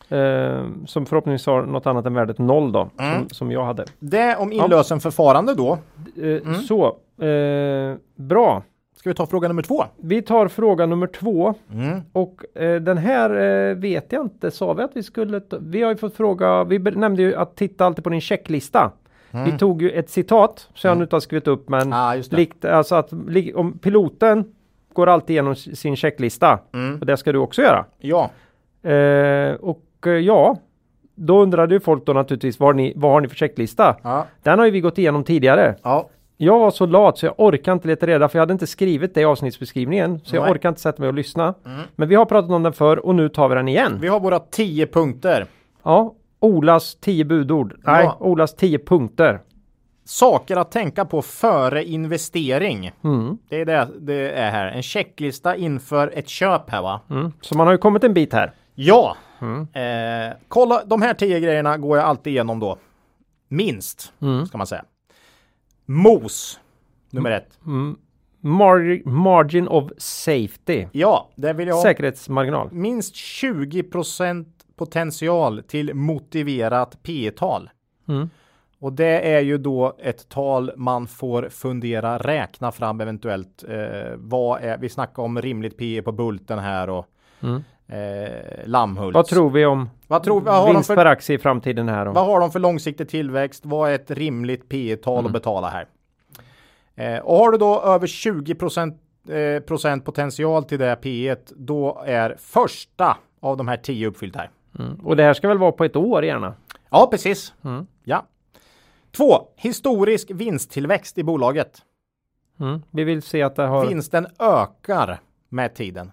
Eh, 0.08 0.64
som 0.86 1.06
förhoppningsvis 1.06 1.46
har 1.46 1.62
något 1.62 1.86
annat 1.86 2.06
än 2.06 2.14
värdet 2.14 2.38
noll 2.38 2.72
då. 2.72 2.88
Mm. 2.98 3.18
Som, 3.18 3.28
som 3.30 3.50
jag 3.52 3.64
hade. 3.64 3.84
Det 3.98 4.36
om 4.36 4.52
inlösenförfarande 4.52 5.54
då. 5.54 5.78
Eh, 6.22 6.24
Mm. 6.24 6.54
Så, 6.54 6.86
eh, 7.24 7.96
bra. 8.16 8.62
Ska 8.96 9.10
vi 9.10 9.14
ta 9.14 9.26
fråga 9.26 9.48
nummer 9.48 9.62
två? 9.62 9.84
Vi 9.96 10.22
tar 10.22 10.48
fråga 10.48 10.86
nummer 10.86 11.06
två. 11.06 11.54
Mm. 11.72 12.00
Och 12.12 12.56
eh, 12.62 12.80
den 12.80 12.98
här 12.98 13.30
eh, 13.70 13.74
vet 13.76 14.12
jag 14.12 14.22
inte. 14.24 14.50
Sa 14.50 14.72
vi 14.72 14.82
att 14.82 14.90
vi 14.94 15.02
skulle? 15.02 15.40
Vi 15.60 15.82
har 15.82 15.90
ju 15.90 15.96
fått 15.96 16.14
fråga. 16.16 16.64
Vi 16.64 16.78
nämnde 16.78 17.22
ju 17.22 17.34
att 17.34 17.56
titta 17.56 17.86
alltid 17.86 18.04
på 18.04 18.10
din 18.10 18.20
checklista. 18.20 18.90
Vi 19.44 19.58
tog 19.58 19.82
ju 19.82 19.90
ett 19.90 20.10
citat 20.10 20.68
som 20.74 20.88
jag 20.88 20.98
nu 20.98 21.04
inte 21.04 21.16
har 21.16 21.20
skrivit 21.20 21.48
upp 21.48 21.68
men 21.68 21.80
Mm. 21.80 21.92
Ah, 21.98 22.14
likt, 22.30 22.64
alltså 22.64 22.94
att 22.94 23.12
om 23.54 23.78
piloten 23.78 24.44
går 24.92 25.06
alltid 25.06 25.34
igenom 25.34 25.54
sin 25.56 25.96
checklista 25.96 26.58
Mm. 26.74 26.98
och 27.00 27.06
det 27.06 27.16
ska 27.16 27.32
du 27.32 27.38
också 27.38 27.62
göra. 27.62 27.84
Ja. 27.98 28.30
Eh, 28.90 29.54
och 29.54 29.80
eh, 30.06 30.12
ja, 30.14 30.56
då 31.14 31.42
undrade 31.42 31.74
ju 31.74 31.80
folk 31.80 32.06
då 32.06 32.12
naturligtvis 32.12 32.60
vad, 32.60 32.76
ni, 32.76 32.92
vad 32.96 33.12
har 33.12 33.20
ni 33.20 33.28
för 33.28 33.36
checklista? 33.36 33.96
Ja. 34.02 34.26
Den 34.42 34.58
har 34.58 34.66
ju 34.66 34.72
vi 34.72 34.80
gått 34.80 34.98
igenom 34.98 35.24
tidigare. 35.24 35.74
Ja. 35.82 36.08
Jag 36.36 36.58
var 36.58 36.70
så 36.70 36.86
lat 36.86 37.18
så 37.18 37.26
jag 37.26 37.34
orkar 37.38 37.72
inte 37.72 37.88
leta 37.88 38.06
reda 38.06 38.28
för 38.28 38.38
jag 38.38 38.42
hade 38.42 38.52
inte 38.52 38.66
skrivit 38.66 39.14
det 39.14 39.20
i 39.20 39.24
avsnittsbeskrivningen. 39.24 40.20
Så 40.24 40.36
jag 40.36 40.42
Nej. 40.42 40.52
orkar 40.52 40.68
inte 40.68 40.80
sätta 40.80 41.00
mig 41.02 41.08
och 41.08 41.14
lyssna. 41.14 41.54
Mm. 41.66 41.80
Men 41.96 42.08
vi 42.08 42.14
har 42.14 42.24
pratat 42.24 42.50
om 42.50 42.62
den 42.62 42.72
förr 42.72 43.06
och 43.06 43.14
nu 43.14 43.28
tar 43.28 43.48
vi 43.48 43.54
den 43.54 43.68
igen. 43.68 43.98
Vi 44.00 44.08
har 44.08 44.20
våra 44.20 44.38
tio 44.38 44.86
punkter. 44.86 45.46
Ja, 45.82 46.14
Olas 46.40 46.94
10 47.00 47.24
budord. 47.24 47.74
Nej, 47.86 48.04
Ja. 48.04 48.16
Olas 48.20 48.54
10 48.54 48.78
punkter. 48.78 49.40
Saker 50.04 50.56
att 50.56 50.70
tänka 50.70 51.04
på 51.04 51.22
före 51.22 51.84
investering. 51.84 52.92
Mm, 53.04 53.38
Det 53.48 53.60
är 53.60 53.64
det 53.64 53.88
det 54.00 54.30
är 54.30 54.50
här. 54.50 54.66
En 54.66 54.82
checklista 54.82 55.56
inför 55.56 56.10
ett 56.14 56.28
köp 56.28 56.70
här 56.70 56.82
va? 56.82 57.00
mm. 57.10 57.32
Så 57.40 57.56
man 57.56 57.66
har 57.66 57.74
ju 57.74 57.78
kommit 57.78 58.04
en 58.04 58.14
bit 58.14 58.32
här. 58.32 58.52
Ja. 58.74 59.16
Mm. 59.44 60.30
Eh, 60.30 60.36
kolla, 60.48 60.84
de 60.84 61.02
här 61.02 61.14
tio 61.14 61.40
grejerna 61.40 61.76
går 61.78 61.96
jag 61.98 62.06
alltid 62.06 62.30
igenom 62.32 62.60
då. 62.60 62.78
Minst, 63.48 64.12
Mm. 64.20 64.46
ska 64.46 64.58
man 64.58 64.66
säga. 64.66 64.84
MOS, 65.86 66.60
nummer 67.10 67.30
ett. 67.30 67.58
Mm. 67.66 67.96
Mar- 68.40 69.08
margin 69.08 69.68
of 69.68 69.90
safety. 69.98 70.86
Ja, 70.92 71.28
det 71.34 71.52
vill 71.52 71.68
jag 71.68 71.74
ha. 71.74 71.82
Säkerhetsmarginal. 71.82 72.68
Minst 72.72 73.14
20% 73.14 74.46
potential 74.76 75.62
till 75.68 75.94
motiverat 75.94 77.02
P 77.02 77.30
tal 77.36 77.70
Mm. 78.08 78.30
Och 78.78 78.92
det 78.92 79.34
är 79.34 79.40
ju 79.40 79.58
då 79.58 79.96
ett 79.98 80.28
tal 80.28 80.70
man 80.76 81.06
får 81.06 81.48
fundera, 81.48 82.18
räkna 82.18 82.72
fram 82.72 83.00
eventuellt. 83.00 83.64
Eh, 83.68 84.12
vad 84.16 84.62
är, 84.62 84.78
vi 84.78 84.88
snackar 84.88 85.22
om 85.22 85.42
rimligt 85.42 85.76
P 85.78 86.02
på 86.02 86.12
Bulten 86.12 86.58
här 86.58 86.90
och 86.90 87.06
Mm. 87.40 87.64
Eh, 87.88 88.66
Lammhult. 88.66 89.14
Vad 89.14 89.26
tror 89.26 89.50
vi 89.50 89.66
om 89.66 89.90
vad, 90.06 90.22
tror, 90.22 90.40
vad, 90.40 90.54
har 90.54 90.66
de 90.66 90.72
vinst 90.72 90.86
för, 90.86 90.96
per 90.96 91.06
aktie 91.06 91.36
i 91.36 91.38
framtiden 91.38 91.88
här? 91.88 92.06
vad 92.06 92.14
Då? 92.14 92.20
har 92.20 92.40
de 92.40 92.50
för 92.50 92.60
långsiktig 92.60 93.08
tillväxt? 93.08 93.66
Vad 93.66 93.90
är 93.90 93.94
ett 93.94 94.10
rimligt 94.10 94.68
P 94.68 94.96
tal 94.96 95.18
Mm. 95.18 95.26
att 95.26 95.32
betala 95.32 95.68
här? 95.68 95.86
Eh, 96.94 97.18
och 97.18 97.36
har 97.36 97.50
du 97.50 97.58
då 97.58 97.80
över 97.82 98.06
20 98.06 98.54
procent, 98.54 99.00
eh, 99.28 99.62
procent 99.62 100.04
potential 100.04 100.64
till 100.64 100.78
det 100.78 100.96
P 101.02 101.36
då 101.56 102.02
är 102.06 102.36
första 102.38 103.16
av 103.40 103.56
de 103.56 103.68
här 103.68 103.76
tio 103.76 104.08
uppfyllt 104.08 104.36
här. 104.36 104.50
Mm. 104.78 104.94
Och 105.04 105.16
det 105.16 105.22
här 105.22 105.34
ska 105.34 105.48
väl 105.48 105.58
vara 105.58 105.72
på 105.72 105.84
ett 105.84 105.96
år 105.96 106.24
gärna? 106.24 106.54
Ja, 106.90 107.08
precis. 107.10 107.54
Mm. 107.64 107.86
Ja. 108.04 108.24
Två, 109.16 109.48
historisk 109.56 110.30
vinsttillväxt 110.30 111.18
i 111.18 111.22
bolaget. 111.22 111.82
Mm. 112.60 112.82
Vi 112.90 113.04
vill 113.04 113.22
se 113.22 113.42
att 113.42 113.56
det 113.56 113.62
har... 113.62 113.86
Vinsten 113.86 114.26
ökar 114.38 115.20
med 115.48 115.74
tiden. 115.74 116.12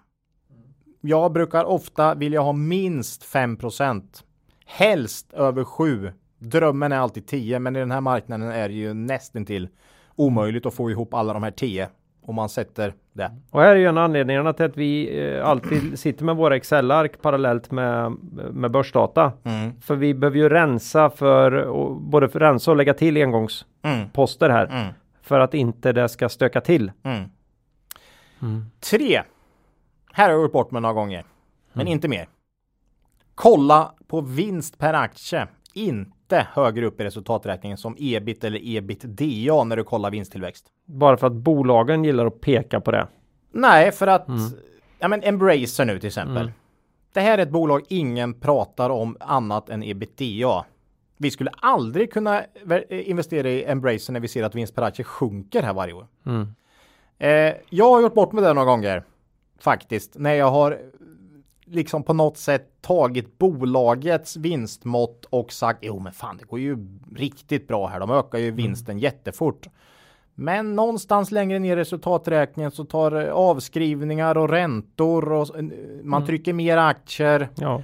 Jag 1.01 1.31
brukar 1.31 1.65
ofta 1.65 2.15
vilja 2.15 2.41
ha 2.41 2.53
minst 2.53 3.23
5% 3.33 4.03
Helst 4.65 5.33
över 5.33 5.63
7. 5.63 6.11
Drömmen 6.39 6.91
är 6.91 6.97
alltid 6.97 7.27
10, 7.27 7.59
men 7.59 7.75
i 7.75 7.79
den 7.79 7.91
här 7.91 8.01
marknaden 8.01 8.51
är 8.51 8.69
det 8.69 8.75
ju 8.75 8.93
nästintill 8.93 9.69
omöjligt 10.15 10.65
att 10.65 10.73
få 10.73 10.91
ihop 10.91 11.13
alla 11.13 11.33
de 11.33 11.43
här 11.43 11.51
10 11.51 11.89
om 12.25 12.35
man 12.35 12.49
sätter 12.49 12.93
det. 13.13 13.31
Och 13.51 13.61
här 13.61 13.71
är 13.71 13.75
ju 13.75 13.85
en 13.85 13.97
av 13.97 14.03
anledningarna 14.03 14.53
till 14.53 14.65
att 14.65 14.77
vi 14.77 15.21
eh, 15.25 15.47
alltid 15.47 15.99
sitter 15.99 16.25
med 16.25 16.35
våra 16.35 16.55
Excel-ark 16.55 17.21
parallellt 17.21 17.71
med, 17.71 18.11
med 18.51 18.71
börsdata. 18.71 19.31
Mm. 19.43 19.81
För 19.81 19.95
vi 19.95 20.13
behöver 20.13 20.37
ju 20.37 20.49
rensa 20.49 21.09
för, 21.09 21.51
och, 21.51 21.95
både 22.01 22.29
för 22.29 22.39
rensa 22.39 22.71
och 22.71 22.77
lägga 22.77 22.93
till 22.93 23.17
engångsposter 23.17 24.49
Mm. 24.49 24.57
här. 24.57 24.65
Mm. 24.81 24.93
För 25.21 25.39
att 25.39 25.53
inte 25.53 25.91
det 25.91 26.09
ska 26.09 26.29
stöka 26.29 26.61
till. 26.61 26.91
Mm. 27.03 27.23
Mm. 28.41 28.65
Tre. 28.79 29.21
Här 30.13 30.23
har 30.25 30.31
jag 30.31 30.41
gjort 30.41 30.51
bort 30.51 30.71
mig 30.71 30.81
några 30.81 30.93
gånger, 30.93 31.25
men 31.73 31.81
Mm. 31.81 31.91
inte 31.91 32.07
mer. 32.07 32.27
Kolla 33.35 33.93
på 34.07 34.21
vinst 34.21 34.77
per 34.77 34.93
aktie, 34.93 35.47
inte 35.73 36.47
högre 36.53 36.85
upp 36.85 37.01
i 37.01 37.03
resultaträkningen 37.03 37.77
som 37.77 37.95
ebit 37.99 38.43
eller 38.43 38.59
ebitda 38.77 39.63
när 39.63 39.77
du 39.77 39.83
kollar 39.83 40.11
vinsttillväxt. 40.11 40.65
Bara 40.85 41.17
för 41.17 41.27
att 41.27 41.33
bolagen 41.33 42.03
gillar 42.03 42.25
att 42.25 42.41
peka 42.41 42.79
på 42.81 42.91
det. 42.91 43.07
Nej, 43.51 43.91
för 43.91 44.07
att 44.07 44.27
ja, 44.99 45.07
men 45.07 45.23
Embracer 45.23 45.85
nu 45.85 45.99
till 45.99 46.07
exempel. 46.07 46.37
Mm. 46.37 46.51
Det 47.13 47.21
här 47.21 47.37
är 47.37 47.41
ett 47.41 47.49
bolag 47.51 47.81
ingen 47.89 48.33
pratar 48.33 48.89
om 48.89 49.17
annat 49.19 49.69
än 49.69 49.83
ebitda. 49.83 50.65
Vi 51.17 51.31
skulle 51.31 51.49
aldrig 51.57 52.13
kunna 52.13 52.43
ver- 52.63 52.93
investera 52.93 53.49
i 53.49 53.63
Embracer 53.65 54.13
när 54.13 54.19
vi 54.19 54.27
ser 54.27 54.43
att 54.43 54.55
vinst 54.55 54.75
per 54.75 54.81
aktie 54.81 55.05
sjunker 55.05 55.63
här 55.63 55.73
varje 55.73 55.93
år. 55.93 56.07
Mm. 56.25 56.47
Eh, 57.19 57.53
jag 57.69 57.89
har 57.89 58.01
gjort 58.01 58.13
bort 58.13 58.31
med 58.31 58.43
det 58.43 58.53
några 58.53 58.65
gånger 58.65 59.03
faktiskt 59.61 60.15
när 60.15 60.33
jag 60.33 60.51
har 60.51 60.79
liksom 61.65 62.03
på 62.03 62.13
något 62.13 62.37
sätt 62.37 62.67
tagit 62.81 63.37
bolagets 63.37 64.37
vinstmått 64.37 65.25
och 65.29 65.51
sagt 65.51 65.79
jo 65.81 65.99
men 65.99 66.13
fan 66.13 66.37
det 66.37 66.43
går 66.45 66.59
ju 66.59 66.77
riktigt 67.15 67.67
bra 67.67 67.87
här. 67.87 67.99
De 67.99 68.11
ökar 68.11 68.39
ju 68.39 68.51
vinsten 68.51 68.99
jättefort. 68.99 69.67
Men 70.35 70.75
någonstans 70.75 71.31
längre 71.31 71.59
ner 71.59 71.77
i 71.77 71.79
resultaträkningen 71.79 72.71
så 72.71 72.85
tar 72.85 73.25
eh, 73.25 73.33
avskrivningar 73.33 74.37
och 74.37 74.49
räntor 74.49 75.31
och 75.31 75.57
eh, 75.57 75.63
man 76.03 76.25
trycker 76.25 76.53
mer 76.53 76.77
aktier. 76.77 77.49
Ja. 77.55 77.81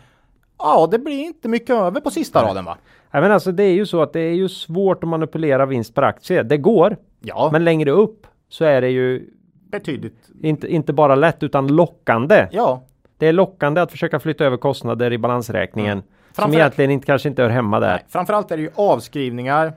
Ja, 0.58 0.88
det 0.92 1.00
blir 1.00 1.20
inte 1.20 1.48
mycket 1.50 1.76
över 1.76 2.02
på 2.02 2.12
sista 2.12 2.44
raden 2.44 2.66
va? 2.66 2.78
Nej, 3.12 3.22
men 3.22 3.32
alltså 3.32 3.52
det 3.52 3.64
är 3.64 3.74
ju 3.74 3.86
så 3.86 4.02
att 4.02 4.14
det 4.14 4.20
är 4.20 4.34
ju 4.34 4.50
svårt 4.50 5.04
att 5.04 5.10
manipulera 5.10 5.66
vinst 5.66 5.96
per 5.96 6.02
aktie. 6.02 6.44
Det 6.44 6.58
går, 6.58 6.98
Ja, 7.20 7.50
men 7.52 7.64
längre 7.64 7.92
upp 7.92 8.28
så 8.50 8.66
är 8.66 8.82
det 8.82 8.90
ju 8.90 9.30
betydligt. 9.72 10.30
inte, 10.44 10.68
inte 10.74 10.94
bara 10.94 11.16
lätt 11.16 11.44
utan 11.44 11.68
lockande. 11.68 12.48
Ja, 12.52 12.84
Det 13.18 13.28
är 13.28 13.34
lockande 13.34 13.82
att 13.82 13.92
försöka 13.92 14.20
flytta 14.20 14.46
över 14.46 14.58
kostnader 14.58 15.14
i 15.14 15.18
balansräkningen 15.18 16.02
som 16.02 16.08
Framför- 16.34 16.58
egentligen 16.60 16.92
inte, 16.92 17.06
kanske 17.06 17.30
inte 17.30 17.42
hör 17.42 17.50
hemma 17.50 17.80
där. 17.80 17.90
Nej, 17.94 18.04
framförallt 18.10 18.52
är 18.52 18.58
det 18.58 18.64
ju 18.64 18.70
avskrivningar. 18.76 19.74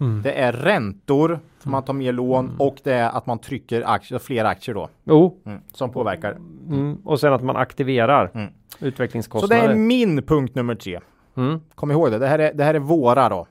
Mm. 0.00 0.22
Det 0.22 0.32
är 0.32 0.52
räntor 0.52 1.40
för 1.60 1.70
man 1.70 1.82
tar 1.82 1.92
mer 1.92 2.12
lån 2.12 2.50
och 2.58 2.76
det 2.84 2.92
är 2.92 3.08
att 3.10 3.26
man 3.26 3.38
trycker 3.38 3.82
aktier, 3.86 4.18
fler 4.18 4.44
aktier 4.44 4.74
då 4.74 4.88
Jo, 5.04 5.40
mm, 5.46 5.60
som 5.72 5.90
påverkar. 5.92 6.30
mm. 6.68 6.94
och 7.04 7.20
sen 7.20 7.32
att 7.32 7.42
man 7.42 7.56
aktiverar 7.56 8.30
Mm. 8.34 8.46
Så 8.68 8.76
det 8.78 8.86
utvecklingskostnader. 8.88 9.68
är 9.68 9.74
min 9.74 10.22
punkt 10.22 10.54
nummer 10.54 10.74
tre. 10.74 11.00
Mm. 11.36 11.60
Kom 11.74 11.90
ihåg 11.90 12.10
det. 12.10 12.18
Det 12.18 12.26
här 12.26 12.38
är, 12.38 12.52
det 12.54 12.64
här 12.64 12.74
är 12.74 12.78
våra 12.78 13.28
då. 13.28 13.46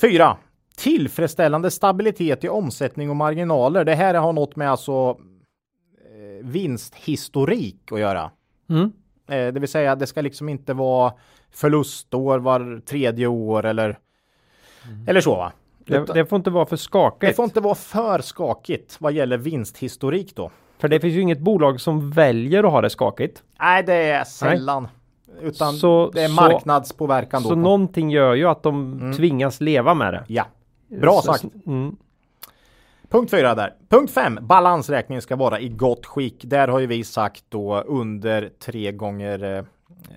Fyra. 0.00 0.36
Tillfredsställande 0.76 1.70
stabilitet 1.70 2.44
i 2.44 2.48
omsättning 2.48 3.10
och 3.10 3.16
marginaler. 3.16 3.84
Det 3.84 3.94
här 3.94 4.14
har 4.14 4.32
något 4.32 4.56
med 4.56 4.70
alltså 4.70 5.16
eh, 6.04 6.46
vinsthistorik 6.46 7.92
att 7.92 8.00
göra. 8.00 8.30
Mm. 8.68 8.92
Eh, 9.28 9.52
det 9.52 9.60
vill 9.60 9.68
säga 9.68 9.94
det 9.96 10.06
ska 10.06 10.20
liksom 10.20 10.48
inte 10.48 10.74
vara 10.74 11.12
förlustår 11.50 12.38
var 12.38 12.80
tredje 12.86 13.26
år 13.26 13.66
eller 13.66 13.98
eller 15.06 15.20
så 15.20 15.34
va. 15.36 15.52
Det, 15.78 16.14
det 16.14 16.26
får 16.26 16.36
inte 16.36 16.50
vara 16.50 16.66
för 16.66 16.76
skakigt. 16.76 17.20
Det 17.30 17.34
får 17.36 17.44
inte 17.44 17.60
vara 17.60 17.74
för 17.74 18.18
skakigt 18.18 18.96
vad 19.00 19.12
gäller 19.12 19.38
vinsthistorik 19.38 20.36
då. 20.36 20.50
För 20.78 20.88
det 20.88 21.00
finns 21.00 21.14
ju 21.14 21.20
inget 21.20 21.40
bolag 21.40 21.80
som 21.80 22.10
väljer 22.10 22.64
att 22.64 22.70
ha 22.70 22.80
det 22.80 22.90
skakigt. 22.90 23.42
Nej, 23.60 23.82
det 23.82 23.94
är 23.94 24.24
sällan. 24.24 24.88
Utan 25.40 25.72
Så- 25.74 26.10
det 26.14 26.22
är 26.22 26.28
så- 26.28 26.34
marknadspåverkan 26.34 27.42
då. 27.42 27.48
Så 27.48 27.54
någonting 27.54 28.10
gör 28.10 28.34
ju 28.34 28.44
att 28.48 28.62
de 28.62 29.12
tvingas 29.16 29.60
leva 29.60 29.94
med 29.94 30.14
det. 30.14 30.24
Ja, 30.28 30.44
bra 30.88 31.20
sagt. 31.22 31.44
Mm. 31.66 31.96
Punkt 33.08 33.30
fyra 33.30 33.54
där. 33.54 33.74
Punkt 33.88 34.12
fem. 34.12 34.38
Balansräkningen 34.42 35.22
ska 35.22 35.36
vara 35.36 35.60
i 35.60 35.68
gott 35.68 36.06
skick. 36.06 36.44
Där 36.44 36.68
har 36.68 36.78
ju 36.78 36.86
vi 36.86 37.04
sagt 37.04 37.44
då 37.48 37.80
under 37.80 38.50
tre 38.64 38.92
gånger. 38.92 39.56
Eh, 39.58 39.64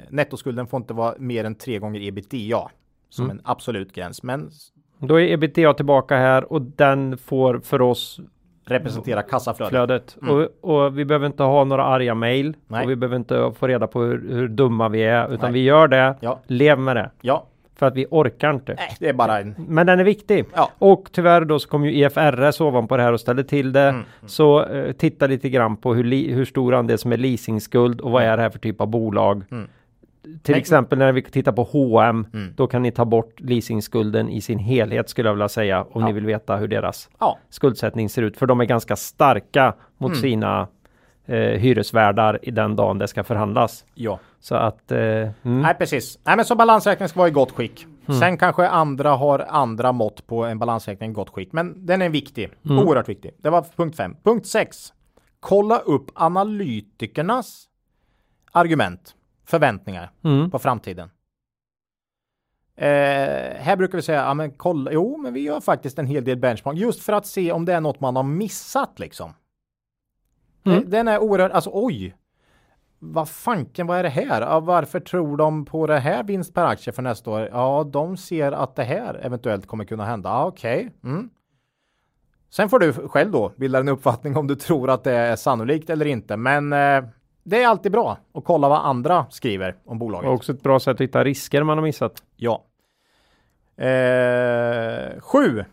nettoskulden 0.10 0.68
får 0.68 0.78
inte 0.78 0.94
vara 0.94 1.14
mer 1.18 1.44
än 1.44 1.56
tre 1.56 1.80
gånger 1.80 2.02
ebitda 2.02 2.70
som 3.10 3.26
Mm. 3.26 3.38
en 3.38 3.42
absolut 3.46 3.94
gräns, 3.94 4.24
men 4.24 4.50
Då 4.98 5.20
är 5.20 5.32
ebitda 5.34 5.74
tillbaka 5.74 6.18
här 6.18 6.54
och 6.54 6.62
den 6.62 7.18
får 7.18 7.60
för 7.60 7.82
oss 7.82 8.20
representera 8.66 9.22
kassaflödet. 9.22 10.12
flödet. 10.18 10.18
Och, 10.62 10.76
och 10.76 10.98
vi 10.98 11.06
behöver 11.06 11.26
inte 11.28 11.44
ha 11.44 11.64
några 11.64 11.84
arga 11.84 12.16
mejl. 12.16 12.56
Och 12.68 12.90
vi 12.90 12.96
behöver 12.96 13.16
inte 13.16 13.52
få 13.60 13.68
reda 13.68 13.88
på 13.88 14.02
hur, 14.02 14.30
hur 14.34 14.48
dumma 14.48 14.90
vi 14.90 15.02
är. 15.04 15.26
Utan 15.34 15.40
Nej. 15.42 15.52
vi 15.52 15.60
gör 15.64 15.88
det. 15.88 16.16
Ja. 16.20 16.40
Lev 16.48 16.80
med 16.80 16.96
det. 16.96 17.12
Ja, 17.22 17.46
För 17.80 17.86
att 17.86 17.96
vi 17.96 18.06
orkar 18.12 18.54
inte. 18.54 18.74
nej, 18.78 18.96
det 19.00 19.10
är 19.10 19.14
bara 19.14 19.40
en. 19.40 19.56
Men 19.68 19.88
den 19.88 20.00
är 20.00 20.04
viktig. 20.04 20.46
Ja. 20.56 20.72
Och 20.80 21.10
tyvärr 21.12 21.46
då 21.46 21.60
så 21.60 21.70
kom 21.70 21.86
ju 21.86 21.92
IFRS 21.94 22.62
ovanpå 22.62 22.98
det 22.98 23.04
här 23.04 23.14
och 23.14 23.20
ställde 23.20 23.44
till 23.44 23.72
det. 23.74 23.82
Mm, 23.90 24.04
Så 24.26 24.66
eh, 24.66 24.92
titta 24.92 25.28
lite 25.28 25.50
grann 25.50 25.78
på 25.78 25.94
hur, 25.94 26.34
hur 26.34 26.46
stor 26.46 26.74
andel 26.74 26.98
som 26.98 27.12
är 27.12 27.18
leasingskuld 27.18 28.02
och 28.02 28.12
vad 28.12 28.24
är 28.24 28.38
det 28.38 28.44
här 28.44 28.50
för 28.50 28.60
typ 28.60 28.82
av 28.82 28.88
bolag. 28.88 29.44
Mm. 29.52 29.68
Till 30.44 30.52
Men- 30.54 30.60
exempel 30.60 30.98
när 31.00 31.12
vi 31.12 31.22
tittar 31.22 31.52
på 31.52 31.64
H&M 31.64 32.28
Mm. 32.34 32.54
då 32.56 32.68
kan 32.68 32.82
ni 32.82 32.92
ta 32.92 33.06
bort 33.06 33.40
leasingskulden 33.40 34.30
i 34.30 34.42
sin 34.42 34.60
helhet 34.60 35.10
skulle 35.10 35.30
jag 35.30 35.34
vilja 35.34 35.50
säga 35.50 35.82
om 35.92 36.02
Ja. 36.02 36.08
ni 36.08 36.14
vill 36.14 36.26
veta 36.26 36.56
hur 36.58 36.68
deras 36.68 37.10
Ja, 37.20 37.38
skuldsättning 37.50 38.10
ser 38.10 38.22
ut. 38.22 38.38
För 38.38 38.46
de 38.48 38.60
är 38.62 38.66
ganska 38.66 38.96
starka 38.96 39.74
mot 39.98 40.10
Mm. 40.12 40.22
sina 40.22 40.68
eh, 41.30 41.36
hyresvärdar 41.60 42.40
i 42.42 42.52
den 42.52 42.76
dagen 42.76 42.98
det 42.98 43.08
ska 43.08 43.24
förhandlas. 43.24 43.86
ja. 43.94 44.20
Så 44.42 44.56
att 44.56 44.92
eh, 44.92 44.98
mm. 45.00 45.32
Nej, 45.44 45.76
precis. 45.76 46.20
Nej, 46.24 46.36
men 46.36 46.46
så 46.46 46.56
balansräkningen 46.56 47.10
ska 47.10 47.20
vara 47.20 47.28
i 47.28 47.32
gott 47.32 47.52
skick. 47.52 47.86
Sen 48.20 48.38
kanske 48.38 48.68
andra 48.68 49.10
har 49.10 49.40
andra 49.50 49.92
mått 49.92 50.28
på 50.28 50.46
en 50.46 50.60
balansräkning 50.60 51.12
i 51.12 51.14
gott 51.14 51.30
skick, 51.30 51.52
men 51.54 51.86
den 51.86 52.02
är 52.02 52.10
viktig. 52.10 52.50
Oerhört 52.70 53.10
viktig. 53.10 53.32
Det 53.38 53.50
var 53.50 53.66
punkt 53.76 53.96
fem. 53.98 54.16
Punkt 54.24 54.48
sex. 54.48 54.94
Kolla 55.40 55.78
upp 55.80 56.12
analytikernas 56.16 57.66
argument, 58.52 59.16
förväntningar 59.46 60.12
Mm. 60.24 60.52
på 60.52 60.60
framtiden. 60.60 61.10
Eh, 62.78 62.88
här 63.62 63.76
brukar 63.76 63.98
vi 63.98 64.02
säga, 64.02 64.22
ja 64.24 64.34
men 64.34 64.52
kolla, 64.52 64.92
jo 64.92 65.18
men 65.18 65.34
vi 65.34 65.40
gör 65.42 65.60
faktiskt 65.62 66.00
en 66.00 66.08
hel 66.08 66.24
del 66.24 66.38
benchmark 66.38 66.78
just 66.78 67.04
för 67.04 67.14
att 67.14 67.26
se 67.26 67.52
om 67.52 67.66
det 67.66 67.74
är 67.74 67.82
något 67.82 68.00
man 68.00 68.16
har 68.16 68.24
missat 68.24 69.00
liksom. 69.00 69.34
Mm. 70.64 70.90
Den 70.90 71.08
är 71.08 71.20
oerhört, 71.20 71.52
alltså 71.52 71.70
oj. 71.74 72.16
Vad 73.00 73.30
fanken, 73.30 73.88
vad 73.88 73.98
är 73.98 74.04
det 74.04 74.10
här? 74.10 74.42
Ja, 74.42 74.60
varför 74.60 75.00
tror 75.00 75.38
de 75.38 75.66
på 75.66 75.88
det 75.88 76.00
här 76.00 76.24
vinst 76.24 76.54
per 76.54 76.66
aktie 76.66 76.94
för 76.94 77.02
nästa 77.02 77.32
år? 77.32 77.50
Ja, 77.52 77.90
de 77.92 78.18
ser 78.18 78.52
att 78.52 78.76
det 78.76 78.84
här 78.84 79.20
eventuellt 79.24 79.68
kommer 79.68 79.86
kunna 79.86 80.06
hända. 80.06 80.30
Ja, 80.30 80.46
Okej. 80.46 80.92
Mm. 81.04 81.30
Sen 82.50 82.70
får 82.70 82.80
du 82.80 82.94
själv 82.94 83.32
då 83.32 83.52
bilda 83.56 83.80
en 83.80 83.88
uppfattning 83.88 84.38
om 84.38 84.48
du 84.48 84.56
tror 84.56 84.90
att 84.90 85.04
det 85.04 85.12
är 85.12 85.36
sannolikt 85.36 85.90
eller 85.90 86.06
inte. 86.06 86.38
Men 86.38 86.74
eh, 86.74 87.04
det 87.44 87.64
är 87.64 87.68
alltid 87.68 87.92
bra 87.92 88.18
att 88.34 88.44
kolla 88.44 88.70
vad 88.70 88.80
andra 88.86 89.26
skriver 89.30 89.76
om 89.86 90.00
bolaget. 90.00 90.28
Och 90.28 90.34
också 90.34 90.54
ett 90.54 90.64
bra 90.64 90.80
sätt 90.80 90.94
att 90.94 91.02
hitta 91.02 91.24
risker 91.24 91.64
man 91.64 91.78
har 91.78 91.86
missat. 91.86 92.24
Ja. 92.36 92.66
Eh, 93.86 95.20
sju. 95.20 95.66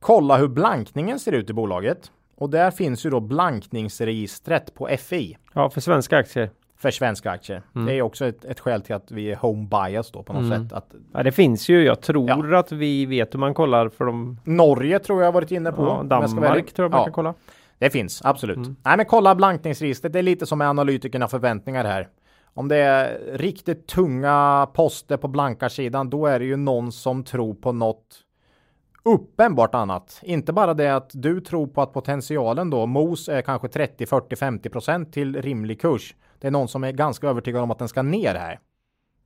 Kolla 0.00 0.36
hur 0.36 0.48
blankningen 0.48 1.18
ser 1.18 1.32
ut 1.32 1.50
i 1.50 1.52
bolaget. 1.52 2.10
Och 2.36 2.50
där 2.50 2.70
finns 2.70 3.06
ju 3.06 3.10
då 3.10 3.20
blankningsregistret 3.20 4.74
på 4.74 4.88
FI 4.98 5.36
Ja, 5.52 5.70
för 5.70 5.80
svenska 5.80 6.16
aktier. 6.18 6.50
för 6.76 6.90
svenska 6.90 7.30
aktier. 7.30 7.62
Mm. 7.74 7.86
Det 7.86 7.94
är 7.94 8.02
också 8.02 8.26
ett, 8.26 8.44
ett 8.44 8.60
skäl 8.60 8.82
till 8.82 8.94
att 8.94 9.10
vi 9.10 9.30
är 9.32 9.36
home 9.36 9.68
bias 9.70 10.10
då 10.10 10.22
på 10.22 10.32
något 10.32 10.42
Mm. 10.42 10.62
sätt. 10.68 10.72
Att 10.72 10.94
Ja, 11.12 11.22
det 11.22 11.32
finns 11.32 11.68
ju. 11.68 11.84
Jag 11.84 12.00
tror 12.00 12.54
att 12.54 12.72
vi 12.72 13.06
vet 13.06 13.34
hur 13.34 13.38
man 13.38 13.54
kollar 13.54 13.88
för 13.88 14.04
de. 14.04 14.40
Norge 14.44 14.98
tror 14.98 15.22
jag 15.22 15.32
varit 15.32 15.50
inne 15.50 15.72
på. 15.72 15.82
Ja, 15.82 16.02
Danmark 16.04 16.72
tror 16.74 16.84
jag 16.84 16.90
man 16.90 17.00
ja, 17.00 17.04
kan 17.04 17.12
kolla. 17.12 17.34
Det 17.78 17.90
finns 17.90 18.22
absolut. 18.24 18.56
Mm. 18.56 18.76
Nej, 18.84 18.96
men 18.96 19.06
kolla 19.06 19.34
blankningsregistret. 19.34 20.12
Det 20.12 20.18
är 20.18 20.22
lite 20.22 20.46
som 20.46 20.58
med 20.58 20.68
analytikerna 20.68 21.28
förväntningar 21.28 21.84
här. 21.84 22.08
Om 22.56 22.68
det 22.68 22.76
är 22.76 23.18
riktigt 23.38 23.86
tunga 23.86 24.68
poster 24.74 25.16
på 25.16 25.28
blankarsidan, 25.28 26.10
då 26.10 26.26
är 26.26 26.38
det 26.38 26.44
ju 26.44 26.56
någon 26.56 26.92
som 26.92 27.24
tror 27.24 27.54
på 27.54 27.72
något 27.72 28.16
uppenbart 29.04 29.74
annat. 29.74 30.20
Inte 30.22 30.52
bara 30.52 30.74
det 30.74 30.96
att 30.96 31.10
du 31.14 31.40
tror 31.40 31.66
på 31.66 31.82
att 31.82 31.92
potentialen 31.92 32.70
då, 32.70 32.86
MOS 32.86 33.28
är 33.28 33.42
kanske 33.42 33.68
30, 33.68 34.06
40, 34.06 34.36
50 34.36 34.68
procent 34.68 35.12
till 35.12 35.42
rimlig 35.42 35.80
kurs. 35.80 36.14
Det 36.38 36.46
är 36.46 36.50
någon 36.50 36.68
som 36.68 36.84
är 36.84 36.92
ganska 36.92 37.28
övertygad 37.28 37.62
om 37.62 37.70
att 37.70 37.78
den 37.78 37.88
ska 37.88 38.02
ner 38.02 38.34
här. 38.34 38.58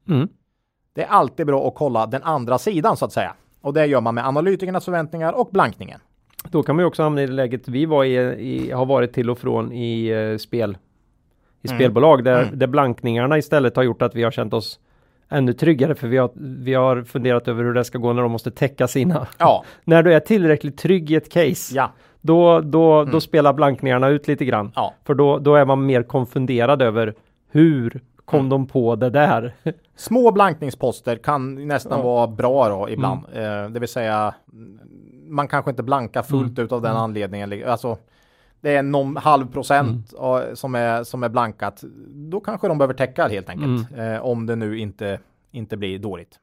Mm. 0.09 0.29
Det 0.93 1.03
är 1.03 1.09
alltid 1.09 1.47
bra 1.47 1.69
att 1.69 1.75
kolla 1.75 2.07
den 2.07 2.23
andra 2.23 2.59
sidan 2.59 2.97
så 2.97 3.05
att 3.05 3.13
säga. 3.13 3.35
Och 3.61 3.73
det 3.75 3.87
gör 3.87 4.01
man 4.01 4.15
med 4.15 4.27
analytikernas 4.27 4.85
förväntningar 4.85 5.33
och 5.33 5.49
blankningen. 5.53 6.01
Då 6.51 6.63
kan 6.63 6.77
man 6.77 6.83
ju 6.83 6.87
också 6.87 7.03
hamna 7.03 7.23
i 7.23 7.27
det 7.27 7.33
läget 7.33 7.69
vi 7.69 7.87
var 7.87 8.05
i, 8.05 8.15
i 8.39 8.71
har 8.71 8.87
varit 8.87 9.13
till 9.13 9.31
och 9.31 9.39
från 9.39 9.73
i 9.73 10.09
eh, 10.09 10.37
spel. 10.39 10.79
I 11.63 11.69
Mm. 11.69 11.79
spelbolag 11.79 12.25
där, 12.25 12.43
Mm. 12.43 12.59
där 12.59 12.67
blankningarna 12.67 13.39
istället 13.39 13.77
har 13.77 13.83
gjort 13.83 14.03
att 14.03 14.15
vi 14.15 14.23
har 14.23 14.31
känt 14.31 14.55
oss 14.55 14.81
ännu 15.29 15.53
tryggare 15.53 15.95
för 15.95 16.09
vi 16.09 16.17
har, 16.17 16.31
vi 16.65 16.75
har 16.75 17.03
funderat 17.03 17.49
över 17.49 17.65
hur 17.65 17.75
det 17.75 17.85
ska 17.85 17.99
gå 17.99 18.13
när 18.13 18.23
de 18.23 18.33
måste 18.33 18.51
täcka 18.51 18.89
sina. 18.89 19.27
Ja, 19.39 19.65
När 19.85 20.03
du 20.03 20.15
är 20.15 20.21
tillräckligt 20.21 20.79
trygg 20.79 21.11
i 21.11 21.15
ett 21.15 21.33
case, 21.33 21.75
ja, 21.77 21.93
då, 22.21 22.61
då, 22.61 22.93
Mm. 23.01 23.13
då 23.13 23.21
spelar 23.21 23.53
blankningarna 23.53 24.09
ut 24.09 24.29
lite 24.29 24.45
grann. 24.45 24.73
ja. 24.75 24.95
För 25.05 25.15
då, 25.15 25.39
då 25.39 25.55
är 25.55 25.65
man 25.65 25.87
mer 25.87 26.03
konfunderad 26.03 26.83
över 26.83 27.15
hur 27.51 28.01
kom 28.25 28.39
Mm. 28.41 28.51
de 28.51 28.67
på 28.67 28.97
det 28.97 29.11
där? 29.11 29.55
Små 29.97 30.31
blankningsposter 30.33 31.17
kan 31.17 31.69
nästan 31.69 32.03
vara 32.03 32.27
bra 32.27 32.69
då 32.69 32.91
ibland. 32.91 33.21
Eh, 33.35 33.69
det 33.71 33.81
vill 33.81 33.89
säga 33.89 34.35
mm, 34.53 34.79
man 35.29 35.49
kanske 35.49 35.71
inte 35.71 35.83
blankar 35.83 36.23
fullt 36.23 36.59
Mm. 36.59 36.65
ut 36.65 36.73
av 36.73 36.83
den 36.83 36.97
anledningen. 36.97 37.63
Alltså, 37.67 37.97
det 38.61 38.77
är 38.77 38.83
någon 38.83 39.17
halv 39.17 39.47
procent 39.53 40.13
Mm. 40.19 40.57
som, 40.57 40.75
är, 40.75 41.05
som 41.05 41.23
är 41.23 41.29
blankat. 41.29 41.85
Då 42.09 42.41
kanske 42.41 42.69
de 42.69 42.79
behöver 42.79 42.95
täcka 42.95 43.29
helt 43.29 43.49
enkelt. 43.49 43.91
Mm. 43.93 44.15
Eh, 44.15 44.21
om 44.21 44.47
det 44.47 44.57
nu 44.57 44.79
inte, 44.79 45.21
inte 45.51 45.77
blir 45.77 45.99
dåligt. 45.99 46.39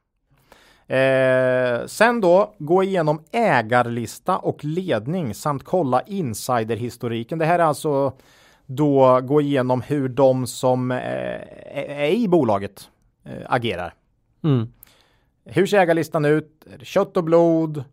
Eh, 0.88 1.86
sen 1.86 2.20
då 2.20 2.54
gå 2.58 2.82
igenom 2.82 3.22
ägarlista 3.32 4.38
och 4.38 4.64
ledning 4.64 5.34
samt 5.34 5.64
kolla 5.64 6.02
insiderhistoriken. 6.02 7.38
Det 7.38 7.44
här 7.44 7.58
är 7.58 7.62
alltså 7.64 8.12
då 8.66 9.20
gå 9.20 9.40
igenom 9.40 9.80
hur 9.82 10.08
de 10.08 10.46
som 10.46 10.90
eh, 10.90 10.98
är 11.74 12.10
i 12.10 12.28
bolaget 12.28 12.88
eh, 13.24 13.32
agerar. 13.46 13.94
Mm. 14.44 14.72
Hur 15.44 15.66
ser 15.66 15.78
ägarlistan 15.78 16.24
ut? 16.24 16.66
Kött 16.82 17.16
och 17.16 17.24
blod? 17.24 17.84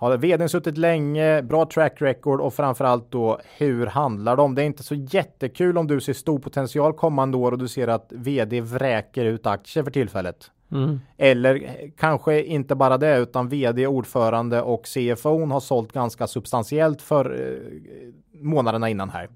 Har 0.00 0.16
vdn 0.16 0.48
suttit 0.48 0.78
länge? 0.78 1.42
Bra 1.42 1.64
track 1.66 2.02
record 2.02 2.40
och 2.40 2.54
framförallt 2.54 3.10
då 3.10 3.38
hur 3.58 3.86
handlar 3.86 4.36
de? 4.36 4.54
Det 4.54 4.62
är 4.62 4.66
inte 4.66 4.82
så 4.82 4.94
jättekul 4.94 5.78
om 5.78 5.86
du 5.86 6.00
ser 6.00 6.12
stor 6.12 6.38
potential 6.38 6.92
kommande 6.92 7.36
år 7.36 7.52
och 7.52 7.58
du 7.58 7.68
ser 7.68 7.88
att 7.88 8.06
vd 8.10 8.60
vräker 8.60 9.24
ut 9.24 9.46
aktier 9.46 9.84
för 9.84 9.90
tillfället. 9.90 10.50
Mm. 10.72 11.00
Eller 11.16 11.62
kanske 11.98 12.42
inte 12.42 12.74
bara 12.74 12.98
det 12.98 13.18
utan 13.18 13.48
vd, 13.48 13.86
ordförande 13.86 14.62
och 14.62 14.82
CFO 14.86 15.46
har 15.46 15.60
sålt 15.60 15.92
ganska 15.92 16.26
substantiellt 16.26 17.02
för 17.02 17.40
eh, 17.40 18.08
månaderna 18.42 18.88
innan 18.88 19.10
här. 19.10 19.28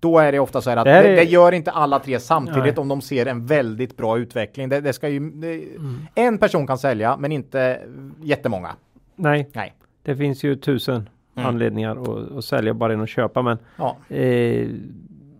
Då 0.00 0.18
är 0.18 0.32
det 0.32 0.38
ofta 0.38 0.60
så 0.60 0.70
här 0.70 0.76
att 0.76 0.84
Det 0.84 0.90
det, 0.90 1.08
är- 1.08 1.16
det 1.16 1.24
gör 1.24 1.52
inte 1.52 1.70
alla 1.70 1.98
tre 1.98 2.20
samtidigt 2.20 2.62
Nej. 2.76 2.78
om 2.78 2.88
de 2.88 3.00
ser 3.00 3.26
en 3.26 3.46
väldigt 3.46 3.96
bra 3.96 4.18
utveckling. 4.18 4.68
Det, 4.68 4.80
det 4.80 4.92
ska 4.92 5.08
ju, 5.08 5.30
det, 5.30 5.64
En 6.14 6.38
person 6.38 6.66
kan 6.66 6.78
sälja 6.78 7.16
men 7.16 7.32
inte 7.32 7.80
jättemånga. 8.22 8.70
Nej, 9.16 9.50
Nej. 9.54 9.74
Det 10.02 10.16
finns 10.16 10.44
ju 10.44 10.56
tusen 10.56 11.08
Mm. 11.36 11.48
anledningar 11.48 11.96
att, 11.96 12.32
att 12.38 12.44
sälja 12.44 12.74
bara 12.74 12.92
än 12.92 13.00
att 13.00 13.08
köpa. 13.08 13.42
Men 13.42 13.58
Ja. 13.76 13.96
eh, 14.16 14.68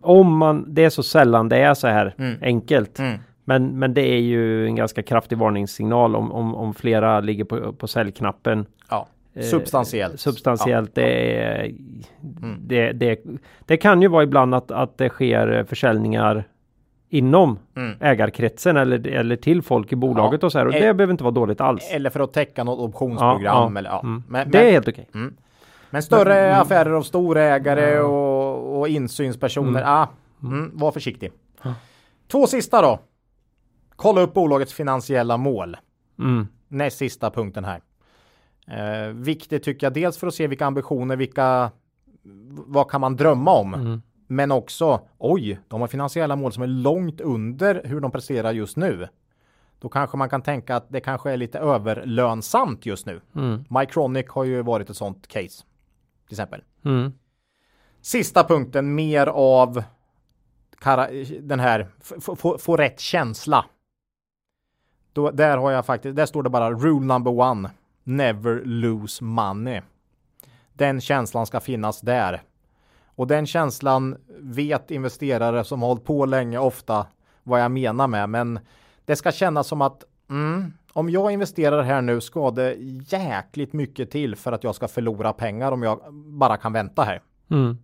om 0.01 0.37
man, 0.37 0.65
det 0.75 0.85
är 0.85 0.91
så 0.91 1.03
sällan 1.03 1.49
det 1.49 1.57
är 1.57 1.75
så 1.75 1.87
här 1.89 2.15
Mm. 2.19 2.39
enkelt. 2.43 2.99
Mm. 2.99 3.19
Men, 3.45 3.79
men 3.79 3.95
det 3.95 4.01
är 4.09 4.19
ju 4.21 4.67
en 4.67 4.77
ganska 4.77 5.03
kraftig 5.03 5.39
varningssignal 5.39 6.17
om, 6.17 6.33
om, 6.33 6.55
om 6.55 6.75
flera 6.75 7.21
ligger 7.21 7.45
på, 7.45 7.73
på 7.73 7.87
säljknappen. 7.89 8.67
ja. 8.91 9.07
Eh, 9.35 9.43
Substantiellt. 9.43 10.21
Substantiellt. 10.21 10.91
Ja. 10.95 11.03
Det, 11.03 11.37
är, 11.43 11.65
Mm. 12.43 12.57
det, 12.67 12.93
det, 12.93 13.21
det 13.67 13.77
kan 13.77 14.03
ju 14.03 14.09
vara 14.09 14.23
ibland 14.23 14.55
att, 14.55 14.71
att 14.71 14.99
det 14.99 15.09
sker 15.09 15.65
försäljningar 15.69 16.45
inom 17.13 17.59
Mm. 17.77 17.97
ägarkretsen 18.01 18.77
eller, 18.77 19.07
eller 19.07 19.37
till 19.37 19.63
folk 19.63 19.93
i 19.93 19.97
bolaget 19.97 20.43
Ja. 20.43 20.47
och 20.47 20.53
så 20.53 20.59
här. 20.59 20.67
Och 20.67 20.75
Eh, 20.75 20.81
det 20.81 20.95
behöver 20.95 21.11
inte 21.13 21.25
vara 21.25 21.35
dåligt 21.35 21.61
alls. 21.61 21.89
Eller 21.93 22.11
för 22.11 22.21
att 22.21 22.33
täcka 22.33 22.65
något 22.65 22.79
optionsprogram. 22.89 23.41
ja. 23.75 23.79
Eller, 23.79 23.91
ja. 23.91 24.01
Mm. 24.01 24.23
Men, 24.29 24.51
det 24.51 24.59
är 24.59 24.65
men, 24.65 24.73
helt 24.73 24.89
okej. 24.89 25.09
men 25.91 26.03
större 26.03 26.35
Men- 26.35 26.61
affärer 26.61 26.91
av 26.91 27.03
storägare 27.03 28.01
och, 28.01 28.81
och 28.81 28.89
insynspersoner. 28.89 29.81
Mm. 29.83 29.93
Ah, 29.93 30.09
mm, 30.43 30.71
var 30.75 30.93
försiktig. 30.93 31.33
Två 32.31 32.47
sista 32.47 32.83
då. 32.83 32.99
Kolla 33.97 34.21
upp 34.21 34.35
bolagets 34.35 34.73
finansiella 34.73 35.37
mål. 35.37 35.77
Mm. 36.19 36.47
Näst 36.69 36.99
sista 36.99 37.31
punkten 37.31 37.65
här. 37.65 37.81
Eh, 38.67 39.09
viktigt 39.13 39.63
tycker 39.63 39.87
jag 39.87 39.95
dels 39.95 40.19
för 40.19 40.27
att 40.27 40.35
se 40.35 40.47
vilka 40.47 40.67
ambitioner, 40.67 41.17
vilka, 41.17 41.71
vad 42.67 42.91
kan 42.91 43.01
man 43.01 43.17
drömma 43.17 43.53
om? 43.53 44.03
Men 44.33 44.53
också, 44.53 45.01
oj, 45.19 45.61
de 45.69 45.81
har 45.81 45.89
finansiella 45.89 46.37
mål 46.37 46.53
som 46.53 46.63
är 46.63 46.67
långt 46.67 47.21
under 47.21 47.83
hur 47.85 48.01
de 48.01 48.11
presterar 48.11 48.53
just 48.53 48.77
nu. 48.77 49.09
Då 49.79 49.89
kanske 49.89 50.17
man 50.17 50.29
kan 50.29 50.43
tänka 50.43 50.77
att 50.77 50.87
det 50.89 51.01
kanske 51.01 51.31
är 51.31 51.37
lite 51.37 51.59
överlönsamt 51.59 52.87
just 52.87 53.07
nu. 53.07 53.21
Mm. 53.37 53.65
Mycronic 53.71 54.29
har 54.29 54.45
ju 54.45 54.63
varit 54.63 54.91
ett 54.91 54.97
sånt 54.97 55.29
case. 55.29 55.65
Till 56.27 56.35
exempel. 56.35 56.63
Mm. 56.85 57.13
Sista 58.01 58.45
punkten, 58.45 58.95
mer 58.95 59.27
av 59.27 59.83
den 61.41 61.61
här, 61.61 61.89
få 62.59 62.77
rätt 62.77 63.01
känsla. 63.01 63.65
Då, 65.13 65.31
där 65.31 65.57
har 65.59 65.71
jag 65.71 65.87
faktiskt, 65.87 66.17
där 66.17 66.27
står 66.27 66.43
det 66.43 66.51
bara 66.51 66.71
rule 66.71 67.07
number 67.07 67.41
one. 67.41 67.71
Never 68.05 68.65
lose 68.65 69.25
money. 69.25 69.81
Den 70.73 71.01
känslan 71.01 71.47
ska 71.47 71.61
finnas 71.61 72.01
där. 72.01 72.43
Och 73.15 73.27
den 73.27 73.47
känslan 73.47 74.17
vet 74.39 74.91
investerare 74.91 75.65
som 75.65 75.83
har 75.83 75.89
hållit 75.89 76.05
på 76.05 76.27
länge 76.27 76.59
ofta 76.59 77.07
vad 77.43 77.61
jag 77.61 77.71
menar 77.71 78.07
med. 78.07 78.29
Men 78.29 78.59
det 79.05 79.17
ska 79.17 79.33
kännas 79.33 79.67
som 79.67 79.83
att 79.83 80.05
mm, 80.31 80.73
om 80.93 81.11
jag 81.11 81.33
investerar 81.33 81.83
här 81.83 82.03
nu 82.03 82.21
ska 82.21 82.51
det 82.51 82.75
jäkligt 83.09 83.73
mycket 83.73 84.11
till 84.11 84.37
för 84.37 84.53
att 84.53 84.65
jag 84.65 84.75
ska 84.75 84.89
förlora 84.89 85.33
pengar 85.33 85.73
om 85.73 85.83
jag 85.83 86.15
bara 86.15 86.57
kan 86.57 86.73
vänta 86.73 87.03
här. 87.03 87.23
Mm. 87.51 87.77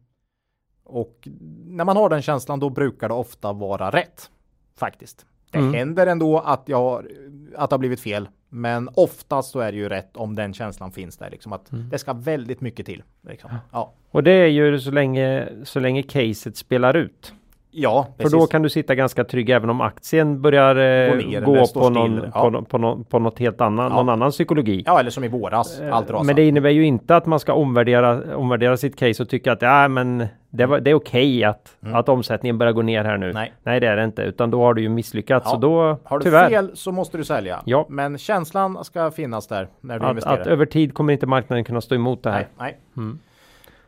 Och 0.85 1.29
när 1.67 1.85
man 1.85 1.97
har 1.97 2.09
den 2.09 2.23
känslan 2.23 2.61
då 2.61 2.71
brukar 2.71 3.09
det 3.09 3.15
ofta 3.15 3.53
vara 3.53 3.91
rätt. 3.91 4.31
Faktiskt. 4.77 5.27
Det 5.51 5.59
Mm. 5.59 5.75
händer 5.75 6.07
ändå 6.07 6.39
att, 6.39 6.63
jag, 6.67 7.07
att 7.57 7.71
det 7.71 7.75
har 7.75 7.79
blivit 7.79 8.01
fel. 8.01 8.29
Men 8.51 8.89
oftast 8.95 9.51
så 9.51 9.61
är 9.61 9.73
det 9.73 9.79
ju 9.79 9.89
rätt 9.89 10.17
om 10.17 10.35
den 10.35 10.55
känslan 10.55 10.93
finns 10.93 11.17
där. 11.17 11.31
Liksom 11.31 11.53
att 11.53 11.73
Mm. 11.73 11.89
det 11.91 11.99
ska 11.99 12.13
väldigt 12.13 12.61
mycket 12.61 12.87
till. 12.87 13.03
Liksom. 13.29 13.51
Ja. 13.73 13.93
Och 14.11 14.23
det 14.23 14.31
är 14.33 14.47
ju 14.47 14.81
så 14.81 14.91
länge, 14.91 15.49
så 15.65 15.81
länge 15.81 16.03
caset 16.03 16.57
spelar 16.57 16.97
ut. 16.97 17.33
ja, 17.71 18.07
För 18.17 18.23
precis. 18.23 18.33
då 18.41 18.47
kan 18.47 18.63
du 18.63 18.69
sitta 18.71 18.95
ganska 18.95 19.25
trygg 19.25 19.51
även 19.51 19.71
om 19.71 19.81
aktien 19.81 20.43
börjar 20.43 20.77
eh, 20.77 21.11
Gå 21.11 21.17
ner 21.29 21.41
gå 21.41 21.67
på 21.75 21.91
någon. 21.91 22.21
Ja. 22.35 22.51
på, 22.51 22.63
på, 22.63 22.79
nå- 22.79 23.05
på 23.05 23.19
något 23.19 23.39
helt 23.39 23.61
annan, 23.61 23.91
Ja. 23.91 23.97
någon 23.97 24.09
annan 24.09 24.31
psykologi. 24.31 24.83
Ja, 24.87 25.01
eller 25.01 25.11
som 25.11 25.25
i 25.25 25.29
våras. 25.29 25.81
Allt 25.81 26.11
rasar. 26.11 26.15
Eh, 26.23 26.27
Men 26.27 26.37
det 26.37 26.49
innebär 26.49 26.71
ju 26.71 26.85
inte 26.85 27.17
att 27.17 27.27
man 27.27 27.41
ska 27.41 27.53
omvärdera, 27.53 28.37
omvärdera 28.37 28.77
sitt 28.77 28.97
case 28.97 29.23
och 29.23 29.29
tycka 29.29 29.53
att 29.53 29.63
ja, 29.63 29.89
men 29.89 30.27
det, 30.51 30.67
var, 30.67 30.81
det 30.81 30.91
är 30.91 30.95
okej 30.95 31.45
att, 31.45 31.77
att 31.81 32.09
omsättningen 32.09 32.59
börjar 32.59 32.73
gå 32.73 32.83
ner 32.83 33.05
här 33.05 33.19
nu. 33.19 33.27
Mm. 33.27 33.35
Nej. 33.35 33.53
Nej, 33.63 33.81
det 33.81 33.87
är 33.87 33.97
det 33.97 34.05
inte, 34.05 34.23
utan 34.23 34.51
då 34.51 34.63
har 34.63 34.75
du 34.75 34.83
ju 34.83 34.89
misslyckats. 34.89 35.45
Ja. 35.47 35.51
Så 35.51 35.57
då, 35.57 35.99
Har 36.05 36.19
du 36.19 36.25
tyvärr, 36.25 36.49
fel 36.49 36.71
så 36.75 36.93
måste 36.93 37.17
du 37.19 37.25
sälja. 37.25 37.63
Ja. 37.65 37.87
Men 37.89 38.19
känslan 38.19 38.85
ska 38.85 39.11
finnas 39.11 39.47
där 39.47 39.69
när 39.81 39.99
du 39.99 40.05
att, 40.05 40.11
investerar. 40.11 40.41
att 40.41 40.47
över 40.47 40.67
tid 40.67 40.95
kommer 40.95 41.13
inte 41.13 41.27
marknaden 41.27 41.65
kunna 41.65 41.81
stå 41.81 41.95
emot 41.95 42.23
det 42.23 42.31
här. 42.31 42.49
nej, 42.59 42.79
nej. 42.95 43.15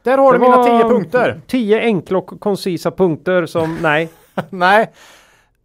Där 0.03 0.19
har 0.19 0.33
Det 0.33 0.39
du 0.39 0.43
mina 0.43 0.65
tio 0.65 0.89
punkter. 0.89 1.41
Tio 1.47 1.81
enkla 1.81 2.19
och 2.19 2.41
koncisa 2.41 2.91
punkter 2.91 3.47
som, 3.47 3.79
nej, 3.83 4.09
Nej. 4.51 4.91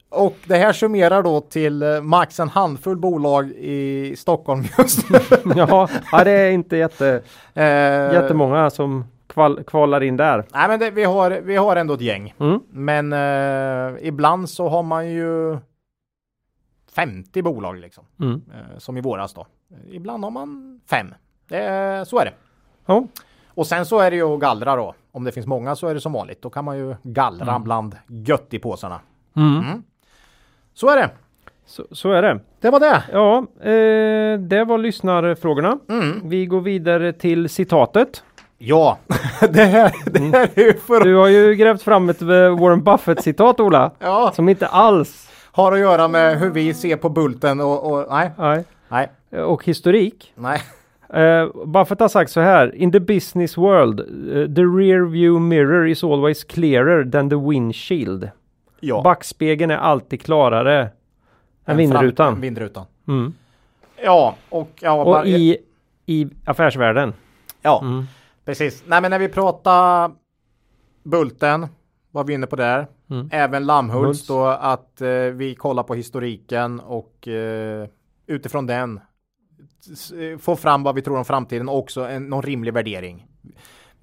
Och 0.10 0.38
det 0.46 0.56
här 0.56 0.74
summerar 0.74 1.24
då 1.24 1.42
till 1.42 1.84
eh, 1.84 2.02
max 2.02 2.40
en 2.40 2.50
handfull 2.50 2.98
bolag 2.98 3.52
i 3.52 4.16
Stockholm 4.18 4.64
just 4.78 5.10
nu. 5.10 5.20
ja, 5.56 5.90
ja, 6.12 6.24
det 6.24 6.32
är 6.32 6.52
inte 6.52 6.78
jätte, 6.78 7.22
Eh, 7.54 7.64
jättemånga 8.14 8.70
som 8.70 9.06
kval, 9.36 9.64
kvalar 9.64 10.04
in 10.04 10.18
där. 10.18 10.46
Nej, 10.54 10.68
men 10.68 10.80
det, 10.80 10.92
vi, 10.92 11.04
har, 11.04 11.32
vi 11.32 11.56
har 11.56 11.76
ändå 11.76 11.94
ett 11.94 12.02
gäng. 12.02 12.34
Mm. 12.40 12.60
Men 12.70 13.14
eh, 13.14 14.08
ibland 14.08 14.50
så 14.50 14.70
har 14.70 14.84
man 14.84 15.10
ju 15.10 15.58
50 16.96 17.42
bolag 17.42 17.78
liksom. 17.78 18.04
Mm. 18.20 18.42
Eh, 18.54 18.78
som 18.78 18.98
i 18.98 19.02
våras 19.02 19.34
då. 19.34 19.48
Ibland 19.92 20.24
har 20.24 20.32
man 20.32 20.80
fem. 20.90 21.14
Det, 21.48 22.08
så 22.08 22.20
är 22.20 22.26
det. 22.26 22.34
Ja. 22.86 23.08
Och 23.48 23.68
sen 23.68 23.86
så 23.86 24.00
är 24.00 24.12
det 24.12 24.18
ju 24.18 24.34
att 24.34 24.40
gallra 24.40 24.76
då. 24.76 24.94
Om 25.12 25.24
det 25.24 25.32
finns 25.32 25.48
många 25.48 25.76
så 25.76 25.88
är 25.88 25.94
det 25.94 26.02
som 26.02 26.14
vanligt. 26.14 26.42
Då 26.42 26.50
kan 26.50 26.66
man 26.66 26.78
ju 26.78 26.96
gallra 27.04 27.60
bland 27.60 27.96
gött 28.08 28.54
i 28.54 28.60
påsarna. 28.60 29.00
Mm. 29.36 29.84
Så 30.74 30.90
är 30.90 30.98
det. 30.98 31.10
Så, 31.66 31.84
så 31.92 32.12
är 32.12 32.22
det. 32.22 32.40
Det 32.60 32.70
var 32.70 32.80
det. 32.80 33.04
Ja, 33.12 33.38
eh, 33.70 34.40
det 34.40 34.66
var 34.66 34.78
lyssnarfrågorna. 34.78 35.80
Mm. 35.90 36.30
Vi 36.30 36.46
går 36.46 36.62
vidare 36.62 37.14
till 37.14 37.50
citatet. 37.50 38.24
Ja, 38.58 38.98
det 39.50 39.64
här, 39.66 39.92
det 40.12 40.20
här 40.20 40.50
är 40.56 40.62
ju 40.64 40.74
för 40.74 41.04
Du 41.04 41.16
har 41.16 41.28
ju 41.28 41.56
grävt 41.56 41.82
fram 41.82 42.10
ett 42.10 42.22
eh, 42.22 42.28
Warren 42.28 42.84
Buffett 42.84 43.24
citat 43.24 43.60
Ola. 43.60 43.92
Ja, 44.00 44.32
Som 44.36 44.50
inte 44.50 44.68
alls 44.68 45.30
har 45.52 45.72
att 45.74 45.80
göra 45.80 46.08
med 46.08 46.40
hur 46.40 46.50
vi 46.50 46.74
ser 46.74 46.96
på 46.98 47.10
Bulten 47.10 47.62
och, 47.62 47.92
och 47.92 48.08
nej, 48.10 48.32
nej, 48.38 48.64
nej, 48.90 49.10
och 49.44 49.66
historik. 49.66 50.34
nej. 50.36 50.62
Uh, 51.16 51.66
Buffett 51.66 52.00
har 52.00 52.08
sagt 52.08 52.32
så 52.32 52.40
här. 52.42 52.76
In 52.76 52.92
the 52.92 53.00
business 53.00 53.58
world, 53.58 54.00
eh, 54.00 54.56
the 54.56 54.62
rear 54.62 55.06
view 55.06 55.40
mirror 55.40 55.88
is 55.88 56.04
always 56.04 56.44
clearer 56.44 57.12
than 57.12 57.30
the 57.30 57.36
windshield. 57.36 58.30
Ja. 58.80 59.02
Backspegeln 59.02 59.72
är 59.72 59.78
alltid 59.78 60.22
klarare 60.22 60.80
än 60.82 60.90
En 61.66 61.78
vindrutan. 61.78 62.34
fram- 62.34 62.42
vindrutan. 62.42 62.86
Mm. 63.08 63.34
Ja, 64.04 64.36
och 64.50 64.70
ja, 64.80 65.06
bara, 65.06 65.20
Och 65.22 65.28
i, 65.28 65.58
i 66.06 66.28
affärsvärlden. 66.46 67.14
ja, 67.62 67.80
Mm. 67.84 68.06
Precis. 68.46 68.84
Nej, 68.88 69.02
men 69.02 69.12
när 69.12 69.20
vi 69.20 69.30
pratar 69.30 70.12
Bulten 71.04 71.68
var 72.12 72.24
vi 72.24 72.34
inne 72.34 72.48
på 72.48 72.56
där. 72.56 72.88
Mm. 73.10 73.30
Även 73.32 73.66
Lammhults 73.66 74.06
Hults. 74.06 74.28
då 74.28 74.46
att 74.46 75.02
eh, 75.02 75.10
vi 75.10 75.56
kollar 75.56 75.84
på 75.84 75.96
historiken 75.96 76.80
och 76.80 77.28
eh, 77.28 77.88
utifrån 78.28 78.66
den 78.66 79.00
eh, 80.20 80.38
få 80.38 80.56
fram 80.56 80.84
vad 80.84 80.96
vi 80.96 81.02
tror 81.02 81.18
om 81.18 81.26
framtiden 81.26 81.70
och 81.70 81.78
också 81.78 82.02
en, 82.02 82.30
någon 82.30 82.42
rimlig 82.42 82.74
värdering. 82.74 83.28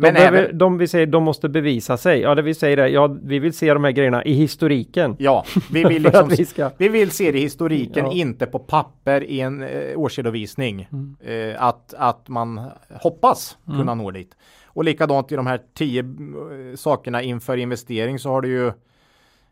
Men 0.02 0.14
de, 0.14 0.20
behöver, 0.20 0.42
även, 0.44 0.58
de 0.58 0.78
vi 0.78 0.88
säger 0.88 1.06
de 1.06 1.22
måste 1.22 1.48
bevisa 1.48 1.96
sig. 1.96 2.20
Ja, 2.20 2.34
det 2.34 2.42
vi 2.42 2.54
säger 2.54 2.76
är 2.76 2.86
ja, 2.86 3.16
vi 3.22 3.38
vill 3.38 3.52
se 3.52 3.74
de 3.74 3.84
här 3.84 3.90
grejerna 3.90 4.24
i 4.24 4.32
historiken. 4.32 5.16
ja, 5.18 5.44
vi 5.72 5.84
vill 5.84 6.02
liksom 6.08 6.28
vi 6.28 6.44
ska. 6.46 6.70
Vi 6.78 6.88
vill 6.88 7.10
se 7.10 7.32
det 7.32 7.38
i 7.38 7.42
historiken, 7.42 8.04
Ja. 8.06 8.12
inte 8.12 8.46
på 8.46 8.58
papper 8.58 9.24
i 9.24 9.40
en 9.40 9.62
eh, 9.62 9.98
årsredovisning. 9.98 10.88
Mm. 10.92 11.16
Eh, 11.52 11.62
att, 11.64 11.94
att 11.98 12.28
man 12.28 12.60
hoppas 13.00 13.56
kunna 13.66 13.94
nå 13.94 14.10
dit. 14.10 14.36
Och 14.66 14.84
likadant 14.84 15.32
i 15.32 15.36
de 15.36 15.46
här 15.46 15.60
tio 15.74 16.00
eh, 16.02 16.76
sakerna 16.76 17.22
inför 17.22 17.56
investering 17.56 18.18
så 18.18 18.28
har 18.30 18.40
du 18.40 18.48
ju 18.48 18.72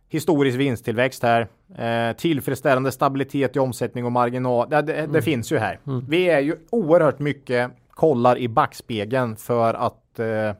historisk 0.08 0.58
vinsttillväxt 0.58 1.22
här. 1.22 1.48
Eh, 1.78 2.16
tillfredsställande 2.16 2.92
stabilitet 2.92 3.56
i 3.56 3.58
omsättning 3.58 4.04
och 4.04 4.12
marginal. 4.12 4.68
Det, 4.70 4.82
det, 4.82 4.94
Mm. 4.94 5.12
det 5.12 5.22
finns 5.22 5.52
ju 5.52 5.58
här. 5.58 5.78
Vi 6.08 6.28
är 6.28 6.40
ju 6.40 6.56
oerhört 6.70 7.18
mycket 7.18 7.70
kollar 7.90 8.38
i 8.38 8.48
backspegeln 8.48 9.36
för 9.36 9.74
att 9.74 10.09
eh, 10.18 10.54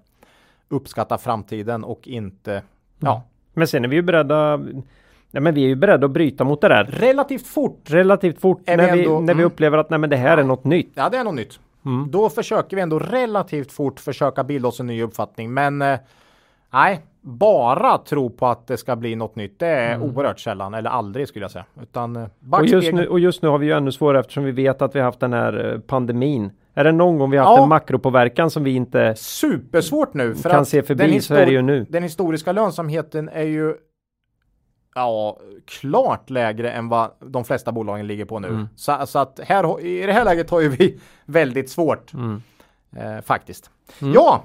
uppskatta 0.68 1.18
framtiden 1.18 1.85
och 1.85 2.09
inte 2.09 2.62
ja, 2.98 3.22
Men 3.52 3.66
sen 3.68 3.85
är 3.85 3.89
vi 3.89 3.97
ju 3.97 4.02
beredda 4.02 4.60
Nej, 5.31 5.43
men 5.43 5.55
vi 5.55 5.64
är 5.64 5.68
ju 5.68 5.74
beredda 5.74 6.05
att 6.05 6.10
bryta 6.10 6.44
mot 6.44 6.60
det 6.60 6.68
där 6.68 6.85
relativt 6.85 7.47
fort. 7.47 7.81
relativt 7.85 8.40
fort 8.40 8.62
Är 8.66 8.77
vi 8.77 8.86
när 8.86 8.93
vi, 8.97 9.05
ändå- 9.05 9.20
när 9.20 9.27
vi 9.27 9.32
mm. 9.32 9.44
upplever 9.44 9.78
att 9.78 9.90
nej, 9.90 9.98
men 9.98 10.10
det 10.10 10.16
här 10.16 10.39
är 10.39 10.44
något 10.44 10.64
nytt. 10.64 10.93
Ja, 10.94 11.09
det 11.09 11.16
är 11.18 11.24
något 11.24 11.35
nytt. 11.35 11.60
Mm. 11.85 12.10
Då 12.10 12.28
försöker 12.28 12.77
vi 12.77 12.82
ändå 12.82 12.98
relativt 12.98 13.72
fort 13.72 14.01
försöka 14.01 14.44
bilda 14.44 14.68
oss 14.68 14.81
en 14.81 14.86
ny 14.86 15.02
uppfattning. 15.02 15.55
Men 15.55 15.82
eh, 15.82 15.98
nej, 16.72 17.01
bara 17.20 17.98
tro 17.98 18.31
på 18.31 18.47
att 18.47 18.66
det 18.66 18.77
ska 18.77 18.97
bli 18.97 19.16
något 19.16 19.36
nytt. 19.36 19.59
Det 19.59 19.66
är 19.66 20.02
oerhört 20.02 20.40
sällan 20.40 20.74
eller 20.74 20.90
aldrig 20.90 21.28
skulle 21.28 21.44
jag 21.44 21.51
säga. 21.51 21.64
Utan 21.82 22.16
eh, 22.16 22.22
Mm. 22.22 22.60
Och 22.60 22.66
just, 22.66 22.93
nu, 22.93 23.06
och 23.06 23.20
just 23.20 23.43
nu 23.43 23.48
har 23.48 23.59
vi 23.59 23.66
ju 23.66 23.72
ännu 23.72 23.93
svårare 23.93 24.20
eftersom 24.20 24.44
vi 24.44 24.51
vet 24.51 24.82
att 24.82 24.94
vi 24.94 24.98
har 24.98 25.05
haft 25.05 25.20
den 25.20 25.32
här 25.32 25.72
eh, 25.74 25.81
pandemin. 25.81 26.51
Är 26.75 26.85
det 26.85 26.93
någon 26.93 27.19
gång 27.19 27.31
vi 27.31 27.37
har 27.37 27.45
haft 27.47 27.57
Ja. 27.57 27.63
en 27.63 27.69
makropåverkan 27.69 28.51
som 28.51 28.65
vi 28.65 28.75
inte 28.75 29.15
supersvårt 29.17 30.15
nu. 30.15 30.35
För 30.35 30.51
kan 30.51 30.67
se 30.67 30.83
förbi 30.83 31.21
så 31.21 31.35
är 31.35 31.47
det 31.47 31.53
ju 31.53 31.63
nu. 31.63 31.87
Den 31.89 32.03
historiska 32.03 32.53
lönsamheten 32.53 33.29
är 33.29 33.43
ju 33.45 33.75
ja, 34.95 35.39
klart 35.67 36.31
lägre 36.31 36.71
än 36.73 36.89
vad 36.89 37.11
de 37.21 37.45
flesta 37.45 37.73
bolagen 37.73 38.07
ligger 38.07 38.25
på 38.25 38.39
nu. 38.39 38.49
Mm. 38.49 38.69
Så, 38.77 38.97
så 39.07 39.19
att 39.19 39.41
här, 39.45 39.81
i 39.81 40.07
det 40.07 40.13
här 40.13 40.25
läget 40.25 40.51
har 40.51 40.61
ju 40.61 40.69
vi 40.69 41.01
väldigt 41.25 41.71
svårt 41.71 42.15
Mm. 42.15 42.43
eh, 42.97 43.21
faktiskt. 43.23 43.71
Ja, 44.15 44.43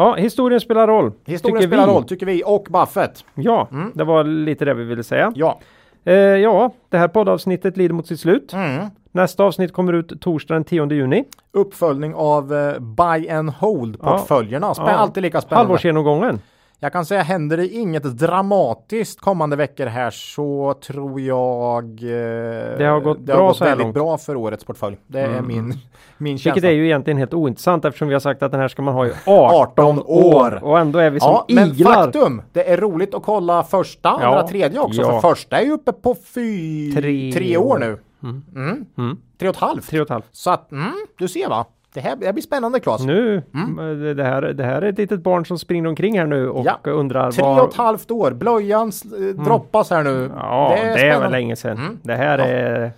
Ja, 0.00 0.14
historien 0.14 0.60
spelar 0.60 0.86
roll. 0.86 1.12
historien 1.24 1.62
spelar 1.68 1.86
vi. 1.86 1.92
roll 1.92 2.04
tycker 2.04 2.26
vi 2.26 2.42
och 2.46 2.66
Buffett. 2.70 3.24
Ja, 3.34 3.68
Mm. 3.72 3.92
det 3.94 4.04
var 4.04 4.24
lite 4.24 4.64
det 4.64 4.74
vi 4.74 4.84
ville 4.84 5.02
säga. 5.02 5.32
Ja. 5.34 5.60
Eh, 6.04 6.14
ja, 6.14 6.72
det 6.88 6.98
här 6.98 7.08
poddavsnittet 7.08 7.76
lider 7.76 7.94
mot 7.94 8.06
sitt 8.06 8.20
slut. 8.20 8.52
Mm. 8.52 8.86
Nästa 9.12 9.44
avsnitt 9.44 9.72
kommer 9.72 9.92
ut 9.92 10.20
torsdag 10.20 10.54
den 10.54 10.64
10 10.64 10.86
juni. 10.92 11.24
Uppföljning 11.52 12.14
av 12.14 12.54
eh, 12.54 12.78
buy 12.78 13.28
and 13.28 13.50
hold 13.50 14.00
portföljerna. 14.00 14.72
Spä- 14.72 14.82
Ja. 14.86 14.92
Alltid 14.92 15.22
lika 15.22 15.40
spännande. 15.40 15.66
Halvårsgenomgången. 15.66 16.40
Jag 16.80 16.92
kan 16.92 17.04
säga 17.06 17.22
händer 17.22 17.56
det 17.56 17.68
inget 17.68 18.02
dramatiskt 18.02 19.20
kommande 19.20 19.56
veckor 19.56 19.86
här 19.86 20.10
så 20.10 20.74
tror 20.86 21.20
jag 21.20 21.84
eh, 21.84 22.78
Det 22.78 22.84
har 22.84 23.00
gått 23.00 23.18
det 23.18 23.24
bra 23.32 23.36
har 23.42 23.48
gått 23.48 23.60
väldigt 23.60 23.78
långt. 23.84 23.94
bra 23.94 24.18
för 24.18 24.36
årets 24.36 24.64
portfölj. 24.64 24.96
Det 25.06 25.20
är 25.20 25.42
min, 25.42 25.74
min 26.18 26.38
känsla. 26.38 26.54
Vilket 26.54 26.68
är 26.70 26.72
ju 26.74 26.84
egentligen 26.86 27.18
helt 27.18 27.34
ointressant 27.34 27.84
eftersom 27.84 28.08
vi 28.08 28.14
har 28.14 28.20
sagt 28.20 28.42
att 28.42 28.50
den 28.52 28.60
här 28.60 28.68
ska 28.68 28.82
man 28.82 28.94
ha 28.94 29.06
i 29.06 29.10
18, 29.26 29.98
18 29.98 30.02
år. 30.06 30.64
Och 30.64 30.78
ändå 30.78 30.98
är 30.98 31.10
vi 31.10 31.20
som 31.20 31.30
Ja, 31.32 31.44
men 31.48 31.68
iglar. 31.68 31.92
faktum, 31.94 32.42
det 32.52 32.70
är 32.70 32.76
roligt 32.76 33.14
att 33.14 33.22
kolla 33.22 33.62
första, 33.62 34.08
andra, 34.08 34.26
Ja, 34.26 34.48
tredje 34.48 34.80
också. 34.80 35.00
ja. 35.02 35.20
För 35.20 35.28
första 35.34 35.58
är 35.60 35.64
ju 35.64 35.72
uppe 35.72 35.92
på 35.92 36.16
fy... 36.34 36.92
Tre 36.92 37.32
tre 37.34 37.56
år. 37.56 37.78
nu. 37.78 37.98
Mm. 38.22 38.84
Mm. 38.96 39.16
Tre 39.38 39.48
och 39.48 39.54
ett 39.54 39.60
halvt. 39.60 39.88
Tre 39.88 40.00
och 40.00 40.04
ett 40.06 40.10
halvt. 40.10 40.26
Så 40.32 40.50
att, 40.50 40.72
mm, 40.72 40.92
du 41.18 41.28
ser 41.28 41.48
va. 41.48 41.66
Det 41.92 42.00
här, 42.00 42.16
det 42.16 42.26
här 42.26 42.32
blir 42.32 42.42
spännande 42.42 42.80
Claes. 42.80 43.02
Nu, 43.04 43.42
Mm. 43.54 44.00
det, 44.00 44.14
det, 44.14 44.24
här, 44.24 44.42
det 44.42 44.64
här 44.64 44.82
är 44.82 44.88
ett 44.88 44.98
litet 44.98 45.20
barn 45.22 45.46
som 45.46 45.58
springer 45.58 45.88
omkring 45.88 46.18
här 46.18 46.26
nu 46.26 46.48
och 46.48 46.66
Ja. 46.66 46.90
undrar 46.90 47.30
Tre 47.30 47.42
var... 47.42 47.62
och 47.62 47.68
ett 47.70 47.74
halvt 47.76 48.10
år. 48.10 48.30
Blöjan 48.30 48.88
eh, 48.88 49.44
droppas 49.44 49.90
här 49.90 50.02
nu. 50.04 50.24
Mm. 50.24 50.36
Ja, 50.36 50.68
det 50.76 50.80
är, 50.82 50.84
väl 50.88 50.98
spännande. 50.98 51.28
länge 51.28 51.56
sedan. 51.56 51.76
Mm. 51.78 51.98
Det 52.02 52.14
här 52.16 52.38
Ja. 52.38 52.44
är... 52.44 52.90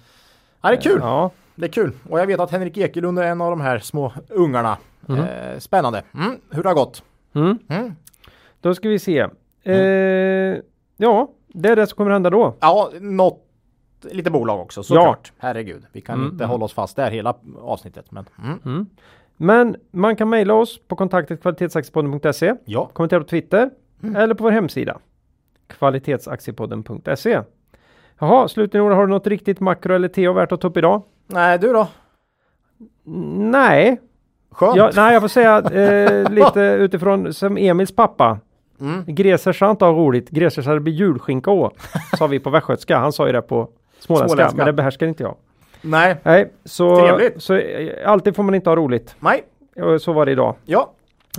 Ja, 0.63 0.69
det 0.71 0.77
är 0.77 0.81
kul. 0.81 0.99
Ja. 1.03 1.31
Det 1.55 1.67
är 1.67 1.71
kul. 1.71 1.93
Och 2.11 2.21
jag 2.21 2.27
vet 2.27 2.41
att 2.41 2.51
Henrik 2.51 2.77
Ekelund 2.79 3.19
är 3.19 3.23
en 3.23 3.41
av 3.41 3.51
de 3.51 3.61
här 3.61 3.79
små 3.79 4.13
ungarna. 4.29 4.77
Eh, 5.09 5.59
spännande. 5.59 6.03
Mm, 6.15 6.37
hur 6.51 6.63
det 6.63 6.69
har 6.69 6.75
gått. 6.75 7.03
Mm. 7.35 7.59
Mm. 7.69 7.95
Då 8.61 8.75
ska 8.75 8.89
vi 8.89 8.99
se. 8.99 9.27
Eh, 9.65 9.75
ja, 10.97 11.31
det 11.49 11.69
är 11.69 11.77
det 11.77 11.87
som 11.87 11.97
kommer 11.97 12.11
hända 12.11 12.31
då. 12.31 12.55
Ja, 12.61 12.91
något 13.01 13.47
lite 14.05 14.31
bolag 14.31 14.61
också 14.61 14.83
såklart. 14.83 15.33
Herregud, 15.39 15.87
vi 15.93 16.01
kan 16.01 16.15
Mm, 16.19 16.31
inte 16.33 16.45
mm. 16.45 16.51
hålla 16.51 16.65
oss 16.65 16.73
fast 16.75 16.97
där 16.97 17.11
hela 17.11 17.35
avsnittet. 17.63 18.11
Men 18.11 18.25
mm. 18.65 18.87
Men 19.37 19.77
man 19.91 20.17
kan 20.17 20.29
mejla 20.29 20.55
oss 20.55 20.81
på 20.89 20.97
kontaktet 20.97 21.43
kvalitetsaktiepodden.se. 21.43 22.55
ja, 22.65 22.91
Kommentera 22.93 23.21
på 23.21 23.27
Twitter 23.27 23.71
Mm. 24.03 24.17
eller 24.17 24.35
på 24.35 24.45
vår 24.45 24.51
hemsida. 24.51 24.99
Kvalitetsaktiepodden.se. 25.67 27.43
Jaha, 28.19 28.49
slutligen 28.49 28.87
har 28.93 29.07
du 29.07 29.13
något 29.13 29.27
riktigt 29.27 29.61
makro 29.61 29.95
eller 29.95 30.09
TO 30.09 30.33
värt 30.33 30.53
att 30.53 30.61
ta 30.61 30.69
upp 30.69 30.77
idag? 30.77 31.03
nej 31.27 31.59
du 31.59 31.73
då? 31.73 31.89
Nej, 33.05 34.01
Skönt. 34.51 34.77
jag, 34.77 34.97
nej 34.97 35.13
jag 35.13 35.23
får 35.23 35.29
säga 35.29 35.59
eh, 35.73 36.31
lite 36.33 36.61
utifrån 36.61 37.35
som 37.35 37.57
Emils 37.57 37.97
pappa. 37.97 38.39
Mm. 38.81 39.05
Gräserskant 39.07 39.81
har 39.81 39.95
roligt, 39.95 40.31
gräserskant 40.31 40.83
blir 40.83 40.95
julskinka 40.95 41.51
å, 41.51 41.71
sa 42.19 42.27
vi 42.27 42.39
på 42.41 42.51
västgötska. 42.51 42.99
Han 42.99 43.13
sa 43.13 43.27
ju 43.27 43.33
det 43.33 43.43
på 43.43 43.69
småländska, 44.01 44.29
Småländska. 44.35 44.57
men 44.57 44.67
det 44.67 44.73
behärskar 44.73 45.07
inte 45.07 45.23
jag. 45.23 45.35
Nej, 45.83 46.17
Nej, 46.23 46.53
så, 46.65 46.97
Trevligt. 47.01 47.43
så 47.43 47.55
eh, 47.55 48.11
alltid 48.11 48.37
får 48.37 48.43
man 48.43 48.55
inte 48.55 48.71
ha 48.71 48.77
roligt. 48.77 49.17
nej, 49.21 49.43
Så 50.01 50.13
var 50.13 50.27
det 50.27 50.33
idag. 50.33 50.55
ja. 50.65 50.91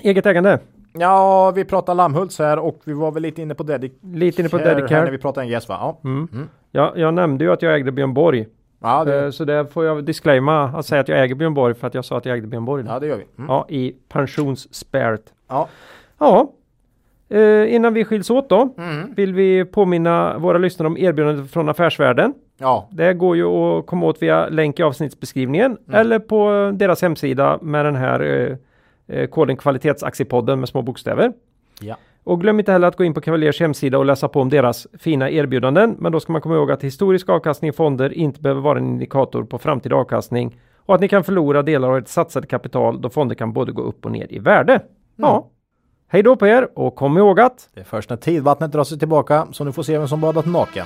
Eget 0.03 0.25
ägande, 0.25 0.59
Ja, 0.93 1.51
vi 1.55 1.65
pratar 1.65 1.95
Lammhults 1.95 2.39
här 2.39 2.59
och 2.59 2.79
vi 2.83 2.93
var 2.93 3.11
väl 3.11 3.23
lite 3.23 3.41
inne 3.41 3.55
på 3.55 3.63
Dedicare. 3.63 3.99
lite 4.13 4.41
inne 4.41 4.49
på 4.49 4.57
här 4.57 4.65
när 4.65 4.75
Dedicare. 4.75 5.11
vi 5.11 5.17
pratade 5.17 5.45
NGS 5.47 5.69
va? 5.69 5.77
Ja. 5.79 5.99
Mm. 6.09 6.27
Mm. 6.33 6.49
Ja, 6.71 6.93
jag 6.95 7.13
nämnde 7.13 7.43
ju 7.45 7.51
att 7.51 7.61
jag 7.61 7.75
ägde 7.75 7.91
Björn 7.91 8.13
Borg. 8.13 8.47
Ja, 8.81 9.03
det, 9.03 9.23
Eh, 9.25 9.29
Så 9.31 9.45
det 9.45 9.67
får 9.73 9.85
jag 9.85 10.03
disclaima 10.05 10.63
att 10.63 10.85
säga 10.85 11.01
att 11.01 11.07
jag 11.07 11.23
äger 11.23 11.35
Björn 11.35 11.53
Borg 11.53 11.73
för 11.75 11.87
att 11.87 11.93
jag 11.93 12.05
sa 12.05 12.17
att 12.17 12.25
jag 12.25 12.35
ägde 12.37 12.47
Björn 12.47 12.65
Borg. 12.65 12.83
ja, 12.87 12.99
det 12.99 13.07
gör 13.07 13.15
vi. 13.17 13.25
Mm. 13.37 13.49
Ja, 13.49 13.65
i 13.69 13.95
pensionssparet. 14.09 15.33
Ja. 15.47 15.67
Ja, 16.19 16.51
eh, 17.29 17.75
innan 17.75 17.93
vi 17.93 18.05
skiljs 18.05 18.29
åt 18.29 18.49
då 18.49 18.73
Mm. 18.77 19.13
vill 19.15 19.33
vi 19.33 19.65
påminna 19.65 20.37
våra 20.37 20.57
lyssnare 20.57 20.87
om 20.87 20.97
erbjudandet 20.97 21.51
från 21.51 21.69
Affärsvärlden. 21.69 22.33
Ja, 22.61 22.87
Det 22.91 23.13
går 23.13 23.35
ju 23.35 23.45
att 23.45 23.85
komma 23.85 24.05
åt 24.05 24.21
via 24.21 24.47
länk 24.49 24.79
i 24.79 24.83
avsnittsbeskrivningen 24.83 25.77
Mm. 25.87 25.99
eller 26.01 26.19
på 26.19 26.71
deras 26.73 27.01
hemsida 27.01 27.59
med 27.61 27.85
den 27.85 27.95
här 27.95 28.19
eh, 28.19 28.57
eh, 29.17 29.27
koden 29.27 29.57
kvalitetsaktiepodden 29.57 30.59
med 30.59 30.69
små 30.69 30.81
bokstäver. 30.81 31.33
Ja. 31.81 31.95
Och 32.23 32.41
glöm 32.41 32.59
inte 32.59 32.71
heller 32.71 32.87
att 32.87 32.95
gå 32.95 33.03
in 33.03 33.13
på 33.13 33.21
Cavaliers 33.21 33.59
hemsida 33.59 33.97
och 33.97 34.05
läsa 34.05 34.27
på 34.27 34.41
om 34.41 34.49
deras 34.49 34.87
fina 34.99 35.29
erbjudanden. 35.29 35.95
Men 35.99 36.11
då 36.11 36.19
ska 36.19 36.31
man 36.31 36.41
komma 36.41 36.55
ihåg 36.55 36.71
att 36.71 36.83
historisk 36.83 37.29
avkastning 37.29 37.69
i 37.69 37.73
fonder 37.73 38.13
inte 38.13 38.41
behöver 38.41 38.61
vara 38.61 38.77
en 38.79 38.85
indikator 38.87 39.43
på 39.43 39.57
framtida 39.57 39.95
avkastning 39.95 40.59
och 40.85 40.95
att 40.95 41.01
ni 41.01 41.07
kan 41.07 41.23
förlora 41.23 41.61
delar 41.61 41.89
av 41.89 41.97
ert 41.97 42.07
satsade 42.07 42.47
kapital 42.47 43.01
då 43.01 43.09
fonder 43.09 43.35
kan 43.35 43.53
både 43.53 43.71
gå 43.71 43.81
upp 43.81 44.05
och 44.05 44.11
ner 44.11 44.27
i 44.29 44.39
värde. 44.39 44.79
Ja. 45.15 45.47
Hej 46.07 46.23
då 46.23 46.35
på 46.35 46.47
er 46.47 46.67
och 46.75 46.95
kom 46.95 47.17
ihåg 47.17 47.39
att 47.39 47.69
Det 47.73 47.79
är 47.79 47.83
först 47.83 48.09
när 48.09 48.17
tidvattnet 48.17 48.71
drar 48.71 48.83
sig 48.83 48.99
tillbaka 48.99 49.47
som 49.51 49.65
du 49.67 49.73
får 49.73 49.83
se 49.83 49.97
vem 49.97 50.07
som 50.07 50.21
badat 50.21 50.45
naken. 50.45 50.85